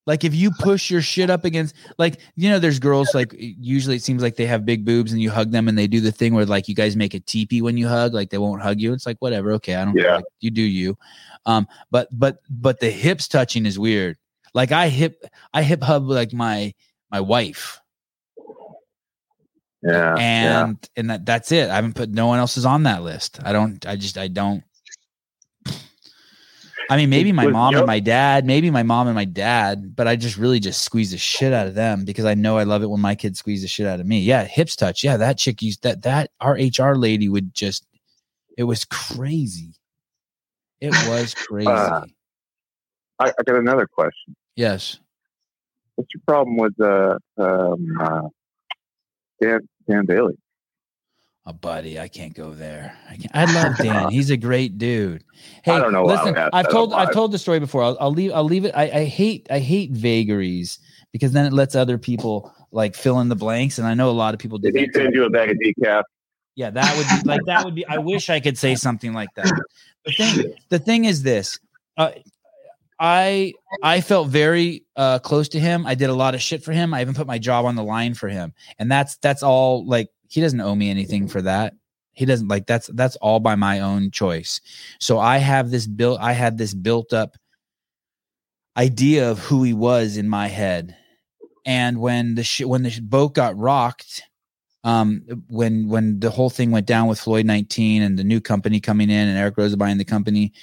Like 0.08 0.24
if 0.24 0.34
you 0.34 0.49
push 0.51 0.89
your 0.89 1.01
shit 1.01 1.30
up 1.30 1.45
against, 1.45 1.76
like 1.99 2.20
you 2.36 2.49
know, 2.49 2.58
there's 2.58 2.80
girls 2.80 3.14
like 3.14 3.36
usually 3.38 3.97
it 3.97 4.01
seems 4.01 4.24
like 4.24 4.38
they 4.38 4.45
have 4.47 4.66
big 4.66 4.86
boobs 4.86 5.12
and 5.12 5.22
you 5.22 5.30
hug 5.30 5.51
them 5.51 5.68
and 5.68 5.78
they 5.78 5.86
do 5.86 5.99
the 5.99 6.12
thing 6.14 6.34
where 6.34 6.45
like 6.45 6.68
you 6.68 6.74
guys 6.74 6.95
make 6.95 7.14
a 7.14 7.20
teepee 7.20 7.62
when 7.62 7.78
you 7.78 7.88
hug, 7.88 8.14
like 8.14 8.30
they 8.30 8.38
won't 8.39 8.62
hug 8.62 8.80
you. 8.80 8.93
It's 8.93 9.05
like 9.05 9.18
whatever, 9.20 9.51
okay, 9.53 9.76
I 9.76 9.86
don't. 9.86 9.95
Yeah. 9.97 10.16
Like, 10.16 10.26
you 10.39 10.49
do 10.49 10.62
you. 10.64 10.97
Um, 11.45 11.68
but 11.91 12.08
but 12.12 12.38
but 12.49 12.80
the 12.80 12.89
hips 12.89 13.28
touching 13.28 13.66
is 13.66 13.78
weird. 13.78 14.18
Like 14.53 14.72
I 14.72 14.88
hip 14.89 15.24
I 15.53 15.62
hip 15.62 15.84
hug 15.84 16.03
like 16.03 16.34
my 16.34 16.74
my 17.12 17.22
wife 17.22 17.80
Yeah. 19.84 20.16
yeah. 20.18 20.64
and 20.66 20.89
and 20.95 21.10
that, 21.10 21.26
that's 21.26 21.51
it. 21.51 21.70
I 21.70 21.76
haven't 21.76 21.95
put 21.95 22.10
no 22.10 22.28
one 22.28 22.39
else 22.39 22.58
is 22.58 22.66
on 22.66 22.84
that 22.84 23.03
list. 23.03 23.39
I 23.43 23.51
don't. 23.51 23.86
I 23.86 23.95
just 23.97 24.18
I 24.18 24.28
don't. 24.30 24.64
I 26.90 26.98
mean, 26.98 27.10
maybe 27.10 27.32
my 27.32 27.46
Was 27.46 27.54
mom 27.54 27.74
Joe- 27.74 27.80
and 27.80 27.88
my 27.88 28.00
dad, 28.00 28.46
maybe 28.46 28.70
my 28.72 28.84
mom 28.84 29.08
and 29.08 29.16
my 29.16 29.26
dad, 29.26 29.96
but 29.96 30.08
I 30.08 30.16
just 30.16 30.38
really 30.38 30.60
just 30.60 30.82
squeeze 30.82 31.12
the 31.12 31.18
shit 31.18 31.52
out 31.54 31.68
of 31.68 31.76
them 31.76 32.06
because 32.06 32.26
I 32.26 32.34
know 32.34 32.58
I 32.58 32.64
love 32.64 32.82
it 32.84 32.90
when 32.90 33.02
my 33.02 33.16
kids 33.16 33.40
squeeze 33.40 33.62
the 33.62 33.68
shit 33.68 33.86
out 33.88 34.00
of 34.00 34.06
me. 34.06 34.22
Yeah, 34.22 34.46
hips 34.46 34.76
touch. 34.76 35.04
Yeah, 35.04 35.18
that 35.18 35.38
chick 35.38 35.62
used 35.62 35.84
that 35.84 36.04
that 36.04 36.32
our 36.40 36.54
HR 36.54 36.96
lady 36.96 37.28
would 37.30 37.54
just. 37.54 37.86
It 38.58 38.64
was 38.64 38.86
crazy. 38.86 39.74
It 40.82 40.92
was 41.10 41.34
crazy. 41.48 41.68
Uh, 41.68 42.02
I, 43.20 43.30
I 43.30 43.44
got 43.46 43.58
another 43.58 43.88
question. 43.88 44.36
yes. 44.56 45.00
What's 45.96 46.10
your 46.14 46.22
problem 46.28 46.58
with 46.58 46.80
uh, 46.80 47.18
um, 47.38 47.98
uh, 48.00 48.22
Dan 49.42 49.68
Dan 49.90 50.06
Bailey? 50.06 50.38
Oh, 51.50 51.54
buddy, 51.54 51.98
I 51.98 52.10
can't 52.10 52.34
go 52.34 52.52
there. 52.52 52.93
I 53.10 53.16
can't. 53.16 53.32
I 53.34 53.45
love 53.54 53.78
Dan. 53.82 54.12
He's 54.12 54.30
a 54.30 54.36
great 54.36 54.78
dude. 54.78 55.24
Hey, 55.64 55.72
I 55.72 55.80
don't 55.80 55.93
know. 55.93 56.04
Listen, 56.04 56.36
I've 56.36 56.70
told 56.70 56.93
I've 56.93 57.14
told 57.14 57.32
the 57.32 57.38
story 57.38 57.60
before. 57.60 57.84
I'll, 57.84 57.98
I'll 58.02 58.12
leave. 58.12 58.34
I'll 58.34 58.43
leave 58.43 58.66
it. 58.66 58.74
I, 58.76 58.89
I 58.89 59.06
hate 59.06 59.48
I 59.50 59.60
hate 59.60 59.91
vagaries 59.91 60.78
because 61.14 61.32
then 61.32 61.45
it 61.45 61.54
lets 61.54 61.74
other 61.74 61.98
people 61.98 62.54
like 62.72 62.95
fill 62.95 63.22
in 63.22 63.30
the 63.30 63.36
blanks. 63.36 63.78
And 63.78 63.88
I 63.88 63.93
know 63.93 64.10
a 64.10 64.12
lot 64.12 64.34
of 64.34 64.41
people 64.41 64.58
do 64.58 64.72
Did 64.72 64.88
he 64.88 64.91
send 64.93 65.14
you 65.14 65.24
a 65.24 65.30
bag 65.30 65.50
of 65.50 65.58
decaf? 65.58 66.04
Yeah, 66.56 66.70
that 66.72 66.98
would 66.98 67.24
be 67.24 67.30
like 67.30 67.41
that 67.45 67.64
would 67.64 67.76
be. 67.76 67.86
I 67.88 68.00
wish 68.00 68.30
I 68.30 68.41
could 68.41 68.58
say 68.58 68.76
something 68.88 69.14
like 69.14 69.30
that. 69.36 69.50
The 70.06 70.12
thing, 70.12 70.54
the 70.68 70.80
thing 70.80 71.06
is 71.06 71.24
this. 71.24 71.60
Uh, 71.95 72.12
I 73.00 73.54
I 73.84 74.02
felt 74.02 74.30
very 74.30 74.84
uh, 74.98 75.20
close 75.20 75.48
to 75.50 75.60
him. 75.60 75.86
I 75.86 75.95
did 75.95 76.10
a 76.10 76.14
lot 76.14 76.36
of 76.36 76.41
shit 76.41 76.64
for 76.64 76.74
him. 76.74 76.93
I 76.93 77.02
even 77.02 77.14
put 77.14 77.28
my 77.28 77.38
job 77.38 77.66
on 77.66 77.76
the 77.76 77.84
line 77.84 78.16
for 78.16 78.28
him, 78.28 78.54
and 78.80 78.91
that's 78.91 79.18
that's 79.18 79.43
all. 79.43 79.86
Like 79.86 80.10
he 80.30 80.42
doesn't 80.42 80.62
owe 80.62 80.76
me 80.76 80.90
anything 80.90 81.28
for 81.28 81.42
that. 81.42 81.74
He 82.14 82.26
doesn't 82.26 82.48
like 82.48 82.66
that's 82.66 82.88
that's 82.94 83.16
all 83.18 83.40
by 83.40 83.56
my 83.56 83.80
own 83.80 84.12
choice. 84.12 84.60
So 85.00 85.20
I 85.20 85.38
have 85.38 85.70
this 85.70 85.86
built. 85.86 86.20
I 86.20 86.34
had 86.34 86.58
this 86.58 86.74
built 86.74 87.14
up 87.14 87.38
idea 88.76 89.30
of 89.30 89.40
who 89.40 89.64
he 89.64 89.74
was 89.74 90.18
in 90.18 90.28
my 90.28 90.48
head, 90.48 90.96
and 91.66 92.00
when 92.00 92.36
the 92.36 92.44
sh- 92.44 92.62
when 92.62 92.84
the 92.84 93.00
boat 93.02 93.36
got 93.36 93.56
rocked, 93.58 94.24
um, 94.84 95.22
when 95.48 95.90
when 95.90 96.20
the 96.20 96.32
whole 96.32 96.50
thing 96.50 96.72
went 96.72 96.88
down 96.88 97.08
with 97.08 97.20
Floyd 97.20 97.46
19 97.46 98.02
and 98.02 98.18
the 98.18 98.24
new 98.24 98.42
company 98.42 98.80
coming 98.80 99.10
in 99.10 99.28
and 99.28 99.38
Eric 99.38 99.56
Roza 99.58 99.78
buying 99.78 99.98
the 99.98 100.06
company, 100.06 100.54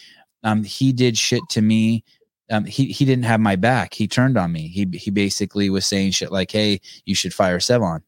um, 0.43 0.65
he 0.65 0.93
did 0.93 1.17
shit 1.17 1.43
to 1.51 1.63
me. 1.63 2.05
Um, 2.51 2.65
he 2.65 2.87
he 2.87 3.05
didn't 3.05 3.25
have 3.25 3.41
my 3.41 3.55
back. 3.57 3.95
He 3.95 4.09
turned 4.09 4.37
on 4.37 4.51
me. 4.51 4.69
He 4.69 4.89
he 4.93 5.11
basically 5.11 5.71
was 5.71 5.87
saying 5.87 6.13
shit 6.13 6.33
like, 6.33 6.51
"Hey, 6.51 6.81
you 7.05 7.15
should 7.15 7.33
fire 7.33 7.59
Sevan." 7.59 8.01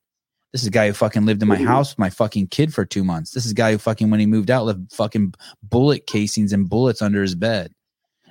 This 0.57 0.63
is 0.63 0.69
a 0.69 0.71
guy 0.71 0.87
who 0.87 0.95
fucking 0.95 1.27
lived 1.27 1.43
in 1.43 1.49
my 1.49 1.63
house 1.63 1.93
with 1.93 1.99
my 1.99 2.09
fucking 2.09 2.47
kid 2.47 2.73
for 2.73 2.87
two 2.87 3.05
months. 3.05 3.33
This 3.33 3.45
is 3.45 3.51
a 3.51 3.55
guy 3.55 3.73
who 3.73 3.77
fucking 3.77 4.09
when 4.09 4.21
he 4.21 4.25
moved 4.25 4.51
out 4.51 4.65
left 4.65 4.91
fucking 4.91 5.35
bullet 5.63 6.07
casings 6.07 6.51
and 6.51 6.67
bullets 6.67 7.03
under 7.03 7.21
his 7.21 7.35
bed. 7.35 7.75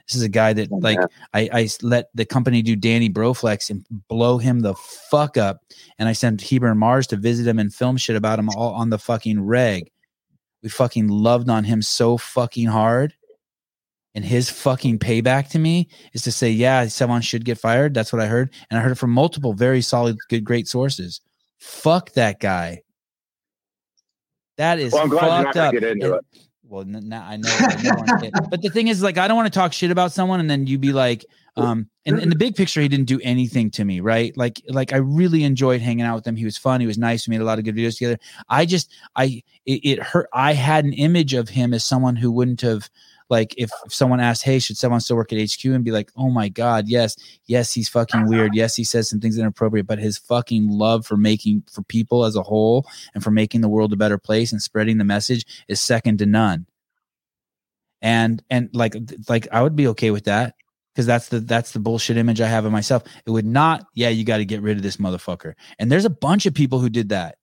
This 0.07 0.15
is 0.15 0.23
a 0.23 0.29
guy 0.29 0.51
that 0.53 0.71
like 0.71 0.97
I, 1.35 1.49
I, 1.53 1.69
let 1.83 2.09
the 2.15 2.25
company 2.25 2.63
do 2.63 2.75
Danny 2.75 3.11
Broflex 3.11 3.69
and 3.69 3.85
blow 4.07 4.39
him 4.39 4.61
the 4.61 4.73
fuck 4.73 5.37
up. 5.37 5.61
And 5.99 6.09
I 6.09 6.13
sent 6.13 6.41
Heber 6.41 6.65
and 6.65 6.79
Mars 6.79 7.05
to 7.07 7.15
visit 7.15 7.45
him 7.45 7.59
and 7.59 7.71
film 7.71 7.95
shit 7.95 8.15
about 8.15 8.39
him 8.39 8.49
all 8.49 8.73
on 8.73 8.89
the 8.89 8.97
fucking 8.97 9.45
reg. 9.45 9.91
We 10.63 10.69
fucking 10.69 11.07
loved 11.07 11.47
on 11.47 11.63
him 11.63 11.83
so 11.83 12.17
fucking 12.17 12.69
hard. 12.69 13.13
And 14.15 14.25
his 14.25 14.49
fucking 14.49 14.97
payback 14.97 15.49
to 15.49 15.59
me 15.59 15.89
is 16.13 16.23
to 16.23 16.31
say, 16.31 16.49
yeah, 16.49 16.87
someone 16.87 17.21
should 17.21 17.45
get 17.45 17.59
fired. 17.59 17.93
That's 17.93 18.11
what 18.11 18.23
I 18.23 18.25
heard. 18.25 18.51
And 18.71 18.79
I 18.79 18.81
heard 18.81 18.93
it 18.93 18.97
from 18.97 19.11
multiple 19.11 19.53
very 19.53 19.83
solid, 19.83 20.17
good, 20.27 20.43
great 20.43 20.67
sources. 20.67 21.21
Fuck 21.65 22.11
that 22.13 22.39
guy. 22.39 22.81
That 24.57 24.79
is 24.79 24.93
Well, 24.93 25.03
I'm 25.03 25.09
glad 25.09 25.43
fucked 25.45 25.57
up. 25.57 25.73
get 25.73 25.83
into 25.83 26.13
And- 26.15 26.21
it. 26.33 26.41
well, 26.63 26.81
n- 26.81 27.09
now 27.09 27.25
I 27.27 27.37
know, 27.37 27.49
I 27.49 28.29
know 28.33 28.47
but 28.49 28.61
the 28.61 28.69
thing 28.69 28.87
is, 28.87 29.01
like, 29.01 29.17
I 29.17 29.27
don't 29.27 29.35
want 29.35 29.51
to 29.51 29.57
talk 29.59 29.73
shit 29.73 29.91
about 29.91 30.11
someone, 30.11 30.39
and 30.39 30.49
then 30.49 30.67
you 30.67 30.77
be 30.77 30.93
like, 30.93 31.25
um, 31.57 31.89
in, 32.05 32.19
in 32.19 32.29
the 32.29 32.35
big 32.35 32.55
picture, 32.55 32.81
he 32.81 32.87
didn't 32.87 33.07
do 33.07 33.19
anything 33.23 33.71
to 33.71 33.85
me, 33.85 33.99
right? 34.01 34.35
Like, 34.37 34.61
like 34.67 34.93
I 34.93 34.97
really 34.97 35.43
enjoyed 35.43 35.81
hanging 35.81 36.05
out 36.05 36.15
with 36.15 36.27
him. 36.27 36.35
He 36.35 36.45
was 36.45 36.57
fun. 36.57 36.81
He 36.81 36.87
was 36.87 36.97
nice. 36.97 37.27
We 37.27 37.31
made 37.31 37.41
a 37.41 37.45
lot 37.45 37.57
of 37.59 37.65
good 37.65 37.75
videos 37.75 37.97
together. 37.97 38.17
I 38.49 38.65
just, 38.65 38.91
I, 39.15 39.41
it, 39.65 39.79
it 39.85 39.99
hurt. 40.03 40.27
I 40.33 40.53
had 40.53 40.85
an 40.85 40.93
image 40.93 41.33
of 41.33 41.49
him 41.49 41.73
as 41.73 41.83
someone 41.85 42.15
who 42.17 42.31
wouldn't 42.31 42.61
have, 42.61 42.89
like, 43.29 43.53
if, 43.57 43.69
if 43.85 43.93
someone 43.93 44.19
asked, 44.19 44.43
"Hey, 44.43 44.59
should 44.59 44.77
someone 44.77 45.01
still 45.01 45.15
work 45.15 45.33
at 45.33 45.39
HQ?" 45.39 45.65
and 45.65 45.83
be 45.83 45.91
like, 45.91 46.11
"Oh 46.15 46.29
my 46.29 46.49
god, 46.49 46.87
yes, 46.87 47.15
yes, 47.45 47.73
he's 47.73 47.89
fucking 47.89 48.21
uh-huh. 48.21 48.29
weird. 48.29 48.55
Yes, 48.55 48.75
he 48.75 48.83
says 48.83 49.09
some 49.09 49.19
things 49.19 49.37
inappropriate, 49.37 49.87
but 49.87 49.99
his 49.99 50.17
fucking 50.17 50.69
love 50.69 51.05
for 51.05 51.17
making 51.17 51.63
for 51.71 51.81
people 51.83 52.25
as 52.25 52.35
a 52.35 52.43
whole 52.43 52.85
and 53.13 53.23
for 53.23 53.31
making 53.31 53.61
the 53.61 53.69
world 53.69 53.93
a 53.93 53.97
better 53.97 54.17
place 54.17 54.51
and 54.51 54.61
spreading 54.61 54.97
the 54.97 55.03
message 55.03 55.45
is 55.67 55.81
second 55.81 56.19
to 56.19 56.25
none." 56.25 56.67
and 58.01 58.43
and 58.51 58.69
like 58.73 58.95
like 59.27 59.47
I 59.51 59.63
would 59.63 59.75
be 59.75 59.87
okay 59.87 60.11
with 60.11 60.25
that 60.25 60.55
because 60.93 61.07
that's 61.07 61.29
the 61.29 61.39
that's 61.39 61.71
the 61.71 61.79
bullshit 61.79 62.17
image 62.17 62.39
I 62.39 62.47
have 62.47 62.63
of 62.63 62.71
myself. 62.71 63.03
It 63.25 63.31
would 63.31 63.45
not. 63.45 63.87
Yeah, 63.95 64.09
you 64.09 64.23
got 64.23 64.37
to 64.37 64.45
get 64.45 64.61
rid 64.61 64.77
of 64.77 64.83
this 64.83 64.97
motherfucker. 64.97 65.55
And 65.79 65.91
there's 65.91 66.05
a 66.05 66.09
bunch 66.09 66.45
of 66.45 66.53
people 66.53 66.79
who 66.79 66.89
did 66.89 67.09
that, 67.09 67.37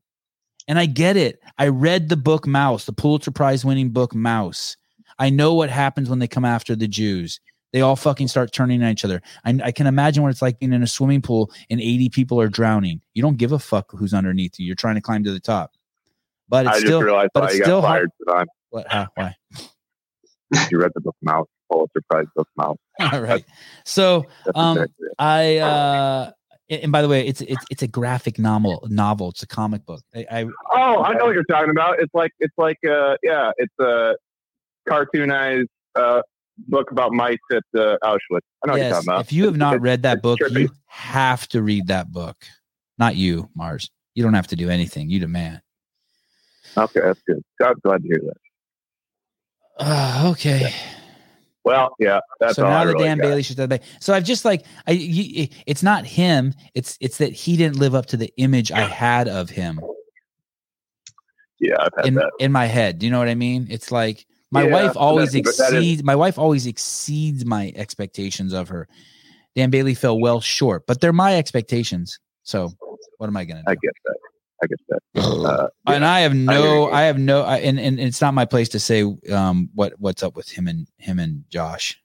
and 0.69 0.79
I 0.79 0.87
get 0.87 1.17
it. 1.17 1.41
I 1.59 1.69
read 1.69 2.09
the 2.09 2.17
book 2.17 2.47
Maus, 2.47 2.87
the 2.87 2.93
Pulitzer 2.93 3.33
Prize 3.33 3.65
winning 3.65 3.91
book 3.91 4.15
Maus. 4.15 4.77
I 5.23 5.31
know 5.31 5.55
what 5.55 5.71
happens 5.71 6.11
when 6.11 6.19
they 6.19 6.27
come 6.29 6.45
after 6.45 6.75
the 6.75 6.89
Jews. 6.89 7.41
They 7.73 7.81
all 7.81 7.97
fucking 7.97 8.29
start 8.29 8.53
turning 8.53 8.83
on 8.83 8.91
each 8.91 9.05
other. 9.05 9.23
I, 9.45 9.59
I 9.65 9.73
can 9.73 9.87
imagine 9.87 10.23
what 10.23 10.31
it's 10.31 10.43
like 10.43 10.59
being 10.59 10.73
in 10.73 10.83
a 10.83 10.87
swimming 10.87 11.23
pool 11.23 11.51
and 11.71 11.81
80 11.81 12.09
people 12.11 12.41
are 12.41 12.49
drowning. 12.49 13.01
You 13.15 13.23
don't 13.23 13.39
give 13.39 13.53
a 13.53 13.59
fuck 13.59 13.93
who's 13.93 14.13
underneath 14.13 14.59
you. 14.59 14.67
You're 14.67 14.75
trying 14.75 14.97
to 14.97 15.01
climb 15.01 15.25
to 15.25 15.33
the 15.33 15.41
top. 15.41 15.73
But 16.49 16.67
it's 16.67 16.71
I 16.71 16.81
just 16.81 16.87
still 16.87 17.03
realized 17.03 17.31
but 17.35 17.45
it's 17.45 17.55
still 17.55 17.81
got 17.81 17.87
hard- 17.89 18.11
fired 18.27 18.29
tonight. 18.29 18.49
what, 18.71 18.89
how, 18.91 19.07
why? 19.15 19.35
You 20.71 20.79
read 20.81 20.91
the 20.95 21.01
book 21.01 21.17
Maus, 21.27 21.47
Pulitzer 21.71 22.03
Prize 22.11 22.27
book 22.37 22.49
Maus. 22.61 22.77
All 23.13 23.23
right. 23.23 23.45
So 23.87 24.27
That's 24.45 24.59
Um, 24.59 24.77
exactly. 24.77 25.07
I 25.19 25.57
uh 25.59 26.31
and 26.69 26.93
by 26.93 27.01
the 27.01 27.09
way, 27.09 27.27
it's 27.27 27.41
it's 27.43 27.65
it's 27.71 27.83
a 27.83 27.87
graphic 27.87 28.39
novel 28.39 28.87
novel. 28.91 29.31
It's 29.31 29.43
a 29.43 29.47
comic 29.47 29.87
book. 29.87 30.03
I, 30.15 30.27
I 30.31 30.45
Oh, 30.75 31.03
I 31.03 31.15
know 31.15 31.25
what 31.27 31.35
you're 31.35 31.45
talking 31.45 31.71
about. 31.71 32.01
It's 32.01 32.13
like 32.13 32.33
it's 32.41 32.53
like 32.59 32.77
uh 32.87 33.17
yeah, 33.23 33.53
it's 33.57 33.73
a 33.81 34.17
cartoonized 34.89 35.67
uh 35.95 36.23
book 36.69 36.91
about 36.91 37.13
mice 37.13 37.39
at 37.51 37.63
uh, 37.75 37.97
Auschwitz. 38.05 38.19
I 38.63 38.67
know 38.67 38.73
what 38.73 38.77
you're 38.77 38.79
yes, 38.79 38.93
talking 38.95 39.09
about. 39.09 39.21
if 39.23 39.33
you 39.33 39.47
have 39.47 39.57
not 39.57 39.75
It's- 39.75 39.83
read 39.83 40.03
that 40.03 40.23
book, 40.23 40.39
trippy. 40.39 40.61
you 40.63 40.69
have 40.87 41.49
to 41.49 41.63
read 41.63 41.87
that 41.89 42.13
book. 42.13 42.37
Not 42.99 43.17
you, 43.17 43.49
Mars. 43.55 43.91
You 44.15 44.23
don't 44.23 44.35
have 44.35 44.47
to 44.49 44.57
do 44.57 44.69
anything. 44.69 45.09
You 45.09 45.19
demand. 45.19 45.63
Okay, 46.77 47.01
that's 47.01 47.21
good. 47.27 47.43
I'm 47.63 47.75
glad 47.83 48.03
to 48.03 48.09
hear 48.09 48.21
that. 48.25 48.37
Uh, 49.79 50.31
okay. 50.33 50.73
Well, 51.65 51.95
yeah, 51.99 52.21
that's 52.41 52.57
so 52.57 52.65
all 52.65 52.71
now 52.71 52.81
I 52.81 52.85
the 52.85 52.93
really 52.93 53.05
Dan 53.05 53.19
got. 53.19 53.23
Bailey 53.25 53.43
should 53.43 53.81
So 54.01 54.13
I've 54.13 54.25
just 54.25 54.45
like 54.45 54.65
I. 54.87 54.93
You, 54.93 55.49
it's 55.67 55.83
not 55.83 56.05
him. 56.05 56.55
It's 56.75 56.99
it's 57.01 57.19
that 57.19 57.33
he 57.33 57.57
didn't 57.57 57.77
live 57.79 57.95
up 57.95 58.07
to 58.07 58.17
the 58.17 58.33
image 58.37 58.71
I 58.73 58.81
had 58.83 59.29
of 59.29 59.49
him 59.51 59.81
Yeah, 61.61 61.77
I've 61.81 61.93
had 61.97 62.07
in 62.07 62.15
that. 62.15 62.31
in 62.41 62.53
my 62.53 62.67
head. 62.67 62.99
Do 62.99 63.07
you 63.07 63.13
know 63.13 63.19
what 63.21 63.29
I 63.29 63.35
mean? 63.37 63.69
It's 63.71 63.91
like 63.93 64.27
my 64.53 64.65
Yeah, 64.65 64.73
wife 64.85 64.97
always 64.97 65.33
that- 65.33 65.43
but 65.45 65.57
that 65.57 65.73
is- 65.73 65.75
exceeds 65.75 66.05
my 66.05 66.15
wife 66.15 66.39
always 66.39 66.67
exceeds 66.67 67.45
my 67.45 67.73
expectations 67.75 68.53
of 68.53 68.69
her. 68.69 68.87
Dan 69.57 69.71
Bailey 69.71 69.95
fell 69.95 70.19
well 70.21 70.41
short, 70.41 70.87
but 70.87 71.01
they're 71.01 71.13
my 71.13 71.37
expectations. 71.37 72.19
So 72.45 72.71
what 73.19 73.27
am 73.27 73.37
I 73.37 73.45
gonna 73.45 73.63
do? 73.67 73.71
I 73.71 73.75
get 73.75 73.93
that. 74.05 74.17
I 74.63 74.67
get 74.67 74.79
that. 74.89 74.99
Uh, 75.43 75.69
yeah. 75.89 75.95
and 75.97 76.05
I 76.05 76.21
have 76.21 76.35
no, 76.35 76.87
you. 76.87 76.93
I, 76.93 77.03
have 77.03 77.19
no, 77.19 77.43
I, 77.43 77.59
and, 77.59 77.81
and 77.81 77.99
it's 77.99 78.21
not 78.21 78.33
my 78.35 78.45
place 78.45 78.69
to 78.71 78.79
say 78.79 79.03
um 79.33 79.69
what 79.75 79.95
what's 79.99 80.23
up 80.23 80.37
with 80.37 80.49
him 80.49 80.69
and 80.69 80.87
him 80.99 81.19
and 81.19 81.45
Josh. 81.51 82.01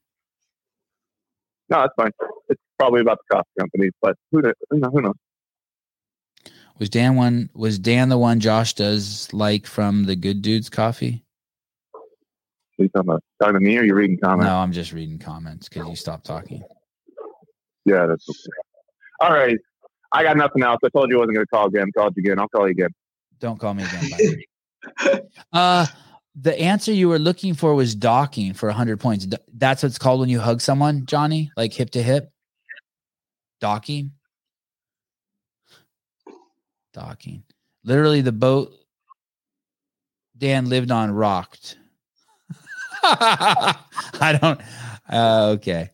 no, 1.69 1.83
it's 1.83 1.93
fine. 1.95 2.11
It's 2.49 2.61
probably 2.79 3.01
about 3.01 3.19
the 3.29 3.35
coffee 3.35 3.49
company, 3.59 3.89
but 4.01 4.15
who? 4.31 4.41
Who 4.71 4.79
knows? 4.79 4.91
Who 4.93 5.01
knows? 5.01 5.15
Was 6.79 6.89
Dan 6.89 7.15
one? 7.15 7.49
Was 7.53 7.77
Dan 7.79 8.09
the 8.09 8.17
one 8.17 8.39
Josh 8.39 8.73
does 8.73 9.31
like 9.33 9.65
from 9.67 10.05
the 10.05 10.15
Good 10.15 10.41
Dudes 10.41 10.69
Coffee? 10.69 11.23
You 12.83 12.89
talking 12.89 13.09
about? 13.09 13.23
Talking 13.41 13.55
to 13.55 13.59
me 13.59 13.77
or 13.77 13.83
you 13.83 13.95
reading 13.95 14.17
comments? 14.17 14.45
No, 14.45 14.55
I'm 14.55 14.71
just 14.71 14.93
reading 14.93 15.19
comments 15.19 15.69
because 15.69 15.87
you 15.87 15.95
stopped 15.95 16.25
talking. 16.25 16.61
Yeah, 17.85 18.05
that's 18.05 18.27
okay. 18.29 18.67
All 19.21 19.31
right. 19.31 19.57
I 20.11 20.23
got 20.23 20.37
nothing 20.37 20.63
else. 20.63 20.79
I 20.83 20.89
told 20.89 21.09
you 21.09 21.17
I 21.17 21.19
wasn't 21.19 21.35
going 21.35 21.45
to 21.45 21.49
call 21.49 21.67
again. 21.67 21.91
Called 21.95 22.13
you 22.15 22.21
again. 22.21 22.39
I'll 22.39 22.47
call 22.47 22.67
you 22.67 22.71
again. 22.71 22.89
Don't 23.39 23.59
call 23.59 23.73
me 23.73 23.83
again. 23.83 24.41
Uh, 25.51 25.85
the 26.39 26.57
answer 26.57 26.93
you 26.93 27.09
were 27.09 27.19
looking 27.19 27.53
for 27.53 27.73
was 27.75 27.93
docking 27.93 28.53
for 28.53 28.67
100 28.67 28.99
points. 28.99 29.27
That's 29.53 29.83
what's 29.83 29.97
called 29.97 30.21
when 30.21 30.29
you 30.29 30.39
hug 30.39 30.61
someone, 30.61 31.05
Johnny, 31.05 31.51
like 31.57 31.73
hip 31.73 31.89
to 31.91 32.01
hip. 32.01 32.31
Docking. 33.59 34.11
Docking. 36.93 37.43
Literally, 37.83 38.21
the 38.21 38.31
boat 38.31 38.71
Dan 40.37 40.69
lived 40.69 40.91
on 40.91 41.11
rocked. 41.11 41.77
I 43.03 44.39
don't. 44.41 44.61
Uh, 45.09 45.55
okay. 45.55 45.91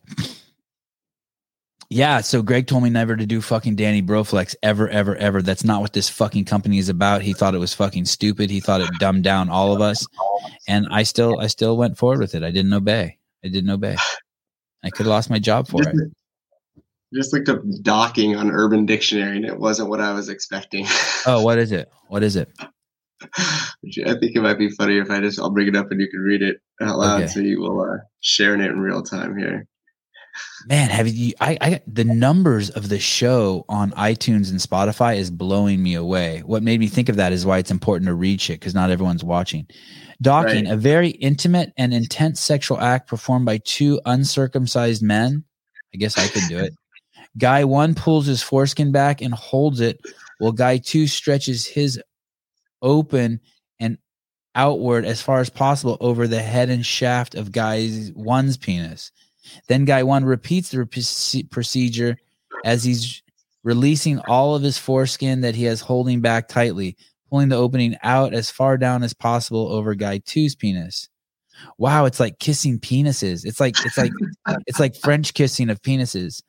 Yeah, 1.90 2.22
so 2.22 2.42
Greg 2.42 2.66
told 2.66 2.82
me 2.82 2.90
never 2.90 3.14
to 3.14 3.26
do 3.26 3.40
fucking 3.40 3.76
Danny 3.76 4.02
Broflex 4.02 4.56
ever, 4.62 4.88
ever, 4.88 5.14
ever. 5.14 5.42
That's 5.42 5.64
not 5.64 5.80
what 5.80 5.92
this 5.92 6.08
fucking 6.08 6.44
company 6.44 6.78
is 6.78 6.88
about. 6.88 7.22
He 7.22 7.34
thought 7.34 7.54
it 7.54 7.58
was 7.58 7.74
fucking 7.74 8.06
stupid. 8.06 8.50
He 8.50 8.60
thought 8.60 8.80
it 8.80 8.90
dumbed 8.98 9.22
down 9.22 9.48
all 9.48 9.72
of 9.72 9.80
us, 9.80 10.06
and 10.66 10.88
I 10.90 11.04
still, 11.04 11.38
I 11.38 11.46
still 11.46 11.76
went 11.76 11.96
forward 11.96 12.20
with 12.20 12.34
it. 12.34 12.42
I 12.42 12.50
didn't 12.50 12.72
obey. 12.72 13.18
I 13.44 13.48
didn't 13.48 13.70
obey. 13.70 13.96
I 14.82 14.90
could 14.90 15.06
have 15.06 15.12
lost 15.12 15.30
my 15.30 15.38
job 15.38 15.68
for 15.68 15.82
it. 15.82 15.94
Just 17.14 17.32
looked 17.32 17.48
up 17.48 17.62
docking 17.82 18.34
on 18.34 18.50
Urban 18.50 18.86
Dictionary, 18.86 19.36
and 19.36 19.44
it 19.44 19.58
wasn't 19.58 19.88
what 19.88 20.00
I 20.00 20.12
was 20.14 20.28
expecting. 20.28 20.86
Oh, 21.26 21.42
what 21.44 21.58
is 21.58 21.70
it? 21.70 21.92
What 22.08 22.24
is 22.24 22.34
it? 22.34 22.50
I 24.06 24.14
think 24.18 24.34
it 24.36 24.42
might 24.42 24.58
be 24.58 24.70
funny 24.70 24.98
if 24.98 25.10
I 25.10 25.20
just 25.20 25.38
I'll 25.38 25.50
bring 25.50 25.68
it 25.68 25.76
up 25.76 25.90
and 25.90 26.00
you 26.00 26.08
can 26.08 26.20
read 26.20 26.42
it 26.42 26.56
out 26.80 26.98
loud, 26.98 27.22
Okay. 27.22 27.32
so 27.32 27.40
you 27.40 27.60
will 27.60 27.80
uh, 27.80 27.98
sharing 28.20 28.60
it 28.60 28.70
in 28.70 28.80
real 28.80 29.02
time 29.02 29.36
here. 29.36 29.66
Man, 30.66 30.90
have 30.90 31.06
you? 31.06 31.32
I, 31.40 31.56
I, 31.60 31.80
the 31.86 32.02
numbers 32.04 32.70
of 32.70 32.88
the 32.88 32.98
show 32.98 33.64
on 33.68 33.92
iTunes 33.92 34.50
and 34.50 34.58
Spotify 34.58 35.16
is 35.16 35.30
blowing 35.30 35.80
me 35.82 35.94
away. 35.94 36.42
What 36.44 36.62
made 36.64 36.80
me 36.80 36.88
think 36.88 37.08
of 37.08 37.16
that 37.16 37.32
is 37.32 37.46
why 37.46 37.58
it's 37.58 37.70
important 37.70 38.08
to 38.08 38.14
reach 38.14 38.50
it 38.50 38.54
because 38.54 38.74
not 38.74 38.90
everyone's 38.90 39.22
watching. 39.22 39.66
Docking, 40.22 40.64
Right. 40.64 40.72
a 40.74 40.76
very 40.76 41.10
intimate 41.10 41.72
and 41.76 41.94
intense 41.94 42.40
sexual 42.40 42.80
act 42.80 43.08
performed 43.08 43.46
by 43.46 43.58
two 43.58 44.00
uncircumcised 44.06 45.02
men. 45.02 45.44
I 45.94 45.98
guess 45.98 46.18
I 46.18 46.26
could 46.26 46.48
do 46.48 46.58
it. 46.58 46.72
Guy 47.38 47.62
one 47.64 47.94
pulls 47.94 48.26
his 48.26 48.42
foreskin 48.42 48.90
back 48.90 49.20
and 49.20 49.34
holds 49.34 49.80
it, 49.80 50.00
while 50.38 50.52
guy 50.52 50.78
two 50.78 51.06
stretches 51.06 51.66
his 51.66 52.00
open 52.84 53.40
and 53.80 53.98
outward 54.54 55.04
as 55.04 55.20
far 55.20 55.40
as 55.40 55.50
possible 55.50 55.96
over 56.00 56.28
the 56.28 56.40
head 56.40 56.70
and 56.70 56.86
shaft 56.86 57.34
of 57.34 57.50
guy 57.50 57.88
one's 58.14 58.56
penis. 58.56 59.10
Then 59.66 59.84
guy 59.84 60.04
one 60.04 60.24
repeats 60.24 60.70
the 60.70 60.78
proce- 60.78 61.50
procedure 61.50 62.16
as 62.64 62.84
he's 62.84 63.22
releasing 63.62 64.20
all 64.20 64.54
of 64.54 64.62
his 64.62 64.78
foreskin 64.78 65.40
that 65.40 65.54
he 65.54 65.64
has 65.64 65.80
holding 65.80 66.20
back 66.20 66.48
tightly, 66.48 66.96
pulling 67.30 67.48
the 67.48 67.56
opening 67.56 67.96
out 68.02 68.34
as 68.34 68.50
far 68.50 68.76
down 68.78 69.02
as 69.02 69.14
possible 69.14 69.72
over 69.72 69.94
guy 69.94 70.18
two's 70.18 70.54
penis. 70.54 71.08
Wow, 71.78 72.04
it's 72.04 72.20
like 72.20 72.38
kissing 72.38 72.78
penises. 72.78 73.44
It's 73.44 73.60
like 73.60 73.74
it's 73.84 73.98
like 73.98 74.12
it's 74.66 74.80
like 74.80 74.96
French 74.96 75.34
kissing 75.34 75.70
of 75.70 75.82
penises. 75.82 76.42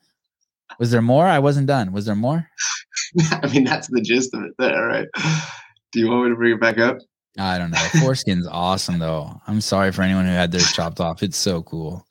Was 0.78 0.90
there 0.90 1.02
more? 1.02 1.26
I 1.26 1.38
wasn't 1.38 1.68
done. 1.68 1.92
Was 1.92 2.06
there 2.06 2.16
more? 2.16 2.48
I 3.30 3.46
mean, 3.52 3.64
that's 3.64 3.88
the 3.88 4.00
gist 4.00 4.34
of 4.34 4.42
it 4.42 4.52
there, 4.58 4.86
right? 4.86 5.08
Do 5.96 6.02
you 6.02 6.10
want 6.10 6.24
me 6.24 6.28
to 6.28 6.36
bring 6.36 6.52
it 6.52 6.60
back 6.60 6.76
up? 6.76 6.98
I 7.38 7.56
don't 7.56 7.70
know. 7.70 7.78
Foreskin's 7.78 8.46
awesome 8.46 8.98
though. 8.98 9.40
I'm 9.46 9.62
sorry 9.62 9.92
for 9.92 10.02
anyone 10.02 10.26
who 10.26 10.30
had 10.30 10.52
theirs 10.52 10.70
chopped 10.70 11.00
off. 11.00 11.22
It's 11.22 11.38
so 11.38 11.62
cool. 11.62 12.04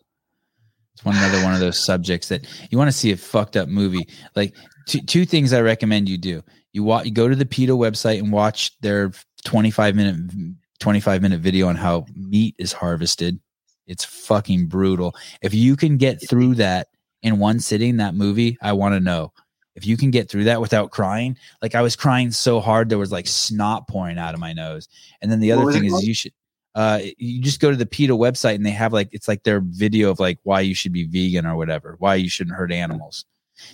It's 0.95 1.05
one 1.05 1.15
another 1.15 1.43
one 1.43 1.53
of 1.53 1.59
those 1.59 1.85
subjects 1.85 2.29
that 2.29 2.47
you 2.71 2.79
want 2.79 2.87
to 2.87 2.97
see 2.97 3.11
a 3.11 3.15
fucked 3.17 3.55
up 3.55 3.69
movie. 3.69 4.07
Like 4.35 4.55
two 4.87 5.01
two 5.01 5.23
things 5.23 5.53
I 5.53 5.61
recommend 5.61 6.09
you 6.09 6.17
do. 6.17 6.41
You 6.73 6.81
watch 6.81 7.05
you 7.05 7.11
go 7.11 7.29
to 7.29 7.35
the 7.35 7.45
PETA 7.45 7.73
website 7.73 8.17
and 8.17 8.31
watch 8.31 8.75
their 8.79 9.11
25 9.43 9.95
minute 9.95 10.31
25 10.79 11.21
minute 11.21 11.41
video 11.41 11.67
on 11.67 11.75
how 11.75 12.07
meat 12.15 12.55
is 12.57 12.73
harvested. 12.73 13.39
It's 13.85 14.03
fucking 14.03 14.65
brutal. 14.65 15.15
If 15.43 15.53
you 15.53 15.75
can 15.75 15.97
get 15.97 16.27
through 16.27 16.55
that 16.55 16.87
in 17.21 17.37
one 17.37 17.59
sitting, 17.59 17.97
that 17.97 18.15
movie, 18.15 18.57
I 18.63 18.73
want 18.73 18.95
to 18.95 18.99
know. 18.99 19.31
If 19.75 19.85
you 19.85 19.97
can 19.97 20.11
get 20.11 20.29
through 20.29 20.45
that 20.45 20.61
without 20.61 20.91
crying, 20.91 21.37
like 21.61 21.75
I 21.75 21.81
was 21.81 21.95
crying 21.95 22.31
so 22.31 22.59
hard 22.59 22.89
there 22.89 22.97
was 22.97 23.11
like 23.11 23.27
snot 23.27 23.87
pouring 23.87 24.17
out 24.17 24.33
of 24.33 24.39
my 24.39 24.53
nose. 24.53 24.87
And 25.21 25.31
then 25.31 25.39
the 25.39 25.51
What 25.51 25.63
other 25.63 25.73
thing 25.73 25.85
is 25.85 26.07
you 26.07 26.13
should 26.13 26.33
uh 26.75 26.99
you 27.17 27.41
just 27.41 27.59
go 27.59 27.71
to 27.71 27.77
the 27.77 27.85
PETA 27.85 28.13
website 28.13 28.55
and 28.55 28.65
they 28.65 28.71
have 28.71 28.93
like 28.93 29.09
it's 29.11 29.27
like 29.27 29.43
their 29.43 29.61
video 29.61 30.09
of 30.11 30.19
like 30.19 30.39
why 30.43 30.61
you 30.61 30.73
should 30.73 30.93
be 30.93 31.05
vegan 31.05 31.45
or 31.45 31.55
whatever, 31.55 31.95
why 31.99 32.15
you 32.15 32.29
shouldn't 32.29 32.55
hurt 32.55 32.71
animals. 32.71 33.25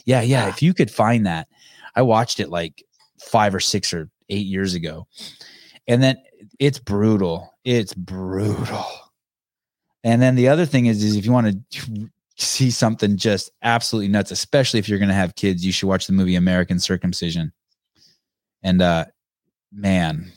Yeah, 0.05 0.21
yeah. 0.21 0.49
If 0.49 0.61
you 0.61 0.73
could 0.73 0.91
find 0.91 1.25
that, 1.25 1.47
I 1.95 2.01
watched 2.01 2.39
it 2.39 2.49
like 2.49 2.83
five 3.19 3.53
or 3.53 3.59
six 3.59 3.93
or 3.93 4.09
eight 4.29 4.45
years 4.45 4.73
ago. 4.73 5.07
And 5.87 6.01
then 6.01 6.17
it's 6.59 6.79
brutal. 6.79 7.53
It's 7.63 7.93
brutal. 7.93 8.85
And 10.03 10.21
then 10.21 10.35
the 10.35 10.47
other 10.47 10.65
thing 10.65 10.87
is, 10.87 11.03
is 11.03 11.15
if 11.15 11.25
you 11.25 11.31
want 11.31 11.47
to 11.71 12.09
see 12.41 12.71
something 12.71 13.17
just 13.17 13.51
absolutely 13.61 14.09
nuts, 14.09 14.31
especially 14.31 14.79
if 14.79 14.89
you're 14.89 14.99
going 14.99 15.09
to 15.09 15.15
have 15.15 15.35
kids, 15.35 15.65
you 15.65 15.71
should 15.71 15.87
watch 15.87 16.07
the 16.07 16.13
movie 16.13 16.35
American 16.35 16.79
Circumcision. 16.79 17.51
And 18.63 18.81
uh, 18.81 19.05
man, 19.71 20.31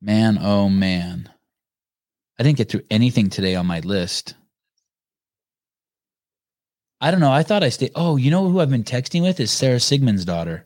man, 0.00 0.38
oh 0.40 0.68
man, 0.68 1.30
I 2.38 2.42
didn't 2.42 2.58
get 2.58 2.70
through 2.70 2.84
anything 2.90 3.30
today 3.30 3.54
on 3.56 3.66
my 3.66 3.80
list. 3.80 4.34
I 7.00 7.10
don't 7.10 7.20
know. 7.20 7.32
I 7.32 7.42
thought 7.42 7.62
I 7.62 7.68
stayed. 7.68 7.92
Oh, 7.94 8.16
you 8.16 8.30
know 8.30 8.48
who 8.48 8.60
I've 8.60 8.70
been 8.70 8.84
texting 8.84 9.22
with 9.22 9.38
is 9.40 9.50
Sara 9.50 9.76
Sigmundsdóttir. 9.76 10.62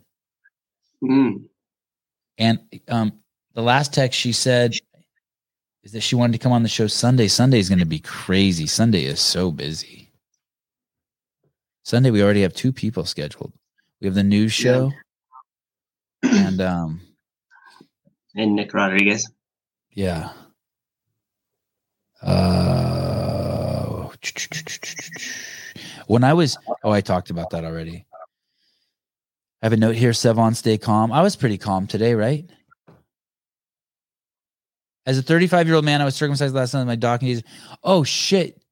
Mm. 1.02 1.44
And 2.38 2.61
um, 2.88 3.12
the 3.54 3.62
last 3.62 3.92
text 3.92 4.18
she 4.18 4.32
said 4.32 4.76
is 5.83 5.93
that 5.93 6.01
she 6.03 6.14
wanted 6.14 6.33
to 6.33 6.39
come 6.39 6.53
on 6.53 6.62
the 6.62 6.68
show 6.68 6.87
Sunday. 6.87 7.28
Sunday 7.28 7.59
is 7.59 7.68
going 7.68 7.78
to 7.78 7.87
be 7.87 8.01
crazy. 8.01 8.66
Sunday 8.66 9.05
is 9.05 9.20
so 9.20 9.51
busy. 9.51 10.11
Sunday 11.85 12.11
we 12.11 12.22
already 12.22 12.43
have 12.43 12.53
two 12.55 12.72
people 12.72 13.05
scheduled. 13.05 13.53
We 14.01 14.07
have 14.07 14.14
the 14.14 14.22
news 14.22 14.59
Yeah. 14.62 14.72
show 14.72 14.93
and 16.22 16.61
um 16.61 17.01
And 18.35 18.55
Nick 18.55 18.74
Rodriguez. 18.74 19.28
yeah. 19.93 20.31
Uh 22.22 24.09
when 26.07 26.22
I 26.24 26.35
was 26.35 26.59
oh 26.85 26.91
I 26.91 27.01
talked 27.01 27.31
about 27.31 27.51
that 27.51 27.64
already. 27.64 28.05
I 29.62 29.66
have 29.66 29.72
a 29.72 29.76
note 29.76 29.95
here, 29.97 30.11
Sevan, 30.12 30.55
stay 30.57 30.76
calm. 30.78 31.12
I 31.12 31.22
was 31.22 31.37
pretty 31.37 31.59
calm 31.59 31.87
today, 31.87 32.14
right? 32.14 32.49
As 35.07 35.18
a 35.18 35.22
35 35.22 35.66
year 35.66 35.76
old 35.76 35.84
man, 35.84 36.01
I 36.01 36.05
was 36.05 36.14
circumcised 36.14 36.55
last 36.55 36.74
night. 36.74 36.84
My 36.84 36.96
doctor 36.96 37.26
days. 37.26 37.42
Oh 37.82 38.05
shit! 38.05 38.62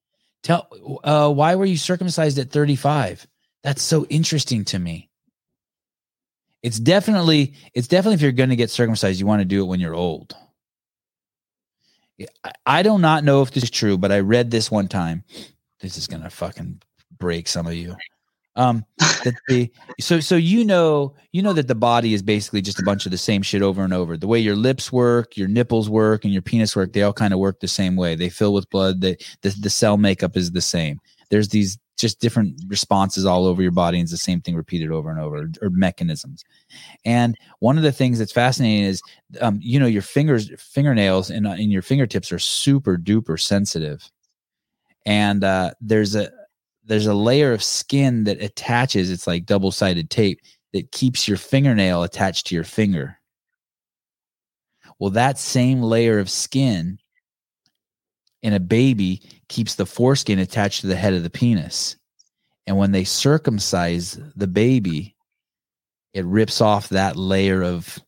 Tell 0.42 0.68
uh, 1.04 1.32
why 1.32 1.54
were 1.54 1.64
you 1.64 1.76
circumcised 1.76 2.38
at 2.38 2.50
35? 2.50 3.26
That's 3.62 3.82
so 3.82 4.04
interesting 4.06 4.64
to 4.66 4.78
me. 4.78 5.10
It's 6.62 6.78
definitely 6.78 7.54
it's 7.74 7.88
definitely 7.88 8.14
if 8.14 8.22
you're 8.22 8.32
going 8.32 8.50
to 8.50 8.56
get 8.56 8.70
circumcised, 8.70 9.20
you 9.20 9.26
want 9.26 9.40
to 9.40 9.44
do 9.46 9.62
it 9.62 9.66
when 9.66 9.80
you're 9.80 9.94
old. 9.94 10.34
I- 12.44 12.52
I 12.66 12.82
do 12.82 12.98
not 12.98 13.24
know 13.24 13.42
if 13.42 13.50
this 13.52 13.64
is 13.64 13.70
true, 13.70 13.96
but 13.96 14.12
I 14.12 14.20
read 14.20 14.50
this 14.50 14.70
one 14.70 14.88
time. 14.88 15.24
This 15.80 15.96
is 15.96 16.06
gonna 16.08 16.30
fucking 16.30 16.82
break 17.18 17.46
some 17.46 17.66
of 17.66 17.74
you. 17.74 17.94
Um, 18.58 18.84
that 18.98 19.34
the 19.46 19.70
so 20.00 20.18
so 20.20 20.34
you 20.34 20.64
know 20.64 21.14
you 21.32 21.42
know 21.42 21.52
that 21.52 21.68
the 21.68 21.74
body 21.76 22.12
is 22.12 22.22
basically 22.22 22.60
just 22.60 22.80
a 22.80 22.82
bunch 22.82 23.06
of 23.06 23.12
the 23.12 23.18
same 23.18 23.40
shit 23.40 23.62
over 23.62 23.82
and 23.82 23.94
over. 23.94 24.16
The 24.16 24.26
way 24.26 24.40
your 24.40 24.56
lips 24.56 24.92
work, 24.92 25.36
your 25.36 25.48
nipples 25.48 25.88
work, 25.88 26.24
and 26.24 26.32
your 26.32 26.42
penis 26.42 26.74
work, 26.74 26.92
they 26.92 27.02
all 27.02 27.12
kind 27.12 27.32
of 27.32 27.38
work 27.38 27.60
the 27.60 27.68
same 27.68 27.94
way. 27.96 28.16
They 28.16 28.28
fill 28.28 28.52
with 28.52 28.68
blood. 28.68 29.00
They, 29.00 29.16
the 29.42 29.54
the 29.60 29.70
cell 29.70 29.96
makeup 29.96 30.36
is 30.36 30.50
the 30.50 30.60
same. 30.60 31.00
There's 31.30 31.48
these 31.48 31.78
just 31.96 32.20
different 32.20 32.60
responses 32.68 33.24
all 33.24 33.46
over 33.46 33.62
your 33.62 33.72
body, 33.72 33.98
and 33.98 34.04
it's 34.04 34.12
the 34.12 34.18
same 34.18 34.40
thing 34.40 34.56
repeated 34.56 34.90
over 34.90 35.10
and 35.10 35.20
over, 35.20 35.48
or 35.62 35.70
mechanisms. 35.70 36.44
And 37.04 37.36
one 37.60 37.76
of 37.76 37.84
the 37.84 37.92
things 37.92 38.18
that's 38.18 38.32
fascinating 38.32 38.84
is, 38.84 39.02
um, 39.40 39.58
you 39.60 39.78
know, 39.78 39.86
your 39.86 40.02
fingers, 40.02 40.50
fingernails, 40.58 41.30
and 41.30 41.46
in 41.46 41.70
your 41.70 41.82
fingertips 41.82 42.32
are 42.32 42.38
super 42.38 42.96
duper 42.96 43.38
sensitive. 43.40 44.08
And 45.06 45.42
uh, 45.42 45.72
there's 45.80 46.14
a 46.14 46.30
there's 46.88 47.06
a 47.06 47.14
layer 47.14 47.52
of 47.52 47.62
skin 47.62 48.24
that 48.24 48.42
attaches. 48.42 49.10
It's 49.10 49.26
like 49.26 49.46
double 49.46 49.70
sided 49.70 50.10
tape 50.10 50.40
that 50.72 50.90
keeps 50.90 51.28
your 51.28 51.36
fingernail 51.36 52.02
attached 52.02 52.46
to 52.46 52.54
your 52.54 52.64
finger. 52.64 53.18
Well, 54.98 55.10
that 55.10 55.38
same 55.38 55.82
layer 55.82 56.18
of 56.18 56.30
skin 56.30 56.98
in 58.42 58.54
a 58.54 58.60
baby 58.60 59.22
keeps 59.48 59.74
the 59.74 59.86
foreskin 59.86 60.38
attached 60.38 60.80
to 60.80 60.86
the 60.86 60.96
head 60.96 61.14
of 61.14 61.22
the 61.22 61.30
penis. 61.30 61.96
And 62.66 62.76
when 62.76 62.92
they 62.92 63.04
circumcise 63.04 64.18
the 64.34 64.46
baby, 64.46 65.14
it 66.14 66.24
rips 66.24 66.60
off 66.60 66.88
that 66.88 67.16
layer 67.16 67.62
of 67.62 67.98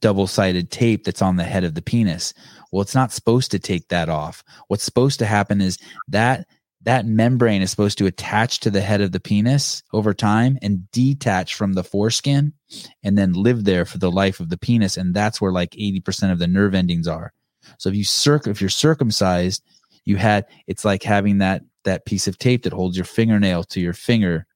double 0.00 0.26
sided 0.26 0.70
tape 0.70 1.04
that's 1.04 1.22
on 1.22 1.36
the 1.36 1.44
head 1.44 1.64
of 1.64 1.74
the 1.74 1.82
penis. 1.82 2.34
Well, 2.72 2.82
it's 2.82 2.94
not 2.94 3.12
supposed 3.12 3.50
to 3.52 3.58
take 3.58 3.88
that 3.88 4.08
off. 4.08 4.42
What's 4.68 4.84
supposed 4.84 5.18
to 5.20 5.26
happen 5.26 5.60
is 5.60 5.78
that 6.08 6.46
that 6.84 7.06
membrane 7.06 7.62
is 7.62 7.70
supposed 7.70 7.98
to 7.98 8.06
attach 8.06 8.60
to 8.60 8.70
the 8.70 8.80
head 8.80 9.00
of 9.00 9.12
the 9.12 9.20
penis 9.20 9.82
over 9.92 10.14
time 10.14 10.58
and 10.62 10.90
detach 10.92 11.54
from 11.54 11.72
the 11.72 11.84
foreskin 11.84 12.52
and 13.02 13.18
then 13.18 13.32
live 13.32 13.64
there 13.64 13.84
for 13.84 13.98
the 13.98 14.10
life 14.10 14.40
of 14.40 14.48
the 14.48 14.58
penis 14.58 14.96
and 14.96 15.14
that's 15.14 15.40
where 15.40 15.52
like 15.52 15.70
80% 15.72 16.32
of 16.32 16.38
the 16.38 16.46
nerve 16.46 16.74
endings 16.74 17.08
are 17.08 17.32
so 17.78 17.88
if 17.88 17.94
you 17.94 18.04
circ 18.04 18.46
if 18.46 18.60
you're 18.60 18.70
circumcised 18.70 19.62
you 20.04 20.16
had 20.16 20.46
it's 20.66 20.84
like 20.84 21.02
having 21.02 21.38
that 21.38 21.62
that 21.84 22.06
piece 22.06 22.26
of 22.26 22.38
tape 22.38 22.62
that 22.64 22.72
holds 22.72 22.96
your 22.96 23.04
fingernail 23.04 23.64
to 23.64 23.80
your 23.80 23.92
finger 23.92 24.46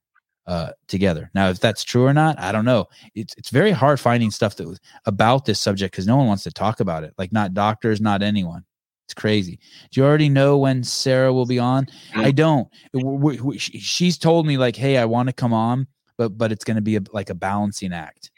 uh, 0.49 0.73
together. 0.87 1.31
Now, 1.35 1.51
if 1.51 1.61
that's 1.61 1.85
true 1.85 2.07
or 2.07 2.15
not, 2.15 2.41
I 2.41 2.53
don't 2.53 2.65
know. 2.65 2.87
It's 3.15 3.35
it's 3.37 3.51
very 3.51 3.71
hard 3.71 4.01
finding 4.01 4.31
stuff 4.31 4.57
that 4.57 4.67
was 4.67 4.81
about 5.05 5.45
this 5.45 5.61
subject 5.61 5.93
because 5.93 6.07
no 6.07 6.17
one 6.17 6.27
wants 6.27 6.45
to 6.45 6.51
talk 6.51 6.81
about 6.81 7.05
it. 7.05 7.13
Like 7.19 7.33
not 7.33 7.53
doctors, 7.53 8.01
not 8.01 8.23
anyone. 8.23 8.65
It's 9.09 9.15
crazy. 9.15 9.59
Do 9.91 10.03
you 10.03 10.07
already 10.07 10.29
know 10.29 10.59
when 10.59 10.85
Sarah 10.85 11.33
will 11.33 11.47
be 11.47 11.59
on? 11.59 11.87
I 12.15 12.31
don't. 12.31 12.69
We, 12.93 13.41
we, 13.41 13.57
she's 13.57 14.19
told 14.19 14.47
me 14.47 14.59
like, 14.59 14.77
hey, 14.77 14.99
I 14.99 15.07
want 15.07 15.31
to 15.31 15.33
come 15.33 15.55
on, 15.55 15.87
but 16.19 16.37
but 16.37 16.53
it's 16.53 16.63
going 16.63 16.75
to 16.75 16.83
be 16.83 16.97
a, 16.97 17.01
like 17.11 17.31
a 17.31 17.35
balancing 17.35 17.95
act. 17.95 18.31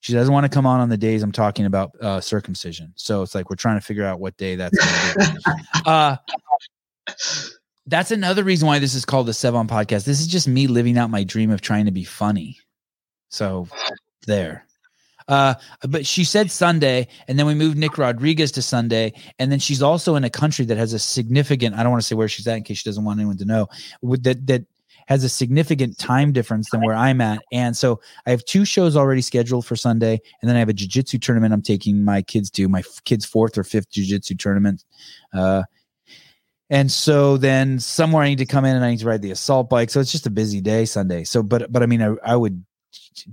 She 0.00 0.12
doesn't 0.12 0.30
want 0.30 0.44
to 0.44 0.50
come 0.50 0.66
on 0.66 0.80
on 0.80 0.90
the 0.90 0.98
days 0.98 1.22
I'm 1.22 1.32
talking 1.32 1.64
about 1.64 1.92
uh, 2.02 2.20
circumcision. 2.20 2.92
So 2.94 3.22
it's 3.22 3.34
like 3.34 3.48
we're 3.48 3.56
trying 3.56 3.78
to 3.78 3.80
figure 3.80 4.04
out 4.04 4.20
what 4.20 4.36
day 4.36 4.54
that's 4.54 4.76
going 4.76 5.14
to 5.14 5.42
be. 5.46 5.62
uh, 5.86 6.16
that's 7.86 8.10
another 8.10 8.44
reason 8.44 8.68
why 8.68 8.80
this 8.80 8.94
is 8.94 9.06
called 9.06 9.28
the 9.28 9.32
Sevan 9.32 9.66
podcast. 9.66 10.04
This 10.04 10.20
is 10.20 10.26
just 10.26 10.46
me 10.46 10.66
living 10.66 10.98
out 10.98 11.08
my 11.08 11.24
dream 11.24 11.50
of 11.50 11.62
trying 11.62 11.86
to 11.86 11.90
be 11.90 12.04
funny. 12.04 12.58
So 13.30 13.66
there. 14.26 14.67
Uh, 15.28 15.54
but 15.88 16.06
she 16.06 16.24
said 16.24 16.50
Sunday, 16.50 17.06
and 17.28 17.38
then 17.38 17.46
we 17.46 17.54
moved 17.54 17.76
Nick 17.76 17.98
Rodriguez 17.98 18.50
to 18.52 18.62
Sunday, 18.62 19.12
and 19.38 19.52
then 19.52 19.58
she's 19.58 19.82
also 19.82 20.16
in 20.16 20.24
a 20.24 20.30
country 20.30 20.64
that 20.64 20.78
has 20.78 20.94
a 20.94 20.98
significant. 20.98 21.76
I 21.76 21.82
don't 21.82 21.92
want 21.92 22.02
to 22.02 22.06
say 22.06 22.14
where 22.14 22.28
she's 22.28 22.46
at 22.46 22.56
in 22.56 22.64
case 22.64 22.78
she 22.78 22.88
doesn't 22.88 23.04
want 23.04 23.20
anyone 23.20 23.36
to 23.36 23.44
know. 23.44 23.68
With 24.00 24.22
that 24.24 24.46
that 24.46 24.64
has 25.06 25.24
a 25.24 25.28
significant 25.28 25.98
time 25.98 26.32
difference 26.32 26.70
than 26.70 26.80
where 26.82 26.94
I'm 26.94 27.20
at, 27.20 27.42
and 27.52 27.76
so 27.76 28.00
I 28.26 28.30
have 28.30 28.44
two 28.44 28.64
shows 28.64 28.96
already 28.96 29.20
scheduled 29.22 29.66
for 29.66 29.76
Sunday, 29.76 30.20
and 30.40 30.48
then 30.48 30.56
I 30.56 30.60
have 30.60 30.68
a 30.70 30.74
jiu-jitsu 30.74 31.18
tournament 31.18 31.52
I'm 31.52 31.62
taking 31.62 32.04
my 32.04 32.22
kids 32.22 32.50
to 32.52 32.68
my 32.68 32.82
kids' 33.04 33.26
fourth 33.26 33.58
or 33.58 33.64
fifth 33.64 33.90
jiu-jitsu 33.90 34.34
tournament. 34.36 34.84
Uh, 35.32 35.62
and 36.70 36.90
so 36.90 37.38
then 37.38 37.78
somewhere 37.78 38.22
I 38.22 38.28
need 38.28 38.38
to 38.38 38.46
come 38.46 38.64
in 38.66 38.76
and 38.76 38.84
I 38.84 38.90
need 38.90 39.00
to 39.00 39.06
ride 39.06 39.22
the 39.22 39.30
assault 39.30 39.70
bike. 39.70 39.88
So 39.88 40.00
it's 40.00 40.12
just 40.12 40.26
a 40.26 40.30
busy 40.30 40.60
day 40.60 40.84
Sunday. 40.84 41.24
So, 41.24 41.42
but, 41.42 41.72
but 41.72 41.82
I 41.82 41.86
mean, 41.86 42.02
I, 42.02 42.14
I 42.22 42.36
would, 42.36 42.62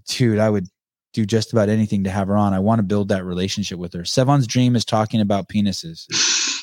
dude, 0.07 0.39
I 0.39 0.49
would 0.49 0.67
do 1.15 1.25
just 1.25 1.53
about 1.53 1.69
anything 1.69 2.03
to 2.03 2.09
have 2.11 2.27
her 2.27 2.37
on. 2.37 2.53
I 2.53 2.59
want 2.59 2.79
to 2.79 2.83
build 2.83 3.07
that 3.09 3.23
relationship 3.23 3.79
with 3.79 3.93
her. 3.93 4.03
Sevan's 4.03 4.47
dream 4.47 4.75
is 4.75 4.85
talking 4.85 5.21
about 5.21 5.47
penises. 5.49 6.05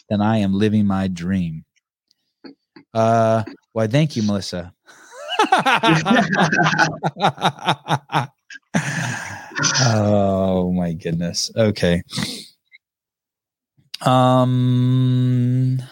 then 0.09 0.21
I 0.21 0.39
am 0.39 0.53
living 0.55 0.87
my 0.87 1.09
dream. 1.09 1.65
Uh, 2.95 3.43
why, 3.73 3.87
thank 3.87 4.17
you, 4.17 4.23
Melissa. 4.23 4.73
oh 9.85 10.73
my 10.75 10.93
goodness. 10.93 11.51
Okay. 11.57 12.03
Um, 14.03 15.83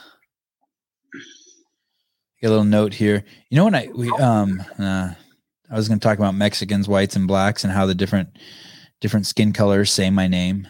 a 2.43 2.49
little 2.49 2.65
note 2.65 2.95
here. 2.95 3.25
You 3.51 3.57
know 3.57 3.65
when 3.65 3.75
I 3.75 3.89
we 3.95 4.11
um 4.13 4.63
uh, 4.79 5.15
I 5.71 5.77
was 5.77 5.87
going 5.87 6.01
to 6.01 6.05
talk 6.05 6.19
about 6.19 6.35
Mexicans, 6.35 6.89
whites, 6.89 7.15
and 7.15 7.29
blacks, 7.29 7.63
and 7.63 7.73
how 7.73 7.87
the 7.87 7.95
different 7.95 8.37
different 9.01 9.27
skin 9.27 9.53
colors 9.53 9.93
say 9.93 10.11
my 10.11 10.27
name. 10.27 10.67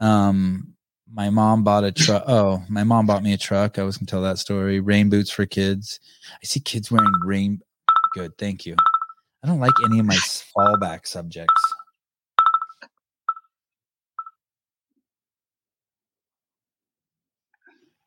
Um, 0.00 0.74
my 1.12 1.30
mom 1.30 1.62
bought 1.62 1.84
a 1.84 1.92
truck. 1.92 2.24
Oh, 2.26 2.62
my 2.68 2.82
mom 2.82 3.06
bought 3.06 3.22
me 3.22 3.32
a 3.32 3.38
truck. 3.38 3.78
I 3.78 3.84
was 3.84 3.96
going 3.96 4.06
to 4.06 4.10
tell 4.10 4.22
that 4.22 4.38
story. 4.38 4.80
Rain 4.80 5.08
boots 5.08 5.30
for 5.30 5.46
kids. 5.46 6.00
I 6.32 6.44
see 6.44 6.60
kids 6.60 6.90
wearing 6.90 7.12
rain. 7.24 7.60
Good, 8.14 8.36
thank 8.36 8.66
you. 8.66 8.74
I 9.42 9.46
don't 9.46 9.60
like 9.60 9.72
any 9.84 10.00
of 10.00 10.06
my 10.06 10.16
fallback 10.56 11.06
subjects. 11.06 11.62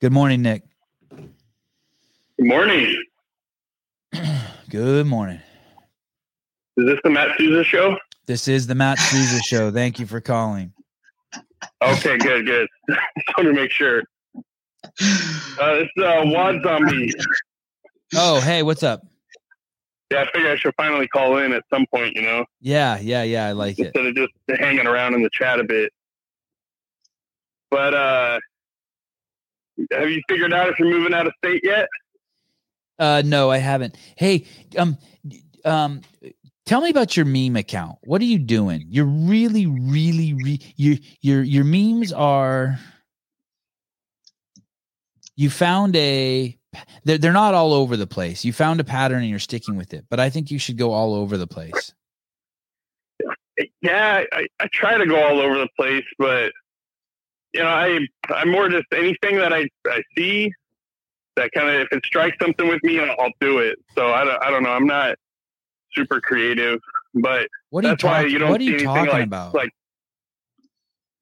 Good 0.02 0.12
morning, 0.12 0.42
Nick. 0.42 0.64
Good 1.10 1.34
morning. 2.40 3.04
Good 4.70 5.08
morning. 5.08 5.40
Is 6.78 6.86
this 6.86 7.00
the 7.04 7.10
Matt 7.10 7.30
Souza 7.38 7.64
show? 7.64 7.98
This 8.26 8.48
is 8.48 8.68
the 8.68 8.76
Matt 8.76 9.00
Souza 9.00 9.42
show. 9.44 9.72
Thank 9.72 10.00
you 10.00 10.06
for 10.06 10.22
calling. 10.22 10.74
Okay, 11.82 12.18
good, 12.18 12.46
good. 12.46 12.68
Just 12.90 13.38
want 13.38 13.48
to 13.48 13.54
make 13.54 13.72
sure. 13.72 14.04
Uh, 14.84 14.92
it's 15.00 15.92
uh, 15.98 16.22
WOD 16.26 16.62
Zombie. 16.64 17.12
Oh, 18.16 18.40
hey, 18.42 18.64
what's 18.64 18.84
up? 18.84 19.02
Yeah, 20.12 20.22
I 20.22 20.32
figure 20.32 20.52
I 20.52 20.56
should 20.56 20.74
finally 20.78 21.08
call 21.08 21.38
in 21.38 21.52
at 21.52 21.64
some 21.74 21.86
point, 21.94 22.16
you 22.16 22.22
know, 22.22 22.46
Yeah, 22.62 22.98
yeah, 23.00 23.24
yeah. 23.24 23.48
I 23.48 23.52
like 23.52 23.78
it. 23.80 23.88
instead 23.88 24.06
of 24.06 24.16
just 24.16 24.32
hanging 24.62 24.88
around 24.88 25.16
in 25.16 25.24
the 25.24 25.30
chat 25.34 25.60
a 25.60 25.66
bit. 25.66 25.92
But 27.70 27.94
uh, 27.94 28.40
have 29.92 30.10
you 30.10 30.22
figured 30.30 30.54
out 30.54 30.70
if 30.70 30.80
you're 30.80 30.90
moving 30.90 31.14
out 31.14 31.28
of 31.28 31.34
state 31.44 31.62
yet? 31.64 31.88
Uh, 32.98 33.22
no, 33.26 33.52
I 33.52 33.58
haven't. 33.58 33.98
Hey, 34.16 34.46
um, 34.78 34.98
um, 35.66 36.02
tell 36.68 36.82
me 36.82 36.90
about 36.90 37.18
your 37.18 37.26
meme 37.26 37.56
account. 37.56 37.98
What 38.04 38.22
are 38.22 38.26
you 38.26 38.38
doing? 38.38 38.86
You're 38.90 39.06
really, 39.06 39.66
really, 39.66 40.34
re- 40.34 40.74
your 40.76 40.98
your 41.22 41.42
your 41.42 41.64
memes 41.64 42.14
are. 42.14 42.78
You 45.36 45.50
found 45.50 45.96
a. 45.96 46.56
They're 47.06 47.18
they're 47.18 47.34
not 47.34 47.56
all 47.56 47.74
over 47.74 47.98
the 47.98 48.06
place. 48.06 48.46
You 48.46 48.54
found 48.54 48.80
a 48.80 48.84
pattern 48.84 49.22
and 49.22 49.30
you're 49.30 49.40
sticking 49.40 49.76
with 49.76 49.94
it. 49.94 50.06
But 50.10 50.20
I 50.20 50.30
think 50.30 50.52
you 50.52 50.60
should 50.60 50.78
go 50.78 50.92
all 50.92 51.16
over 51.16 51.38
the 51.38 51.48
place. 51.48 51.94
Yeah, 53.82 54.24
I, 54.32 54.46
I 54.60 54.68
try 54.72 54.98
to 54.98 55.06
go 55.08 55.24
all 55.24 55.40
over 55.40 55.58
the 55.58 55.70
place, 55.76 56.06
but 56.20 56.52
you 57.54 57.62
know, 57.64 57.70
I 57.70 58.00
I'm 58.30 58.52
more 58.52 58.70
just 58.70 58.86
anything 58.94 59.38
that 59.38 59.54
I 59.54 59.68
I 59.88 60.04
see 60.16 60.52
that 61.38 61.52
kind 61.54 61.70
of 61.70 61.82
if 61.82 61.88
it 61.92 62.06
strikes 62.06 62.38
something 62.42 62.68
with 62.68 62.84
me, 62.84 63.00
I'll, 63.00 63.32
do 63.40 63.60
it. 63.60 63.80
So 63.96 64.12
I 64.12 64.24
don't 64.26 64.44
I 64.44 64.52
don't 64.52 64.64
know. 64.64 64.72
I'm 64.72 64.86
not 64.86 65.18
super 65.98 66.22
creative, 66.22 66.80
but 67.14 67.48
What 67.72 67.84
are 67.84 67.90
you 67.90 67.92
that's 67.94 68.04
why 68.04 68.22
you 68.26 68.38
don't 68.40 68.52
What 68.52 68.62
are 68.62 68.64
see 68.64 68.74
anything 68.76 68.88
like 69.08 69.24
about? 69.26 69.54
like. 69.54 69.72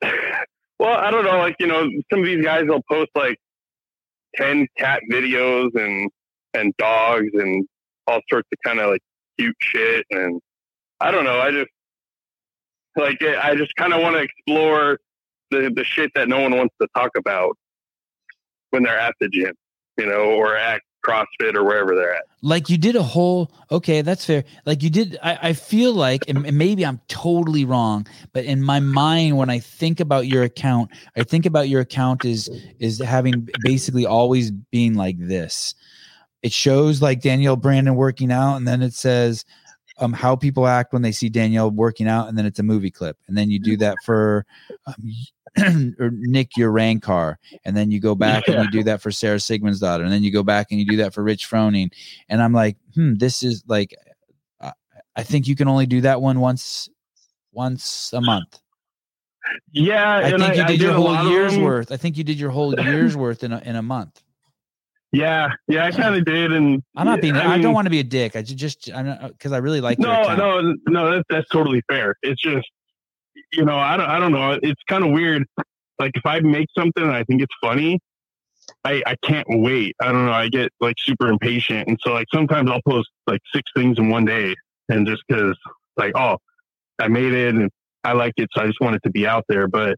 Well, 0.77 0.93
I 0.93 1.09
don't 1.09 1.23
know. 1.23 1.37
Like 1.37 1.55
you 1.59 1.67
know, 1.67 1.89
some 2.11 2.19
of 2.19 2.25
these 2.25 2.43
guys 2.43 2.65
will 2.67 2.83
post 2.91 3.09
like 3.15 3.37
ten 4.35 4.67
cat 4.77 5.01
videos 5.09 5.73
and 5.73 6.11
and 6.53 6.73
dogs 6.77 7.29
and 7.33 7.65
all 8.07 8.19
sorts 8.29 8.49
of 8.51 8.57
kind 8.63 8.79
of 8.81 8.89
like 8.91 9.01
cute 9.39 9.55
shit, 9.61 10.05
and 10.11 10.41
I 10.99 11.11
don't 11.11 11.23
know. 11.23 11.39
I 11.39 11.51
just 11.51 11.69
like 12.97 13.21
eh, 13.21 13.39
I 13.41 13.55
just 13.55 13.73
kind 13.77 13.93
of 13.93 14.01
want 14.01 14.17
to 14.17 14.21
explore 14.23 14.99
the 15.49 15.71
the 15.73 15.85
shit 15.85 16.11
that 16.15 16.27
no 16.27 16.41
one 16.41 16.57
wants 16.57 16.75
to 16.81 16.89
talk 16.93 17.11
about 17.17 17.57
when 18.71 18.83
they're 18.83 18.99
at 18.99 19.15
the 19.21 19.29
gym, 19.29 19.53
you 19.97 20.05
know, 20.07 20.25
or 20.35 20.57
at 20.57 20.81
CrossFit 21.05 21.55
or 21.55 21.63
wherever 21.63 21.93
they're 21.95 22.15
at. 22.15 22.23
like 22.41 22.69
you 22.69 22.77
did 22.77 22.95
a 22.95 23.03
whole 23.03 23.51
okay 23.69 24.01
that's 24.01 24.25
fair. 24.25 24.43
Like 24.65 24.81
you 24.83 24.89
did 24.89 25.17
i, 25.21 25.49
I 25.49 25.53
feel 25.53 25.93
like 25.93 26.23
and 26.27 26.41
maybe 26.57 26.85
i'm 26.85 26.99
totally 27.07 27.65
wrong 27.65 28.07
but 28.33 28.45
in 28.45 28.61
my 28.61 28.79
mind 28.79 29.37
when 29.37 29.49
i 29.49 29.59
think 29.59 29.99
about 29.99 30.27
your 30.27 30.43
account 30.43 30.89
i 31.15 31.23
think 31.23 31.45
about 31.45 31.69
your 31.69 31.81
account 31.81 32.25
is 32.25 32.49
is 32.79 32.99
having 32.99 33.47
basically 33.61 34.05
always 34.05 34.51
being 34.51 34.95
like 34.95 35.17
this. 35.19 35.75
It 36.41 36.51
shows 36.53 37.01
like 37.01 37.21
danielle 37.21 37.55
brandon 37.55 37.95
working 37.95 38.31
out 38.31 38.55
and 38.57 38.67
then 38.67 38.81
it 38.81 38.93
says 38.93 39.45
um 39.97 40.13
how 40.13 40.35
people 40.35 40.67
act 40.67 40.93
when 40.93 41.01
they 41.01 41.11
see 41.11 41.29
danielle 41.29 41.71
working 41.71 42.07
out 42.07 42.27
and 42.27 42.37
then 42.37 42.45
it's 42.45 42.59
a 42.59 42.63
movie 42.63 42.91
clip. 42.91 43.17
And 43.27 43.37
then 43.37 43.49
you 43.49 43.59
do 43.59 43.77
that 43.77 43.95
for 44.03 44.45
um, 44.85 44.95
or 45.99 46.11
Nick 46.11 46.51
Urankar 46.57 47.35
and 47.63 47.75
then 47.75 47.91
you 47.91 47.99
go 47.99 48.15
back 48.15 48.47
and 48.47 48.63
you 48.63 48.71
do 48.71 48.83
that 48.89 49.01
for 49.01 49.11
Sara 49.11 49.37
Sigmundsdóttir, 49.37 50.03
and 50.03 50.11
then 50.11 50.23
you 50.23 50.31
go 50.31 50.43
back 50.43 50.67
and 50.71 50.79
you 50.79 50.85
do 50.85 50.97
that 50.97 51.13
for 51.13 51.23
Rich 51.23 51.49
Froning, 51.49 51.91
and 52.29 52.41
I'm 52.41 52.53
like, 52.53 52.77
hmm, 52.93 53.15
this 53.15 53.43
is 53.43 53.63
like, 53.67 53.95
I, 54.59 54.73
I 55.15 55.23
think 55.23 55.47
you 55.47 55.55
can 55.55 55.67
only 55.67 55.85
do 55.85 56.01
that 56.01 56.21
one 56.21 56.39
once, 56.39 56.89
once 57.51 58.11
a 58.13 58.21
month. 58.21 58.59
Yeah, 59.71 60.17
I 60.17 60.31
think 60.31 60.55
you 60.55 60.63
I 60.63 60.67
did 60.67 60.81
your 60.81 60.93
whole 60.93 61.29
year's 61.29 61.57
worth. 61.57 61.91
I 61.91 61.97
think 61.97 62.17
you 62.17 62.23
did 62.23 62.39
your 62.39 62.49
whole 62.49 62.73
year's 62.79 63.15
worth 63.15 63.43
in 63.43 63.51
a, 63.51 63.59
in 63.59 63.75
a 63.75 63.81
month. 63.81 64.21
Yeah, 65.11 65.49
yeah, 65.67 65.85
I 65.85 65.91
kind 65.91 66.15
of 66.15 66.25
did, 66.33 66.51
and 66.51 66.83
I'm 66.95 67.05
not 67.05 67.21
being. 67.21 67.35
I, 67.35 67.53
mean, 67.53 67.61
don't 67.61 67.73
want 67.73 67.85
to 67.85 67.91
be 67.91 67.99
a 67.99 68.03
dick. 68.03 68.35
I 68.35 68.41
ju- 68.41 68.55
just, 68.55 68.89
I'm 68.93 69.29
because 69.29 69.51
I 69.51 69.57
really 69.57 69.81
like. 69.81 69.99
No, 69.99 70.35
no, 70.35 70.73
no. 70.87 71.11
That's 71.11 71.25
that's 71.29 71.49
totally 71.49 71.81
fair. 71.87 72.15
It's 72.21 72.41
just, 72.41 72.67
you 73.53 73.65
know, 73.65 73.75
I 73.75 73.97
don't, 73.97 74.07
I 74.07 74.19
don't 74.19 74.31
know. 74.31 74.59
It's 74.61 74.81
kind 74.87 75.03
of 75.03 75.11
weird. 75.11 75.45
Like 75.99 76.11
if 76.15 76.25
I 76.25 76.39
make 76.41 76.67
something 76.77 77.03
and 77.03 77.11
I 77.11 77.23
think 77.23 77.41
it's 77.41 77.55
funny, 77.61 77.99
I 78.83 79.01
I 79.05 79.15
can't 79.23 79.47
wait. 79.49 79.95
I 80.01 80.11
don't 80.11 80.25
know. 80.25 80.31
I 80.33 80.49
get 80.49 80.71
like 80.79 80.95
super 80.99 81.27
impatient, 81.27 81.87
and 81.87 81.97
so 82.03 82.11
like 82.11 82.27
sometimes 82.33 82.69
I'll 82.69 82.81
post 82.87 83.09
like 83.27 83.41
six 83.53 83.69
things 83.75 83.97
in 83.97 84.09
one 84.09 84.25
day, 84.25 84.55
and 84.89 85.07
just 85.07 85.23
because 85.27 85.57
like 85.97 86.11
oh, 86.15 86.37
I 86.99 87.07
made 87.07 87.33
it 87.33 87.55
and 87.55 87.69
I 88.03 88.13
like 88.13 88.33
it, 88.37 88.49
so 88.53 88.61
I 88.61 88.67
just 88.67 88.79
want 88.81 88.95
it 88.95 89.03
to 89.03 89.09
be 89.09 89.25
out 89.25 89.45
there. 89.47 89.67
But 89.67 89.95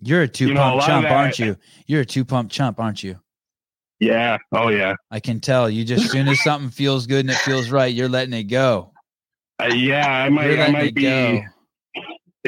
You're 0.00 0.22
a 0.22 0.28
two 0.28 0.48
You 0.48 0.54
know, 0.54 0.60
a 0.60 0.70
pump 0.72 0.82
chump, 0.82 1.02
that- 1.04 1.12
aren't 1.12 1.38
you? 1.38 1.56
You're 1.86 2.02
a 2.02 2.06
two 2.06 2.24
pump 2.24 2.50
chump, 2.50 2.78
aren't 2.78 3.02
you? 3.02 3.18
Yeah. 4.00 4.38
Oh 4.52 4.68
yeah. 4.68 4.94
I 5.10 5.18
can 5.20 5.40
tell. 5.40 5.68
You 5.68 5.84
just 5.84 6.04
as 6.04 6.10
soon 6.12 6.28
as 6.28 6.40
something 6.42 6.70
feels 6.70 7.06
good 7.06 7.20
and 7.20 7.30
it 7.30 7.36
feels 7.38 7.70
right, 7.70 7.92
you're 7.92 8.08
letting 8.08 8.32
it 8.32 8.44
go. 8.44 8.92
Uh, 9.60 9.72
yeah. 9.74 10.06
I 10.06 10.28
might. 10.28 10.58
I 10.60 10.70
might 10.70 10.94
be. 10.94 11.02
go. 11.02 11.40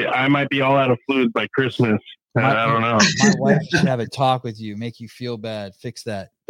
I 0.07 0.27
might 0.27 0.49
be 0.49 0.61
all 0.61 0.77
out 0.77 0.91
of 0.91 0.99
fluids 1.07 1.31
by 1.33 1.47
Christmas. 1.47 1.99
My- 2.35 2.51
I 2.51 2.65
don't 2.65 2.81
know. 2.81 2.97
My 3.19 3.33
wife 3.39 3.61
should 3.69 3.87
have 3.87 3.99
a 3.99 4.07
talk 4.07 4.43
with 4.43 4.59
you, 4.59 4.77
make 4.77 4.99
you 4.99 5.07
feel 5.07 5.37
bad. 5.37 5.73
Fix 5.75 6.03
that. 6.03 6.29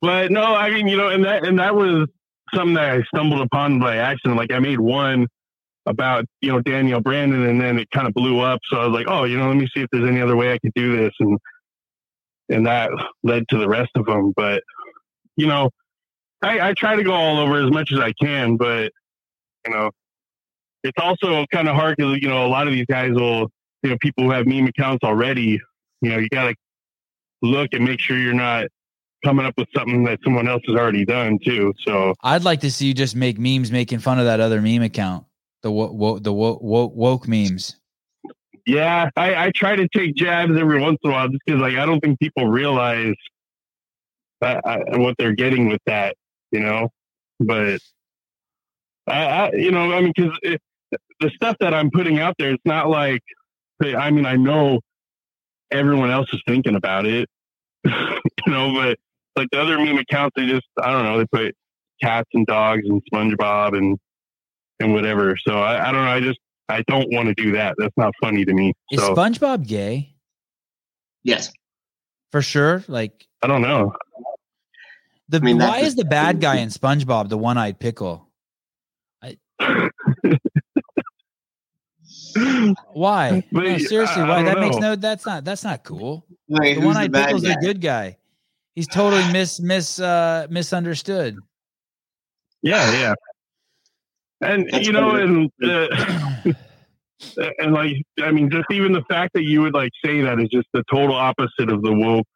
But 0.00 0.32
no, 0.32 0.42
I 0.42 0.70
mean, 0.70 0.88
you 0.88 0.96
know, 0.96 1.08
and 1.08 1.24
that 1.24 1.46
and 1.46 1.58
that 1.58 1.74
was 1.74 2.08
something 2.54 2.74
that 2.74 2.90
I 2.90 3.02
stumbled 3.14 3.40
upon 3.40 3.78
by 3.78 3.96
accident. 3.96 4.36
Like 4.36 4.50
I 4.50 4.58
made 4.58 4.80
one 4.80 5.26
about 5.86 6.24
you 6.40 6.50
know 6.50 6.60
Danielle 6.60 7.00
Brandon, 7.00 7.44
and 7.44 7.60
then 7.60 7.78
it 7.78 7.90
kind 7.90 8.06
of 8.06 8.14
blew 8.14 8.40
up. 8.40 8.60
So 8.64 8.78
I 8.78 8.86
was 8.86 8.94
like, 8.94 9.06
oh, 9.08 9.24
you 9.24 9.38
know, 9.38 9.48
let 9.48 9.56
me 9.56 9.68
see 9.74 9.82
if 9.82 9.88
there's 9.92 10.08
any 10.08 10.20
other 10.20 10.36
way 10.36 10.52
I 10.52 10.58
could 10.58 10.72
do 10.74 10.96
this, 10.96 11.12
and 11.20 11.38
and 12.48 12.66
that 12.66 12.90
led 13.22 13.48
to 13.50 13.58
the 13.58 13.68
rest 13.68 13.90
of 13.94 14.06
them. 14.06 14.32
But 14.34 14.62
you 15.36 15.46
know, 15.46 15.70
I, 16.42 16.70
I 16.70 16.74
try 16.74 16.96
to 16.96 17.04
go 17.04 17.12
all 17.12 17.38
over 17.38 17.64
as 17.64 17.70
much 17.70 17.92
as 17.92 18.00
I 18.00 18.12
can, 18.20 18.56
but 18.56 18.90
you 19.66 19.72
know, 19.72 19.90
it's 20.86 20.98
also 21.02 21.44
kind 21.52 21.68
of 21.68 21.74
hard 21.74 21.96
because 21.96 22.18
you 22.20 22.28
know 22.28 22.46
a 22.46 22.48
lot 22.48 22.66
of 22.66 22.72
these 22.72 22.86
guys 22.86 23.12
will, 23.12 23.50
you 23.82 23.90
know, 23.90 23.96
people 24.00 24.24
who 24.24 24.30
have 24.30 24.46
meme 24.46 24.66
accounts 24.66 25.04
already. 25.04 25.60
You 26.00 26.10
know, 26.10 26.18
you 26.18 26.28
got 26.28 26.48
to 26.48 26.54
look 27.42 27.70
and 27.72 27.84
make 27.84 28.00
sure 28.00 28.16
you're 28.18 28.34
not 28.34 28.66
coming 29.24 29.46
up 29.46 29.54
with 29.56 29.68
something 29.74 30.04
that 30.04 30.20
someone 30.22 30.46
else 30.46 30.62
has 30.66 30.76
already 30.76 31.04
done 31.04 31.38
too. 31.44 31.72
So 31.84 32.14
I'd 32.22 32.44
like 32.44 32.60
to 32.60 32.70
see 32.70 32.86
you 32.86 32.94
just 32.94 33.16
make 33.16 33.38
memes 33.38 33.72
making 33.72 33.98
fun 33.98 34.18
of 34.18 34.26
that 34.26 34.40
other 34.40 34.60
meme 34.60 34.82
account. 34.82 35.24
The 35.62 35.70
wo- 35.70 35.90
wo- 35.92 36.18
the 36.18 36.32
wo- 36.32 36.58
wo- 36.60 36.92
woke 36.94 37.26
memes. 37.26 37.76
yeah, 38.66 39.10
I, 39.16 39.46
I 39.46 39.50
try 39.50 39.74
to 39.74 39.88
take 39.88 40.14
jabs 40.14 40.52
every 40.56 40.80
once 40.80 40.98
in 41.02 41.10
a 41.10 41.12
while 41.12 41.28
just 41.28 41.40
because 41.44 41.60
like 41.60 41.76
I 41.76 41.86
don't 41.86 42.00
think 42.00 42.20
people 42.20 42.46
realize 42.46 43.14
that, 44.40 44.60
I, 44.64 44.98
what 44.98 45.16
they're 45.18 45.34
getting 45.34 45.68
with 45.68 45.80
that, 45.86 46.14
you 46.52 46.60
know. 46.60 46.90
But 47.40 47.80
I, 49.06 49.24
I 49.24 49.52
you 49.52 49.70
know, 49.72 49.92
I 49.92 50.02
mean, 50.02 50.12
because 50.14 50.38
the 51.20 51.30
stuff 51.34 51.56
that 51.60 51.74
I'm 51.74 51.90
putting 51.90 52.18
out 52.18 52.34
there, 52.38 52.52
it's 52.52 52.62
not 52.64 52.88
like 52.88 53.22
I 53.82 54.10
mean, 54.10 54.26
I 54.26 54.36
know 54.36 54.80
everyone 55.70 56.10
else 56.10 56.28
is 56.32 56.40
thinking 56.46 56.76
about 56.76 57.06
it, 57.06 57.28
you 57.84 57.92
know, 58.46 58.72
but 58.74 58.98
like 59.36 59.48
the 59.52 59.60
other 59.60 59.78
meme 59.78 59.98
accounts, 59.98 60.34
they 60.36 60.46
just 60.46 60.66
I 60.80 60.90
don't 60.90 61.04
know, 61.04 61.18
they 61.18 61.26
put 61.26 61.54
cats 62.02 62.28
and 62.34 62.46
dogs 62.46 62.82
and 62.86 63.02
SpongeBob 63.12 63.76
and 63.76 63.98
and 64.80 64.92
whatever. 64.92 65.36
So 65.46 65.58
I, 65.60 65.88
I 65.88 65.92
don't 65.92 66.04
know. 66.04 66.10
I 66.10 66.20
just 66.20 66.38
I 66.68 66.82
don't 66.86 67.12
want 67.12 67.28
to 67.28 67.34
do 67.34 67.52
that. 67.52 67.74
That's 67.78 67.96
not 67.96 68.12
funny 68.20 68.44
to 68.44 68.52
me. 68.52 68.72
Is 68.90 69.00
So 69.00 69.14
SpongeBob 69.14 69.66
gay? 69.66 70.14
Yes. 71.22 71.52
For 72.32 72.42
sure. 72.42 72.84
Like 72.88 73.26
I 73.42 73.46
don't 73.46 73.62
know. 73.62 73.94
the 75.28 75.38
I 75.38 75.40
mean, 75.40 75.58
why 75.58 75.80
is 75.80 75.94
the 75.94 76.04
bad 76.04 76.40
guy 76.40 76.56
in 76.56 76.68
SpongeBob 76.70 77.28
the 77.28 77.38
one 77.38 77.58
eyed 77.58 77.78
pickle? 77.78 78.24
Why? 82.92 83.42
But 83.52 83.64
No, 83.64 83.78
seriously, 83.78 84.22
I 84.22 84.28
why? 84.28 84.36
don't 84.36 84.44
That 84.46 84.58
makes 84.60 84.76
no 84.76 84.96
that's 84.96 85.26
not 85.26 85.44
that's 85.44 85.64
not 85.64 85.84
cool. 85.84 86.24
Wait, 86.48 86.74
The 86.74 86.86
one 86.86 86.96
eyed 86.96 87.12
bad 87.12 87.26
pickle's 87.26 87.42
guy? 87.42 87.54
the 87.54 87.66
good 87.66 87.80
guy. 87.80 88.16
He's 88.74 88.88
totally 88.88 89.32
mis 89.32 89.60
mis 89.60 89.98
uh 90.00 90.46
misunderstood. 90.50 91.36
Yeah, 92.62 92.90
yeah. 92.92 93.14
And 94.42 94.68
That's 94.70 94.86
you 94.86 94.92
know, 94.92 95.12
funny. 95.12 95.50
and 95.60 95.70
uh, 95.70 96.52
and 97.58 97.72
like 97.72 97.96
I 98.22 98.30
mean, 98.32 98.50
just 98.50 98.66
even 98.70 98.92
the 98.92 99.04
fact 99.08 99.32
that 99.34 99.44
you 99.44 99.62
would 99.62 99.74
like 99.74 99.92
say 100.04 100.20
that 100.22 100.38
is 100.40 100.48
just 100.50 100.66
the 100.74 100.82
total 100.90 101.14
opposite 101.14 101.70
of 101.70 101.82
the 101.82 101.92
woke, 101.92 102.26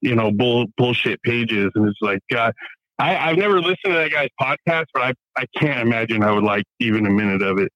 you 0.00 0.14
know, 0.14 0.30
bull 0.30 0.66
bullshit 0.76 1.20
pages, 1.22 1.70
and 1.74 1.88
it's 1.88 1.98
like 2.00 2.20
God. 2.30 2.52
I, 2.98 3.14
I've 3.30 3.36
never 3.36 3.60
listened 3.60 3.76
to 3.84 3.92
that 3.92 4.10
guy's 4.10 4.30
podcast, 4.40 4.86
but 4.94 5.02
I, 5.02 5.12
I 5.36 5.44
can't 5.58 5.80
imagine 5.86 6.22
I 6.22 6.32
would 6.32 6.44
like 6.44 6.64
even 6.80 7.04
a 7.04 7.10
minute 7.10 7.42
of 7.42 7.58
it. 7.58 7.70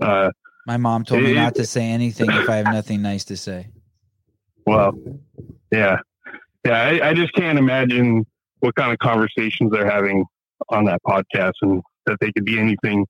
Uh, 0.00 0.30
My 0.66 0.76
mom 0.76 1.04
told 1.04 1.22
me 1.22 1.32
It- 1.32 1.34
not 1.34 1.54
to 1.56 1.64
say 1.66 1.84
anything 1.86 2.30
if 2.30 2.48
I 2.48 2.56
have 2.56 2.66
nothing 2.66 3.02
nice 3.02 3.24
to 3.26 3.36
say. 3.36 3.68
Well, 4.66 4.92
yeah, 5.70 5.98
yeah. 6.64 6.72
I, 6.82 7.10
I 7.10 7.14
just 7.14 7.32
can't 7.34 7.58
imagine 7.58 8.26
what 8.60 8.74
kind 8.74 8.92
of 8.92 8.98
conversations 8.98 9.70
they're 9.70 9.88
having 9.90 10.24
on 10.70 10.84
that 10.86 11.00
podcast, 11.06 11.52
and 11.62 11.80
that 12.06 12.18
they 12.20 12.32
could 12.32 12.44
be 12.44 12.58
anything, 12.58 13.06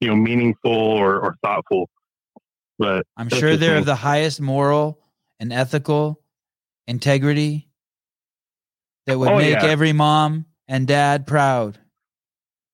you 0.00 0.08
know, 0.08 0.16
meaningful 0.16 0.70
or, 0.72 1.20
or 1.20 1.36
thoughtful. 1.42 1.88
But 2.78 3.06
I'm 3.16 3.28
sure 3.30 3.56
they're 3.56 3.74
me. 3.74 3.78
of 3.78 3.86
the 3.86 3.94
highest 3.94 4.40
moral 4.40 4.98
and 5.40 5.52
ethical 5.52 6.20
integrity 6.86 7.68
that 9.06 9.18
would 9.18 9.30
Oh, 9.30 9.38
make 9.38 9.52
yeah. 9.54 9.64
every 9.64 9.92
mom 9.92 10.44
and 10.68 10.86
dad 10.86 11.26
proud 11.26 11.78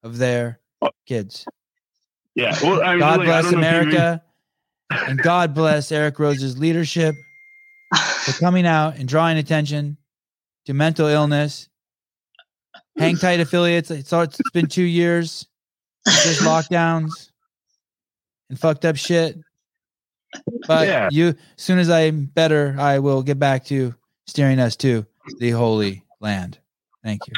of 0.02 0.18
their 0.18 0.58
Oh. 0.82 0.90
kids. 1.06 1.44
Yeah, 2.35 2.57
well, 2.62 2.82
I 2.82 2.90
mean, 2.93 3.01
God 3.01 3.19
like, 3.19 3.27
bless 3.27 3.44
don't 3.51 3.61
know 3.61 3.66
if 3.66 3.73
you 3.73 3.78
read- 3.78 3.89
America 3.89 4.23
and 4.90 5.19
God 5.23 5.55
bless 5.55 5.93
Eric 5.93 6.19
Roza's 6.19 6.59
leadership 6.59 7.15
for 8.24 8.32
coming 8.32 8.66
out 8.66 8.97
and 8.97 9.09
drawing 9.09 9.39
attention 9.39 9.97
to 10.66 10.74
mental 10.74 11.07
illness. 11.07 11.69
Hang 12.98 13.16
tight 13.16 13.40
affiliates. 13.40 13.90
It's, 13.90 14.12
it's 14.12 14.51
been 14.52 14.66
two 14.66 14.82
years. 14.82 15.47
Just 16.07 16.40
lockdowns 16.43 17.31
and 18.48 18.59
fucked 18.59 18.85
up 18.85 18.97
shit. 18.97 19.39
But 20.66 20.86
Yeah. 20.89 21.09
you, 21.11 21.28
as 21.28 21.36
soon 21.57 21.78
as 21.78 21.90
I'm 21.90 22.27
better, 22.27 22.77
I 22.78 22.98
will 23.01 23.23
get 23.23 23.39
back 23.39 23.65
to 23.66 23.94
steering 24.27 24.59
us 24.61 24.77
to 24.77 25.07
the 25.39 25.51
Holy 25.51 26.05
Land. 26.20 26.59
Thank 27.05 27.27
you. 27.27 27.32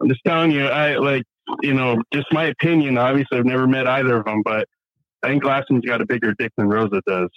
I'm 0.00 0.08
just 0.08 0.20
telling 0.24 0.50
you, 0.50 0.66
I 0.66 0.96
like, 0.96 1.24
you 1.62 1.74
know, 1.74 2.00
just 2.12 2.26
my 2.32 2.44
opinion. 2.44 2.98
Obviously, 2.98 3.38
I've 3.38 3.44
never 3.44 3.66
met 3.66 3.86
either 3.86 4.16
of 4.18 4.24
them, 4.24 4.42
but 4.44 4.68
I 5.22 5.28
think 5.28 5.42
Glassman's 5.42 5.84
got 5.86 6.00
a 6.00 6.06
bigger 6.06 6.34
dick 6.38 6.52
than 6.56 6.68
Roza 6.68 7.00
does. 7.06 7.30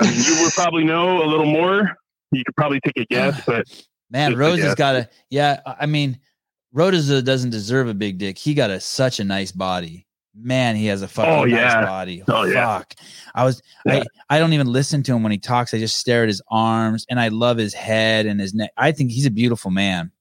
I 0.00 0.10
mean, 0.10 0.20
you 0.22 0.42
would 0.42 0.52
probably 0.52 0.84
know 0.84 1.22
a 1.22 1.26
little 1.26 1.46
more. 1.46 1.96
You 2.32 2.42
could 2.44 2.56
probably 2.56 2.80
take 2.80 2.96
a 2.98 3.04
guess, 3.06 3.42
but 3.46 3.66
Man, 4.10 4.34
Roza's 4.34 4.74
got 4.74 4.96
a 4.96 5.08
yeah. 5.30 5.60
I 5.66 5.86
mean, 5.86 6.18
Roza 6.74 7.24
doesn't 7.24 7.50
deserve 7.50 7.88
a 7.88 7.94
big 7.94 8.18
dick. 8.18 8.38
He 8.38 8.54
got 8.54 8.70
a 8.70 8.80
such 8.80 9.20
a 9.20 9.24
nice 9.24 9.52
body. 9.52 10.06
Man, 10.34 10.76
he 10.76 10.86
has 10.86 11.02
a 11.02 11.08
fucking 11.08 11.32
Oh, 11.32 11.44
yeah. 11.44 11.74
nice 11.74 11.86
body. 11.86 12.22
Oh, 12.28 12.44
yeah. 12.44 12.78
Fuck. 12.78 12.94
I 13.34 13.44
was 13.44 13.60
Yeah. 13.84 14.04
I 14.28 14.36
I 14.36 14.38
don't 14.38 14.52
even 14.52 14.68
listen 14.68 15.02
to 15.04 15.12
him 15.14 15.22
when 15.24 15.32
he 15.32 15.38
talks. 15.38 15.74
I 15.74 15.78
just 15.78 15.96
stare 15.96 16.22
at 16.22 16.28
his 16.28 16.40
arms 16.48 17.04
and 17.10 17.18
I 17.18 17.28
love 17.28 17.56
his 17.58 17.74
head 17.74 18.26
and 18.26 18.40
his 18.40 18.54
neck. 18.54 18.70
I 18.76 18.92
think 18.92 19.10
he's 19.10 19.26
a 19.26 19.30
beautiful 19.30 19.72
man. 19.72 20.12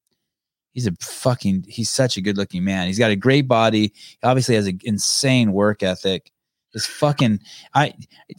He's 0.79 0.87
a 0.87 0.93
fucking 1.01 1.65
he's 1.67 1.89
such 1.89 2.15
a 2.15 2.21
good 2.21 2.37
looking 2.37 2.63
man. 2.63 2.87
He's 2.87 2.97
got 2.97 3.11
a 3.11 3.17
great 3.17 3.49
body. 3.49 3.91
He 3.93 4.17
obviously 4.23 4.55
has 4.55 4.65
an 4.65 4.79
insane 4.85 5.51
work 5.51 5.83
ethic. 5.83 6.31
This 6.73 6.85
fucking 6.85 7.41
I, 7.73 7.93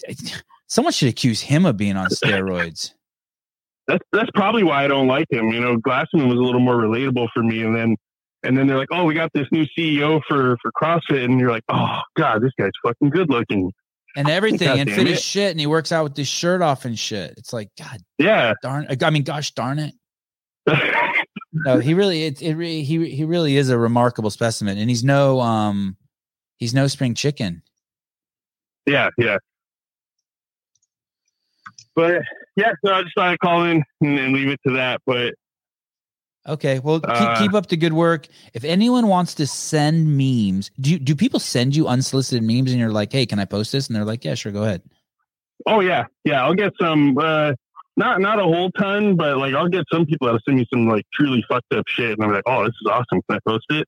I 0.08 0.16
someone 0.68 0.94
should 0.94 1.08
accuse 1.08 1.42
him 1.42 1.66
of 1.66 1.76
being 1.76 1.98
on 1.98 2.08
steroids. 2.10 2.92
that's 3.86 4.02
that's 4.12 4.30
probably 4.34 4.62
why 4.62 4.84
I 4.84 4.88
don't 4.88 5.06
like 5.06 5.26
him. 5.30 5.50
You 5.50 5.60
know, 5.60 5.76
Glassman 5.76 6.28
was 6.28 6.38
a 6.38 6.42
little 6.42 6.60
more 6.62 6.76
relatable 6.76 7.28
for 7.34 7.42
me, 7.42 7.62
and 7.62 7.76
then 7.76 7.96
and 8.42 8.56
then 8.56 8.66
they're 8.66 8.78
like, 8.78 8.88
oh, 8.90 9.04
we 9.04 9.12
got 9.12 9.30
this 9.34 9.46
new 9.52 9.66
CEO 9.76 10.22
for 10.26 10.56
for 10.62 10.72
CrossFit, 10.72 11.24
and 11.26 11.38
you're 11.38 11.50
like, 11.50 11.64
oh 11.68 11.98
god, 12.16 12.40
this 12.40 12.52
guy's 12.58 12.70
fucking 12.82 13.10
good 13.10 13.28
looking. 13.28 13.70
and 14.16 14.28
everything 14.30 14.66
God 14.66 14.78
and 14.78 14.90
fit 14.90 15.20
shit 15.20 15.50
and 15.50 15.60
he 15.60 15.66
works 15.66 15.92
out 15.92 16.04
with 16.04 16.16
his 16.16 16.26
shirt 16.28 16.62
off 16.62 16.86
and 16.86 16.98
shit. 16.98 17.34
It's 17.36 17.52
like 17.52 17.68
God 17.78 17.98
Yeah. 18.16 18.54
darn 18.62 18.86
I 19.02 19.10
mean 19.10 19.24
gosh 19.24 19.50
darn 19.52 19.78
it. 19.78 19.94
No, 21.52 21.78
he 21.78 21.94
really 21.94 22.24
it, 22.24 22.40
it 22.42 22.54
re, 22.54 22.82
he 22.82 23.10
he 23.10 23.24
really 23.24 23.56
is 23.56 23.70
a 23.70 23.78
remarkable 23.78 24.30
specimen 24.30 24.78
and 24.78 24.88
he's 24.88 25.02
no 25.02 25.40
um 25.40 25.96
he's 26.58 26.72
no 26.72 26.86
spring 26.86 27.14
chicken. 27.14 27.62
yeah, 28.86 29.10
yeah. 29.18 29.38
But 31.96 32.22
yeah, 32.56 32.72
so 32.84 32.92
I 32.92 33.02
just 33.02 33.14
thought 33.16 33.30
I'd 33.30 33.40
call 33.40 33.64
in 33.64 33.82
and, 34.00 34.18
and 34.18 34.32
leave 34.32 34.48
it 34.48 34.60
to 34.66 34.74
that. 34.74 35.00
But 35.06 35.34
Okay, 36.48 36.78
well 36.78 37.00
keep, 37.00 37.10
Uh, 37.10 37.38
keep 37.38 37.54
up 37.54 37.66
the 37.66 37.76
good 37.76 37.92
work. 37.92 38.26
If 38.54 38.64
anyone 38.64 39.08
wants 39.08 39.34
to 39.34 39.46
send 39.46 40.16
memes, 40.16 40.70
do 40.80 40.92
you, 40.92 40.98
do 40.98 41.14
people 41.14 41.38
send 41.40 41.76
you 41.76 41.86
unsolicited 41.86 42.42
memes 42.42 42.70
and 42.70 42.80
you're 42.80 42.92
like, 42.92 43.12
"Hey, 43.12 43.26
can 43.26 43.38
I 43.38 43.44
post 43.44 43.72
this?" 43.72 43.88
and 43.88 43.96
they're 43.96 44.04
like, 44.04 44.24
"Yeah, 44.24 44.34
sure, 44.34 44.52
go 44.52 44.62
ahead." 44.62 44.82
oh 45.66 45.80
yeah, 45.80 46.06
yeah, 46.24 46.42
I'll 46.42 46.54
get 46.54 46.72
some. 46.80 47.18
uh 47.18 47.52
not 48.00 48.20
not 48.20 48.40
a 48.40 48.42
whole 48.42 48.70
ton, 48.72 49.14
but 49.14 49.36
like 49.36 49.54
I'll 49.54 49.68
get 49.68 49.84
some 49.92 50.06
people 50.06 50.26
that'll 50.26 50.40
send 50.44 50.58
me 50.58 50.66
some 50.72 50.88
like 50.88 51.04
truly 51.14 51.44
fucked 51.48 51.72
up 51.72 51.84
shit, 51.86 52.12
and 52.12 52.24
I'm 52.24 52.32
like, 52.32 52.42
oh, 52.46 52.64
this 52.64 52.74
is 52.82 52.90
awesome. 52.90 53.20
Can 53.28 53.36
I 53.36 53.38
post 53.46 53.66
it? 53.70 53.86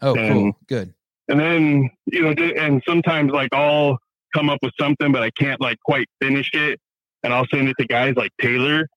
Oh, 0.00 0.14
cool. 0.14 0.52
Good. 0.66 0.94
and 1.28 1.38
then 1.38 1.90
you 2.06 2.22
know 2.22 2.30
and 2.30 2.82
sometimes 2.88 3.30
like 3.32 3.50
i'll 3.52 3.98
come 4.34 4.48
up 4.48 4.58
with 4.62 4.72
something 4.80 5.12
but 5.12 5.22
i 5.22 5.30
can't 5.38 5.60
like 5.60 5.78
quite 5.84 6.06
finish 6.22 6.48
it 6.54 6.80
and 7.22 7.34
i'll 7.34 7.46
send 7.52 7.68
it 7.68 7.76
to 7.78 7.86
guys 7.86 8.14
like 8.16 8.30
taylor 8.40 8.88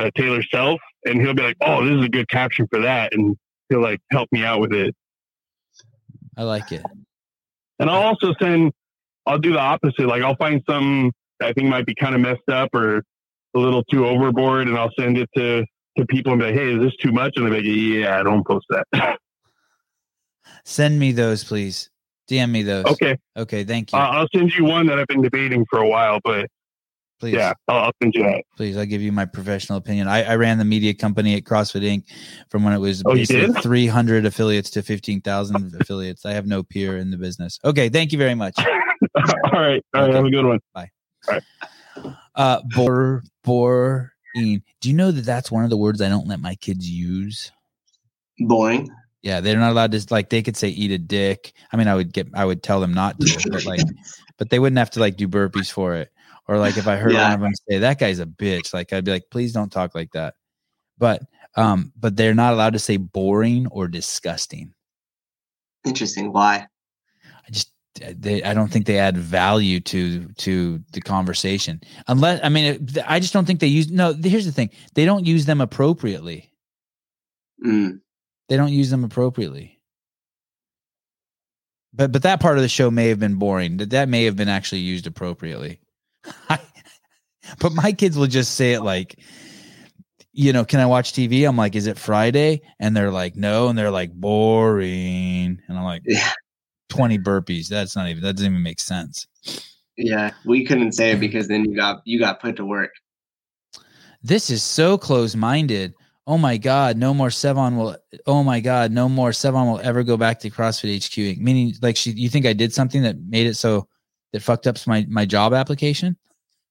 uh, 0.00 0.10
taylor 0.16 0.42
self 0.42 0.80
and 1.04 1.20
he'll 1.20 1.34
be 1.34 1.42
like 1.42 1.56
oh 1.60 1.84
this 1.84 1.94
is 1.98 2.04
a 2.06 2.08
good 2.08 2.26
caption 2.30 2.66
for 2.72 2.80
that 2.80 3.12
and 3.12 3.36
he'll 3.68 3.82
like 3.82 4.00
help 4.10 4.26
me 4.32 4.42
out 4.42 4.58
with 4.60 4.72
it 4.72 4.94
I 6.38 6.44
like 6.44 6.72
it. 6.72 6.82
and 7.78 7.90
i'll 7.90 8.02
also 8.04 8.32
send 8.40 8.72
I'll 9.26 9.38
do 9.38 9.52
the 9.52 9.58
opposite. 9.60 10.06
Like 10.06 10.22
I'll 10.22 10.36
find 10.36 10.62
some 10.68 11.12
I 11.40 11.52
think 11.52 11.68
might 11.68 11.86
be 11.86 11.94
kind 11.94 12.14
of 12.14 12.20
messed 12.20 12.48
up 12.50 12.74
or 12.74 13.02
a 13.54 13.58
little 13.58 13.82
too 13.84 14.06
overboard, 14.06 14.68
and 14.68 14.76
I'll 14.78 14.92
send 14.98 15.18
it 15.18 15.28
to 15.36 15.64
to 15.98 16.06
people 16.06 16.32
and 16.32 16.40
be 16.40 16.46
like, 16.46 16.54
"Hey, 16.54 16.74
is 16.74 16.80
this 16.80 16.96
too 16.96 17.12
much?" 17.12 17.32
And 17.36 17.46
they're 17.46 17.54
like, 17.54 17.64
"Yeah, 17.64 18.18
I 18.18 18.22
don't 18.22 18.46
post 18.46 18.66
that." 18.70 18.86
Send 20.64 20.98
me 20.98 21.12
those, 21.12 21.44
please. 21.44 21.90
DM 22.30 22.50
me 22.50 22.62
those. 22.62 22.84
okay, 22.86 23.16
Okay. 23.36 23.64
Thank 23.64 23.92
you. 23.92 23.98
uh, 23.98 24.02
I'll 24.02 24.28
send 24.34 24.54
you 24.54 24.64
one 24.64 24.86
that 24.86 24.98
I've 24.98 25.06
been 25.08 25.22
debating 25.22 25.66
for 25.68 25.80
a 25.80 25.88
while, 25.88 26.20
but 26.24 26.46
please. 27.20 27.34
yeah, 27.34 27.52
I'll, 27.68 27.84
I'll 27.86 27.92
send 28.00 28.14
you 28.14 28.22
that. 28.22 28.44
Please, 28.56 28.76
I'll 28.76 28.86
give 28.86 29.02
you 29.02 29.10
my 29.12 29.24
professional 29.24 29.78
opinion. 29.78 30.06
I, 30.08 30.22
I 30.22 30.36
ran 30.36 30.58
the 30.58 30.64
media 30.64 30.94
company 30.94 31.34
at 31.34 31.42
CrossFit 31.44 31.82
Inc. 31.82 32.04
from 32.48 32.62
when 32.64 32.72
it 32.74 32.78
was 32.78 33.02
Oh, 33.04 33.14
basically 33.14 33.52
300 33.60 34.24
affiliates 34.24 34.70
to 34.70 34.82
15,000 34.82 35.74
affiliates. 35.80 36.24
I 36.24 36.32
have 36.32 36.46
no 36.46 36.62
peer 36.62 36.96
in 36.96 37.10
the 37.10 37.18
business. 37.18 37.58
Okay. 37.64 37.88
Thank 37.88 38.12
you 38.12 38.18
very 38.18 38.34
much. 38.36 38.54
all 38.58 39.24
right, 39.52 39.82
all 39.94 40.02
right, 40.06 40.14
have 40.14 40.24
a 40.24 40.30
good 40.30 40.44
one. 40.46 40.60
Uh, 42.34 42.60
bor, 42.74 43.22
boring. 43.44 44.10
Do 44.34 44.88
you 44.88 44.94
know 44.94 45.10
that 45.10 45.24
that's 45.24 45.50
one 45.50 45.64
of 45.64 45.70
the 45.70 45.76
words 45.76 46.00
I 46.00 46.08
don't 46.08 46.26
let 46.26 46.40
my 46.40 46.54
kids 46.54 46.88
use? 46.88 47.52
Boring. 48.38 48.88
Yeah, 49.22 49.40
they're 49.40 49.58
not 49.58 49.70
allowed 49.70 49.92
to 49.92 50.04
like 50.10 50.30
they 50.30 50.42
could 50.42 50.56
say 50.56 50.68
eat 50.68 50.90
a 50.90 50.98
dick. 50.98 51.52
I 51.72 51.76
mean, 51.76 51.86
I 51.86 51.94
would 51.94 52.12
get 52.12 52.28
I 52.34 52.44
would 52.44 52.62
tell 52.62 52.80
them 52.80 52.92
not 52.92 53.20
to, 53.20 53.50
but 53.50 53.64
like 53.64 53.80
but 54.38 54.50
they 54.50 54.58
wouldn't 54.58 54.78
have 54.78 54.90
to 54.92 55.00
like 55.00 55.16
do 55.16 55.28
burpees 55.28 55.70
for 55.70 55.94
it. 55.94 56.10
Or 56.48 56.58
like 56.58 56.76
if 56.76 56.88
I 56.88 56.96
heard 56.96 57.12
Yeah. 57.12 57.24
one 57.24 57.32
of 57.34 57.40
them 57.40 57.52
say 57.68 57.78
that 57.78 58.00
guy's 58.00 58.18
a 58.18 58.26
bitch, 58.26 58.74
like 58.74 58.92
I'd 58.92 59.04
be 59.04 59.12
like, 59.12 59.30
please 59.30 59.52
don't 59.52 59.70
talk 59.70 59.94
like 59.94 60.10
that. 60.12 60.34
But 60.98 61.22
um, 61.54 61.92
but 61.98 62.16
they're 62.16 62.34
not 62.34 62.52
allowed 62.52 62.72
to 62.72 62.78
say 62.78 62.96
boring 62.96 63.66
or 63.68 63.86
disgusting. 63.86 64.74
Interesting. 65.84 66.32
Why? 66.32 66.66
I 67.46 67.50
just 67.50 67.70
they 67.94 68.42
I 68.42 68.54
don't 68.54 68.70
think 68.70 68.86
they 68.86 68.98
add 68.98 69.16
value 69.16 69.80
to 69.80 70.26
to 70.38 70.82
the 70.92 71.00
conversation. 71.00 71.80
Unless 72.08 72.40
I 72.42 72.48
mean 72.48 72.88
I 73.06 73.20
just 73.20 73.32
don't 73.32 73.44
think 73.44 73.60
they 73.60 73.66
use 73.66 73.90
no, 73.90 74.14
here's 74.14 74.46
the 74.46 74.52
thing. 74.52 74.70
They 74.94 75.04
don't 75.04 75.26
use 75.26 75.46
them 75.46 75.60
appropriately. 75.60 76.48
Mm. 77.64 78.00
they 78.48 78.56
don't 78.56 78.72
use 78.72 78.90
them 78.90 79.04
appropriately. 79.04 79.80
But 81.92 82.10
but 82.12 82.22
that 82.22 82.40
part 82.40 82.56
of 82.56 82.62
the 82.62 82.68
show 82.68 82.90
may 82.90 83.08
have 83.08 83.20
been 83.20 83.36
boring. 83.36 83.76
That 83.76 83.90
that 83.90 84.08
may 84.08 84.24
have 84.24 84.36
been 84.36 84.48
actually 84.48 84.80
used 84.80 85.06
appropriately. 85.06 85.80
but 86.48 87.72
my 87.72 87.92
kids 87.92 88.16
will 88.16 88.26
just 88.26 88.54
say 88.54 88.72
it 88.72 88.80
like, 88.80 89.18
you 90.32 90.52
know, 90.52 90.64
can 90.64 90.80
I 90.80 90.86
watch 90.86 91.12
TV? 91.12 91.46
I'm 91.46 91.56
like, 91.56 91.76
is 91.76 91.86
it 91.86 91.98
Friday? 91.98 92.62
And 92.80 92.96
they're 92.96 93.10
like, 93.10 93.36
no, 93.36 93.68
and 93.68 93.78
they're 93.78 93.90
like, 93.90 94.12
boring. 94.12 95.60
And 95.68 95.78
I'm 95.78 95.84
like, 95.84 96.02
Yeah. 96.06 96.32
20 96.92 97.18
burpees. 97.18 97.68
That's 97.68 97.96
not 97.96 98.08
even 98.08 98.22
that 98.22 98.36
doesn't 98.36 98.52
even 98.52 98.62
make 98.62 98.80
sense. 98.80 99.26
Yeah, 99.96 100.30
we 100.44 100.64
couldn't 100.64 100.92
say 100.92 101.12
it 101.12 101.20
because 101.20 101.48
then 101.48 101.64
you 101.64 101.76
got 101.76 102.02
you 102.04 102.18
got 102.18 102.40
put 102.40 102.56
to 102.56 102.64
work. 102.64 102.90
This 104.22 104.50
is 104.50 104.62
so 104.62 104.98
close 104.98 105.34
minded. 105.34 105.94
Oh 106.26 106.38
my 106.38 106.56
God, 106.56 106.96
no 106.96 107.12
more 107.12 107.28
Sevan 107.28 107.76
will. 107.76 107.96
Oh 108.26 108.44
my 108.44 108.60
God, 108.60 108.92
no 108.92 109.08
more 109.08 109.30
Sevan 109.30 109.70
will 109.70 109.80
ever 109.80 110.02
go 110.02 110.16
back 110.16 110.38
to 110.40 110.50
CrossFit 110.50 111.04
HQ. 111.04 111.40
Meaning, 111.40 111.74
like, 111.82 111.96
she, 111.96 112.12
you 112.12 112.28
think 112.28 112.46
I 112.46 112.52
did 112.52 112.72
something 112.72 113.02
that 113.02 113.18
made 113.18 113.46
it 113.46 113.54
so 113.54 113.88
that 114.32 114.42
fucked 114.42 114.66
up 114.66 114.76
my 114.86 115.06
my 115.08 115.24
job 115.24 115.54
application? 115.54 116.16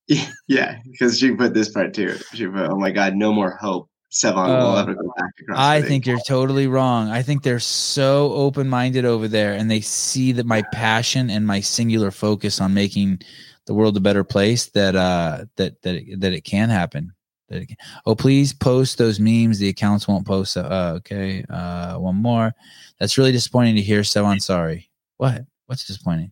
Yeah, 0.48 0.78
because 0.92 1.18
she 1.18 1.34
put 1.34 1.54
this 1.54 1.70
part 1.70 1.94
too. 1.94 2.18
She 2.34 2.46
put, 2.46 2.70
"Oh 2.70 2.76
my 2.76 2.92
God, 2.92 3.16
no 3.16 3.32
more 3.32 3.52
hope. 3.52 3.90
Sevan 4.12 4.48
will 4.48 4.78
ever 4.78 4.94
go 4.94 5.14
back 5.18 5.36
to 5.38 5.46
CrossFit." 5.46 5.58
I 5.58 5.82
think 5.82 6.06
you're 6.06 6.20
totally 6.28 6.68
wrong. 6.68 7.10
I 7.10 7.22
think 7.22 7.44
they're 7.44 7.60
so 7.60 8.34
open 8.34 8.68
minded 8.68 9.06
over 9.06 9.28
there, 9.28 9.54
and 9.54 9.72
they 9.72 9.82
see 9.82 10.32
that 10.34 10.46
my 10.46 10.64
passion 10.74 11.30
and 11.30 11.48
my 11.48 11.62
singular 11.62 12.12
focus 12.12 12.60
on 12.60 12.74
making 12.74 13.22
the 13.66 13.74
world 13.74 13.96
a 13.96 14.02
better 14.02 14.24
place 14.24 14.68
that 14.72 14.96
uh 14.96 15.46
that 15.56 15.82
that 15.84 15.96
it, 15.96 16.20
that 16.20 16.34
it 16.34 16.42
can 16.42 16.70
happen. 16.70 17.14
That 17.50 17.62
it 17.62 17.68
can. 17.68 17.78
Oh, 18.06 18.16
please 18.16 18.54
post 18.54 18.98
those 18.98 19.20
memes. 19.20 19.60
The 19.60 19.70
accounts 19.70 20.08
won't 20.08 20.28
post. 20.28 20.58
Uh, 20.58 20.94
okay, 20.98 21.46
uh, 21.50 21.96
one 21.96 22.16
more. 22.16 22.54
That's 23.00 23.18
really 23.18 23.32
disappointing 23.32 23.76
to 23.76 23.82
hear. 23.82 24.04
So 24.04 24.26
I'm 24.26 24.40
sorry. 24.40 24.90
What? 25.18 25.46
What's 25.68 25.86
disappointing? 25.86 26.32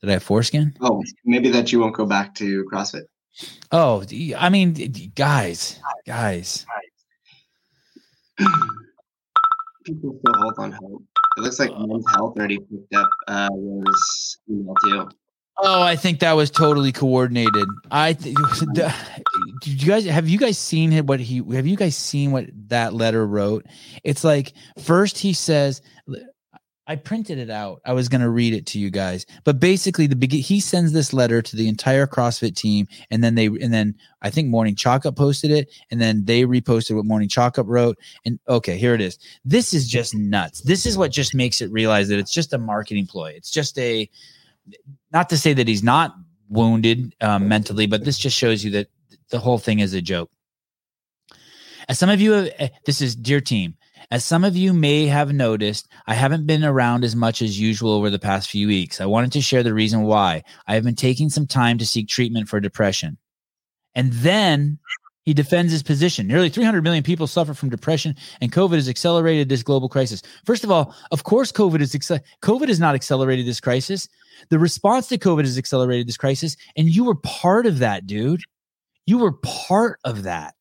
Did 0.00 0.10
I 0.10 0.12
have 0.14 0.22
foreskin? 0.22 0.76
Oh, 0.80 1.02
maybe 1.24 1.48
that 1.48 1.72
you 1.72 1.80
won't 1.80 1.94
go 1.94 2.04
back 2.04 2.34
to 2.36 2.64
CrossFit. 2.70 3.04
Oh, 3.72 4.04
I 4.36 4.48
mean, 4.48 4.72
d- 4.72 4.88
d- 4.88 5.12
guys, 5.14 5.80
guys. 6.06 6.66
People 9.84 10.18
still 10.18 10.34
hold 10.40 10.54
on 10.58 10.72
hope. 10.72 11.02
It 11.36 11.40
looks 11.40 11.58
like 11.58 11.70
Men's 11.76 12.04
Health 12.14 12.36
already 12.36 12.58
picked 12.58 12.94
up 12.94 13.08
uh, 13.26 13.48
Roza 13.50 14.36
email 14.48 14.74
too. 14.84 15.08
Oh, 15.56 15.82
I 15.82 15.94
think 15.94 16.18
that 16.20 16.32
was 16.32 16.50
totally 16.50 16.90
coordinated. 16.90 17.68
I 17.90 18.14
th- 18.14 18.34
did 18.74 19.82
you 19.82 19.88
guys 19.88 20.04
have 20.04 20.28
you 20.28 20.38
guys 20.38 20.58
seen 20.58 21.06
what 21.06 21.20
he 21.20 21.42
have 21.54 21.66
you 21.66 21.76
guys 21.76 21.96
seen 21.96 22.32
what 22.32 22.46
that 22.68 22.92
letter 22.92 23.24
wrote? 23.26 23.66
It's 24.02 24.24
like 24.24 24.52
first 24.78 25.18
he 25.18 25.32
says 25.32 25.80
I 26.86 26.96
printed 26.96 27.38
it 27.38 27.48
out. 27.48 27.80
I 27.86 27.94
was 27.94 28.10
going 28.10 28.20
to 28.20 28.28
read 28.28 28.52
it 28.52 28.66
to 28.66 28.78
you 28.78 28.90
guys. 28.90 29.24
But 29.44 29.58
basically 29.58 30.06
the 30.06 30.26
he 30.36 30.60
sends 30.60 30.92
this 30.92 31.14
letter 31.14 31.40
to 31.40 31.56
the 31.56 31.68
entire 31.68 32.06
CrossFit 32.06 32.54
team 32.54 32.86
and 33.10 33.24
then 33.24 33.34
they 33.34 33.46
and 33.46 33.72
then 33.72 33.94
I 34.20 34.30
think 34.30 34.48
Morning 34.48 34.74
Chalk 34.74 35.06
Up 35.06 35.16
posted 35.16 35.50
it 35.50 35.72
and 35.90 36.00
then 36.00 36.24
they 36.24 36.42
reposted 36.42 36.96
what 36.96 37.06
Morning 37.06 37.28
Chalk 37.28 37.58
Up 37.58 37.66
wrote 37.68 37.98
and 38.26 38.38
okay, 38.48 38.76
here 38.76 38.94
it 38.94 39.00
is. 39.00 39.18
This 39.44 39.72
is 39.72 39.88
just 39.88 40.14
nuts. 40.14 40.60
This 40.60 40.84
is 40.84 40.98
what 40.98 41.10
just 41.10 41.34
makes 41.34 41.62
it 41.62 41.70
realize 41.72 42.08
that 42.08 42.18
it's 42.18 42.32
just 42.32 42.52
a 42.52 42.58
marketing 42.58 43.06
ploy. 43.06 43.32
It's 43.34 43.50
just 43.50 43.78
a 43.78 44.10
not 45.12 45.30
to 45.30 45.38
say 45.38 45.54
that 45.54 45.68
he's 45.68 45.82
not 45.82 46.14
wounded 46.50 47.14
um, 47.22 47.48
mentally, 47.48 47.86
but 47.86 48.04
this 48.04 48.18
just 48.18 48.36
shows 48.36 48.62
you 48.62 48.70
that 48.72 48.88
the 49.30 49.38
whole 49.38 49.58
thing 49.58 49.78
is 49.78 49.94
a 49.94 50.02
joke. 50.02 50.30
As 51.88 51.98
some 51.98 52.10
of 52.10 52.20
you, 52.20 52.50
eh, 52.58 52.68
this 52.84 53.00
is 53.00 53.14
dear 53.14 53.40
team. 53.40 53.76
As 54.10 54.24
some 54.24 54.44
of 54.44 54.56
you 54.56 54.72
may 54.72 55.06
have 55.06 55.32
noticed, 55.32 55.88
I 56.06 56.14
haven't 56.14 56.46
been 56.46 56.64
around 56.64 57.04
as 57.04 57.16
much 57.16 57.42
as 57.42 57.58
usual 57.58 57.92
over 57.92 58.10
the 58.10 58.18
past 58.18 58.50
few 58.50 58.66
weeks. 58.68 59.00
I 59.00 59.06
wanted 59.06 59.32
to 59.32 59.40
share 59.40 59.62
the 59.62 59.74
reason 59.74 60.02
why. 60.02 60.42
I 60.66 60.74
have 60.74 60.84
been 60.84 60.94
taking 60.94 61.30
some 61.30 61.46
time 61.46 61.78
to 61.78 61.86
seek 61.86 62.08
treatment 62.08 62.48
for 62.48 62.60
depression. 62.60 63.18
And 63.94 64.12
then 64.12 64.78
he 65.24 65.32
defends 65.32 65.72
his 65.72 65.82
position. 65.82 66.26
Nearly 66.26 66.50
300 66.50 66.82
million 66.84 67.02
people 67.02 67.26
suffer 67.26 67.54
from 67.54 67.70
depression, 67.70 68.14
and 68.40 68.52
COVID 68.52 68.74
has 68.74 68.88
accelerated 68.88 69.48
this 69.48 69.62
global 69.62 69.88
crisis. 69.88 70.22
First 70.44 70.64
of 70.64 70.70
all, 70.70 70.94
of 71.12 71.24
course, 71.24 71.50
COVID 71.50 71.80
is 71.80 71.94
acce- 71.94 72.20
COVID 72.42 72.68
has 72.68 72.78
not 72.78 72.94
accelerated 72.94 73.46
this 73.46 73.60
crisis. 73.60 74.06
The 74.50 74.58
response 74.58 75.08
to 75.08 75.18
COVID 75.18 75.40
has 75.40 75.56
accelerated 75.56 76.06
this 76.06 76.18
crisis, 76.18 76.56
and 76.76 76.88
you 76.88 77.04
were 77.04 77.14
part 77.14 77.64
of 77.64 77.78
that, 77.78 78.06
dude. 78.06 78.42
You 79.06 79.18
were 79.18 79.32
part 79.32 79.98
of 80.04 80.24
that. 80.24 80.54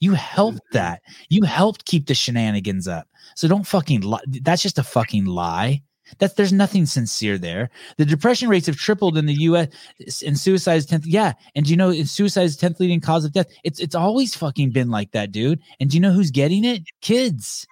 You 0.00 0.12
helped 0.12 0.72
that. 0.72 1.02
You 1.28 1.44
helped 1.44 1.84
keep 1.84 2.06
the 2.06 2.14
shenanigans 2.14 2.86
up. 2.88 3.08
So 3.34 3.48
don't 3.48 3.66
fucking 3.66 4.02
lie. 4.02 4.20
That's 4.26 4.62
just 4.62 4.78
a 4.78 4.82
fucking 4.82 5.26
lie. 5.26 5.82
That's 6.18 6.34
there's 6.34 6.52
nothing 6.52 6.86
sincere 6.86 7.36
there. 7.36 7.70
The 7.96 8.04
depression 8.04 8.48
rates 8.48 8.66
have 8.66 8.76
tripled 8.76 9.18
in 9.18 9.26
the 9.26 9.34
U.S. 9.34 9.68
and 10.24 10.38
suicide 10.38 10.76
is 10.76 10.86
tenth. 10.86 11.06
Yeah, 11.06 11.32
and 11.54 11.64
do 11.64 11.70
you 11.70 11.76
know 11.76 11.92
suicide 12.04 12.44
is 12.44 12.56
tenth 12.56 12.78
leading 12.78 13.00
cause 13.00 13.24
of 13.24 13.32
death? 13.32 13.48
It's 13.64 13.80
it's 13.80 13.94
always 13.94 14.34
fucking 14.34 14.70
been 14.70 14.90
like 14.90 15.10
that, 15.12 15.32
dude. 15.32 15.60
And 15.80 15.90
do 15.90 15.96
you 15.96 16.00
know 16.00 16.12
who's 16.12 16.30
getting 16.30 16.64
it? 16.64 16.82
Kids. 17.00 17.66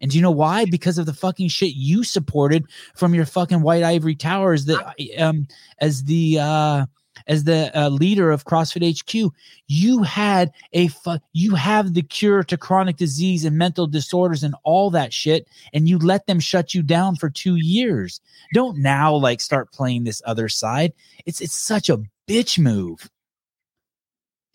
And 0.00 0.10
do 0.10 0.16
you 0.16 0.22
know 0.22 0.32
why? 0.32 0.64
Because 0.64 0.98
of 0.98 1.06
the 1.06 1.12
fucking 1.12 1.48
shit 1.48 1.74
you 1.74 2.02
supported 2.02 2.64
from 2.96 3.14
your 3.14 3.24
fucking 3.24 3.62
white 3.62 3.84
ivory 3.84 4.16
towers 4.16 4.64
that 4.66 4.94
um 5.18 5.46
as 5.80 6.04
the 6.04 6.38
uh 6.40 6.86
as 7.26 7.44
the 7.44 7.70
uh, 7.78 7.88
leader 7.88 8.30
of 8.30 8.44
CrossFit 8.44 8.98
HQ, 8.98 9.32
you 9.68 10.02
had 10.02 10.52
a 10.72 10.88
fu- 10.88 11.18
you 11.32 11.54
have 11.54 11.94
the 11.94 12.02
cure 12.02 12.42
to 12.44 12.56
chronic 12.56 12.96
disease 12.96 13.44
and 13.44 13.56
mental 13.56 13.86
disorders 13.86 14.42
and 14.42 14.54
all 14.64 14.90
that 14.90 15.12
shit, 15.12 15.46
and 15.72 15.88
you 15.88 15.98
let 15.98 16.26
them 16.26 16.40
shut 16.40 16.74
you 16.74 16.82
down 16.82 17.16
for 17.16 17.30
two 17.30 17.56
years. 17.56 18.20
Don't 18.54 18.78
now 18.78 19.14
like 19.14 19.40
start 19.40 19.72
playing 19.72 20.04
this 20.04 20.22
other 20.24 20.48
side. 20.48 20.92
It's 21.26 21.40
it's 21.40 21.56
such 21.56 21.88
a 21.88 22.02
bitch 22.28 22.58
move. 22.58 23.10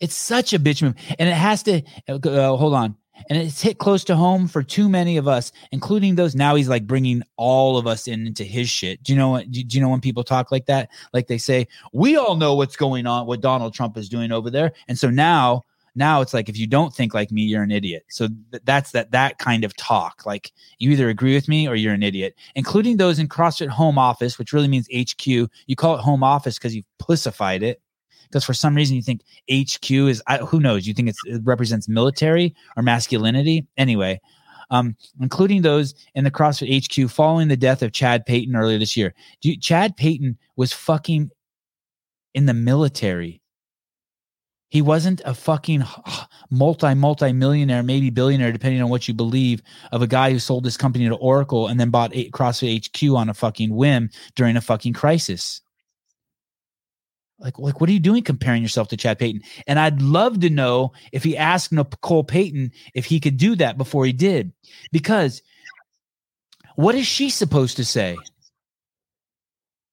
It's 0.00 0.14
such 0.14 0.52
a 0.52 0.58
bitch 0.58 0.82
move, 0.82 0.94
and 1.18 1.28
it 1.28 1.34
has 1.34 1.62
to. 1.64 1.82
Uh, 2.08 2.56
hold 2.56 2.74
on, 2.74 2.96
and 3.28 3.38
it's 3.38 3.60
hit 3.60 3.78
close 3.78 4.04
to 4.04 4.16
home 4.16 4.48
for 4.48 4.62
too 4.62 4.88
many 4.88 5.16
of 5.16 5.28
us, 5.28 5.52
including 5.72 6.14
those. 6.14 6.34
Now 6.34 6.54
he's 6.54 6.68
like 6.68 6.86
bringing 6.86 7.22
all 7.36 7.76
of 7.76 7.86
us 7.86 8.08
in 8.08 8.26
into 8.26 8.44
his 8.44 8.68
shit. 8.68 9.02
Do 9.02 9.12
you 9.12 9.18
know 9.18 9.30
what? 9.30 9.50
Do 9.50 9.62
you 9.68 9.80
know 9.80 9.88
when 9.88 10.00
people 10.00 10.24
talk 10.24 10.52
like 10.52 10.66
that? 10.66 10.90
Like 11.12 11.26
they 11.26 11.38
say, 11.38 11.66
"We 11.92 12.16
all 12.16 12.36
know 12.36 12.54
what's 12.54 12.76
going 12.76 13.06
on, 13.06 13.26
what 13.26 13.40
Donald 13.40 13.74
Trump 13.74 13.96
is 13.96 14.08
doing 14.08 14.32
over 14.32 14.50
there," 14.50 14.72
and 14.88 14.98
so 14.98 15.10
now, 15.10 15.64
now 15.94 16.20
it's 16.20 16.34
like 16.34 16.48
if 16.48 16.56
you 16.56 16.66
don't 16.66 16.94
think 16.94 17.14
like 17.14 17.30
me, 17.30 17.42
you're 17.42 17.62
an 17.62 17.72
idiot. 17.72 18.04
So 18.08 18.28
th- 18.50 18.62
that's 18.64 18.92
that 18.92 19.10
that 19.12 19.38
kind 19.38 19.64
of 19.64 19.76
talk. 19.76 20.24
Like 20.24 20.52
you 20.78 20.90
either 20.90 21.08
agree 21.08 21.34
with 21.34 21.48
me 21.48 21.68
or 21.68 21.74
you're 21.74 21.94
an 21.94 22.02
idiot, 22.02 22.34
including 22.54 22.96
those 22.96 23.18
in 23.18 23.28
CrossFit 23.28 23.68
Home 23.68 23.98
Office, 23.98 24.38
which 24.38 24.52
really 24.52 24.68
means 24.68 24.88
HQ. 24.94 25.26
You 25.26 25.76
call 25.76 25.96
it 25.96 26.02
Home 26.02 26.22
Office 26.22 26.58
because 26.58 26.74
you've 26.74 26.86
pussified 26.98 27.62
it 27.62 27.80
because 28.28 28.44
for 28.44 28.54
some 28.54 28.74
reason 28.74 28.96
you 28.96 29.02
think 29.02 29.22
HQ 29.50 29.90
is 29.90 30.22
I, 30.26 30.38
who 30.38 30.60
knows 30.60 30.86
you 30.86 30.94
think 30.94 31.08
it 31.08 31.40
represents 31.44 31.88
military 31.88 32.54
or 32.76 32.82
masculinity 32.82 33.66
anyway 33.76 34.20
um, 34.70 34.96
including 35.20 35.62
those 35.62 35.94
in 36.14 36.24
the 36.24 36.30
CrossFit 36.30 36.84
HQ 36.84 37.10
following 37.10 37.48
the 37.48 37.56
death 37.56 37.82
of 37.82 37.92
Chad 37.92 38.26
Payton 38.26 38.54
earlier 38.54 38.78
this 38.78 38.96
year. 38.96 39.14
Chad 39.60 39.96
Payton 39.96 40.38
was 40.56 40.72
fucking 40.72 41.30
in 42.34 42.46
the 42.46 42.54
military. 42.54 43.40
He 44.70 44.82
wasn't 44.82 45.22
a 45.24 45.32
fucking 45.32 45.82
multi 46.50 46.94
multi 46.94 47.32
millionaire, 47.32 47.82
maybe 47.82 48.10
billionaire, 48.10 48.52
depending 48.52 48.82
on 48.82 48.90
what 48.90 49.08
you 49.08 49.14
believe, 49.14 49.62
of 49.92 50.02
a 50.02 50.06
guy 50.06 50.30
who 50.30 50.38
sold 50.38 50.66
his 50.66 50.76
company 50.76 51.08
to 51.08 51.14
Oracle 51.14 51.68
and 51.68 51.80
then 51.80 51.88
bought 51.90 52.12
CrossFit 52.12 52.86
HQ 52.86 53.16
on 53.16 53.30
a 53.30 53.34
fucking 53.34 53.74
whim 53.74 54.10
during 54.34 54.56
a 54.56 54.60
fucking 54.60 54.92
crisis. 54.92 55.62
Like, 57.40 57.58
like, 57.58 57.80
what 57.80 57.88
are 57.88 57.92
you 57.92 58.00
doing 58.00 58.24
comparing 58.24 58.62
yourself 58.62 58.88
to 58.88 58.96
Chad 58.96 59.18
Payton? 59.18 59.42
And 59.66 59.78
I'd 59.78 60.02
love 60.02 60.40
to 60.40 60.50
know 60.50 60.92
if 61.12 61.22
he 61.22 61.36
asked 61.36 61.72
Nicole 61.72 62.24
Payton 62.24 62.72
if 62.94 63.04
he 63.04 63.20
could 63.20 63.36
do 63.36 63.54
that 63.56 63.78
before 63.78 64.04
he 64.04 64.12
did, 64.12 64.52
because 64.90 65.42
what 66.74 66.96
is 66.96 67.06
she 67.06 67.30
supposed 67.30 67.76
to 67.76 67.84
say? 67.84 68.16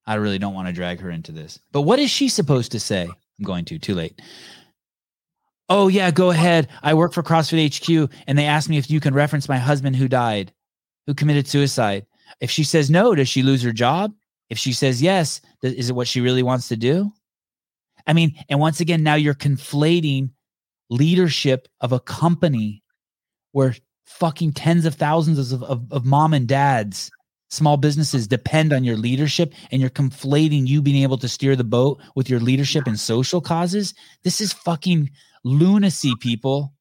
I 0.08 0.16
really 0.16 0.40
don't 0.40 0.54
want 0.54 0.68
to 0.68 0.74
drag 0.74 1.00
her 1.02 1.10
into 1.10 1.32
this, 1.32 1.60
but 1.72 1.82
what 1.82 2.00
is 2.00 2.10
she 2.10 2.30
supposed 2.30 2.72
to 2.72 2.80
say? 2.80 3.04
I'm 3.04 3.46
going 3.46 3.66
to, 3.66 3.78
too 3.80 3.96
late. 3.96 4.22
Oh, 5.68 5.88
yeah, 5.88 6.12
go 6.12 6.30
ahead. 6.30 6.68
I 6.84 6.94
work 6.94 7.14
for 7.14 7.24
CrossFit 7.24 7.76
HQ, 7.76 8.12
and 8.28 8.38
they 8.38 8.46
asked 8.46 8.70
me 8.70 8.78
if 8.78 8.90
you 8.90 9.00
can 9.00 9.14
reference 9.14 9.50
my 9.50 9.58
husband 9.58 9.96
who 9.96 10.08
died, 10.08 10.54
who 11.08 11.14
committed 11.14 11.48
suicide. 11.48 12.06
If 12.40 12.52
she 12.52 12.64
says 12.64 12.90
no, 12.90 13.16
does 13.16 13.30
she 13.30 13.44
lose 13.44 13.64
her 13.64 13.72
job? 13.72 14.14
If 14.50 14.60
she 14.60 14.74
says 14.74 15.02
yes, 15.02 15.42
is 15.64 15.90
it 15.90 15.96
what 15.96 16.08
she 16.08 16.22
really 16.22 16.44
wants 16.44 16.68
to 16.68 16.76
do? 16.76 17.12
I 18.08 18.14
mean, 18.14 18.36
and 18.50 18.60
once 18.60 18.80
again, 18.80 19.04
now 19.04 19.16
you're 19.16 19.34
conflating 19.34 20.30
leadership 20.90 21.68
of 21.82 21.92
a 21.92 22.00
company 22.00 22.84
where 23.52 23.76
fucking 24.06 24.54
tens 24.54 24.86
of 24.86 24.96
thousands 24.96 25.52
of, 25.52 25.64
of, 25.64 25.92
of 25.92 26.06
mom 26.06 26.34
and 26.34 26.48
dads, 26.48 27.10
small 27.50 27.78
businesses 27.78 28.28
depend 28.28 28.74
on 28.74 28.84
your 28.84 28.98
leadership, 28.98 29.54
and 29.72 29.82
you're 29.82 29.90
conflating 29.90 30.68
you 30.68 30.82
being 30.82 31.02
able 31.02 31.18
to 31.18 31.28
steer 31.28 31.56
the 31.56 31.64
boat 31.64 32.00
with 32.16 32.30
your 32.30 32.40
leadership 32.40 32.86
and 32.86 33.00
social 33.00 33.42
causes. 33.42 33.94
This 34.24 34.42
is 34.42 34.54
fucking 34.54 35.10
lunacy, 35.44 36.14
people. 36.20 36.74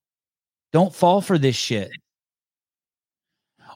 Don't 0.72 0.94
fall 0.94 1.20
for 1.20 1.38
this 1.38 1.56
shit. 1.56 1.90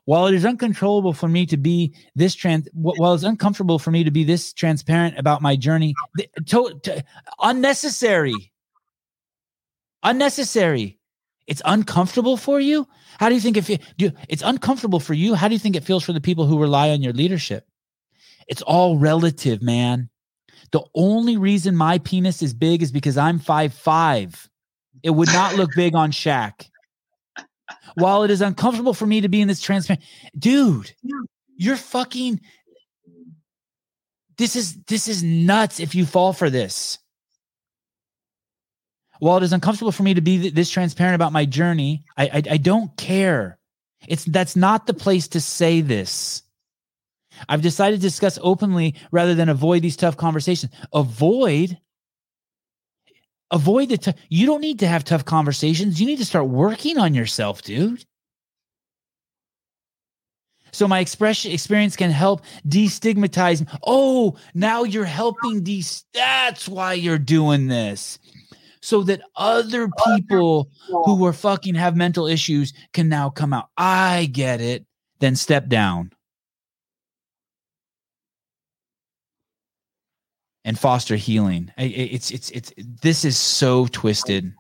While 0.09 0.27
it 0.29 0.33
is 0.33 0.47
uncontrollable 0.47 1.13
for 1.13 1.29
me 1.29 1.45
to 1.45 1.59
be 1.59 1.95
this 2.15 2.35
trans, 2.35 2.67
while 2.73 3.13
it's 3.13 3.25
uncomfortable 3.25 3.79
for 3.79 3.91
me 3.91 4.05
to 4.05 4.11
be 4.11 4.25
this 4.25 4.55
transparent 4.55 5.19
about 5.19 5.43
my 5.43 5.55
journey, 5.55 5.93
to, 6.47 6.81
to- 6.83 7.05
unnecessary, 7.43 8.51
unnecessary. 10.03 10.99
It's 11.47 11.61
uncomfortable 11.63 12.39
for 12.39 12.59
you. 12.59 12.89
How 13.21 13.29
do 13.29 13.35
you 13.35 13.41
think 13.43 13.59
it, 13.59 13.83
do, 13.99 14.11
it's 14.31 14.43
uncomfortable 14.43 14.99
for 14.99 15.13
you? 15.13 15.35
How 15.35 15.47
do 15.47 15.53
you 15.53 15.59
think 15.59 15.77
it 15.77 15.85
feels 15.85 16.05
for 16.05 16.15
the 16.15 16.23
people 16.23 16.47
who 16.47 16.59
rely 16.59 16.89
on 16.89 17.03
your 17.03 17.13
leadership? 17.13 17.67
It's 18.47 18.63
all 18.63 18.97
relative, 18.97 19.61
man. 19.61 20.09
The 20.73 20.85
only 20.95 21.37
reason 21.37 21.77
my 21.77 21.99
penis 21.99 22.41
is 22.43 22.55
big 22.55 22.83
is 22.83 22.93
because 22.93 23.19
I'm 23.19 23.39
five 23.39 23.75
five. 23.75 24.49
It 25.03 25.11
would 25.11 25.29
not 25.35 25.57
look 25.57 25.69
big 25.77 25.95
on 25.95 26.13
Shaq. 26.13 26.67
While 27.99 28.23
it 28.23 28.31
is 28.31 28.41
uncomfortable 28.41 28.95
for 28.95 29.07
me 29.07 29.23
to 29.23 29.29
be 29.29 29.41
in 29.41 29.49
this 29.49 29.61
transparent, 29.61 30.05
dude, 30.39 30.93
you're 31.57 31.77
fucking. 31.77 32.41
This 34.37 34.55
is 34.55 34.77
this 34.85 35.09
is 35.09 35.23
nuts. 35.23 35.81
If 35.81 35.95
you 35.95 36.07
fall 36.07 36.33
for 36.33 36.49
this, 36.49 36.99
while 39.19 39.39
it 39.39 39.43
is 39.43 39.53
uncomfortable 39.53 39.91
for 39.91 40.05
me 40.05 40.15
to 40.15 40.21
be 40.21 40.39
th- 40.39 40.55
this 40.55 40.71
transparent 40.71 41.17
about 41.17 41.33
my 41.33 41.45
journey, 41.45 42.05
I, 42.17 42.25
I 42.27 42.43
I 42.53 42.57
don't 42.59 42.97
care. 42.97 43.59
It's 44.07 44.25
that's 44.25 44.55
not 44.55 44.87
the 44.87 44.95
place 44.95 45.27
to 45.29 45.41
say 45.41 45.81
this. 45.81 46.43
I've 47.49 47.63
decided 47.63 47.97
to 47.97 48.07
discuss 48.07 48.39
openly 48.43 48.95
rather 49.11 49.35
than 49.35 49.49
avoid 49.49 49.83
these 49.83 49.97
tough 49.97 50.17
conversations. 50.17 50.73
Avoid 50.93 51.79
avoid 53.51 53.89
the 53.89 53.99
t- 53.99 54.15
you 54.29 54.47
don't 54.47 54.61
need 54.61 54.79
to 54.81 54.87
have 54.87 55.05
tough 55.05 55.25
conversations. 55.25 56.01
You 56.01 56.07
need 56.07 56.19
to 56.19 56.25
start 56.25 56.49
working 56.49 56.99
on 56.99 57.15
yourself 57.15 57.63
dude. 57.63 58.05
So 60.71 60.87
my 60.87 61.01
expression 61.01 61.51
experience 61.53 61.97
can 61.97 62.11
help 62.11 62.43
destigmatize 62.67 63.67
oh 63.87 64.37
now 64.55 64.85
you're 64.85 65.05
helping 65.05 65.63
de 65.63 65.83
that's 66.13 66.69
why 66.69 66.93
you're 66.93 67.19
doing 67.19 67.69
this. 67.69 68.19
So 68.81 69.03
that 69.03 69.23
other 69.37 69.89
people 70.07 70.71
who 70.87 71.17
were 71.17 71.33
fucking 71.33 71.75
have 71.75 71.97
mental 71.97 72.27
issues 72.27 72.73
can 72.93 73.09
now 73.09 73.29
come 73.29 73.53
out. 73.53 73.69
I 73.77 74.31
get 74.33 74.61
it. 74.61 74.87
Then 75.19 75.35
step 75.35 75.69
down 75.69 76.13
and 80.69 80.79
foster 80.79 81.17
healing. 81.17 81.73
It's 81.79 82.31
it's 82.31 82.51
it's 82.51 82.73
this 82.77 83.25
is 83.25 83.39
so 83.39 83.87
twisted. 83.87 84.53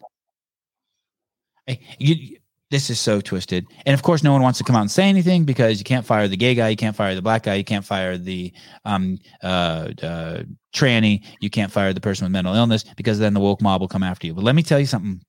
You, 1.98 2.38
this 2.70 2.88
is 2.88 2.98
so 2.98 3.20
twisted, 3.20 3.66
and 3.84 3.92
of 3.92 4.02
course, 4.02 4.22
no 4.22 4.32
one 4.32 4.40
wants 4.40 4.56
to 4.58 4.64
come 4.64 4.74
out 4.74 4.80
and 4.80 4.90
say 4.90 5.06
anything 5.06 5.44
because 5.44 5.78
you 5.78 5.84
can't 5.84 6.06
fire 6.06 6.26
the 6.26 6.36
gay 6.36 6.54
guy, 6.54 6.70
you 6.70 6.76
can't 6.76 6.96
fire 6.96 7.14
the 7.14 7.20
black 7.20 7.42
guy, 7.42 7.56
you 7.56 7.64
can't 7.64 7.84
fire 7.84 8.16
the 8.16 8.52
um 8.86 9.18
uh, 9.42 9.90
uh 10.02 10.42
tranny, 10.74 11.24
you 11.40 11.50
can't 11.50 11.70
fire 11.70 11.92
the 11.92 12.00
person 12.00 12.24
with 12.24 12.32
mental 12.32 12.54
illness 12.54 12.84
because 12.96 13.18
then 13.18 13.34
the 13.34 13.40
woke 13.40 13.60
mob 13.60 13.82
will 13.82 13.88
come 13.88 14.02
after 14.02 14.26
you. 14.26 14.32
But 14.32 14.44
let 14.44 14.54
me 14.54 14.62
tell 14.62 14.80
you 14.80 14.86
something. 14.86 15.20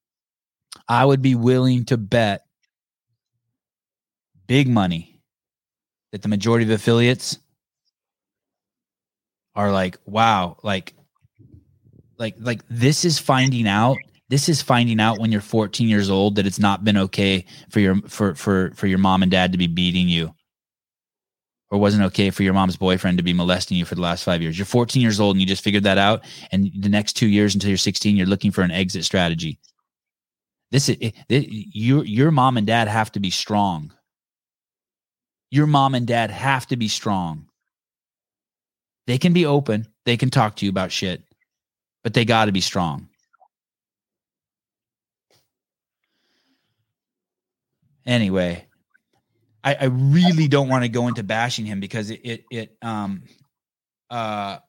I 0.88 1.04
would 1.04 1.22
be 1.22 1.36
willing 1.36 1.84
to 1.86 1.98
bet 1.98 2.46
big 4.48 4.70
money 4.70 5.22
that 6.14 6.22
the 6.22 6.30
majority 6.30 6.64
of 6.64 6.72
affiliates 6.72 7.38
are 9.60 9.74
like, 9.74 9.98
wow, 10.06 10.56
like, 10.64 10.94
like, 12.18 12.36
like 12.40 12.62
this 12.70 13.04
is 13.04 13.20
finding 13.20 13.68
out. 13.68 13.98
This 14.30 14.48
is 14.48 14.62
finding 14.62 15.02
out 15.02 15.20
when 15.20 15.34
you're 15.34 15.42
14 15.42 15.90
years 15.90 16.10
old 16.10 16.36
that 16.36 16.46
it's 16.46 16.60
not 16.60 16.86
been 16.86 16.96
okay 16.98 17.46
for 17.70 17.82
your 17.82 17.96
for 18.08 18.36
for 18.36 18.72
for 18.76 18.88
your 18.88 19.00
mom 19.00 19.22
and 19.22 19.32
dad 19.32 19.52
to 19.52 19.58
be 19.58 19.68
beating 19.68 20.08
you, 20.08 20.34
or 21.72 21.78
wasn't 21.78 22.04
okay 22.04 22.30
for 22.30 22.44
your 22.44 22.54
mom's 22.54 22.78
boyfriend 22.78 23.18
to 23.18 23.24
be 23.24 23.34
molesting 23.34 23.76
you 23.76 23.84
for 23.84 23.96
the 23.96 24.02
last 24.02 24.24
five 24.24 24.42
years. 24.42 24.58
You're 24.58 24.66
14 24.66 25.02
years 25.02 25.20
old 25.20 25.36
and 25.36 25.42
you 25.42 25.48
just 25.48 25.64
figured 25.64 25.84
that 25.84 25.98
out, 25.98 26.24
and 26.52 26.72
the 26.80 26.90
next 26.90 27.14
two 27.14 27.28
years 27.28 27.54
until 27.54 27.70
you're 27.70 27.78
16, 27.78 28.16
you're 28.16 28.28
looking 28.28 28.52
for 28.52 28.62
an 28.62 28.72
exit 28.72 29.04
strategy. 29.04 29.60
This 30.72 30.88
is 30.88 30.98
it, 31.02 31.16
it, 31.28 31.48
your 31.50 32.06
your 32.06 32.32
mom 32.32 32.56
and 32.56 32.68
dad 32.68 32.88
have 32.88 33.12
to 33.14 33.20
be 33.20 33.32
strong. 33.32 33.92
Your 35.52 35.68
mom 35.68 35.96
and 35.96 36.08
dad 36.08 36.32
have 36.32 36.68
to 36.68 36.78
be 36.78 36.88
strong. 36.88 37.49
They 39.10 39.18
can 39.18 39.34
be 39.34 39.48
open. 39.48 39.88
They 40.06 40.18
can 40.18 40.30
talk 40.30 40.58
to 40.58 40.66
you 40.66 40.70
about 40.70 40.92
shit, 40.92 41.24
but 42.04 42.14
they 42.14 42.26
got 42.26 42.46
to 42.46 42.52
be 42.52 42.62
strong. 42.62 43.10
Anyway, 48.06 48.68
I, 49.64 49.78
I 49.82 49.86
really 49.86 50.48
don't 50.48 50.70
want 50.70 50.84
to 50.84 50.90
go 50.90 51.08
into 51.08 51.24
bashing 51.24 51.66
him 51.66 51.80
because 51.80 52.12
it, 52.12 52.22
it, 52.24 52.44
it 52.52 52.78
um, 52.84 53.24
uh, 54.12 54.60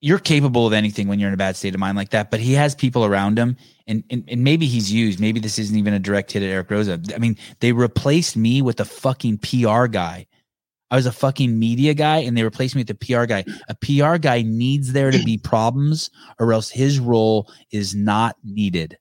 you're 0.00 0.20
capable 0.20 0.64
of 0.64 0.72
anything 0.72 1.08
when 1.08 1.18
you're 1.18 1.26
in 1.26 1.34
a 1.34 1.38
bad 1.38 1.56
state 1.56 1.74
of 1.74 1.80
mind 1.80 1.96
like 1.96 2.10
that, 2.10 2.30
but 2.30 2.38
he 2.38 2.52
has 2.52 2.76
people 2.76 3.04
around 3.04 3.36
him 3.36 3.56
and, 3.88 4.04
and, 4.10 4.22
and 4.28 4.44
maybe 4.44 4.66
he's 4.66 4.92
used, 4.92 5.18
maybe 5.18 5.40
this 5.40 5.58
isn't 5.58 5.76
even 5.76 5.92
a 5.92 5.98
direct 5.98 6.30
hit 6.30 6.44
at 6.44 6.48
Eric 6.48 6.68
Roza. 6.68 7.12
I 7.12 7.18
mean, 7.18 7.36
they 7.58 7.72
replaced 7.72 8.36
me 8.36 8.62
with 8.62 8.78
a 8.78 8.84
fucking 8.84 9.38
PR 9.38 9.88
guy. 9.88 10.28
I 10.90 10.96
was 10.96 11.06
a 11.06 11.12
fucking 11.12 11.58
media 11.58 11.92
guy 11.92 12.18
and 12.18 12.36
they 12.36 12.42
replaced 12.42 12.74
me 12.74 12.80
with 12.80 12.90
a 12.90 12.94
PR 12.94 13.26
guy. 13.26 13.44
A 13.68 13.74
PR 13.74 14.16
guy 14.16 14.42
needs 14.42 14.92
there 14.92 15.10
to 15.10 15.22
be 15.22 15.36
problems 15.42 16.10
or 16.38 16.52
else 16.52 16.70
his 16.70 16.98
role 16.98 17.50
is 17.70 17.94
not 17.94 18.36
needed. 18.42 18.98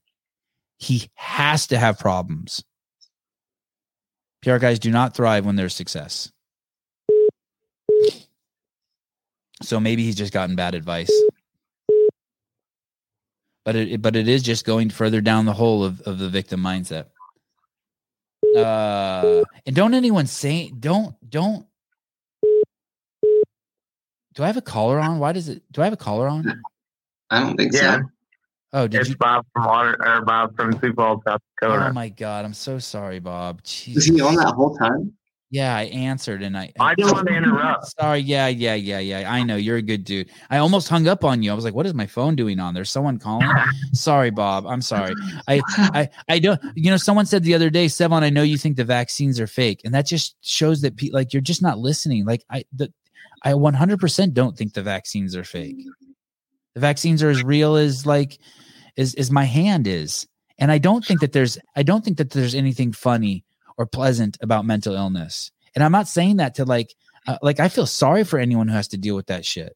He 0.80 1.10
has 1.16 1.68
to 1.68 1.78
have 1.78 1.98
problems. 1.98 2.64
PR 4.42 4.58
guys 4.58 4.80
do 4.80 4.92
not 4.92 5.16
thrive 5.16 5.46
when 5.46 5.56
there's 5.56 5.76
success. 5.76 6.32
So 9.64 9.80
maybe 9.80 10.04
he's 10.04 10.16
just 10.16 10.34
gotten 10.34 10.56
bad 10.56 10.76
advice. 10.76 11.12
But 13.66 13.76
it 13.76 14.02
but 14.02 14.16
it 14.16 14.28
is 14.28 14.44
just 14.44 14.66
going 14.66 14.90
further 14.90 15.20
down 15.20 15.46
the 15.46 15.54
hole 15.54 15.84
of, 15.84 16.02
of 16.02 16.20
the 16.20 16.30
victim 16.30 16.62
mindset. 16.62 17.08
Uh 18.56 19.44
and 19.66 19.76
don't 19.76 19.94
anyone 19.94 20.28
say 20.28 20.72
don't 20.80 21.16
don't 21.30 21.66
do 24.38 24.44
I 24.44 24.48
have 24.48 24.56
a 24.58 24.62
collar 24.62 25.00
on? 25.00 25.18
Why 25.18 25.32
does 25.32 25.50
it 25.50 25.64
do 25.72 25.82
I 25.82 25.86
have 25.86 25.94
a 25.94 25.98
collar 25.98 26.28
on? 26.28 26.62
I 27.32 27.40
don't 27.42 27.58
think 27.58 27.74
Yeah. 27.74 27.98
so. 27.98 28.02
Oh, 28.74 28.88
did 28.88 29.02
It's 29.02 29.10
you 29.10 29.18
Bob 29.18 29.46
from 29.52 29.66
Water 29.66 29.98
or 30.00 30.22
Bob 30.22 30.56
from 30.56 30.78
Sioux 30.80 30.94
Falls, 30.94 31.24
South 31.28 31.42
Oh 31.64 31.92
my 31.92 32.10
god, 32.10 32.46
I'm 32.46 32.54
so 32.54 32.78
sorry, 32.78 33.20
Bob. 33.20 33.62
Was 33.64 34.06
he 34.06 34.22
on 34.22 34.36
that 34.36 34.54
whole 34.54 34.78
time? 34.78 35.14
Yeah, 35.50 35.76
I 35.76 35.84
answered 35.86 36.44
and 36.44 36.56
I. 36.58 36.72
I 36.80 36.94
didn't 36.94 37.14
want 37.14 37.28
to 37.30 37.34
interrupt. 37.34 37.86
Sorry. 38.00 38.20
Yeah, 38.20 38.48
yeah, 38.50 38.76
yeah, 38.76 39.00
yeah. 39.00 39.32
I 39.32 39.44
know 39.44 39.56
you're 39.56 39.78
a 39.78 39.82
good 39.82 40.04
dude. 40.04 40.30
I 40.50 40.58
almost 40.58 40.90
hung 40.90 41.08
up 41.08 41.24
on 41.24 41.42
you. 41.42 41.50
I 41.50 41.54
was 41.54 41.64
like, 41.64 41.74
"What 41.74 41.86
is 41.86 41.94
my 41.94 42.06
phone 42.06 42.36
doing 42.36 42.60
on? 42.60 42.74
There's 42.74 42.92
someone 42.92 43.18
calling." 43.18 43.48
sorry, 43.94 44.30
Bob. 44.30 44.68
I'm 44.68 44.82
sorry. 44.82 45.14
I, 45.48 45.62
I, 45.78 46.10
I 46.28 46.40
don't. 46.40 46.62
You 46.76 46.92
know, 46.92 46.98
someone 46.98 47.26
said 47.26 47.44
the 47.44 47.56
other 47.56 47.70
day, 47.70 47.86
Sevan, 47.86 48.24
I 48.24 48.30
know 48.30 48.44
you 48.44 48.58
think 48.58 48.76
the 48.76 48.84
vaccines 48.84 49.40
are 49.40 49.48
fake, 49.48 49.80
and 49.86 49.94
that 49.94 50.06
just 50.06 50.36
shows 50.42 50.82
that 50.82 50.98
pe- 50.98 51.12
like 51.12 51.32
you're 51.32 51.42
just 51.42 51.62
not 51.62 51.80
listening. 51.80 52.26
Like 52.26 52.44
I, 52.52 52.66
the, 52.76 52.92
I 53.44 53.54
100% 53.54 54.34
don't 54.34 54.58
think 54.58 54.74
the 54.74 54.82
vaccines 54.82 55.36
are 55.36 55.44
fake. 55.44 55.78
The 56.74 56.82
vaccines 56.82 57.24
are 57.24 57.30
as 57.30 57.44
real 57.44 57.76
as 57.76 58.06
like, 58.06 58.40
as 58.98 59.14
as 59.16 59.32
my 59.32 59.44
hand 59.46 59.88
is, 59.88 60.28
and 60.60 60.72
I 60.72 60.78
don't 60.78 61.06
think 61.06 61.22
that 61.22 61.32
there's. 61.32 61.58
I 61.76 61.84
don't 61.84 62.04
think 62.04 62.18
that 62.18 62.32
there's 62.32 62.56
anything 62.56 62.92
funny 62.92 63.44
or 63.78 63.86
pleasant 63.86 64.38
about 64.42 64.66
mental 64.66 64.94
illness. 64.96 65.52
And 65.76 65.84
I'm 65.84 65.92
not 65.92 66.08
saying 66.08 66.38
that 66.38 66.56
to 66.56 66.66
like, 66.66 66.94
uh, 67.28 67.38
like 67.44 67.60
I 67.60 67.70
feel 67.70 67.86
sorry 67.86 68.24
for 68.24 68.40
anyone 68.40 68.68
who 68.68 68.74
has 68.74 68.88
to 68.90 68.98
deal 68.98 69.16
with 69.16 69.28
that 69.28 69.46
shit. 69.46 69.74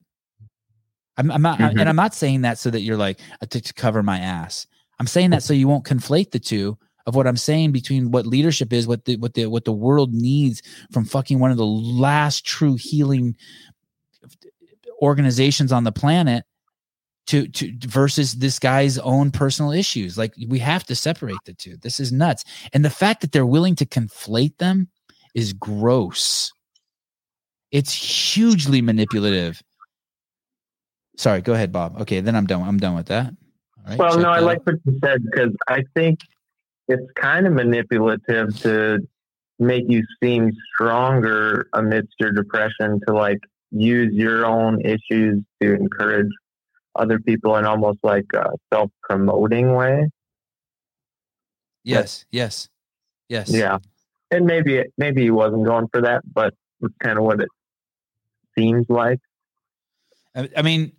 I'm, 1.17 1.29
I'm 1.29 1.41
not, 1.41 1.59
Mhm. 1.59 1.79
and 1.79 1.87
I'm 1.89 1.95
not 1.95 2.15
saying 2.15 2.41
that 2.41 2.57
so 2.57 2.71
that 2.71 2.81
you're 2.81 2.97
like 2.97 3.19
to, 3.47 3.61
to 3.61 3.73
cover 3.73 4.01
my 4.01 4.19
ass. 4.19 4.65
I'm 4.99 5.05
saying 5.07 5.31
that 5.31 5.43
so 5.43 5.53
you 5.53 5.67
won't 5.67 5.85
conflate 5.85 6.31
the 6.31 6.39
two 6.39 6.77
of 7.05 7.15
what 7.15 7.27
I'm 7.27 7.37
saying 7.37 7.71
between 7.71 8.11
what 8.11 8.25
leadership 8.25 8.73
is, 8.73 8.87
what 8.87 9.05
the 9.05 9.17
what 9.17 9.33
the 9.33 9.47
what 9.47 9.65
the 9.65 9.71
world 9.71 10.13
needs 10.13 10.61
from 10.91 11.05
fucking 11.05 11.39
one 11.39 11.51
of 11.51 11.57
the 11.57 11.65
last 11.65 12.45
true 12.45 12.75
healing 12.75 13.35
organizations 15.01 15.71
on 15.71 15.83
the 15.83 15.91
planet 15.91 16.45
to 17.27 17.47
to 17.47 17.71
versus 17.87 18.33
this 18.33 18.59
guy's 18.59 18.97
own 18.99 19.31
personal 19.31 19.71
issues. 19.71 20.17
Like 20.17 20.33
we 20.47 20.59
have 20.59 20.83
to 20.85 20.95
separate 20.95 21.37
the 21.45 21.53
two. 21.53 21.77
This 21.77 21.99
is 21.99 22.11
nuts. 22.11 22.43
And 22.73 22.83
the 22.83 22.89
fact 22.89 23.21
that 23.21 23.31
they're 23.31 23.45
willing 23.45 23.75
to 23.75 23.85
conflate 23.85 24.57
them 24.57 24.89
is 25.33 25.53
gross. 25.53 26.51
It's 27.71 27.93
hugely 27.93 28.81
manipulative. 28.81 29.61
Sorry, 31.15 31.41
go 31.41 31.53
ahead, 31.53 31.71
Bob. 31.71 32.01
Okay, 32.01 32.19
then 32.19 32.35
I'm 32.35 32.45
done. 32.45 32.63
I'm 32.63 32.79
done 32.79 32.95
with 32.95 33.07
that. 33.07 33.27
All 33.27 33.89
right, 33.89 33.97
Well, 33.97 34.19
no, 34.19 34.29
I 34.29 34.39
like 34.39 34.65
what 34.65 34.75
you 34.85 34.99
said 35.03 35.23
because 35.23 35.55
I 35.67 35.83
think 35.95 36.19
it's 36.91 37.11
kind 37.15 37.47
of 37.47 37.53
manipulative 37.53 38.59
to 38.61 38.99
make 39.59 39.85
you 39.87 40.03
seem 40.21 40.51
stronger 40.73 41.67
amidst 41.73 42.13
your 42.19 42.31
depression 42.31 42.99
to 43.07 43.13
like 43.13 43.39
use 43.71 44.13
your 44.13 44.45
own 44.45 44.81
issues 44.81 45.41
to 45.61 45.73
encourage 45.73 46.29
other 46.95 47.19
people 47.19 47.55
in 47.57 47.65
almost 47.65 47.99
like 48.03 48.25
a 48.35 48.49
self-promoting 48.73 49.73
way. 49.73 50.09
Yes, 51.83 52.25
yes, 52.31 52.69
yes. 53.29 53.49
Yeah, 53.49 53.79
and 54.29 54.45
maybe 54.45 54.83
maybe 54.97 55.23
he 55.23 55.31
wasn't 55.31 55.65
going 55.65 55.87
for 55.91 56.01
that, 56.01 56.21
but 56.31 56.53
it's 56.81 56.93
kind 57.01 57.17
of 57.17 57.23
what 57.23 57.41
it 57.41 57.49
seems 58.57 58.85
like. 58.89 59.19
I, 60.35 60.49
I 60.57 60.61
mean, 60.61 60.91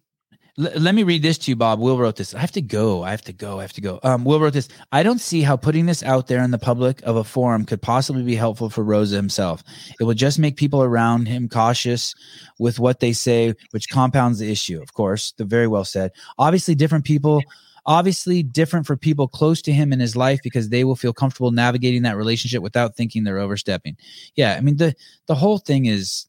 l- 0.59 0.81
let 0.81 0.95
me 0.95 1.03
read 1.03 1.23
this 1.23 1.39
to 1.39 1.51
you, 1.51 1.57
Bob. 1.57 1.81
Will 1.81 1.99
wrote 1.99 2.17
this. 2.17 2.35
I 2.35 2.39
have 2.39 2.53
to 2.53 2.63
go. 2.63 3.03
I 3.03 3.11
have 3.11 3.23
to 3.23 3.33
go. 3.33 3.59
I 3.59 3.63
have 3.63 3.73
to 3.75 3.81
go. 3.81 4.01
Um, 4.03 4.25
Will 4.25 4.41
wrote 4.41 4.53
this. 4.53 4.69
I 4.93 5.03
don't 5.03 5.21
see 5.21 5.43
how 5.43 5.57
putting 5.57 5.87
this 5.87 6.03
out 6.03 6.27
there 6.27 6.43
in 6.43 6.51
the 6.51 6.59
public 6.59 7.03
of 7.03 7.17
a 7.17 7.25
forum 7.25 7.65
could 7.65 7.83
possibly 7.83 8.23
be 8.23 8.37
helpful 8.37 8.71
for 8.71 8.85
Roza 8.85 9.15
himself. 9.15 9.63
It 10.01 10.05
will 10.05 10.15
just 10.15 10.39
make 10.39 10.57
people 10.57 10.83
around 10.83 11.27
him 11.27 11.49
cautious 11.49 12.15
with 12.59 12.79
what 12.79 13.01
they 13.01 13.13
say, 13.13 13.55
which 13.71 13.89
compounds 13.89 14.39
the 14.39 14.51
issue. 14.51 14.81
Of 14.83 14.93
course, 14.95 15.33
the 15.37 15.45
very 15.45 15.69
well 15.69 15.85
said. 15.85 16.13
Obviously, 16.39 16.75
different 16.75 17.05
people. 17.05 17.43
Obviously, 17.85 18.45
different 18.45 18.87
for 18.87 18.97
people 18.97 19.27
close 19.27 19.61
to 19.63 19.73
him 19.73 19.93
in 19.93 19.99
his 19.99 20.15
life 20.15 20.39
because 20.45 20.69
they 20.69 20.85
will 20.85 20.95
feel 20.95 21.13
comfortable 21.13 21.51
navigating 21.51 22.03
that 22.03 22.17
relationship 22.17 22.63
without 22.63 22.95
thinking 22.95 23.25
they're 23.25 23.41
overstepping. 23.41 23.97
Yeah, 24.37 24.55
I 24.55 24.61
mean 24.61 24.77
the 24.77 24.95
the 25.27 25.35
whole 25.35 25.59
thing 25.59 25.87
is 25.87 26.27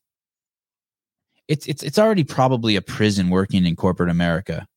it's 1.48 1.66
it's 1.68 1.84
it's 1.84 2.00
already 2.00 2.24
probably 2.24 2.76
a 2.76 2.82
prison 2.82 3.30
working 3.30 3.66
in 3.66 3.76
corporate 3.76 4.10
America. 4.10 4.68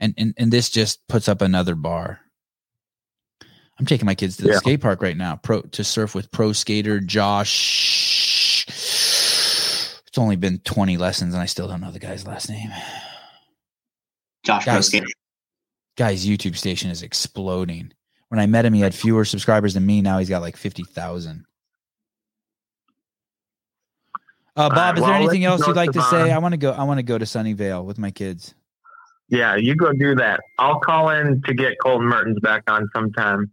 And 0.00 0.14
and 0.16 0.34
and 0.36 0.52
this 0.52 0.70
just 0.70 1.06
puts 1.08 1.28
up 1.28 1.40
another 1.40 1.74
bar. 1.74 2.20
I'm 3.78 3.86
taking 3.86 4.06
my 4.06 4.14
kids 4.14 4.36
to 4.38 4.44
the 4.44 4.50
Yeah. 4.50 4.58
skate 4.58 4.80
park 4.80 5.02
right 5.02 5.16
now, 5.16 5.36
pro 5.36 5.60
to 5.62 5.84
surf 5.84 6.14
with 6.14 6.30
pro 6.30 6.52
skater 6.52 7.00
Josh. 7.00 8.64
It's 8.68 10.18
only 10.18 10.36
been 10.36 10.58
20 10.60 10.96
lessons 10.96 11.34
and 11.34 11.42
I 11.42 11.46
still 11.46 11.68
don't 11.68 11.80
know 11.82 11.90
the 11.90 11.98
guy's 11.98 12.26
last 12.26 12.48
name. 12.48 12.70
Josh 14.44 14.64
Guys. 14.64 14.88
Proskate. 14.90 15.04
Guy's 15.98 16.26
YouTube 16.26 16.56
station 16.56 16.90
is 16.90 17.02
exploding. 17.02 17.92
When 18.28 18.38
I 18.40 18.46
met 18.46 18.64
him, 18.64 18.72
he 18.74 18.80
had 18.80 18.94
fewer 18.94 19.24
subscribers 19.24 19.74
than 19.74 19.84
me. 19.86 20.00
Now 20.02 20.18
he's 20.18 20.28
got 20.28 20.42
like 20.42 20.56
50,000. 20.56 21.44
Uh, 24.56 24.70
Bob, 24.70 24.76
right, 24.76 24.94
is 24.94 25.00
well, 25.02 25.10
there 25.10 25.20
anything 25.20 25.44
else 25.44 25.66
you'd 25.66 25.76
like 25.76 25.92
to 25.92 25.98
Sevan. 25.98 26.10
say? 26.10 26.32
I 26.32 26.38
want 26.38 26.52
to 26.52 26.58
go. 26.58 26.72
I 26.72 26.84
want 26.84 26.98
to 26.98 27.02
go 27.02 27.18
to 27.18 27.24
Sunnyvale 27.24 27.84
with 27.84 27.98
my 27.98 28.10
kids. 28.10 28.54
Yeah, 29.28 29.56
you 29.56 29.74
go 29.74 29.92
do 29.92 30.14
that. 30.14 30.40
I'll 30.58 30.80
call 30.80 31.10
in 31.10 31.42
to 31.42 31.54
get 31.54 31.74
Colton 31.82 32.08
Mertens 32.08 32.38
back 32.40 32.62
on 32.68 32.88
sometime. 32.94 33.52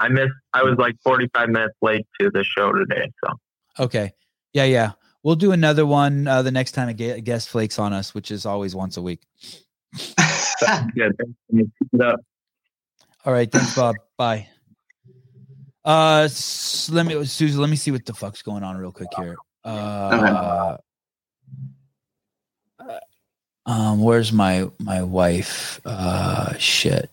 I 0.00 0.08
missed. 0.08 0.32
I 0.52 0.62
was 0.62 0.76
like 0.78 0.96
45 1.04 1.50
minutes 1.50 1.74
late 1.82 2.06
to 2.20 2.30
the 2.30 2.42
show 2.42 2.72
today, 2.72 3.12
so 3.24 3.34
Okay. 3.78 4.12
Yeah, 4.52 4.64
yeah. 4.64 4.92
We'll 5.22 5.36
do 5.36 5.52
another 5.52 5.84
one 5.84 6.26
uh, 6.26 6.42
the 6.42 6.50
next 6.50 6.72
time 6.72 6.88
a 6.88 7.20
guest 7.20 7.48
flakes 7.48 7.78
on 7.78 7.92
us, 7.92 8.14
which 8.14 8.30
is 8.30 8.46
always 8.46 8.74
once 8.74 8.96
a 8.96 9.02
week. 9.02 9.20
good. 10.94 11.20
All 13.24 13.32
right. 13.32 13.50
Thanks, 13.50 13.74
Bob. 13.74 13.96
Bye. 14.16 14.48
Uh, 15.84 16.28
let 16.90 17.06
me, 17.06 17.24
Susan. 17.24 17.60
Let 17.60 17.70
me 17.70 17.76
see 17.76 17.90
what 17.90 18.06
the 18.06 18.14
fuck's 18.14 18.42
going 18.42 18.62
on 18.62 18.76
real 18.78 18.92
quick 18.92 19.08
here. 19.16 19.36
Uh, 19.64 20.76
um, 23.66 24.00
where's 24.00 24.32
my 24.32 24.70
my 24.78 25.02
wife? 25.02 25.80
Uh, 25.84 26.56
shit, 26.58 27.10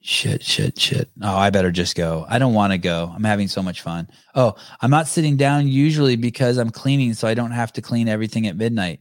shit, 0.00 0.42
shit, 0.42 0.78
shit. 0.78 1.08
Oh, 1.22 1.36
I 1.36 1.50
better 1.50 1.70
just 1.70 1.96
go. 1.96 2.24
I 2.28 2.38
don't 2.38 2.54
want 2.54 2.72
to 2.72 2.78
go. 2.78 3.12
I'm 3.14 3.24
having 3.24 3.48
so 3.48 3.62
much 3.62 3.82
fun. 3.82 4.08
Oh, 4.34 4.54
I'm 4.80 4.90
not 4.90 5.06
sitting 5.06 5.36
down 5.36 5.68
usually 5.68 6.16
because 6.16 6.56
I'm 6.56 6.70
cleaning, 6.70 7.14
so 7.14 7.28
I 7.28 7.34
don't 7.34 7.50
have 7.50 7.72
to 7.74 7.82
clean 7.82 8.08
everything 8.08 8.46
at 8.46 8.56
midnight. 8.56 9.00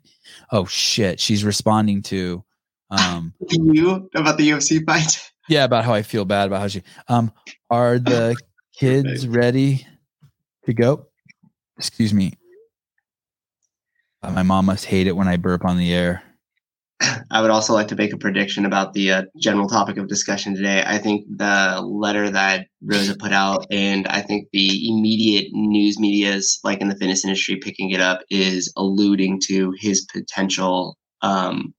Oh 0.52 0.66
shit, 0.66 1.20
she's 1.20 1.44
responding 1.44 2.02
to, 2.04 2.44
um, 2.90 3.34
you 3.50 4.10
about 4.14 4.38
the 4.38 4.50
UFC 4.50 4.86
fight? 4.86 5.32
yeah, 5.48 5.64
about 5.64 5.86
how 5.86 5.94
I 5.94 6.02
feel 6.02 6.26
bad 6.26 6.48
about 6.48 6.60
how 6.62 6.68
she. 6.68 6.84
Um, 7.08 7.32
are 7.70 8.00
the 8.00 8.36
kids 8.78 9.28
ready 9.28 9.88
to 10.66 10.74
go? 10.74 11.08
Excuse 11.78 12.14
me. 12.14 12.34
Uh, 14.24 14.32
my 14.32 14.44
mom 14.44 14.66
must 14.66 14.86
hate 14.86 15.08
it 15.08 15.16
when 15.16 15.28
I 15.28 15.38
burp 15.38 15.64
on 15.64 15.78
the 15.78 15.94
air. 15.94 16.24
I 17.32 17.42
would 17.42 17.52
also 17.52 17.74
like 17.74 17.90
to 17.90 17.96
make 17.96 18.14
a 18.14 18.18
prediction 18.18 18.66
about 18.66 18.94
the 18.94 19.12
uh, 19.12 19.24
general 19.40 19.68
topic 19.68 19.98
of 19.98 20.08
discussion 20.08 20.56
today. 20.56 20.84
I 20.86 20.98
think 20.98 21.26
the 21.30 21.82
letter 21.82 22.30
that 22.32 22.68
Roza 22.84 23.18
put 23.20 23.32
out, 23.32 23.68
and 23.70 24.08
I 24.08 24.22
think 24.22 24.48
the 24.52 24.90
immediate 24.90 25.50
news 25.52 26.00
media's, 26.00 26.60
like 26.64 26.82
in 26.82 26.88
the 26.88 26.96
fitness 26.96 27.24
industry, 27.24 27.58
picking 27.58 27.92
it 27.92 28.02
up, 28.02 28.22
is 28.32 28.74
alluding 28.76 29.42
to 29.46 29.74
his 29.78 30.08
potential 30.12 30.98
um, 31.22 31.74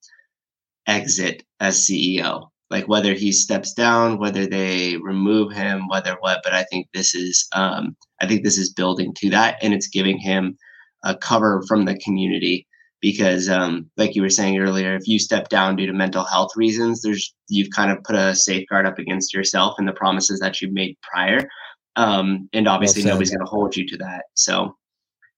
exit 0.87 1.43
as 1.59 1.79
CEO. 1.79 2.49
Like 2.71 2.87
whether 2.87 3.15
he 3.15 3.33
steps 3.33 3.73
down, 3.73 4.19
whether 4.19 4.47
they 4.47 4.97
remove 4.99 5.53
him, 5.53 5.89
whether 5.89 6.17
what. 6.21 6.41
But 6.45 6.53
I 6.53 6.65
think 6.65 6.89
this 6.93 7.15
is, 7.15 7.49
um, 7.55 7.97
I 8.21 8.27
think 8.27 8.45
this 8.45 8.59
is 8.59 8.75
building 8.75 9.15
to 9.19 9.31
that, 9.31 9.57
and 9.63 9.73
it's 9.73 9.89
giving 9.89 10.19
him 10.19 10.57
a 11.05 11.17
cover 11.17 11.63
from 11.67 11.85
the 11.85 11.99
community 11.99 12.67
because 13.01 13.49
um, 13.49 13.91
like 13.97 14.15
you 14.15 14.23
were 14.23 14.31
saying 14.31 14.59
earlier 14.59 14.95
if 14.97 15.07
you 15.07 15.19
step 15.19 15.49
down 15.49 15.77
due 15.77 15.87
to 15.87 15.93
mental 15.93 16.25
health 16.25 16.51
reasons 16.57 17.01
there's 17.01 17.35
you've 17.49 17.71
kind 17.71 17.91
of 17.91 18.03
put 18.05 18.17
a 18.17 18.35
safeguard 18.35 18.87
up 18.87 18.99
against 18.99 19.33
yourself 19.33 19.75
and 19.79 19.87
the 19.87 19.93
promises 19.93 20.41
that 20.41 20.61
you've 20.61 20.73
made 20.73 20.97
prior 21.03 21.49
um, 21.97 22.49
and 22.53 22.69
obviously 22.69 23.03
said. 23.03 23.09
nobody's 23.09 23.31
going 23.31 23.45
to 23.45 23.51
hold 23.51 23.77
you 23.77 23.87
to 23.87 23.97
that 23.97 24.25
so 24.35 24.77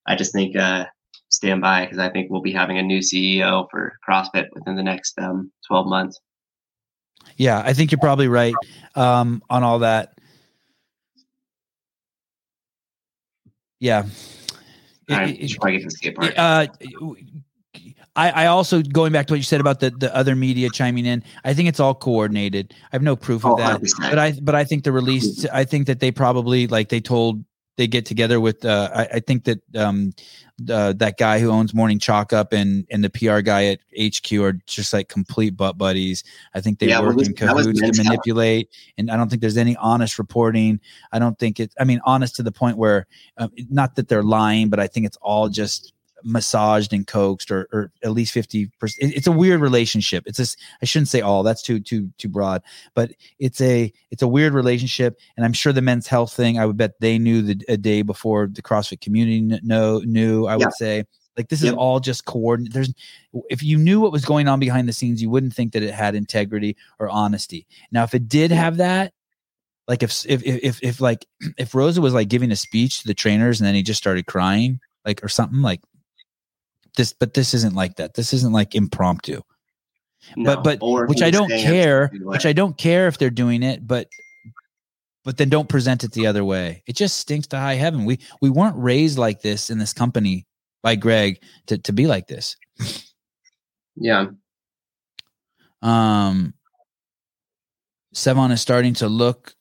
i 0.07 0.15
just 0.15 0.33
think 0.33 0.55
uh, 0.55 0.85
stand 1.29 1.61
by 1.61 1.85
because 1.85 1.99
i 1.99 2.09
think 2.09 2.29
we'll 2.29 2.41
be 2.41 2.51
having 2.51 2.77
a 2.77 2.83
new 2.83 2.99
ceo 2.99 3.67
for 3.69 3.93
crossfit 4.07 4.47
within 4.53 4.75
the 4.75 4.83
next 4.83 5.17
um, 5.19 5.51
12 5.67 5.87
months 5.87 6.19
Yeah, 7.37 7.61
I 7.65 7.73
think 7.73 7.91
you're 7.91 7.99
probably 7.99 8.27
right 8.27 8.53
um, 8.95 9.41
on 9.49 9.63
all 9.63 9.79
that. 9.79 10.17
Yeah. 13.79 14.05
I 15.09 15.25
it- 15.25 15.49
should 15.49 15.59
probably 15.59 15.79
get 15.79 15.81
to 15.81 15.85
the 15.87 15.91
skate 15.91 16.15
park. 16.15 16.33
uh, 16.37 16.67
I, 18.15 18.29
I 18.31 18.45
also 18.47 18.81
going 18.81 19.13
back 19.13 19.27
to 19.27 19.33
what 19.33 19.37
you 19.37 19.43
said 19.43 19.61
about 19.61 19.79
the, 19.79 19.89
the 19.91 20.13
other 20.15 20.35
media 20.35 20.69
chiming 20.69 21.05
in. 21.05 21.23
I 21.45 21.53
think 21.53 21.69
it's 21.69 21.79
all 21.79 21.95
coordinated. 21.95 22.73
I 22.91 22.95
have 22.95 23.01
no 23.01 23.15
proof 23.15 23.45
of 23.45 23.53
Oh, 23.53 23.57
that, 23.57 23.79
100%. 23.81 24.09
but 24.09 24.19
I 24.19 24.31
but 24.41 24.53
I 24.53 24.65
think 24.65 24.83
the 24.83 24.91
release. 24.91 25.45
I 25.47 25.63
think 25.63 25.87
that 25.87 26.01
they 26.01 26.11
probably 26.11 26.67
like 26.67 26.89
they 26.89 26.99
told 26.99 27.43
they 27.81 27.87
get 27.87 28.05
together 28.05 28.39
with. 28.39 28.63
Uh, 28.63 28.91
I, 28.93 29.05
I 29.15 29.19
think 29.19 29.45
that 29.45 29.59
um, 29.75 30.13
uh, 30.69 30.93
that 30.93 31.17
guy 31.17 31.39
who 31.39 31.49
owns 31.49 31.73
Morning 31.73 31.97
Chalk 31.97 32.31
Up 32.31 32.53
and 32.53 32.85
and 32.91 33.03
the 33.03 33.09
PR 33.09 33.39
guy 33.39 33.65
at 33.65 33.79
HQ 33.99 34.31
are 34.39 34.53
just 34.67 34.93
like 34.93 35.09
complete 35.09 35.57
butt 35.57 35.79
buddies. 35.79 36.23
I 36.53 36.61
think 36.61 36.77
they 36.77 36.89
Yeah, 36.89 37.01
work 37.01 37.17
well, 37.17 37.25
in 37.25 37.33
cahoots 37.33 37.81
to 37.81 38.03
manipulate, 38.03 38.69
and 38.99 39.09
I 39.09 39.17
don't 39.17 39.29
think 39.29 39.41
there's 39.41 39.57
any 39.57 39.75
honest 39.77 40.19
reporting. 40.19 40.79
I 41.11 41.17
don't 41.17 41.39
think 41.39 41.59
it. 41.59 41.73
I 41.79 41.83
mean, 41.83 41.99
honest 42.05 42.35
to 42.35 42.43
the 42.43 42.51
point 42.51 42.77
where, 42.77 43.07
uh, 43.37 43.47
not 43.71 43.95
that 43.95 44.07
they're 44.07 44.21
lying, 44.21 44.69
but 44.69 44.79
I 44.79 44.85
think 44.85 45.07
it's 45.07 45.17
all 45.17 45.49
just 45.49 45.93
massaged 46.23 46.93
and 46.93 47.07
coaxed 47.07 47.51
or, 47.51 47.67
or 47.71 47.91
at 48.03 48.11
least 48.11 48.33
50 48.33 48.67
percent 48.79 49.13
it's 49.15 49.27
a 49.27 49.31
weird 49.31 49.61
relationship. 49.61 50.23
It's 50.27 50.37
just 50.37 50.57
i 50.81 50.85
shouldn't 50.85 51.09
say 51.09 51.21
all 51.21 51.43
that's 51.43 51.61
too 51.61 51.79
too 51.79 52.09
too 52.17 52.29
broad 52.29 52.61
but 52.95 53.11
it's 53.39 53.61
a 53.61 53.91
it's 54.11 54.21
a 54.21 54.27
weird 54.27 54.53
relationship 54.53 55.19
and 55.35 55.45
i'm 55.45 55.53
sure 55.53 55.73
the 55.73 55.81
men's 55.81 56.07
health 56.07 56.33
thing 56.33 56.59
i 56.59 56.65
would 56.65 56.77
bet 56.77 56.99
they 56.99 57.17
knew 57.19 57.41
the 57.41 57.61
a 57.67 57.77
day 57.77 58.01
before 58.01 58.47
the 58.51 58.61
crossfit 58.61 59.01
community 59.01 59.47
kn- 59.47 59.59
know 59.63 59.99
knew 59.99 60.45
i 60.47 60.51
Yeah. 60.53 60.65
would 60.65 60.73
say. 60.73 61.03
Like 61.37 61.47
this 61.47 61.63
is 61.63 61.71
all 61.71 62.01
just 62.01 62.25
coordinated 62.25 62.73
there's 62.73 62.93
if 63.49 63.63
you 63.63 63.77
knew 63.77 64.01
what 64.01 64.11
was 64.11 64.25
going 64.25 64.49
on 64.49 64.59
behind 64.59 64.87
the 64.89 64.93
scenes 64.93 65.21
you 65.21 65.29
wouldn't 65.29 65.53
think 65.53 65.71
that 65.71 65.81
it 65.81 65.93
had 65.93 66.13
integrity 66.13 66.75
or 66.99 67.09
honesty. 67.09 67.65
Now 67.89 68.03
if 68.03 68.13
it 68.13 68.27
did 68.27 68.51
have 68.51 68.77
that 68.77 69.13
like 69.87 70.03
if 70.03 70.25
if 70.27 70.43
if 70.43 70.59
if, 70.61 70.83
if 70.83 71.01
like 71.01 71.25
if 71.57 71.71
roza 71.71 71.99
was 71.99 72.13
like 72.13 72.27
giving 72.27 72.51
a 72.51 72.55
speech 72.57 72.99
to 73.01 73.07
the 73.07 73.13
trainers 73.13 73.61
and 73.61 73.65
then 73.67 73.75
he 73.75 73.81
just 73.81 73.97
started 73.97 74.25
crying 74.27 74.81
like 75.05 75.23
or 75.23 75.29
something 75.29 75.61
like 75.61 75.79
this 76.97 77.13
but 77.13 77.33
this 77.33 77.53
isn't 77.53 77.75
like 77.75 77.95
that 77.97 78.13
this 78.13 78.33
isn't 78.33 78.53
like 78.53 78.75
impromptu 78.75 79.41
No, 80.35 80.55
but 80.61 80.79
but 80.79 81.07
which 81.09 81.21
I 81.21 81.31
don't 81.31 81.49
care, 81.49 82.11
which 82.13 82.45
I 82.45 82.53
don't 82.53 82.77
care 82.77 83.07
if 83.07 83.17
they're 83.17 83.29
doing 83.29 83.63
it, 83.63 83.85
but 83.85 84.07
but 85.23 85.37
then 85.37 85.49
don't 85.49 85.69
present 85.69 86.03
it 86.03 86.11
the 86.11 86.27
other 86.27 86.43
way. 86.43 86.83
It 86.87 86.95
just 86.95 87.17
stinks 87.17 87.47
to 87.47 87.57
high 87.57 87.75
heaven. 87.75 88.05
We 88.05 88.19
we 88.41 88.49
weren't 88.49 88.77
raised 88.77 89.17
like 89.17 89.41
this 89.41 89.69
in 89.69 89.77
this 89.77 89.93
company 89.93 90.47
by 90.81 90.95
Greg 90.95 91.41
to 91.67 91.77
to 91.77 91.93
be 91.93 92.07
like 92.07 92.27
this. 92.27 92.55
yeah. 93.95 94.27
Um 95.81 96.53
Sevan 98.13 98.51
is 98.51 98.61
starting 98.61 98.93
to 98.95 99.07
look 99.07 99.55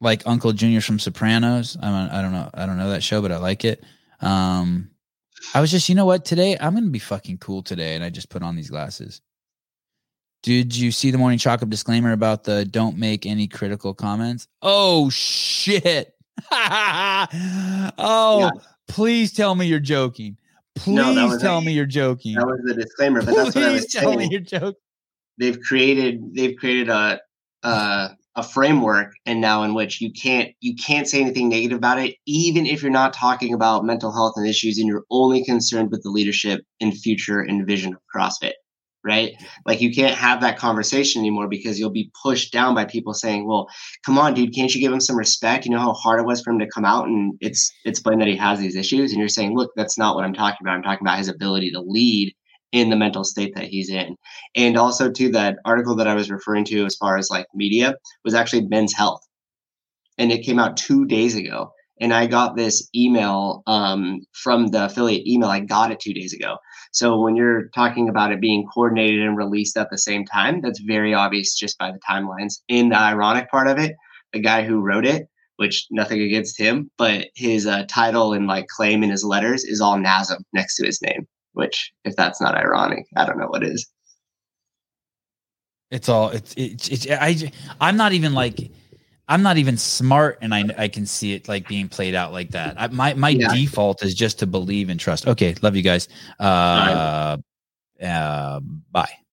like 0.00 0.22
Uncle 0.26 0.52
Junior 0.52 0.80
from 0.80 0.98
Sopranos. 0.98 1.76
I 1.80 1.86
don't, 1.90 2.10
I 2.10 2.22
don't 2.22 2.32
know. 2.32 2.50
I 2.54 2.66
don't 2.66 2.78
know 2.78 2.90
that 2.90 3.02
show, 3.02 3.20
but 3.22 3.32
I 3.32 3.38
like 3.38 3.64
it. 3.64 3.84
Um 4.20 4.90
I 5.54 5.60
was 5.60 5.70
just, 5.70 5.88
you 5.88 5.94
know 5.94 6.06
what? 6.06 6.24
Today 6.24 6.56
I'm 6.60 6.74
gonna 6.74 6.88
be 6.90 6.98
fucking 6.98 7.38
cool 7.38 7.62
today, 7.62 7.94
and 7.94 8.04
I 8.04 8.10
just 8.10 8.28
put 8.28 8.42
on 8.42 8.56
these 8.56 8.70
glasses. 8.70 9.20
Did 10.42 10.76
you 10.76 10.92
see 10.92 11.10
the 11.10 11.18
Morning 11.18 11.38
Chalk 11.38 11.62
Up 11.62 11.70
disclaimer 11.70 12.12
about 12.12 12.44
the 12.44 12.64
don't 12.66 12.98
make 12.98 13.24
any 13.26 13.46
critical 13.48 13.94
comments? 13.94 14.46
Oh 14.62 15.08
shit. 15.10 16.14
oh, 16.52 18.38
Yeah. 18.40 18.50
please 18.88 19.32
tell 19.32 19.54
me 19.54 19.66
you're 19.66 19.80
joking. 19.80 20.36
Please 20.76 20.94
No, 20.96 21.38
tell 21.38 21.58
a- 21.58 21.62
me 21.62 21.72
you're 21.72 21.86
joking. 21.86 22.34
That 22.34 22.46
was 22.46 22.60
the 22.64 22.74
disclaimer, 22.74 23.22
but 23.22 23.34
that's 23.34 23.54
what 23.54 23.64
I 23.64 23.68
Please 23.68 23.82
was 23.82 23.92
tell 23.92 24.14
me 24.14 24.28
you're 24.30 24.40
joking. 24.40 24.74
They've 25.38 25.58
created 25.60 26.34
they've 26.34 26.56
created 26.56 26.88
a 26.88 27.20
a 27.62 28.10
a 28.36 28.42
framework 28.42 29.14
and 29.26 29.40
now 29.40 29.62
in 29.62 29.74
which 29.74 30.00
you 30.00 30.12
can't 30.12 30.52
you 30.60 30.74
can't 30.74 31.08
say 31.08 31.20
anything 31.20 31.48
negative 31.48 31.78
about 31.78 32.00
it, 32.00 32.16
even 32.26 32.66
if 32.66 32.82
you're 32.82 32.90
not 32.90 33.12
talking 33.12 33.54
about 33.54 33.84
mental 33.84 34.12
health 34.12 34.34
and 34.36 34.46
issues 34.46 34.78
and 34.78 34.88
you're 34.88 35.04
only 35.10 35.44
concerned 35.44 35.90
with 35.90 36.02
the 36.02 36.10
leadership 36.10 36.62
and 36.80 36.96
future 36.96 37.40
and 37.40 37.66
vision 37.66 37.94
of 37.94 38.00
CrossFit. 38.14 38.52
Right? 39.06 39.34
Like 39.66 39.82
you 39.82 39.94
can't 39.94 40.16
have 40.16 40.40
that 40.40 40.58
conversation 40.58 41.20
anymore 41.20 41.46
because 41.46 41.78
you'll 41.78 41.90
be 41.90 42.10
pushed 42.22 42.54
down 42.54 42.74
by 42.74 42.86
people 42.86 43.12
saying, 43.12 43.46
Well, 43.46 43.68
come 44.04 44.16
on, 44.16 44.32
dude, 44.32 44.54
can't 44.54 44.74
you 44.74 44.80
give 44.80 44.92
him 44.92 45.00
some 45.00 45.18
respect? 45.18 45.66
You 45.66 45.72
know 45.72 45.78
how 45.78 45.92
hard 45.92 46.20
it 46.20 46.26
was 46.26 46.40
for 46.40 46.50
him 46.50 46.58
to 46.60 46.66
come 46.66 46.86
out 46.86 47.06
and 47.06 47.34
it's 47.40 47.70
explain 47.84 48.18
that 48.20 48.28
he 48.28 48.36
has 48.36 48.58
these 48.58 48.76
issues. 48.76 49.12
And 49.12 49.18
you're 49.20 49.28
saying, 49.28 49.54
Look, 49.54 49.72
that's 49.76 49.98
not 49.98 50.16
what 50.16 50.24
I'm 50.24 50.32
talking 50.32 50.58
about. 50.62 50.76
I'm 50.76 50.82
talking 50.82 51.06
about 51.06 51.18
his 51.18 51.28
ability 51.28 51.70
to 51.72 51.82
lead 51.82 52.34
in 52.74 52.90
the 52.90 52.96
mental 52.96 53.22
state 53.22 53.54
that 53.54 53.68
he's 53.68 53.88
in. 53.88 54.16
And 54.56 54.76
also 54.76 55.08
to 55.08 55.30
that 55.30 55.58
article 55.64 55.94
that 55.94 56.08
I 56.08 56.14
was 56.14 56.28
referring 56.28 56.64
to 56.66 56.84
as 56.84 56.96
far 56.96 57.16
as 57.16 57.30
like 57.30 57.46
media 57.54 57.94
was 58.24 58.34
actually 58.34 58.66
men's 58.66 58.92
health. 58.92 59.24
And 60.18 60.32
it 60.32 60.44
came 60.44 60.58
out 60.58 60.76
two 60.76 61.06
days 61.06 61.36
ago. 61.36 61.70
And 62.00 62.12
I 62.12 62.26
got 62.26 62.56
this 62.56 62.88
email 62.92 63.62
um, 63.68 64.22
from 64.32 64.66
the 64.66 64.86
affiliate 64.86 65.24
email. 65.24 65.48
I 65.48 65.60
got 65.60 65.92
it 65.92 66.00
two 66.00 66.12
days 66.12 66.32
ago. 66.32 66.56
So 66.92 67.20
when 67.20 67.36
you're 67.36 67.68
talking 67.68 68.08
about 68.08 68.32
it 68.32 68.40
being 68.40 68.66
coordinated 68.74 69.22
and 69.22 69.36
released 69.36 69.76
at 69.76 69.90
the 69.90 69.98
same 69.98 70.24
time, 70.24 70.60
that's 70.60 70.80
very 70.80 71.14
obvious 71.14 71.56
just 71.56 71.78
by 71.78 71.92
the 71.92 72.00
timelines. 72.08 72.54
In 72.66 72.88
the 72.88 72.98
ironic 72.98 73.48
part 73.52 73.68
of 73.68 73.78
it, 73.78 73.94
the 74.32 74.40
guy 74.40 74.64
who 74.64 74.80
wrote 74.80 75.06
it, 75.06 75.28
which 75.58 75.86
nothing 75.92 76.20
against 76.20 76.58
him, 76.58 76.90
but 76.98 77.28
his 77.36 77.68
uh, 77.68 77.84
title 77.88 78.32
and 78.32 78.48
like 78.48 78.66
claim 78.66 79.04
in 79.04 79.10
his 79.10 79.22
letters 79.22 79.62
is 79.62 79.80
all 79.80 79.96
NASM 79.96 80.40
next 80.52 80.74
to 80.76 80.86
his 80.86 81.00
name. 81.00 81.28
Which, 81.54 81.92
if 82.04 82.14
that's 82.16 82.40
not 82.40 82.54
ironic, 82.56 83.06
I 83.16 83.24
don't 83.24 83.38
know 83.38 83.46
what 83.46 83.64
is. 83.64 83.88
It's 85.90 86.08
all 86.08 86.30
it's 86.30 86.54
it's, 86.56 86.88
it's 86.88 87.06
I 87.10 87.50
I'm 87.80 87.96
not 87.96 88.12
even 88.12 88.34
like 88.34 88.70
I'm 89.28 89.42
not 89.42 89.56
even 89.58 89.76
smart 89.76 90.38
and 90.42 90.52
I 90.54 90.64
I 90.76 90.88
can 90.88 91.06
see 91.06 91.34
it 91.34 91.46
like 91.48 91.68
being 91.68 91.88
played 91.88 92.14
out 92.16 92.32
like 92.32 92.50
that. 92.50 92.74
I, 92.78 92.88
my 92.88 93.14
my 93.14 93.30
Yeah. 93.30 93.48
default 93.48 94.02
is 94.02 94.14
just 94.14 94.40
to 94.40 94.46
believe 94.46 94.88
and 94.88 94.98
trust. 94.98 95.28
Okay, 95.28 95.54
love 95.62 95.76
you 95.76 95.82
guys. 95.82 96.08
Uh 96.40 97.36
uh 98.02 98.60
bye. 98.90 99.14